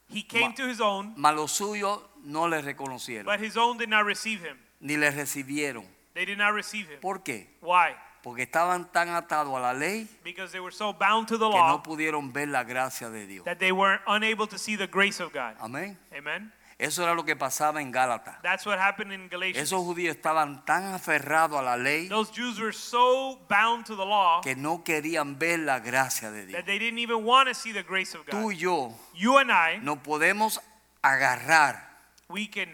he 0.09 0.23
came 0.23 0.49
Ma- 0.49 0.55
to 0.55 0.67
his 0.67 0.81
own, 0.81 1.13
mas 1.17 1.35
los 1.35 1.51
suyos 1.59 2.01
no 2.23 2.47
le 2.47 2.61
reconocieron, 2.61 3.25
but 3.25 3.39
his 3.39 3.57
own 3.57 3.77
did 3.77 3.89
not 3.89 4.05
receive 4.05 4.41
him. 4.43 4.57
ni 4.79 4.97
le 4.97 5.11
recibieron. 5.11 5.85
They 6.15 6.25
did 6.25 6.37
not 6.39 6.53
receive 6.53 6.87
him. 6.89 6.99
¿Por 6.99 7.19
qué? 7.23 7.47
Why? 7.61 7.93
Porque 8.23 8.43
estaban 8.43 8.91
tan 8.91 9.09
atados 9.09 9.55
a 9.55 9.59
la 9.59 9.73
ley 9.73 10.07
Because 10.23 10.51
they 10.51 10.59
were 10.61 10.71
so 10.73 10.93
bound 10.93 11.27
to 11.27 11.37
the 11.37 11.49
que 11.49 11.57
no 11.59 11.67
law 11.77 11.83
pudieron 11.83 12.31
ver 12.31 12.47
la 12.47 12.63
gracia 12.63 13.09
de 13.09 13.25
Dios. 13.25 13.45
that 13.45 13.57
they 13.57 13.71
were 13.71 13.99
unable 14.07 14.47
to 14.47 14.57
see 14.57 14.75
the 14.75 14.87
grace 14.87 15.19
of 15.19 15.31
God. 15.33 15.55
Amén. 15.59 15.97
Amen. 16.15 16.51
Eso 16.77 17.03
era 17.03 17.13
lo 17.13 17.23
que 17.23 17.35
pasaba 17.35 17.79
en 17.79 17.91
Gálatas. 17.91 18.41
That's 18.41 18.65
what 18.65 18.79
happened 18.79 19.13
in 19.13 19.29
Galatians. 19.29 19.57
Esos 19.71 19.83
judíos 19.85 20.15
estaban 20.15 20.65
tan 20.65 20.95
aferrados 20.95 21.59
a 21.59 21.61
la 21.61 21.75
ley 21.77 22.07
Those 22.09 22.31
Jews 22.31 22.59
were 22.59 22.73
so 22.73 23.39
bound 23.47 23.85
to 23.85 23.95
the 23.95 24.03
law 24.03 24.41
que 24.41 24.55
no 24.55 24.83
querían 24.83 25.37
ver 25.37 25.59
la 25.59 25.79
gracia 25.79 26.31
de 26.31 26.47
Dios. 26.47 26.57
that 26.57 26.65
they 26.65 26.79
didn't 26.79 26.97
even 26.97 27.23
want 27.23 27.47
to 27.49 27.53
see 27.53 27.71
the 27.71 27.83
grace 27.83 28.15
of 28.17 28.25
Tú 28.25 28.41
God. 28.41 28.51
y 28.53 28.55
yo 28.57 28.93
You 29.13 29.37
and 29.37 29.51
I, 29.51 29.77
no 29.83 29.97
podemos 30.01 30.59
agarrar 31.03 31.87
we 32.29 32.47
can 32.47 32.69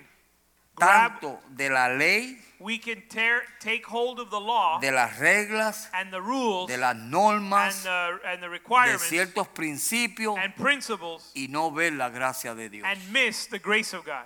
tanto 0.78 1.40
de 1.56 1.70
la 1.70 1.88
ley, 1.90 2.38
we 2.60 2.78
can 2.80 3.02
tear, 3.10 3.42
take 3.60 3.86
hold 3.86 4.20
of 4.20 4.30
the 4.30 4.40
law 4.40 4.80
de 4.80 4.92
las 4.92 5.18
reglas, 5.20 5.90
and 5.94 6.12
the 6.12 6.22
rules 6.22 6.68
de 6.68 6.74
and 6.74 6.82
las 6.82 6.96
normas, 6.96 7.84
the, 7.84 8.20
and 8.26 8.42
the 8.42 8.48
de 8.48 8.50
requirements 8.50 9.04
ciertos 9.04 9.48
principios 9.48 10.38
and 10.38 10.56
principles 10.56 11.32
y 11.36 11.48
no 11.50 11.72
ver 11.72 11.92
la 11.92 12.10
gracia 12.10 12.56
de 12.56 12.70
Dios. 12.70 12.86
and 12.86 13.00
miss 13.12 13.48
the 13.48 13.60
grace 13.60 13.94
of 13.94 14.04
God. 14.06 14.26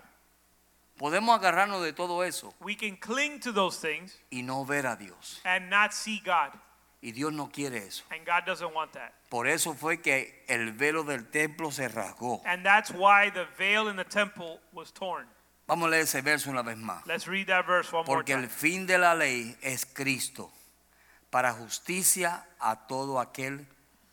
Podemos 1.00 1.40
agarrarnos 1.40 1.82
de 1.82 1.94
todo 1.94 2.22
eso 2.22 2.54
We 2.62 2.76
can 2.76 2.96
cling 2.96 3.40
to 3.40 3.52
those 3.52 3.78
things 3.80 4.20
y 4.32 4.42
no 4.44 4.64
ver 4.64 4.86
a 4.86 4.96
Dios. 4.96 5.40
and 5.46 5.70
not 5.70 5.94
see 5.94 6.22
God. 6.24 6.52
Y 7.04 7.10
Dios 7.12 7.34
no 7.34 7.48
quiere 7.48 7.78
eso. 7.78 8.04
And 8.12 8.24
God 8.24 8.46
doesn't 8.46 8.72
want 8.76 8.92
that. 8.94 9.14
Por 9.32 9.48
eso 9.48 9.74
fue 9.74 9.98
que 10.04 10.44
el 10.48 10.72
velo 10.74 11.04
del 11.04 11.32
templo 11.32 11.72
se 11.72 11.88
rasgó. 11.88 12.42
And 12.46 12.64
that's 12.64 12.92
why 12.92 13.32
the 13.32 13.48
veil 13.58 13.88
in 13.88 13.96
the 13.96 14.04
temple 14.04 14.60
was 14.72 14.92
torn. 14.92 15.26
Vamos 15.72 15.88
a 15.88 15.92
leer 15.92 16.04
ese 16.04 16.22
verso 16.22 16.50
una 16.50 16.64
vez 16.64 16.76
más. 16.76 17.06
Let's 17.08 17.28
read 17.28 17.48
that 17.48 17.66
verse 17.66 17.90
one 17.96 18.04
more 18.06 18.18
Porque 18.18 18.34
el 18.34 18.42
time. 18.42 18.50
fin 18.50 18.86
de 18.86 18.98
la 18.98 19.16
ley 19.16 19.56
es 19.62 19.86
Cristo, 19.86 20.52
para 21.30 21.54
justicia 21.54 22.46
a 22.60 22.88
todo 22.88 23.22
aquel 23.22 23.66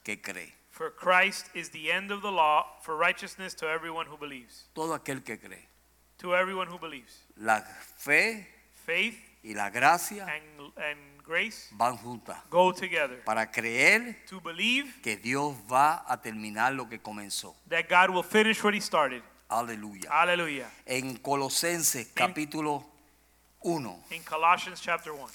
que 0.05 0.21
cree. 0.23 0.55
For 0.71 0.95
Christ 0.95 1.49
is 1.57 1.71
the 1.71 1.91
end 1.91 2.13
of 2.13 2.23
the 2.23 2.31
law 2.31 2.79
for 2.83 2.97
righteousness 2.97 3.57
to 3.57 3.67
everyone 3.69 4.07
who 4.09 4.17
believes. 4.17 4.69
Todo 4.73 4.95
aquel 4.95 5.25
que 5.25 5.37
cree. 5.37 5.67
To 6.19 6.37
everyone 6.37 6.69
who 6.71 6.79
believes. 6.79 7.25
La 7.37 7.63
fe 7.97 8.47
Faith 8.87 9.19
y 9.43 9.55
la 9.55 9.71
gracia 9.71 10.27
and, 10.27 10.73
and 10.77 11.23
grace 11.25 11.71
van 11.73 11.97
juntas. 11.99 12.39
go 12.51 12.73
together. 12.73 13.21
Para 13.25 13.51
creer 13.51 14.25
To 14.29 14.41
believe 14.41 15.03
que 15.03 15.17
Dios 15.17 15.57
va 15.69 16.05
a 16.07 16.23
terminar 16.23 16.73
lo 16.75 16.89
que 16.89 17.01
comenzó. 17.01 17.57
that 17.69 17.89
God 17.89 18.11
will 18.11 18.23
finish 18.23 18.63
what 18.63 18.75
he 18.75 18.81
started. 18.81 19.25
Aleluya. 19.49 20.11
Hallelujah. 20.11 20.71
En 20.85 21.17
Colosenses 21.17 22.09
capítulo 22.15 22.85
1. 23.63 24.05
In 24.11 24.23
Colossians 24.23 24.81
chapter 24.81 25.13
1. 25.13 25.27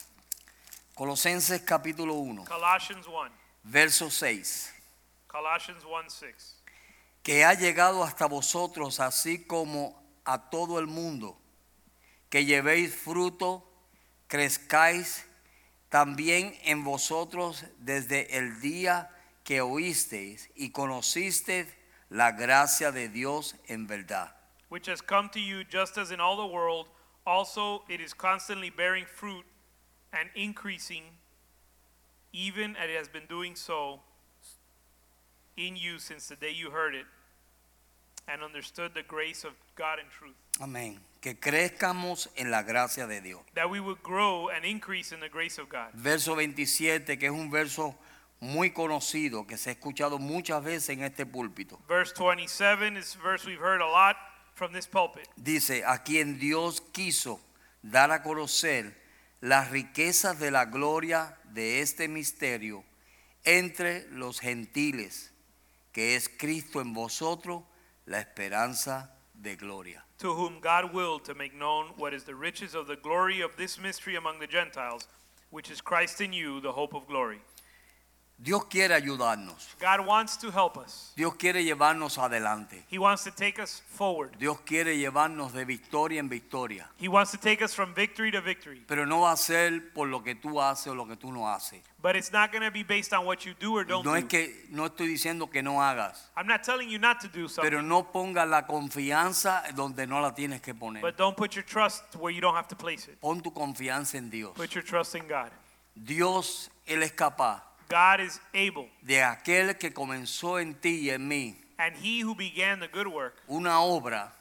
Colosenses 0.93 1.61
capítulo 1.61 2.14
1, 2.14 2.45
Colossians 2.45 3.07
1. 3.07 3.32
verso 3.64 4.11
6. 4.11 4.72
Colossians 5.28 5.84
1 5.84 6.09
6. 6.09 6.64
que 7.24 7.43
ha 7.43 7.55
llegado 7.55 8.03
hasta 8.03 8.28
vosotros, 8.28 8.99
así 8.99 9.43
como 9.45 9.99
a 10.26 10.49
todo 10.49 10.78
el 10.78 10.86
mundo, 10.86 11.39
que 12.30 12.45
llevéis 12.45 12.93
fruto, 12.93 13.68
crezcáis 14.28 15.26
también 15.89 16.55
en 16.64 16.84
vosotros 16.84 17.66
desde 17.80 18.38
el 18.38 18.59
día 18.61 19.09
que 19.43 19.61
oísteis 19.61 20.49
y 20.55 20.72
conocisteis 20.72 21.68
la 22.14 22.32
gracia 22.32 22.91
de 22.91 23.07
Dios 23.07 23.55
en 23.68 23.88
verdad. 23.88 24.30
Which 24.70 24.88
has 24.88 25.01
come 25.01 25.30
to 25.30 25.39
you 25.39 25.64
just 25.64 25.97
as 25.97 26.11
in 26.11 26.20
all 26.20 26.38
the 26.38 26.45
world, 26.45 26.88
also 27.26 27.84
it 27.89 27.99
is 27.99 28.14
constantly 28.14 28.70
bearing 28.70 29.05
fruit 29.05 29.45
and 30.14 30.30
increasing, 30.36 31.03
even 32.32 32.76
as 32.76 32.89
it 32.89 32.97
has 32.97 33.07
been 33.07 33.26
doing 33.28 33.55
so 33.55 33.99
in 35.57 35.76
you 35.76 35.99
since 35.99 36.28
the 36.28 36.36
day 36.36 36.51
you 36.51 36.70
heard 36.70 36.95
it 36.95 37.05
and 38.28 38.41
understood 38.41 38.93
the 38.93 39.03
grace 39.03 39.43
of 39.43 39.51
God 39.76 39.99
and 39.99 40.09
truth. 40.09 40.36
Amén. 40.59 40.99
Que 41.20 41.36
crezcamos 41.36 42.28
en 42.38 42.51
la 42.51 42.61
gracia 42.61 43.07
de 43.07 43.22
Dios. 43.22 43.41
That 43.55 43.70
we 43.70 43.80
would 43.80 44.01
grow 44.03 44.49
and 44.49 44.66
increase 44.66 45.11
in 45.11 45.20
the 45.20 45.30
grace 45.30 45.57
of 45.57 45.68
God. 45.68 45.89
Verso 45.93 46.36
27, 46.36 47.18
que 47.18 47.28
es 47.28 47.34
un 47.34 47.49
verso 47.49 47.95
muy 48.43 48.71
conocido, 48.71 49.47
que 49.47 49.57
se 49.57 49.69
ha 49.69 49.73
escuchado 49.73 50.19
muchas 50.19 50.63
veces 50.63 50.89
en 50.89 51.03
este 51.03 51.25
púlpito. 51.25 51.79
Verse 51.87 52.13
27 52.13 52.97
is 52.97 53.15
a 53.15 53.23
verse 53.23 53.45
we've 53.45 53.61
heard 53.61 53.81
a 53.81 53.87
lot 53.87 54.17
from 54.53 54.73
this 54.73 54.85
pulpit. 54.85 55.27
Dice, 55.37 55.83
a 55.85 56.03
quien 56.03 56.37
Dios 56.39 56.81
quiso 56.81 57.39
dar 57.81 58.11
a 58.11 58.21
conocer 58.21 58.93
las 59.41 59.71
riquezas 59.71 60.39
de 60.39 60.51
la 60.51 60.65
gloria 60.65 61.37
de 61.53 61.81
este 61.81 62.07
misterio 62.07 62.83
entre 63.45 64.07
los 64.11 64.39
gentiles, 64.39 65.31
que 65.91 66.15
es 66.15 66.29
Cristo 66.29 66.81
en 66.81 66.93
vosotros, 66.93 67.63
la 68.05 68.19
esperanza 68.19 69.11
de 69.33 69.55
gloria. 69.55 70.03
To 70.19 70.33
whom 70.33 70.59
God 70.59 70.93
willed 70.93 71.23
to 71.25 71.33
make 71.33 71.53
known 71.53 71.87
what 71.97 72.13
is 72.13 72.23
the 72.23 72.35
riches 72.35 72.75
of 72.75 72.87
the 72.87 72.95
glory 72.97 73.41
of 73.41 73.55
this 73.57 73.79
mystery 73.79 74.15
among 74.15 74.39
the 74.39 74.47
Gentiles, 74.47 75.07
which 75.49 75.69
is 75.71 75.81
Christ 75.81 76.21
in 76.21 76.33
you, 76.33 76.61
the 76.61 76.71
hope 76.71 76.93
of 76.93 77.07
glory. 77.07 77.41
Dios 78.43 78.65
quiere 78.65 78.93
ayudarnos. 78.93 79.69
God 79.79 80.05
wants 80.05 80.35
to 80.37 80.51
help 80.51 80.75
us. 80.75 81.13
Dios 81.15 81.35
quiere 81.35 81.63
llevarnos 81.63 82.17
adelante. 82.17 82.83
He 82.89 82.97
wants 82.97 83.23
to 83.23 83.31
take 83.31 83.57
us 83.57 83.81
forward. 83.87 84.37
Dios 84.37 84.59
quiere 84.65 84.97
llevarnos 84.97 85.53
de 85.53 85.63
victoria 85.63 86.19
en 86.19 86.27
victoria. 86.27 86.89
He 86.99 87.07
wants 87.07 87.31
to 87.31 87.37
take 87.37 87.63
us 87.63 87.73
from 87.73 87.93
victory 87.93 88.31
to 88.31 88.41
victory. 88.41 88.83
Pero 88.85 89.05
no 89.05 89.21
va 89.21 89.31
a 89.31 89.37
ser 89.37 89.93
por 89.93 90.09
lo 90.09 90.21
que 90.23 90.35
tú 90.35 90.59
haces 90.59 90.87
o 90.87 90.93
lo 90.93 91.05
que 91.07 91.15
tú 91.15 91.31
no 91.31 91.47
haces. 91.47 91.79
But 92.01 92.17
it's 92.17 92.33
not 92.33 92.51
going 92.51 92.63
to 92.63 92.71
be 92.71 92.83
based 92.83 93.13
on 93.13 93.25
what 93.25 93.45
you 93.45 93.53
do 93.57 93.77
or 93.77 93.85
don't 93.85 94.03
No 94.03 94.13
es 94.15 94.23
do. 94.23 94.27
que 94.27 94.65
no 94.71 94.87
estoy 94.87 95.07
diciendo 95.07 95.49
que 95.49 95.63
no 95.63 95.81
hagas, 95.81 96.29
I'm 96.35 96.47
not 96.47 96.63
telling 96.63 96.89
you 96.89 96.99
not 96.99 97.21
to 97.21 97.29
do 97.29 97.47
something, 97.47 97.63
pero 97.63 97.81
no 97.81 98.11
pongas 98.11 98.45
la 98.49 98.67
confianza 98.67 99.63
donde 99.73 100.05
no 100.05 100.19
la 100.19 100.31
tienes 100.35 100.61
que 100.61 100.73
poner. 100.73 101.01
but 101.01 101.15
don't 101.15 101.37
put 101.37 101.55
your 101.55 101.63
trust 101.63 102.03
where 102.17 102.33
you 102.33 102.41
don't 102.41 102.55
have 102.55 102.67
to 102.67 102.75
place 102.75 103.07
it. 103.07 103.21
Pon 103.21 103.39
tu 103.39 103.51
confianza 103.51 104.15
en 104.17 104.29
Dios. 104.29 104.51
Put 104.53 104.75
your 104.75 104.83
trust 104.83 105.15
in 105.15 105.29
God. 105.29 105.49
Dios, 105.95 106.69
Él 106.85 107.03
es 107.03 107.13
capaz 107.13 107.63
God 107.93 108.21
is 108.25 108.41
able, 108.55 108.89
de 109.03 109.21
aquel 109.21 109.77
que 109.77 109.93
comenzó 109.93 110.59
en 110.59 110.73
ti 110.73 111.01
y 111.03 111.09
en 111.11 111.27
mí 111.27 111.55
and 111.77 111.95
he 111.97 112.23
who 112.23 112.33
began 112.33 112.79
the 112.79 112.87
good 112.87 113.05
work, 113.07 113.35
una 113.47 113.81
obra, 113.81 114.31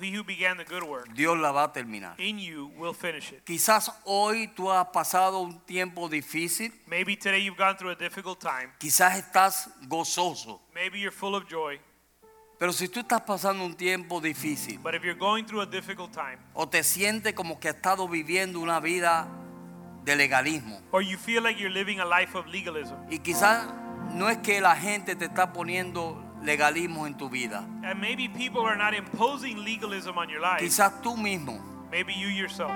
he 0.00 0.10
who 0.16 0.24
began 0.24 0.56
the 0.56 0.64
good 0.64 0.82
work 0.84 1.12
Dios 1.14 1.36
la 1.38 1.52
va 1.52 1.64
a 1.64 1.72
terminar. 1.72 2.14
in 2.18 2.38
you 2.38 2.70
will 2.78 2.94
finish 2.94 3.32
it. 3.32 3.44
Quizás 3.44 3.90
hoy 4.06 4.48
tú 4.56 4.70
has 4.70 4.86
pasado 4.94 5.40
un 5.40 5.60
tiempo 5.66 6.08
difícil, 6.08 6.72
Maybe 6.86 7.16
today 7.16 7.40
you've 7.44 7.58
gone 7.58 7.76
through 7.76 7.90
a 7.92 7.96
difficult 7.96 8.40
time. 8.40 8.70
quizás 8.78 9.18
estás 9.18 9.68
gozoso, 9.88 10.62
Maybe 10.74 10.98
you're 11.00 11.12
full 11.14 11.34
of 11.34 11.46
joy. 11.48 11.78
pero 12.58 12.72
si 12.72 12.88
tú 12.88 13.00
estás 13.00 13.20
pasando 13.22 13.62
un 13.64 13.74
tiempo 13.74 14.20
difícil 14.22 14.78
But 14.82 14.94
if 14.94 15.02
you're 15.02 15.18
going 15.18 15.44
through 15.44 15.62
a 15.62 15.66
difficult 15.66 16.12
time, 16.12 16.38
o 16.54 16.66
te 16.66 16.82
sientes 16.82 17.34
como 17.34 17.58
que 17.60 17.68
has 17.68 17.76
estado 17.76 18.08
viviendo 18.08 18.58
una 18.60 18.80
vida 18.80 19.28
de 20.10 20.16
legalismo. 20.16 20.80
Or 20.92 21.02
you 21.02 21.16
feel 21.16 21.42
like 21.42 21.58
you're 21.60 21.72
living 21.72 22.00
a 22.00 22.04
life 22.04 22.36
of 22.36 22.46
legalism, 22.46 22.96
y 23.08 23.18
quizás 23.18 23.66
no 24.12 24.28
es 24.28 24.38
que 24.38 24.60
la 24.60 24.74
gente 24.76 25.14
te 25.14 25.26
está 25.26 25.52
poniendo 25.52 26.22
legalismo 26.42 27.06
en 27.06 27.16
tu 27.16 27.28
vida, 27.28 27.64
and 27.84 28.00
maybe 28.00 28.28
people 28.28 28.62
are 28.62 28.76
not 28.76 28.94
imposing 28.94 29.62
legalism 29.64 30.18
on 30.18 30.28
your 30.28 30.40
life, 30.40 30.58
quizás 30.58 31.00
tú 31.02 31.16
mismo. 31.16 31.60
Maybe 31.90 32.12
you 32.12 32.28
yourself, 32.28 32.72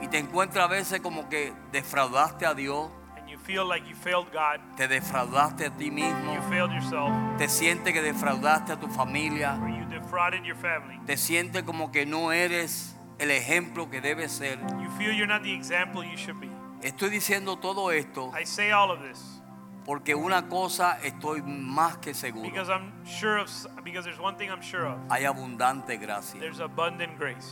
y 0.00 0.08
te 0.08 0.18
encuentras 0.18 0.64
a 0.64 0.68
veces 0.68 1.00
como 1.00 1.28
que 1.28 1.52
defraudaste 1.70 2.46
a 2.46 2.54
Dios, 2.54 2.90
and 3.16 3.28
you 3.28 3.38
feel 3.38 3.64
like 3.68 3.86
you 3.88 3.94
failed 3.94 4.26
God, 4.32 4.60
te 4.76 4.88
defraudaste 4.88 5.66
a 5.66 5.70
ti 5.70 5.90
mismo, 5.90 6.34
you 6.34 6.42
failed 6.48 6.72
yourself, 6.72 7.12
te 7.38 7.48
sientes 7.48 7.92
que 7.92 8.02
defraudaste 8.02 8.72
a 8.72 8.80
tu 8.80 8.88
familia, 8.88 9.58
or 9.62 9.68
you 9.68 9.84
defrauded 9.90 10.42
your 10.44 10.56
family. 10.56 10.98
te 11.06 11.16
sientes 11.16 11.62
como 11.64 11.92
que 11.92 12.06
no 12.06 12.32
eres 12.32 12.96
el 13.22 13.30
ejemplo 13.30 13.88
que 13.88 14.00
debes 14.00 14.32
ser. 14.32 14.58
You 14.80 14.90
feel 14.98 15.12
you're 15.12 15.26
not 15.26 15.42
the 15.42 15.54
example 15.54 16.04
you 16.04 16.16
should 16.16 16.40
be. 16.40 16.50
Estoy 16.82 17.10
diciendo 17.10 17.60
todo 17.60 17.92
esto 17.92 18.32
I 18.34 18.44
say 18.44 18.72
all 18.72 18.90
of 18.90 19.00
this 19.00 19.40
Porque 19.84 20.14
una 20.14 20.48
cosa 20.48 20.98
estoy 21.02 21.42
más 21.42 21.98
que 21.98 22.14
seguro. 22.14 22.48
Because 22.48 22.68
I'm 22.68 22.92
sure 23.04 23.38
of, 23.38 23.48
because 23.84 24.04
there's 24.04 24.20
one 24.20 24.36
thing 24.36 24.50
I'm 24.50 24.62
sure 24.62 24.86
of. 24.86 24.98
Hay 25.10 25.24
abundante 25.24 25.98
gracia. 25.98 26.38
There's 26.38 26.60
abundant 26.60 27.18
grace. 27.18 27.50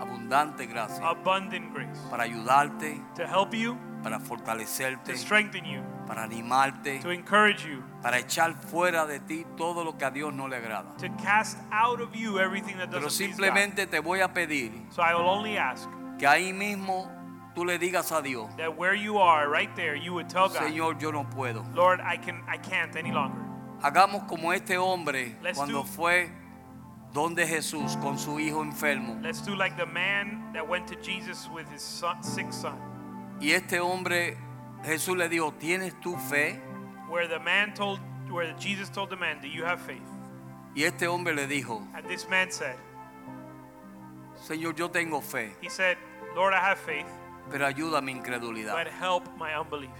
Abundante 0.00 0.66
gracia. 0.66 1.06
Abundant 1.08 1.72
grace. 1.72 2.00
Para 2.10 2.24
ayudarte, 2.24 3.00
To 3.16 3.26
help 3.26 3.54
you, 3.54 3.76
para 4.02 4.18
fortalecerte, 4.20 5.12
to 5.12 5.16
strengthen 5.18 5.64
you, 5.64 5.82
para 6.06 6.24
animarte, 6.24 7.00
to 7.00 7.10
encourage 7.10 7.64
you, 7.66 7.82
para 8.02 8.18
echar 8.18 8.54
fuera 8.54 9.06
de 9.06 9.20
ti 9.20 9.46
todo 9.56 9.82
lo 9.84 9.96
que 9.96 10.04
a 10.04 10.10
Dios 10.10 10.32
no 10.34 10.46
le 10.46 10.56
agrada. 10.56 10.94
to 10.98 11.08
cast 11.22 11.56
out 11.72 12.00
of 12.00 12.14
you 12.14 12.38
everything 12.38 12.76
that 12.76 12.90
Pero 12.90 13.08
simplemente 13.08 13.86
te 13.86 14.00
voy 14.00 14.20
a 14.20 14.28
pedir 14.34 14.72
So 14.90 15.00
I 15.02 15.14
will 15.14 15.28
only 15.28 15.56
ask 15.56 15.88
que 16.18 16.26
ahí 16.26 16.52
mismo 16.52 17.10
tú 17.54 17.64
le 17.64 17.78
digas 17.78 18.12
a 18.12 18.20
Dios, 18.20 18.48
that 18.56 18.76
where 18.76 18.94
you 18.94 19.18
are, 19.18 19.48
right 19.48 19.74
there, 19.76 19.96
you 19.96 20.12
would 20.12 20.28
tell 20.28 20.48
God, 20.48 20.58
Señor, 20.58 20.98
yo 21.00 21.10
no 21.12 21.24
puedo. 21.30 21.64
Lord, 21.74 22.00
I 22.00 22.18
can, 22.18 22.42
I 22.48 22.58
can't 22.58 22.94
any 22.96 23.10
longer. 23.12 23.40
Hagamos 23.80 24.24
como 24.26 24.52
este 24.52 24.76
hombre 24.76 25.36
Let's 25.42 25.56
cuando 25.56 25.78
do- 25.78 25.84
fue 25.84 26.30
donde 27.14 27.46
Jesús 27.46 27.96
con 28.02 28.18
su 28.18 28.38
hijo 28.40 28.60
enfermo. 28.62 29.18
Let's 29.22 29.40
do 29.40 29.54
like 29.54 29.76
the 29.76 29.86
man 29.86 30.52
that 30.52 30.68
went 30.68 30.86
to 30.88 30.96
Jesus 30.96 31.48
with 31.48 31.66
his 31.72 31.80
son, 31.80 32.22
sick 32.22 32.52
son, 32.52 32.76
Y 33.40 33.52
este 33.52 33.78
hombre, 33.80 34.36
Jesús 34.84 35.16
le 35.16 35.28
dijo, 35.28 35.52
¿tienes 35.54 35.94
tu 36.02 36.16
fe? 36.16 36.60
where 37.08 37.28
the 37.28 37.38
man 37.38 37.72
told, 37.72 38.00
where 38.30 38.52
Jesus 38.58 38.90
told 38.90 39.08
the 39.10 39.16
man, 39.16 39.40
"Do 39.40 39.46
you 39.48 39.64
have 39.64 39.80
faith?" 39.80 40.02
Y 40.74 40.82
este 40.82 41.06
hombre 41.06 41.34
le 41.34 41.46
dijo, 41.46 41.86
And 41.94 42.06
this 42.08 42.28
man 42.28 42.50
said, 42.50 42.76
Señor, 44.36 44.74
yo 44.76 44.88
tengo 44.88 45.20
fe, 45.20 45.52
he 45.60 45.68
said, 45.68 45.96
"Lord, 46.34 46.52
I 46.52 46.58
have 46.58 46.78
faith, 46.78 47.06
pero 47.50 47.66
ayuda 47.66 48.02
mi 48.02 48.12
incredulidad. 48.12 48.74
but 48.74 48.88
help 48.88 49.28
my 49.38 49.54
unbelief." 49.54 49.90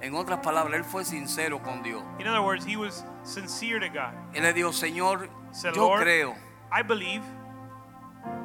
En 0.00 0.14
otras 0.14 0.40
palabras, 0.40 0.74
él 0.74 0.84
fue 0.84 1.04
sincero 1.04 1.62
con 1.62 1.82
Dios. 1.82 2.02
In 2.18 2.26
other 2.26 2.42
words, 2.42 2.64
he 2.64 2.76
was 2.76 3.04
sincere 3.22 3.78
to 3.78 3.88
God. 3.88 4.12
Él 4.34 4.42
le 4.42 4.52
dijo, 4.52 4.72
Señor, 4.72 5.28
Said, 5.52 5.74
yo 5.74 5.88
creo, 5.96 6.34
I 6.76 6.82
believe, 6.82 7.22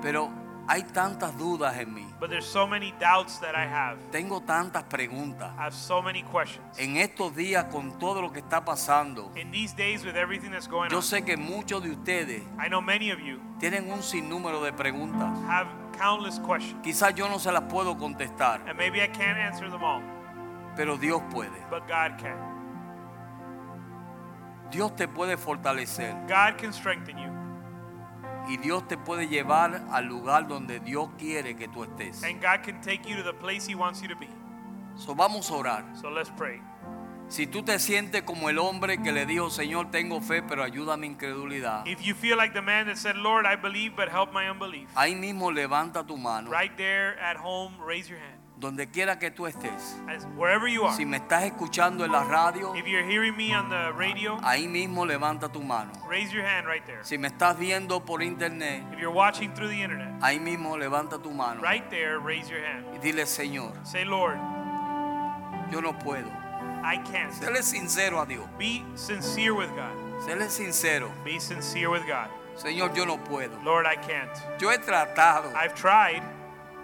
pero 0.01 0.29
hay 0.67 0.83
tantas 0.83 1.35
dudas 1.37 1.75
en 1.77 1.93
mí. 1.95 2.05
but 2.19 2.29
there's 2.29 2.45
so 2.45 2.67
many 2.67 2.93
doubts 2.99 3.39
that 3.39 3.55
I 3.55 3.65
have. 3.65 3.97
Tengo 4.11 4.39
tantas 4.41 4.83
preguntas. 4.83 5.51
I 5.57 5.63
have 5.63 5.73
so 5.73 6.01
many 6.01 6.21
questions. 6.23 6.77
En 6.77 6.97
estos 6.97 7.35
días, 7.35 7.65
con 7.71 7.97
todo 7.97 8.21
lo 8.21 8.31
que 8.31 8.39
está 8.41 8.63
pasando, 8.63 9.31
In 9.35 9.49
these 9.51 9.73
days, 9.75 10.05
with 10.05 10.15
everything 10.15 10.51
that's 10.51 10.67
going 10.67 10.91
yo 10.91 10.97
on, 10.97 11.03
sé 11.03 11.23
que 11.25 11.37
muchos 11.37 11.81
de 11.81 11.89
ustedes 11.91 12.43
I 12.59 12.67
know 12.69 12.81
many 12.81 13.09
of 13.11 13.19
you 13.19 13.39
tienen 13.59 13.89
un 13.91 14.03
sinnúmero 14.03 14.61
de 14.63 14.71
preguntas. 14.73 15.27
have 15.47 15.67
countless 15.97 16.37
questions, 16.39 16.79
Quizás 16.83 17.15
yo 17.15 17.27
no 17.29 17.39
se 17.39 17.51
las 17.51 17.63
puedo 17.63 17.97
contestar, 17.97 18.61
and 18.67 18.77
maybe 18.77 19.01
I 19.01 19.07
can't 19.07 19.39
answer 19.39 19.69
them 19.71 19.83
all, 19.83 20.01
pero 20.75 20.97
Dios 20.97 21.21
puede. 21.31 21.49
but 21.71 21.87
God 21.87 22.17
can. 22.19 22.37
Dios 24.71 24.95
te 24.95 25.07
puede 25.07 25.35
fortalecer 25.35 26.13
God 26.27 26.57
can 26.59 26.71
strengthen 26.71 27.17
you, 27.17 27.31
y 28.49 28.57
Dios 28.57 28.87
te 28.87 28.97
puede 28.97 29.27
llevar 29.27 29.85
al 29.91 30.05
lugar 30.05 30.47
donde 30.47 30.79
Dios 30.79 31.09
quiere 31.17 31.55
que 31.55 31.67
tú 31.67 31.83
estés. 31.83 32.23
and 32.23 32.41
God 32.41 32.63
can 32.63 32.81
take 32.81 33.07
you 33.07 33.15
to 33.15 33.23
the 33.23 33.33
place 33.33 33.65
He 33.69 33.75
wants 33.75 34.01
you 34.01 34.07
to 34.07 34.15
be. 34.15 34.27
So, 34.97 35.15
vamos 35.15 35.49
a 35.49 35.53
orar. 35.53 35.85
So 36.01 36.09
let's 36.09 36.29
pray. 36.31 36.59
Si 37.29 37.45
tú 37.45 37.61
te 37.63 37.77
sientes 37.77 38.23
como 38.23 38.49
el 38.49 38.57
hombre 38.57 38.97
que 39.03 39.11
le 39.11 39.27
dijo, 39.27 39.51
Señor, 39.51 39.91
tengo 39.91 40.19
fe, 40.19 40.41
pero 40.41 40.63
ayuda 40.63 40.97
mi 40.97 41.05
incredulidad, 41.05 41.85
If 41.85 42.01
you 42.01 42.15
feel 42.15 42.35
like 42.35 42.53
the 42.53 42.61
man 42.61 42.87
that 42.87 42.97
said, 42.97 43.15
Lord, 43.15 43.45
I 43.45 43.55
believe, 43.55 43.95
but 43.95 44.09
help 44.09 44.33
my 44.33 44.49
unbelief, 44.49 44.89
ahí 44.95 45.13
mismo 45.15 45.51
levanta 45.51 46.03
tu 46.05 46.17
mano, 46.17 46.49
right 46.49 46.75
there 46.75 47.19
at 47.21 47.37
home, 47.37 47.75
raise 47.79 48.09
your 48.09 48.17
hand. 48.19 48.39
Donde 48.59 48.87
quiera 48.89 49.17
que 49.17 49.31
tú 49.31 49.47
estés. 49.47 49.97
As, 50.07 50.25
wherever 50.35 50.67
you 50.67 50.83
are. 50.85 50.95
Si 50.95 51.05
me 51.05 51.17
estás 51.17 51.43
escuchando 51.43 52.03
en 52.03 52.11
la 52.11 52.23
radio, 52.25 52.75
If 52.75 52.85
you're 52.87 53.03
hearing 53.05 53.35
me 53.37 53.53
on 53.55 53.69
the 53.69 53.91
radio, 53.93 54.37
ahí 54.43 54.67
mismo 54.67 55.05
levanta 55.05 55.49
tu 55.51 55.61
mano. 55.61 55.91
raise 56.09 56.31
your 56.33 56.43
hand 56.45 56.67
right 56.67 56.85
there. 56.85 57.03
Si 57.03 57.17
me 57.17 57.29
estás 57.29 57.57
viendo 57.57 58.03
por 58.05 58.21
internet, 58.21 58.83
If 58.91 58.99
you're 58.99 59.13
watching 59.13 59.53
through 59.53 59.69
the 59.69 59.81
internet, 59.81 60.09
ahí 60.21 60.39
mismo 60.39 60.77
levanta 60.77 61.21
tu 61.21 61.31
mano 61.31 61.61
right 61.61 61.89
there, 61.89 62.19
raise 62.19 62.49
your 62.49 62.59
hand. 62.61 62.85
y 62.93 62.99
dile, 62.99 63.25
Señor, 63.25 63.71
Say, 63.85 64.03
Lord, 64.05 64.37
yo 65.71 65.81
no 65.81 65.93
puedo. 65.93 66.29
I 66.83 66.97
can't. 67.11 67.31
Séle 67.33 67.61
sincero 67.63 68.21
a 68.21 68.25
Dios. 68.25 68.47
Be 68.57 68.83
sincere 68.95 69.51
with 69.51 69.69
God. 69.75 69.93
Séle 70.25 70.49
sincero. 70.49 71.09
Be 71.23 71.39
sincere 71.39 71.87
with 71.89 72.05
God. 72.07 72.29
Señor, 72.55 72.93
yo 72.95 73.05
no 73.05 73.17
puedo. 73.17 73.51
Lord, 73.63 73.85
I 73.85 73.95
can't. 73.95 74.29
Yo 74.59 74.69
he 74.69 74.77
tratado, 74.79 75.53
I've 75.55 75.75
tried, 75.75 76.21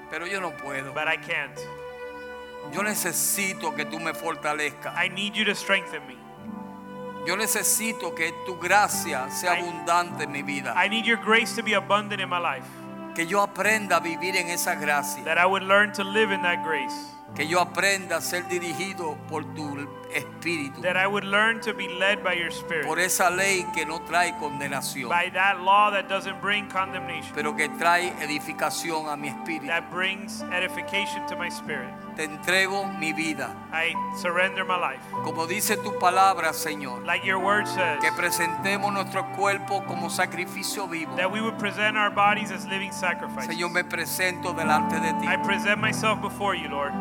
pero 0.10 0.26
yo 0.28 0.40
no 0.42 0.52
puedo. 0.52 0.94
but 0.94 1.08
I 1.08 1.18
can't. 1.18 1.58
Yo 2.74 2.82
necesito 2.82 3.76
que 3.76 3.86
tú 3.86 4.00
me 4.00 4.14
fortalezcas. 4.14 4.94
I 4.98 5.08
need 5.10 5.36
you 5.36 5.46
to 5.46 5.54
strengthen 5.56 6.06
me. 6.08 6.16
Yo 7.28 7.36
necesito 7.36 8.14
que 8.16 8.34
tu 8.46 8.58
gracia 8.58 9.30
sea 9.32 9.56
I- 9.56 9.62
abundante 9.62 10.24
en 10.26 10.32
mi 10.32 10.42
vida. 10.44 10.74
I 10.76 10.88
need 10.90 11.06
your 11.06 11.18
grace 11.18 11.56
to 11.56 11.64
be 11.64 11.74
abundant 11.74 12.22
in 12.22 12.30
my 12.30 12.40
life. 12.40 12.66
Que 13.16 13.26
yo 13.26 13.42
aprenda 13.42 13.98
a 13.98 14.00
vivir 14.00 14.36
en 14.36 14.50
esa 14.50 14.76
gracia. 14.76 15.24
That 15.24 15.38
I 15.38 15.46
would 15.46 15.64
learn 15.64 15.92
to 15.94 16.04
live 16.04 16.32
in 16.32 16.42
that 16.42 16.64
grace. 16.64 16.94
Que 17.36 17.48
yo 17.48 17.60
aprenda 17.60 18.18
a 18.18 18.22
ser 18.22 18.48
dirigido 18.48 19.18
por 19.28 19.44
tu 19.54 19.78
espíritu. 20.14 20.82
That 20.82 20.96
I 20.96 21.06
would 21.06 21.26
learn 21.26 21.60
to 21.62 21.74
be 21.74 21.90
led 21.90 22.24
by 22.24 22.34
your 22.36 22.50
spirit. 22.50 22.86
Por 22.88 22.98
esa 23.00 23.30
ley 23.30 23.66
que 23.74 23.86
no 23.86 24.00
trae 24.04 24.38
condenación, 24.40 25.10
By 25.10 25.30
that 25.34 25.60
law 25.60 25.92
that 25.92 26.08
doesn't 26.08 26.40
bring 26.42 26.70
condemnation. 26.70 27.34
pero 27.36 27.54
que 27.56 27.68
trae 27.68 28.14
edificación 28.24 29.10
a 29.10 29.18
mi 29.18 29.28
espíritu. 29.28 29.68
That 29.68 29.92
brings 29.92 30.42
edification 30.54 31.28
to 31.28 31.36
my 31.36 31.50
spirit. 31.50 31.90
Te 32.16 32.24
entrego 32.24 32.86
mi 32.98 33.12
vida. 33.12 33.54
I 33.74 33.94
surrender 34.18 34.64
my 34.64 34.78
life. 34.78 35.02
Como 35.26 35.46
dice 35.46 35.76
tu 35.76 36.00
palabra, 36.00 36.54
Señor, 36.54 37.06
Like 37.06 37.26
your 37.26 37.40
word 37.40 37.68
says. 37.68 38.00
que 38.00 38.14
presentemos 38.14 38.94
nuestro 38.94 39.26
cuerpo 39.36 39.84
como 39.86 40.10
sacrificio 40.10 40.88
vivo. 40.88 41.14
That 41.18 41.30
we 41.30 41.42
would 41.42 41.58
present 41.60 41.98
our 41.98 42.10
bodies 42.10 42.52
as 42.52 42.66
living 42.68 42.94
sacrifices. 42.94 43.48
Señor, 43.54 43.72
me 43.72 43.84
presento 43.84 44.54
delante 44.54 45.02
de 45.02 45.12
ti. 45.20 45.28
I 45.28 45.36
present 45.44 45.82
myself 45.82 46.22
before 46.22 46.56
you, 46.56 46.70
Lord. 46.70 46.94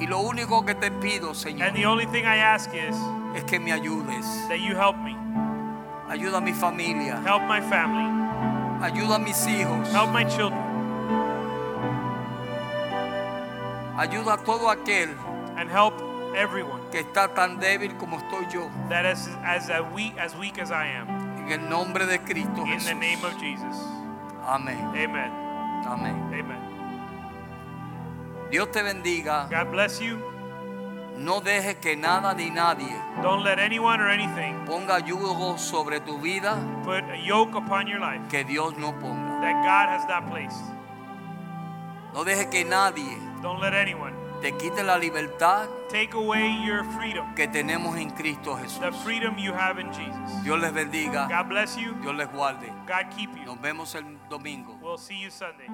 Y 0.00 0.06
lo 0.06 0.20
único 0.20 0.64
que 0.64 0.74
te 0.74 0.90
pido, 0.90 1.28
And 1.30 1.36
Señor, 1.36 1.72
the 1.74 1.86
only 1.86 2.06
thing 2.06 2.24
I 2.24 2.38
ask 2.38 2.70
is 2.72 2.96
es 3.34 3.44
que 3.44 3.58
me 3.58 3.72
ayudes. 3.72 4.24
that 4.48 4.60
you 4.60 4.74
help 4.76 4.96
me. 4.96 5.16
Ayuda 6.08 6.38
a 6.38 6.40
mi 6.40 6.52
familia. 6.52 7.20
Help 7.24 7.42
my 7.48 7.60
family. 7.60 8.08
Ayuda 8.82 9.16
a 9.16 9.18
mis 9.18 9.46
hijos. 9.46 9.88
Help 9.92 10.10
my 10.12 10.24
children. 10.24 10.62
Ayuda 13.96 14.34
a 14.34 14.38
todo 14.38 14.70
aquel 14.70 15.08
And 15.56 15.68
help 15.68 15.94
everyone 16.36 16.80
que 16.92 17.00
está 17.00 17.34
tan 17.34 17.58
débil 17.58 17.96
como 17.98 18.18
estoy 18.18 18.46
yo. 18.52 18.70
that 18.88 19.04
is 19.04 19.28
as, 19.44 19.68
as, 19.68 19.82
weak, 19.92 20.16
as 20.18 20.36
weak 20.36 20.58
as 20.60 20.70
I 20.70 20.86
am. 20.86 21.08
En 21.44 21.50
el 21.50 21.68
nombre 21.68 22.06
de 22.06 22.18
Cristo 22.20 22.62
In 22.64 22.78
Jesús. 22.78 22.84
the 22.86 22.94
name 22.94 23.24
of 23.24 23.36
Jesus. 23.40 23.76
Amén. 24.46 24.78
Amen. 24.94 25.32
Amén. 25.84 26.14
Amen. 26.32 26.67
Dios 28.50 28.70
te 28.70 28.82
bendiga. 28.82 29.48
God 29.50 29.70
bless 29.70 30.00
you. 30.00 30.18
No 31.18 31.40
dejes 31.40 31.74
que 31.80 31.96
nada 31.96 32.32
ni 32.32 32.48
nadie 32.48 32.94
Don't 33.22 33.42
let 33.42 33.58
anyone 33.58 34.00
or 34.00 34.08
anything 34.08 34.54
ponga 34.64 35.00
yugo 35.00 35.58
sobre 35.58 35.98
tu 35.98 36.16
vida 36.18 36.56
put 36.84 37.02
a 37.10 37.16
yoke 37.16 37.56
upon 37.56 37.88
your 37.88 37.98
life 37.98 38.20
que 38.30 38.44
Dios 38.44 38.76
no 38.78 38.92
ponga. 38.92 39.40
that 39.40 39.64
God 39.64 39.88
has 39.88 40.06
not 40.08 40.30
placed. 40.30 40.62
No 42.14 42.24
dejes 42.24 42.46
que 42.50 42.64
nadie 42.64 43.18
Don't 43.42 43.60
let 43.60 43.74
anyone 43.74 44.14
te 44.40 44.52
quite 44.52 44.84
la 44.84 44.96
libertad 44.96 45.68
take 45.88 46.14
away 46.14 46.48
your 46.64 46.84
freedom, 46.84 47.34
que 47.34 47.48
tenemos 47.48 47.96
en 47.96 48.10
Cristo 48.10 48.54
Jesús. 48.54 48.78
the 48.80 48.92
freedom 49.02 49.36
you 49.36 49.52
have 49.52 49.80
in 49.80 49.92
Jesus. 49.92 50.44
Dios 50.44 50.60
les 50.60 50.70
bendiga. 50.72 51.28
God 51.28 51.48
bless 51.48 51.76
you. 51.76 51.94
Dios 52.00 52.14
les 52.14 52.28
guarde. 52.28 52.70
God 52.86 53.10
keep 53.16 53.30
you. 53.36 53.44
Nos 53.44 53.58
vemos 53.60 53.94
el 53.96 54.04
domingo. 54.30 54.78
We'll 54.80 54.98
see 54.98 55.16
you 55.16 55.30
Sunday. 55.30 55.66